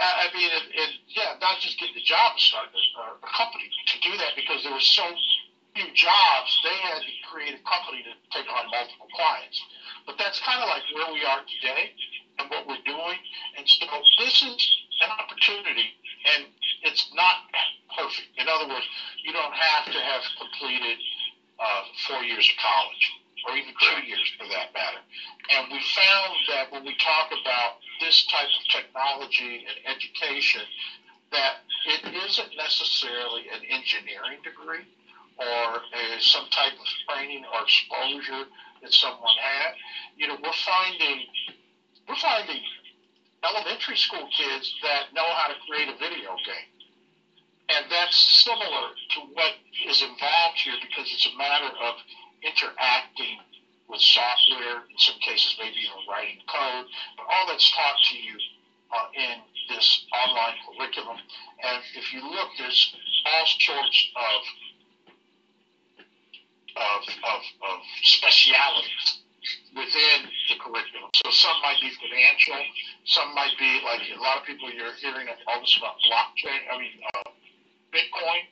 I 0.01 0.25
mean, 0.33 0.49
it, 0.49 0.65
it, 0.73 0.89
yeah, 1.13 1.37
not 1.39 1.61
just 1.61 1.77
getting 1.77 1.93
the 1.93 2.01
job 2.01 2.33
to 2.33 2.41
start 2.41 2.69
a, 2.73 2.81
a 3.21 3.29
company 3.29 3.69
to 3.69 3.95
do 4.01 4.17
that 4.17 4.33
because 4.35 4.63
there 4.63 4.73
were 4.73 4.81
so 4.81 5.05
few 5.75 5.87
jobs, 5.93 6.49
they 6.63 6.75
had 6.81 6.99
to 6.99 7.13
create 7.29 7.53
a 7.53 7.61
company 7.63 8.03
to 8.03 8.13
take 8.33 8.49
on 8.49 8.65
multiple 8.73 9.07
clients. 9.13 9.61
But 10.05 10.17
that's 10.17 10.39
kind 10.41 10.59
of 10.61 10.67
like 10.67 10.83
where 10.93 11.13
we 11.13 11.23
are 11.23 11.41
today 11.61 11.93
and 12.39 12.49
what 12.49 12.67
we're 12.67 12.83
doing. 12.83 13.17
And 13.57 13.63
so 13.69 13.85
this 14.17 14.41
is 14.41 14.57
an 15.05 15.09
opportunity, 15.13 15.93
and 16.33 16.49
it's 16.83 17.05
not 17.13 17.45
perfect. 17.95 18.33
In 18.37 18.49
other 18.49 18.67
words, 18.67 18.85
you 19.23 19.31
don't 19.31 19.53
have 19.53 19.85
to 19.85 19.99
have 20.01 20.23
completed 20.41 20.97
uh, 21.59 21.83
four 22.07 22.23
years 22.23 22.49
of 22.49 22.57
college 22.57 23.20
or 23.47 23.55
even 23.57 23.73
two 23.81 23.99
years 24.05 24.27
for 24.37 24.47
that 24.47 24.73
matter. 24.73 25.01
And 25.49 25.71
we 25.71 25.79
found 25.95 26.33
that 26.49 26.71
when 26.71 26.85
we 26.85 26.95
talk 26.97 27.31
about 27.31 27.81
this 27.99 28.25
type 28.27 28.49
of 28.49 28.63
technology 28.69 29.65
and 29.65 29.77
education, 29.85 30.61
that 31.31 31.63
it 31.87 32.01
isn't 32.13 32.51
necessarily 32.57 33.47
an 33.53 33.61
engineering 33.69 34.39
degree 34.43 34.85
or 35.37 35.81
a, 35.81 36.21
some 36.21 36.45
type 36.51 36.73
of 36.77 36.87
training 37.07 37.43
or 37.53 37.63
exposure 37.63 38.45
that 38.81 38.93
someone 38.93 39.37
had. 39.41 39.73
You 40.17 40.27
know, 40.27 40.37
we're 40.41 40.61
finding 40.65 41.25
we're 42.07 42.21
finding 42.21 42.61
elementary 43.43 43.97
school 43.97 44.27
kids 44.35 44.73
that 44.83 45.13
know 45.13 45.25
how 45.33 45.47
to 45.47 45.55
create 45.67 45.89
a 45.89 45.97
video 45.97 46.35
game. 46.45 46.69
And 47.69 47.85
that's 47.89 48.43
similar 48.43 48.91
to 49.15 49.19
what 49.33 49.53
is 49.87 50.01
involved 50.01 50.59
here 50.59 50.75
because 50.81 51.09
it's 51.11 51.25
a 51.25 51.37
matter 51.37 51.71
of 51.81 51.95
interacting 52.43 53.37
with 53.89 54.01
software, 54.01 54.87
in 54.89 54.97
some 54.97 55.19
cases 55.19 55.55
maybe 55.59 55.75
even 55.83 56.01
writing 56.09 56.39
code, 56.47 56.85
but 57.17 57.25
all 57.27 57.45
that's 57.47 57.69
taught 57.71 57.97
to 58.09 58.17
you 58.17 58.35
uh, 58.91 59.07
in 59.13 59.37
this 59.69 60.05
online 60.11 60.55
curriculum. 60.63 61.17
And 61.63 61.83
if 61.95 62.13
you 62.13 62.23
look, 62.23 62.49
there's 62.57 62.95
all 63.25 63.45
sorts 63.45 64.07
of 64.15 64.41
of, 66.71 67.03
of, 67.03 67.41
of 67.67 67.79
specialities 68.01 69.19
within 69.75 70.31
the 70.47 70.55
curriculum. 70.55 71.11
So 71.19 71.29
some 71.31 71.57
might 71.61 71.79
be 71.81 71.91
financial, 71.99 72.63
some 73.03 73.35
might 73.35 73.51
be 73.59 73.81
like 73.83 73.99
a 74.07 74.19
lot 74.21 74.39
of 74.39 74.43
people 74.45 74.71
you're 74.71 74.95
hearing 74.95 75.27
all 75.47 75.59
this 75.59 75.75
about 75.77 75.99
blockchain. 76.07 76.63
I 76.71 76.79
mean, 76.79 76.95
uh, 77.11 77.29
Bitcoin 77.91 78.47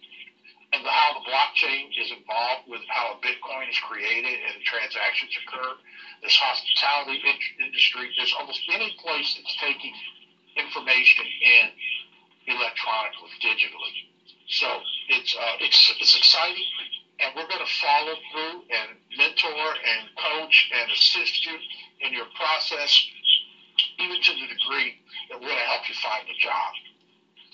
and 0.74 0.86
how 0.86 1.14
the 1.14 1.26
blockchain 1.26 1.90
is 1.98 2.12
involved 2.12 2.64
with 2.68 2.82
how 2.90 3.14
a 3.14 3.18
Bitcoin 3.26 3.70
is 3.70 3.78
created 3.80 4.38
and 4.48 4.62
transactions 4.64 5.32
occur. 5.41 5.74
This 6.22 6.36
hospitality 6.36 7.22
in- 7.26 7.66
industry, 7.66 8.12
there's 8.18 8.34
almost 8.40 8.62
any 8.72 8.96
place 9.00 9.34
that's 9.36 9.56
taking 9.58 9.94
information 10.56 11.26
in 11.26 11.72
electronically, 12.48 13.30
digitally. 13.41 14.10
So 14.48 14.68
it's 15.10 15.36
uh, 15.36 15.56
it's 15.60 15.94
it's 16.00 16.16
exciting, 16.16 16.66
and 17.20 17.34
we're 17.36 17.48
going 17.48 17.64
to 17.64 17.74
follow 17.82 18.16
through 18.32 18.64
and 18.70 18.98
mentor 19.18 19.76
and 19.86 20.10
coach 20.18 20.70
and 20.74 20.90
assist 20.91 21.46
you 21.46 21.58
in 22.02 22.14
your 22.14 22.26
process, 22.36 23.02
even 24.00 24.22
to 24.22 24.32
the 24.34 24.48
degree 24.48 24.98
that 25.30 25.40
we're 25.40 25.48
going 25.48 25.60
to 25.60 25.70
help 25.70 25.88
you 25.88 25.96
find 26.02 26.28
a 26.28 26.38
job. 26.41 26.74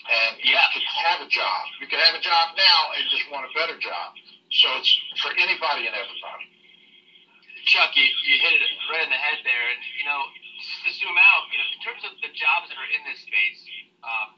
And 0.05 0.37
yeah. 0.45 0.61
you 0.77 0.81
can 0.85 0.85
have 1.09 1.19
a 1.25 1.29
job. 1.29 1.61
You 1.81 1.87
can 1.89 1.97
have 1.97 2.13
a 2.13 2.21
job 2.21 2.53
now 2.53 2.79
and 2.93 3.01
just 3.09 3.25
want 3.33 3.49
a 3.49 3.53
better 3.57 3.73
job. 3.81 4.13
So 4.53 4.69
it's 4.77 4.91
for 5.25 5.33
anybody 5.33 5.89
and 5.89 5.95
everybody. 5.97 6.47
Chuck, 7.65 7.97
you, 7.97 8.05
you 8.05 8.35
hit 8.45 8.53
it 8.53 8.61
right 8.93 9.01
in 9.01 9.09
the 9.09 9.17
head 9.17 9.41
there. 9.41 9.65
And, 9.73 9.81
you 9.97 10.05
know, 10.05 10.21
to 10.85 10.89
zoom 10.93 11.17
out, 11.17 11.49
you 11.49 11.57
know, 11.57 11.67
in 11.73 11.81
terms 11.81 12.01
of 12.05 12.13
the 12.21 12.29
jobs 12.37 12.69
that 12.69 12.77
are 12.77 12.91
in 12.93 13.01
this 13.09 13.17
space, 13.25 13.61
um, 14.05 14.37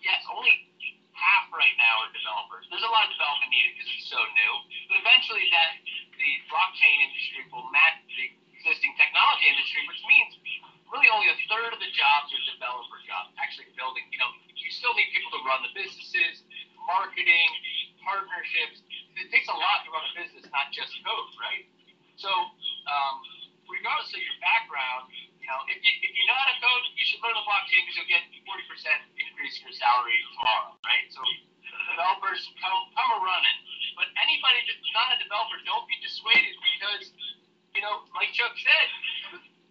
yes, 0.00 0.24
only 0.32 0.72
half 1.12 1.52
right 1.52 1.76
now 1.76 2.08
are 2.08 2.10
developers. 2.16 2.64
There's 2.72 2.84
a 2.84 2.90
lot 2.90 3.04
of 3.04 3.12
development 3.12 3.52
needed 3.52 3.76
because 3.76 3.88
it's 3.92 4.08
so 4.08 4.18
new. 4.18 4.52
But 4.88 5.04
eventually 5.04 5.44
that 5.52 5.76
the 6.16 6.30
blockchain 6.48 6.96
industry 7.04 7.44
will 7.52 7.68
match 7.70 8.00
the 8.08 8.32
existing 8.56 8.96
technology 8.96 9.46
industry, 9.52 9.84
which 9.84 10.00
means 10.08 10.32
really 10.88 11.10
only 11.12 11.28
a 11.28 11.36
third 11.52 11.70
of 11.76 11.80
the 11.80 11.90
jobs 11.92 12.32
are 12.32 12.42
developer 12.48 12.98
jobs, 13.04 13.30
actually 13.36 13.68
building. 13.76 14.08
You 14.08 14.20
know, 14.24 14.30
you 14.56 14.70
still 14.70 14.94
need 14.94 15.10
people 15.12 15.30
to 15.38 15.42
run 15.46 15.60
the 15.66 15.72
businesses, 15.74 16.42
marketing, 16.86 17.50
partnerships. 18.02 18.82
It 19.18 19.30
takes 19.30 19.48
a 19.50 19.56
lot 19.56 19.86
to 19.86 19.88
run 19.90 20.04
a 20.04 20.12
business, 20.18 20.44
not 20.50 20.70
just 20.74 20.90
code, 21.02 21.30
right? 21.38 21.64
So, 22.18 22.30
um, 22.30 23.14
regardless 23.66 24.10
of 24.14 24.20
your 24.22 24.38
background, 24.42 25.10
you 25.42 25.48
know, 25.50 25.60
if 25.68 25.78
you 25.82 25.92
if 26.00 26.12
you 26.14 26.24
know 26.30 26.36
how 26.38 26.48
to 26.48 26.58
code, 26.62 26.84
you 26.96 27.04
should 27.04 27.20
learn 27.20 27.36
the 27.36 27.44
blockchain 27.44 27.84
because 27.84 28.00
you'll 28.00 28.12
get 28.12 28.24
40% 28.48 29.20
increase 29.20 29.54
in 29.60 29.68
your 29.68 29.76
salary 29.76 30.16
tomorrow, 30.32 30.72
right? 30.86 31.06
So 31.12 31.20
developers 31.92 32.40
come 32.62 32.78
come 32.96 33.10
a 33.12 33.20
running. 33.20 33.58
But 33.98 34.10
anybody 34.18 34.60
that's 34.66 34.92
not 34.96 35.14
a 35.14 35.18
developer, 35.22 35.58
don't 35.62 35.86
be 35.86 35.96
dissuaded 36.02 36.56
because, 36.58 37.04
you 37.76 37.82
know, 37.84 38.08
like 38.16 38.34
Chuck 38.34 38.56
said, 38.58 38.88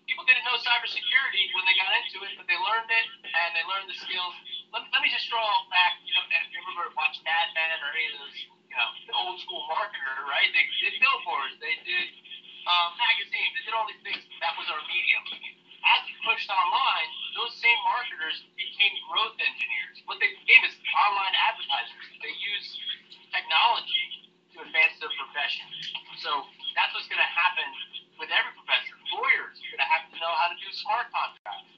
people 0.07 0.23
didn't 0.29 0.45
know 0.47 0.55
cybersecurity 0.61 1.43
when 1.57 1.63
they 1.67 1.75
got 1.75 1.91
into 1.99 2.23
it, 2.27 2.37
but 2.39 2.45
they 2.47 2.55
learned 2.55 2.87
it 2.91 3.07
and 3.27 3.49
they 3.57 3.63
learned 3.67 3.89
the 3.91 3.97
skills. 3.97 4.35
Let, 4.73 4.89
let 4.89 5.05
me 5.05 5.09
just 5.13 5.29
draw 5.29 5.45
back, 5.69 6.01
you 6.01 6.09
know, 6.17 6.25
if 6.25 6.49
you 6.49 6.57
ever 6.73 6.89
watched 6.97 7.21
Mad 7.21 7.53
Men 7.53 7.77
or 7.77 7.93
any 7.93 8.09
of 8.09 8.25
those, 8.25 8.33
you 8.41 8.73
know, 8.73 8.89
the 9.05 9.13
old 9.13 9.37
school 9.45 9.61
marketer, 9.69 10.25
right? 10.25 10.49
They 10.49 10.65
did 10.81 10.97
billboards, 10.97 11.61
they 11.61 11.77
did 11.85 12.09
um, 12.65 12.97
magazines, 12.97 13.53
they 13.53 13.69
did 13.69 13.77
all 13.77 13.85
these 13.85 14.01
things. 14.01 14.25
That 14.41 14.57
was 14.57 14.65
our 14.73 14.81
medium. 14.89 15.21
As 15.85 16.01
we 16.09 16.17
pushed 16.25 16.49
online, 16.49 17.09
those 17.37 17.53
same 17.61 17.77
marketers 17.85 18.41
became 18.57 18.97
growth 19.13 19.37
engineers. 19.37 20.01
What 20.09 20.17
they 20.17 20.33
became 20.41 20.65
is 20.65 20.73
online 20.89 21.35
advertisers. 21.37 22.05
They 22.17 22.33
use 22.33 22.67
technology 23.29 24.33
to 24.57 24.65
advance 24.65 24.97
their 24.97 25.13
profession. 25.21 25.69
So 26.17 26.49
that's 26.73 26.89
what's 26.97 27.05
going 27.13 27.21
to 27.21 27.33
happen 27.37 27.67
with 28.17 28.33
every 28.33 28.53
profession. 28.57 28.97
Lawyers 29.13 29.53
are 29.53 29.69
going 29.69 29.85
to 29.85 29.91
have 29.93 30.09
to 30.09 30.17
know 30.17 30.33
how 30.33 30.49
to 30.49 30.57
do 30.57 30.65
smart 30.81 31.13
contracts. 31.13 31.72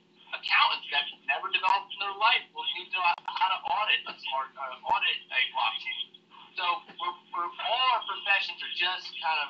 Accountants 0.45 0.85
that 0.93 1.09
never 1.25 1.49
developed 1.49 1.89
in 1.89 1.99
their 2.05 2.13
life 2.21 2.45
will 2.53 2.69
need 2.77 2.93
to 2.93 3.01
know 3.01 3.17
how 3.25 3.49
to 3.49 3.59
audit 3.65 4.05
a 4.05 4.13
smart 4.13 4.53
uh, 4.53 4.77
audit 4.93 5.17
a 5.33 5.39
blockchain. 5.49 6.21
So 6.53 6.85
we're, 6.85 7.17
we're, 7.33 7.49
all 7.49 7.85
our 7.97 8.03
professions 8.05 8.61
are 8.61 8.75
just 8.77 9.09
kind 9.25 9.41
of 9.41 9.49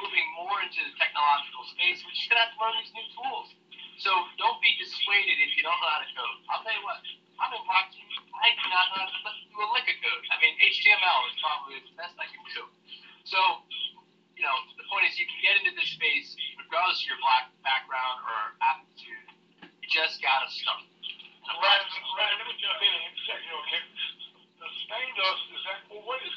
moving 0.00 0.24
more 0.40 0.64
into 0.64 0.80
the 0.80 0.96
technological 0.96 1.62
space. 1.76 2.00
We're 2.00 2.16
just 2.16 2.32
to 2.32 2.40
have 2.40 2.56
to 2.56 2.58
learn 2.58 2.74
these 2.80 2.92
new 2.96 3.08
tools. 3.20 3.52
So 4.00 4.10
don't 4.40 4.56
be 4.64 4.72
dissuaded 4.80 5.36
if 5.44 5.60
you 5.60 5.62
don't 5.62 5.76
know 5.76 5.92
how 5.92 6.00
to 6.00 6.10
code. 6.16 6.38
I'll 6.48 6.64
tell 6.64 6.72
you 6.72 6.84
what, 6.88 7.04
I'm 7.36 7.52
in 7.52 7.62
blockchain. 7.68 8.08
I 8.32 8.56
do 8.56 8.64
not 8.72 8.86
know 8.96 9.04
how 9.04 9.30
to 9.36 9.44
do 9.44 9.58
a 9.60 9.68
lick 9.76 9.86
of 9.92 9.98
code. 10.00 10.24
I 10.32 10.40
mean, 10.40 10.56
HTML 10.56 11.20
is 11.28 11.36
probably 11.36 11.84
the 11.84 11.92
best 12.00 12.16
I 12.16 12.26
can 12.32 12.40
do. 12.48 12.64
So, 13.28 13.38
you 14.34 14.42
know, 14.42 14.56
the 14.74 14.88
point 14.88 15.04
is 15.04 15.20
you 15.20 15.28
can 15.28 15.38
get 15.44 15.54
into 15.60 15.76
this 15.76 15.92
space 15.92 16.32
regardless 16.58 16.98
of 17.04 17.06
your 17.12 17.20
black 17.22 17.52
background 17.62 18.24
or 18.26 18.40
aptitude. 18.58 19.29
Just 19.90 20.22
got 20.22 20.42
to 20.46 20.50
start. 20.50 20.82
Ryan, 21.46 21.86
Ryan, 22.18 22.36
let 22.40 22.46
me 22.48 22.56
jump 22.62 22.78
in 22.82 22.90
and 22.90 23.04
interject 23.10 23.42
you, 23.44 23.54
okay? 23.66 23.82
Explain 24.62 25.08
to 25.18 25.22
us, 25.26 25.40
is 25.54 25.62
that, 25.66 25.80
well, 25.90 26.02
what 26.06 26.18
is 26.24 26.29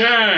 Three 0.00 0.29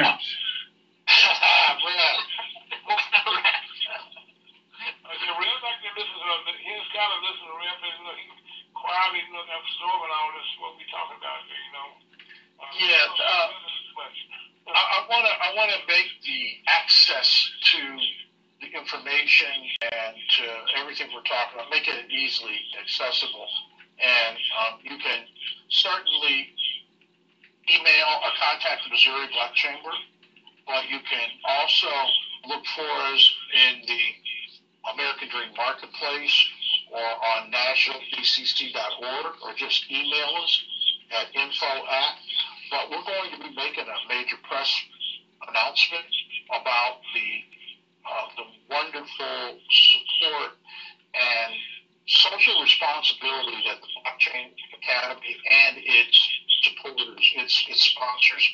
Academy 54.92 55.36
and 55.50 55.76
its 55.80 56.16
supporters, 56.62 57.24
its, 57.36 57.64
its 57.68 57.82
sponsors, 57.84 58.44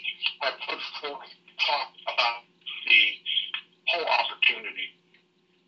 have 0.40 0.54
put 0.68 0.78
forth 1.00 1.28
talk 1.58 1.90
about 2.06 2.46
the 2.86 3.02
whole 3.88 4.06
opportunity. 4.06 4.94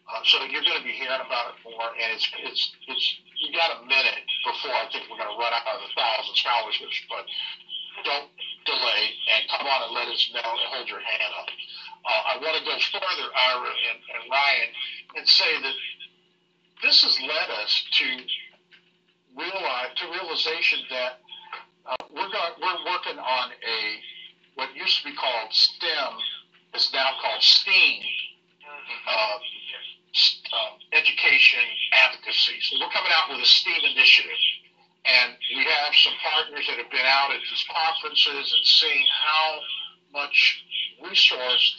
Uh, 0.06 0.22
so 0.24 0.42
you're 0.46 0.62
going 0.62 0.78
to 0.78 0.86
be 0.86 0.94
hearing 0.94 1.22
about 1.26 1.54
it 1.54 1.58
more, 1.66 1.90
and 1.94 2.14
it's, 2.14 2.26
it's, 2.38 2.62
it's 2.86 3.06
you 3.38 3.52
got 3.54 3.78
a 3.78 3.86
minute 3.86 4.26
before 4.46 4.74
I 4.74 4.86
think 4.90 5.06
we're 5.10 5.18
going 5.18 5.30
to 5.30 5.38
run 5.38 5.52
out 5.54 5.66
of 5.66 5.80
the 5.82 5.90
thousand 5.94 6.34
scholarships, 6.34 6.98
but 7.08 7.24
don't 8.04 8.30
delay 8.66 9.02
and 9.34 9.42
come 9.50 9.66
on 9.66 9.86
and 9.86 9.92
let 9.94 10.08
us 10.08 10.22
know 10.34 10.44
and 10.44 10.68
hold 10.70 10.88
your 10.88 11.00
hand 11.00 11.32
up. 11.38 11.48
Uh, 12.04 12.22
I 12.32 12.38
want 12.38 12.56
to 12.58 12.64
go 12.64 12.76
further, 12.90 13.28
Ira 13.34 13.70
and, 13.70 13.98
and 14.14 14.22
Ryan, 14.30 14.70
and 15.16 15.28
say 15.28 15.52
that 15.62 15.74
this 16.82 17.02
has 17.02 17.20
led 17.20 17.50
us 17.50 17.72
to 17.98 18.06
to 19.96 20.04
realization 20.10 20.80
that 20.90 21.12
uh, 21.86 21.96
we're, 22.14 22.30
got, 22.30 22.60
we're 22.60 22.84
working 22.92 23.18
on 23.18 23.50
a 23.50 23.80
what 24.54 24.76
used 24.76 25.00
to 25.00 25.08
be 25.08 25.16
called 25.16 25.48
STEM 25.50 26.12
is 26.74 26.90
now 26.92 27.16
called 27.22 27.42
STEAM 27.42 28.02
mm-hmm. 28.60 29.08
uh, 29.08 29.38
uh, 30.52 30.72
education 30.92 31.64
advocacy. 31.92 32.60
So 32.60 32.76
we're 32.80 32.92
coming 32.92 33.12
out 33.14 33.30
with 33.30 33.40
a 33.40 33.46
STEAM 33.46 33.80
initiative, 33.96 34.42
and 35.06 35.32
we 35.56 35.64
have 35.64 35.94
some 35.94 36.12
partners 36.20 36.66
that 36.68 36.76
have 36.76 36.90
been 36.90 37.06
out 37.06 37.30
at 37.32 37.40
these 37.40 37.64
conferences 37.72 38.52
and 38.52 38.66
seeing 38.66 39.06
how 39.24 39.60
much 40.12 40.64
resource 41.02 41.74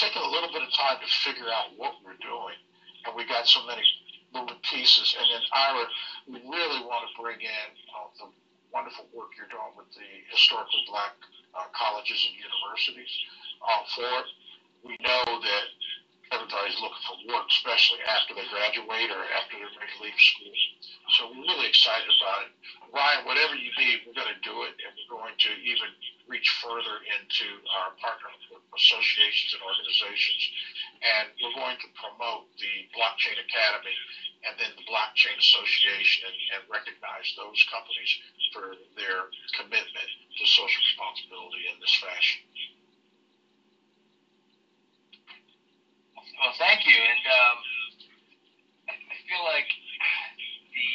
taken 0.00 0.24
a 0.24 0.30
little 0.32 0.48
bit 0.48 0.64
of 0.64 0.72
time 0.72 1.04
to 1.04 1.08
figure 1.20 1.52
out 1.52 1.76
what 1.76 2.00
we're 2.00 2.16
doing, 2.24 2.56
and 3.04 3.12
we 3.12 3.28
got 3.28 3.44
so 3.44 3.68
many 3.68 3.84
moving 4.32 4.64
pieces. 4.64 5.12
And 5.20 5.28
then 5.28 5.44
Ira, 5.52 5.84
we 6.24 6.40
really 6.40 6.88
want 6.88 7.04
to 7.04 7.12
bring 7.20 7.44
in 7.44 7.68
uh, 7.92 8.08
the 8.16 8.26
wonderful 8.72 9.12
work 9.12 9.36
you're 9.36 9.52
doing 9.52 9.76
with 9.76 9.92
the 9.92 10.08
historically 10.32 10.88
black 10.88 11.20
colleges 11.76 12.20
and 12.28 12.36
universities 12.36 13.12
uh, 13.62 13.82
for 13.94 14.08
it. 14.20 14.28
We 14.84 14.94
know 15.04 15.24
that 15.26 15.66
everybody's 16.32 16.80
looking 16.80 17.04
for 17.04 17.16
work, 17.28 17.46
especially 17.52 18.00
after 18.08 18.32
they 18.32 18.48
graduate 18.48 19.12
or 19.12 19.22
after 19.36 19.60
they're 19.60 19.76
ready 19.76 19.92
to 19.92 20.00
leave 20.02 20.16
school. 20.16 20.56
So 21.16 21.28
we're 21.28 21.44
really 21.44 21.68
excited 21.68 22.08
about 22.08 22.48
it. 22.48 22.52
Ryan, 22.88 23.28
whatever 23.28 23.54
you 23.54 23.70
need, 23.76 24.02
we're 24.08 24.16
going 24.16 24.32
to 24.32 24.42
do 24.44 24.64
it, 24.64 24.74
and 24.80 24.90
we're 24.96 25.12
going 25.12 25.36
to 25.36 25.50
even 25.60 25.92
reach 26.26 26.48
further 26.64 27.04
into 27.20 27.46
our 27.76 27.92
partner 28.00 28.32
associations 28.72 29.52
and 29.52 29.60
organizations. 29.60 30.42
And 31.04 31.26
we're 31.42 31.56
going 31.56 31.76
to 31.84 31.88
promote 31.98 32.48
the 32.56 32.88
Blockchain 32.96 33.36
Academy 33.36 33.96
and 34.48 34.58
then 34.58 34.72
the 34.74 34.86
Blockchain 34.88 35.36
Association 35.38 36.26
and, 36.26 36.36
and 36.58 36.62
recognize 36.66 37.28
those 37.38 37.60
companies 37.70 38.10
for 38.50 38.74
their 38.98 39.30
commitment 39.54 40.08
to 40.38 40.42
social 40.48 40.82
responsibility 40.82 41.68
in 41.70 41.76
this 41.78 41.94
fashion. 42.00 42.42
Well, 46.38 46.54
thank 46.58 46.86
you. 46.86 46.94
And 46.94 47.22
um, 47.26 47.56
I 48.90 49.16
feel 49.26 49.42
like 49.42 49.68
the, 50.70 50.90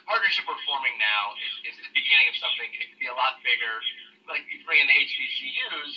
the 0.00 0.02
partnership 0.04 0.48
we're 0.48 0.60
forming 0.64 0.96
now 0.96 1.36
is, 1.36 1.72
is 1.72 1.76
the 1.84 1.92
beginning 1.92 2.32
of 2.32 2.36
something. 2.40 2.68
It 2.72 2.92
could 2.92 3.00
be 3.00 3.10
a 3.12 3.16
lot 3.16 3.40
bigger. 3.44 3.74
Like 4.24 4.44
you 4.48 4.64
bring 4.64 4.80
in 4.80 4.88
the 4.88 4.96
HBCUs, 4.96 5.92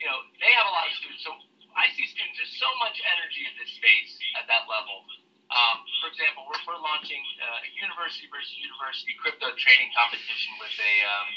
you 0.00 0.06
know, 0.08 0.18
they 0.40 0.52
have 0.56 0.64
a 0.64 0.72
lot 0.72 0.88
of 0.88 0.94
students. 0.96 1.20
So 1.24 1.32
I 1.76 1.92
see 1.92 2.08
students, 2.08 2.40
there's 2.40 2.56
so 2.56 2.70
much 2.80 2.96
energy 3.04 3.44
in 3.44 3.54
this 3.60 3.70
space 3.76 4.12
at 4.40 4.48
that 4.48 4.64
level. 4.64 5.04
Um, 5.48 5.80
for 6.04 6.12
example, 6.12 6.44
we're, 6.44 6.60
we're 6.68 6.80
launching 6.80 7.24
uh, 7.40 7.64
a 7.64 7.70
university 7.72 8.28
versus 8.28 8.52
university 8.60 9.16
crypto 9.16 9.52
trading 9.56 9.88
competition 9.96 10.52
with 10.60 10.76
a, 10.76 10.92
um, 11.08 11.28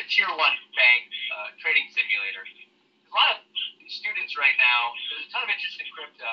a 0.00 0.04
tier 0.08 0.28
one 0.36 0.56
bank 0.76 1.08
uh, 1.32 1.56
trading 1.60 1.88
simulator. 1.96 2.44
A 2.44 3.12
lot 3.16 3.40
of 3.40 3.40
students 3.88 4.36
right 4.36 4.56
now, 4.60 4.92
there's 5.08 5.24
a 5.24 5.30
ton 5.32 5.42
of 5.44 5.50
interest 5.50 5.80
in 5.80 5.88
crypto. 5.92 6.30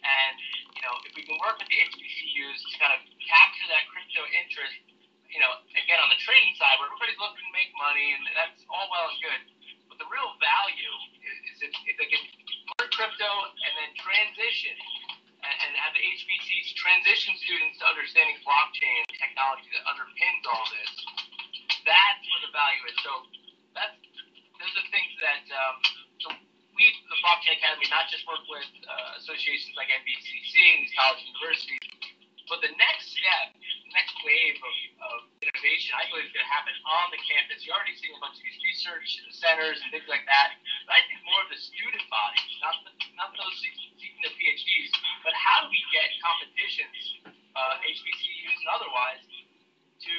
And, 0.00 0.36
you 0.74 0.82
know, 0.82 0.94
if 1.06 1.12
we 1.12 1.22
can 1.22 1.36
work 1.38 1.60
with 1.60 1.68
the 1.68 1.78
HBCUs 1.78 2.58
to 2.66 2.74
kind 2.80 2.92
of 2.96 3.00
capture 3.20 3.68
that 3.68 3.84
crypto 3.92 4.24
interest, 4.32 4.80
you 5.30 5.38
know, 5.38 5.62
again, 5.76 6.00
on 6.02 6.10
the 6.10 6.18
trading 6.24 6.56
side 6.58 6.80
where 6.80 6.90
everybody's 6.90 7.20
looking 7.20 7.44
to 7.46 7.54
make 7.54 7.70
money 7.78 8.16
and 8.16 8.22
that's 8.34 8.64
all 8.66 8.88
well 8.90 9.12
and 9.12 9.18
good. 9.22 9.42
But 9.86 10.02
the 10.02 10.08
real 10.10 10.34
value 10.42 10.94
is, 11.22 11.36
is 11.54 11.56
if, 11.70 11.72
if 11.86 11.94
they 12.00 12.08
can 12.10 12.22
learn 12.80 12.90
crypto 12.90 13.28
and 13.28 13.72
then 13.78 13.90
transition 14.00 14.74
and, 15.46 15.54
and 15.68 15.70
have 15.78 15.92
the 15.94 16.02
HBCUs 16.02 16.74
transition 16.74 17.36
students 17.38 17.78
to 17.78 17.84
understanding 17.86 18.40
blockchain 18.42 19.04
technology 19.14 19.68
that 19.76 19.84
underpins 19.84 20.42
all 20.48 20.66
this, 20.74 20.92
that's 21.84 22.24
where 22.24 22.42
the 22.42 22.52
value 22.56 22.82
is. 22.88 22.96
So 23.04 23.12
that's, 23.76 23.94
those 24.58 24.74
are 24.80 24.88
things 24.90 25.12
that, 25.22 25.44
um, 25.54 25.99
we, 26.80 26.88
the 27.12 27.18
Blockchain 27.20 27.60
Academy, 27.60 27.84
not 27.92 28.08
just 28.08 28.24
work 28.24 28.40
with 28.48 28.64
uh, 28.88 29.20
associations 29.20 29.76
like 29.76 29.92
NBCC 29.92 30.54
and 30.56 30.78
these 30.88 30.94
college 30.96 31.20
universities, 31.28 31.84
but 32.48 32.64
the 32.64 32.72
next 32.80 33.12
step, 33.12 33.52
the 33.52 33.92
next 33.92 34.16
wave 34.24 34.56
of, 34.64 34.76
of 35.12 35.18
innovation, 35.44 35.92
I 35.92 36.08
believe 36.08 36.26
is 36.26 36.32
going 36.32 36.42
to 36.42 36.50
happen 36.50 36.72
on 36.88 37.12
the 37.12 37.20
campus. 37.20 37.62
You're 37.62 37.76
already 37.76 37.94
seeing 38.00 38.16
a 38.16 38.22
bunch 38.24 38.40
of 38.40 38.44
these 38.48 38.58
research 38.64 39.06
centers 39.44 39.76
and 39.84 39.92
things 39.92 40.08
like 40.08 40.24
that. 40.24 40.56
But 40.88 40.98
I 40.98 41.00
think 41.04 41.20
more 41.28 41.44
of 41.44 41.52
the 41.52 41.60
student 41.60 42.02
body, 42.08 42.40
not 42.64 42.74
the, 42.88 42.92
not 43.20 43.30
those 43.36 43.54
seeking 43.60 44.18
their 44.24 44.34
PhDs, 44.34 44.90
but 45.20 45.36
how 45.36 45.62
do 45.62 45.66
we 45.68 45.80
get 45.92 46.08
competitions, 46.18 47.28
uh, 47.28 47.76
HBCUs 47.84 48.56
and 48.66 48.70
otherwise, 48.72 49.22
to 50.00 50.14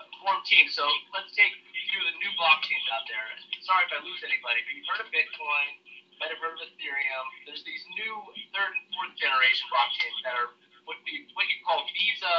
uh, 0.00 0.08
form 0.24 0.40
teams? 0.48 0.72
So 0.72 0.88
let's 1.12 1.30
take 1.36 1.52
a 1.52 1.82
few 1.92 2.00
of 2.00 2.06
the 2.10 2.16
new 2.16 2.32
blockchains 2.40 2.86
out 2.96 3.04
there. 3.06 3.28
Sorry 3.62 3.84
if 3.84 3.92
I 3.92 4.00
lose 4.02 4.20
anybody, 4.24 4.64
but 4.64 4.72
you've 4.72 4.88
heard 4.88 5.02
of 5.04 5.10
Bitcoin 5.12 5.87
of 6.18 6.66
Ethereum. 6.66 7.26
There's 7.46 7.62
these 7.62 7.84
new 7.94 8.14
third 8.50 8.72
and 8.74 8.84
fourth 8.90 9.14
generation 9.14 9.66
blockchains 9.70 10.18
that 10.26 10.34
are 10.34 10.50
what, 10.90 10.98
we, 11.06 11.30
what 11.38 11.46
you 11.46 11.58
call 11.62 11.86
Visa 11.94 12.34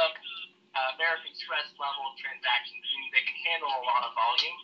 uh, 0.76 0.96
American 1.00 1.32
Express 1.32 1.64
level 1.80 2.12
transactions, 2.20 2.82
meaning 2.84 3.08
they 3.16 3.24
can 3.24 3.38
handle 3.48 3.72
a 3.72 3.82
lot 3.88 4.04
of 4.04 4.12
volume. 4.12 4.58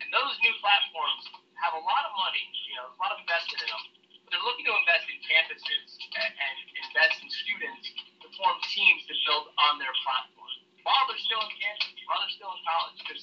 And 0.00 0.08
those 0.08 0.32
new 0.40 0.54
platforms 0.64 1.28
have 1.60 1.76
a 1.76 1.82
lot 1.84 2.08
of 2.08 2.12
money, 2.16 2.44
you 2.72 2.74
know, 2.80 2.88
a 2.88 2.98
lot 2.98 3.12
of 3.12 3.20
investment 3.20 3.60
in 3.62 3.68
them. 3.68 3.84
But 4.24 4.28
they're 4.32 4.46
looking 4.48 4.64
to 4.64 4.74
invest 4.74 5.04
in 5.12 5.18
campuses 5.28 5.88
and, 6.16 6.32
and 6.32 6.56
invest 6.88 7.20
in 7.20 7.28
students 7.44 7.84
to 8.24 8.26
form 8.32 8.56
teams 8.72 9.04
to 9.12 9.14
build 9.28 9.52
on 9.60 9.76
their 9.76 9.92
platform 10.08 10.52
while 10.88 11.04
they're 11.08 11.20
still 11.20 11.40
in 11.44 11.52
campus, 11.60 11.92
while 12.08 12.20
they're 12.24 12.36
still 12.36 12.52
in 12.52 12.60
college. 12.64 12.96
Because 13.04 13.22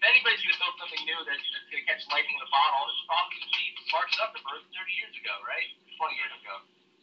if 0.00 0.08
anybody's 0.08 0.40
going 0.40 0.56
to 0.56 0.60
build 0.64 0.76
something 0.80 1.04
new 1.04 1.20
that's, 1.28 1.44
that's 1.52 1.68
going 1.68 1.84
to 1.84 1.88
catch 1.92 2.00
lightning 2.08 2.32
in 2.32 2.40
a 2.40 2.48
bottle, 2.48 2.88
it's 2.88 3.04
probably 3.04 3.36
going 3.36 3.44
to 3.44 3.52
be 3.52 3.64
Mark 3.92 4.08
Zuckerberg 4.16 4.64
30 4.72 4.96
years 4.96 5.12
ago, 5.20 5.34
right? 5.44 5.68
20 6.00 6.16
years 6.16 6.34
ago. 6.40 6.54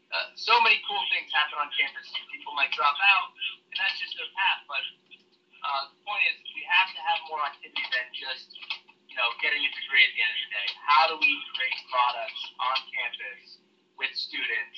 Uh, 0.09 0.33
so 0.33 0.57
many 0.65 0.81
cool 0.89 0.97
things 1.13 1.29
happen 1.29 1.61
on 1.61 1.69
campus. 1.77 2.09
People 2.33 2.57
might 2.57 2.73
drop 2.73 2.97
out, 2.97 3.37
and 3.69 3.77
that's 3.77 4.01
just 4.01 4.17
their 4.17 4.25
path. 4.33 4.65
But 4.65 4.81
uh, 5.61 5.93
the 5.93 5.99
point 6.09 6.25
is, 6.25 6.41
we 6.57 6.65
have 6.65 6.89
to 6.89 7.01
have 7.05 7.21
more 7.29 7.45
activity 7.45 7.85
than 7.93 8.07
just, 8.17 8.49
you 9.05 9.13
know, 9.13 9.29
getting 9.45 9.61
a 9.61 9.71
degree 9.77 10.01
at 10.01 10.11
the 10.17 10.21
end 10.25 10.33
of 10.33 10.41
the 10.41 10.51
day. 10.57 10.67
How 10.81 11.03
do 11.13 11.15
we 11.21 11.31
create 11.53 11.77
products 11.93 12.41
on 12.57 12.77
campus 12.89 13.61
with 13.93 14.09
students, 14.17 14.73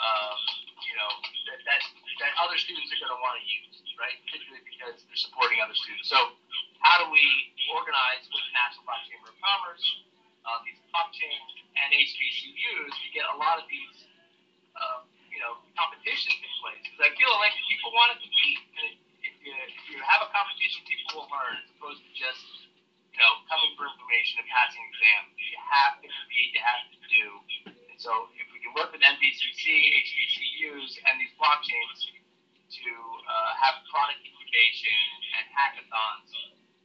um, 0.00 0.36
you 0.84 0.94
know, 0.96 1.10
that, 1.48 1.60
that, 1.64 1.80
that 2.20 2.32
other 2.40 2.56
students 2.60 2.88
are 2.92 3.00
going 3.00 3.12
to 3.12 3.20
want 3.20 3.36
to 3.40 3.44
use, 3.44 3.76
right? 3.96 4.16
Particularly 4.28 4.64
because 4.68 5.00
they're 5.08 5.22
supporting 5.22 5.60
other 5.60 5.76
students. 5.76 6.08
So 6.08 6.36
how 6.84 7.00
do 7.00 7.08
we 7.08 7.24
organize 7.72 8.24
with 8.28 8.44
the 8.44 8.54
National 8.54 8.84
Black 8.84 9.02
Chamber 9.08 9.32
of 9.32 9.38
Commerce, 9.40 9.84
uh, 10.46 10.60
these 10.62 10.78
blockchain 10.92 11.40
and 11.76 11.88
HBCUs 11.92 12.92
to 12.92 13.08
get 13.12 13.24
a 13.32 13.36
lot 13.36 13.58
of 13.58 13.66
these, 13.66 13.96
uh, 14.76 15.02
you 15.32 15.40
know, 15.40 15.60
competitions 15.74 16.36
in 16.38 16.52
place? 16.60 16.80
Because 16.84 17.02
I 17.08 17.10
feel 17.16 17.32
like 17.40 17.52
people 17.66 17.90
want 17.96 18.14
to 18.14 18.18
compete, 18.20 18.60
and 18.78 18.92
if 19.24 19.34
you, 19.42 19.52
if 19.52 19.84
you 19.90 19.98
have 20.04 20.22
a 20.22 20.30
competition, 20.30 20.84
people 20.86 21.24
will 21.24 21.30
learn 21.32 21.56
as 21.60 21.66
opposed 21.76 22.00
to 22.04 22.10
just, 22.14 22.68
you 23.10 23.18
know, 23.18 23.32
coming 23.48 23.72
for 23.74 23.88
information 23.88 24.44
and 24.44 24.48
passing 24.52 24.82
exams. 24.92 25.32
You 25.40 25.56
have 25.56 25.92
to 26.04 26.06
compete. 26.06 26.48
You 26.52 26.62
have 26.62 26.82
to 26.92 26.98
do. 27.08 27.26
And 27.72 27.98
so, 27.98 28.28
if 28.36 28.46
we 28.52 28.55
can 28.66 28.74
work 28.74 28.90
with 28.90 28.98
NBCC, 28.98 29.62
HBCUs, 29.62 30.98
and 31.06 31.14
these 31.22 31.30
blockchains 31.38 32.10
to 32.10 32.90
uh, 33.30 33.52
have 33.62 33.78
product 33.86 34.18
incubation 34.26 34.98
and 35.38 35.46
hackathons, 35.54 36.30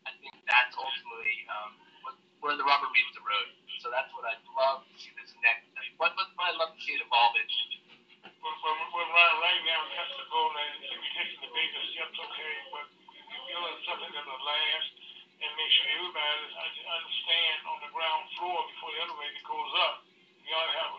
I 0.06 0.14
think 0.22 0.38
that's 0.46 0.78
ultimately 0.78 1.34
um, 1.50 1.74
what, 2.06 2.16
where 2.46 2.54
the 2.54 2.62
rubber 2.62 2.86
meets 2.94 3.10
the 3.18 3.26
road. 3.26 3.50
So 3.82 3.90
that's 3.90 4.14
what 4.14 4.30
I'd 4.30 4.46
love 4.54 4.86
to 4.86 4.94
see 4.94 5.10
this 5.18 5.34
next. 5.42 5.74
What, 5.98 6.14
what, 6.14 6.30
what 6.38 6.54
I'd 6.54 6.62
love 6.62 6.78
to 6.78 6.82
see 6.86 6.94
it 6.94 7.02
evolve 7.02 7.34
into. 7.34 7.58
We're, 8.30 8.58
we're, 8.62 8.78
we're 8.94 9.10
right, 9.10 9.36
right 9.42 9.62
now, 9.66 9.82
we 9.82 9.94
have 9.98 10.12
to 10.22 10.26
go 10.30 10.42
and 10.54 10.86
we're 10.86 11.02
taking 11.18 11.42
the 11.42 11.50
baby 11.50 11.82
steps, 11.98 12.14
okay, 12.14 12.54
but 12.70 12.86
we're 12.94 13.46
building 13.50 13.82
something 13.90 14.12
that'll 14.14 14.38
last 14.46 14.90
and 15.42 15.50
make 15.58 15.72
sure 15.74 15.90
everybody 15.98 16.46
understand 16.62 17.58
on 17.66 17.78
the 17.82 17.90
ground 17.90 18.30
floor 18.38 18.70
before 18.70 18.94
the 18.94 19.00
elevator 19.02 19.42
goes 19.50 19.74
up. 19.82 20.11
You 20.52 20.60
ought 20.60 20.68
to 20.68 20.76
have 20.84 20.92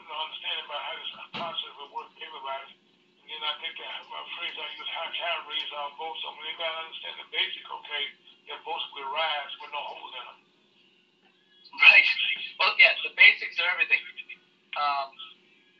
about 0.64 0.80
how 0.80 0.96
this 0.96 1.12
concept 1.36 1.76
will 1.76 1.92
work 1.92 2.08
for. 2.16 2.24
And 2.24 3.28
then 3.28 3.42
I 3.44 3.52
think 3.60 3.76
that 3.76 4.00
my 4.08 4.24
phrase 4.32 4.56
I 4.56 4.64
use, 4.80 4.88
I 4.88 5.44
raise 5.44 5.70
our 5.76 5.92
boats? 6.00 6.24
So 6.24 6.32
when 6.32 6.48
everybody 6.48 6.72
understand 6.72 7.20
the 7.20 7.28
basic, 7.28 7.60
okay, 7.68 8.04
their 8.48 8.56
boats 8.64 8.80
will 8.96 9.12
rise 9.12 9.52
with 9.60 9.68
no 9.68 9.82
holes 9.84 10.12
in 10.16 10.24
them. 10.24 10.40
Right. 11.84 12.08
Well, 12.56 12.72
yeah, 12.80 12.96
the 13.04 13.12
basics 13.12 13.60
are 13.60 13.68
everything. 13.76 14.00
Um, 14.80 15.12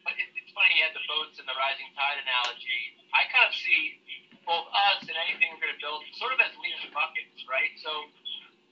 but 0.05 0.20
it, 0.20 0.28
it's 0.36 0.53
funny 0.53 0.77
you 0.77 0.85
had 0.85 0.93
the 0.93 1.09
boats 1.09 1.40
and 1.40 1.49
the 1.49 1.57
rising 1.57 1.89
tide 1.97 2.20
analogy. 2.20 3.01
I 3.16 3.24
kind 3.32 3.49
of 3.49 3.57
see 3.57 3.97
both 4.44 4.69
us 4.69 5.01
and 5.09 5.16
anything 5.16 5.49
we're 5.57 5.65
going 5.65 5.73
to 5.73 5.81
build 5.81 6.05
sort 6.20 6.36
of 6.36 6.44
as 6.44 6.53
leading 6.61 6.93
buckets, 6.93 7.40
right? 7.49 7.73
So 7.81 8.05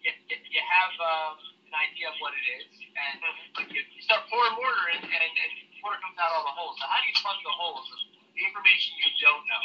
you, 0.04 0.12
you 0.28 0.60
have 0.60 0.92
um, 1.00 1.40
an 1.70 1.78
idea 1.78 2.10
of 2.10 2.18
what 2.18 2.34
it 2.34 2.42
is, 2.58 2.66
and 2.98 3.70
you, 3.70 3.78
you 3.78 4.02
start 4.02 4.26
pouring 4.26 4.58
mortar, 4.58 4.90
and, 4.90 5.06
and, 5.06 5.32
and 5.38 5.50
water 5.86 6.02
comes 6.02 6.18
out 6.18 6.34
all 6.34 6.42
the 6.42 6.56
holes. 6.58 6.74
So 6.82 6.84
how 6.90 6.98
do 6.98 7.06
you 7.06 7.14
plug 7.22 7.38
the 7.46 7.54
holes? 7.54 7.86
The 8.34 8.42
information 8.42 8.98
you 8.98 9.10
don't 9.22 9.46
know. 9.46 9.64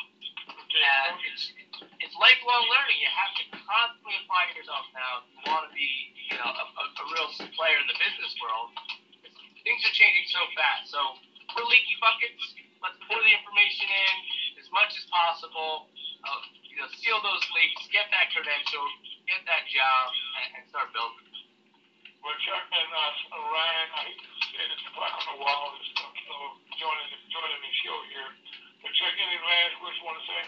And 0.75 1.15
it's, 1.31 1.55
it's 2.03 2.15
lifelong 2.19 2.67
learning. 2.67 2.99
You 2.99 3.07
have 3.07 3.31
to 3.39 3.43
constantly 3.57 4.15
apply 4.21 4.51
yourself 4.53 4.85
now 4.91 5.23
if 5.23 5.31
you 5.31 5.41
want 5.47 5.63
to 5.65 5.73
be, 5.73 5.89
you 6.29 6.35
know, 6.35 6.51
a, 6.51 6.65
a, 6.67 6.83
a 6.93 7.03
real 7.15 7.31
player 7.55 7.79
in 7.79 7.87
the 7.87 7.95
business 7.95 8.35
world. 8.43 8.75
Things 9.63 9.81
are 9.87 9.95
changing 9.95 10.27
so 10.29 10.43
fast. 10.53 10.91
So 10.91 10.99
we're 11.55 11.65
leaky 11.65 11.95
buckets. 12.03 12.43
Let's 12.83 12.99
pour 13.07 13.17
the 13.17 13.33
information 13.33 13.87
in 13.87 14.15
as 14.59 14.67
much 14.75 14.93
as 14.99 15.07
possible. 15.07 15.87
Uh, 16.27 16.43
you 16.67 16.75
know, 16.83 16.91
seal 16.99 17.23
those 17.23 17.45
leaks, 17.55 17.87
get 17.95 18.11
that 18.11 18.29
credential, 18.35 18.83
get 19.31 19.41
that 19.47 19.63
job, 19.71 20.05
and, 20.43 20.59
and 20.59 20.63
start 20.67 20.91
building. 20.91 21.34
Well, 22.25 22.33
Chuck 22.41 22.65
and 22.73 22.89
uh, 22.89 23.37
Ryan, 23.37 23.89
I 23.93 24.01
hate 24.09 24.17
to 24.17 24.33
say 24.49 24.65
this, 24.65 24.81
black 24.97 25.13
on 25.13 25.25
the 25.29 25.37
wall 25.45 25.77
is 25.77 25.85
uh, 25.93 26.09
joining, 26.73 27.09
joining 27.29 27.61
the 27.61 27.73
show 27.85 27.97
here. 28.09 28.29
But 28.81 28.97
Chuck, 28.97 29.13
any 29.13 29.37
last 29.45 29.77
words 29.77 29.93
you 30.01 30.05
want 30.09 30.17
to 30.17 30.25
say? 30.25 30.41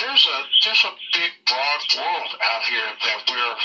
there's 0.00 0.24
a 0.24 0.38
there's 0.64 0.84
a 0.88 0.92
big 1.12 1.32
broad 1.44 1.80
world 2.00 2.32
out 2.40 2.64
here 2.64 2.90
that 2.96 3.18
we're 3.28 3.56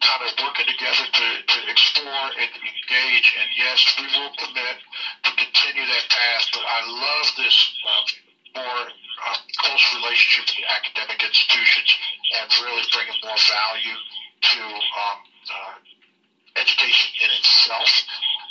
kind 0.00 0.22
of 0.24 0.32
working 0.40 0.68
together 0.68 1.04
to, 1.04 1.26
to 1.44 1.58
explore 1.68 2.26
and 2.40 2.50
engage 2.56 3.28
and 3.36 3.48
yes 3.56 3.78
we 4.00 4.06
will 4.16 4.32
commit 4.36 4.76
to 5.24 5.30
continue 5.36 5.84
that 5.86 6.06
path 6.08 6.44
but 6.52 6.64
I 6.64 6.80
love 6.88 7.26
this 7.36 7.56
uh, 7.84 8.60
more 8.60 8.84
close 9.58 9.84
relationship 9.96 10.44
with 10.52 10.66
academic 10.68 11.18
institutions 11.22 11.90
and 12.40 12.46
really 12.64 12.84
bringing 12.92 13.18
more 13.24 13.40
value 13.48 13.98
to 14.42 14.62
um, 14.68 15.18
uh, 15.48 15.74
education 16.60 17.10
in 17.24 17.30
itself 17.38 17.90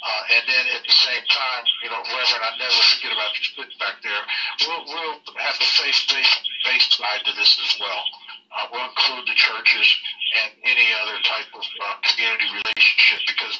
uh, 0.04 0.36
and 0.36 0.44
then 0.52 0.66
at 0.76 0.84
the 0.84 0.92
same 0.92 1.24
time, 1.32 1.64
you 1.80 1.88
know, 1.88 2.04
Reverend, 2.04 2.44
I 2.44 2.52
never 2.60 2.82
forget 2.92 3.16
about 3.16 3.32
you 3.40 3.44
sitting 3.56 3.80
back 3.80 4.04
there. 4.04 4.24
We'll, 4.68 4.84
we'll 4.92 5.16
have 5.40 5.56
the 5.56 5.70
faith-based 5.80 6.40
based 6.68 6.92
side 7.00 7.24
to 7.24 7.32
this 7.40 7.56
as 7.56 7.80
well. 7.80 8.04
Uh, 8.52 8.68
we'll 8.68 8.84
include 8.92 9.32
the 9.32 9.38
churches 9.40 9.88
and 10.34 10.50
any 10.66 10.88
other 10.98 11.18
type 11.22 11.50
of 11.54 11.62
uh, 11.62 11.96
community 12.02 12.48
relationship 12.50 13.20
because 13.30 13.56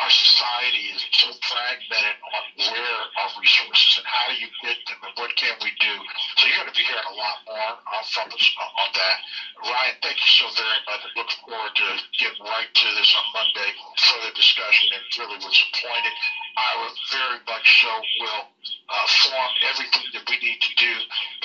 our 0.00 0.12
society 0.12 0.92
is 0.96 1.04
so 1.12 1.28
fragmented 1.44 2.16
on 2.32 2.44
where 2.56 3.00
our 3.20 3.30
resources 3.36 4.00
and 4.00 4.06
how 4.08 4.24
do 4.32 4.34
you 4.40 4.48
get 4.64 4.78
them 4.88 5.00
and 5.04 5.14
what 5.20 5.30
can 5.36 5.52
we 5.60 5.70
do. 5.80 5.94
So 6.40 6.48
you're 6.48 6.64
going 6.64 6.72
to 6.72 6.76
be 6.76 6.86
hearing 6.86 7.08
a 7.12 7.16
lot 7.16 7.36
more 7.44 7.72
uh, 7.76 8.04
from 8.08 8.28
us 8.32 8.46
on 8.56 8.90
that. 8.96 9.16
Ryan, 9.64 9.96
thank 10.00 10.18
you 10.20 10.32
so 10.32 10.46
very 10.56 10.80
much. 10.88 11.00
I 11.04 11.10
look 11.16 11.30
forward 11.44 11.74
to 11.76 11.86
getting 12.16 12.44
right 12.44 12.70
to 12.72 12.86
this 12.96 13.10
on 13.12 13.26
Monday, 13.36 13.70
for 14.00 14.18
the 14.24 14.32
discussion, 14.32 14.86
and 14.96 15.04
really 15.20 15.38
was 15.44 15.56
appointed. 15.60 16.14
I 16.56 16.70
will 16.78 16.94
very 17.10 17.40
much 17.48 17.66
so 17.82 17.92
will 18.20 18.44
uh, 18.88 19.06
form 19.26 19.52
everything 19.66 20.06
that 20.14 20.22
we 20.28 20.36
need 20.38 20.60
to 20.60 20.72
do, 20.76 20.92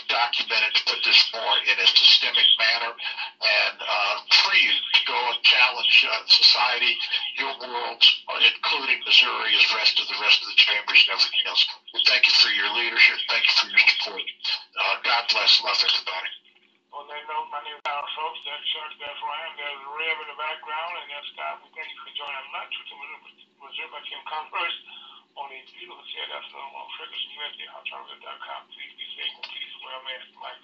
document 0.08 0.62
it, 0.70 0.74
to 0.76 0.82
put 0.86 1.00
this 1.04 1.20
more 1.34 1.56
in 1.66 1.78
a 1.80 1.88
systemic 1.88 2.46
manner, 2.60 2.92
and 3.42 3.76
uh, 3.82 4.16
free 4.44 4.62
you 4.62 4.76
to 4.76 5.02
go 5.08 5.18
and 5.32 5.40
challenge 5.42 6.06
uh, 6.10 6.22
society, 6.28 6.94
your 7.38 7.54
world, 7.58 8.02
including 8.44 9.00
Missouri, 9.06 9.56
as 9.58 9.66
rest 9.74 10.00
of 10.00 10.08
the 10.08 10.20
rest 10.22 10.42
of 10.42 10.48
the 10.48 10.58
chambers 10.58 11.06
and 11.08 11.18
everything 11.18 11.46
else. 11.48 11.66
Thank 12.06 12.28
you 12.28 12.34
for 12.34 12.50
your 12.50 12.70
leadership. 12.76 13.18
Thank 13.30 13.46
you 13.48 13.54
for 13.58 13.68
your 13.68 13.80
support. 13.80 14.22
Uh, 14.80 14.96
God 15.04 15.24
bless. 15.32 15.62
Love 15.64 15.80
everybody. 15.82 16.30
That 17.10 17.26
note, 17.26 17.50
my 17.50 17.58
name 17.66 17.74
is 17.74 17.82
Al 17.90 18.06
Fowlkes. 18.14 18.38
That's 18.46 18.62
Chuck. 18.70 18.94
That's 19.02 19.18
Ryan. 19.18 19.58
There's 19.58 19.82
Rev 19.82 20.18
in 20.22 20.28
the 20.30 20.38
background, 20.38 20.94
and 21.02 21.10
that's 21.10 21.26
Scott. 21.34 21.58
We 21.66 21.74
thank 21.74 21.90
you 21.90 21.98
for 22.06 22.14
joining 22.14 22.48
lunch 22.54 22.70
with 22.70 22.86
the 22.86 22.98
Missouri 23.66 23.90
by 23.90 24.02
Kim 24.06 24.22
Converse 24.30 24.78
on 25.34 25.50
a 25.50 25.58
beautiful 25.74 26.06
set 26.14 26.30
afternoon 26.30 26.70
on 26.70 26.86
Ferguson 27.02 27.34
USA, 27.34 27.66
Alternative.com. 27.82 28.62
Please 28.78 28.94
be 28.94 29.08
safe 29.18 29.34
and 29.42 29.48
please 29.50 29.74
wear 29.82 29.98
a 29.98 30.02
mask. 30.06 30.30
Mike. 30.38 30.62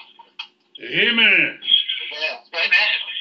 Amen. 0.85 1.49
Amen. 1.57 2.35
Amen. 2.53 3.15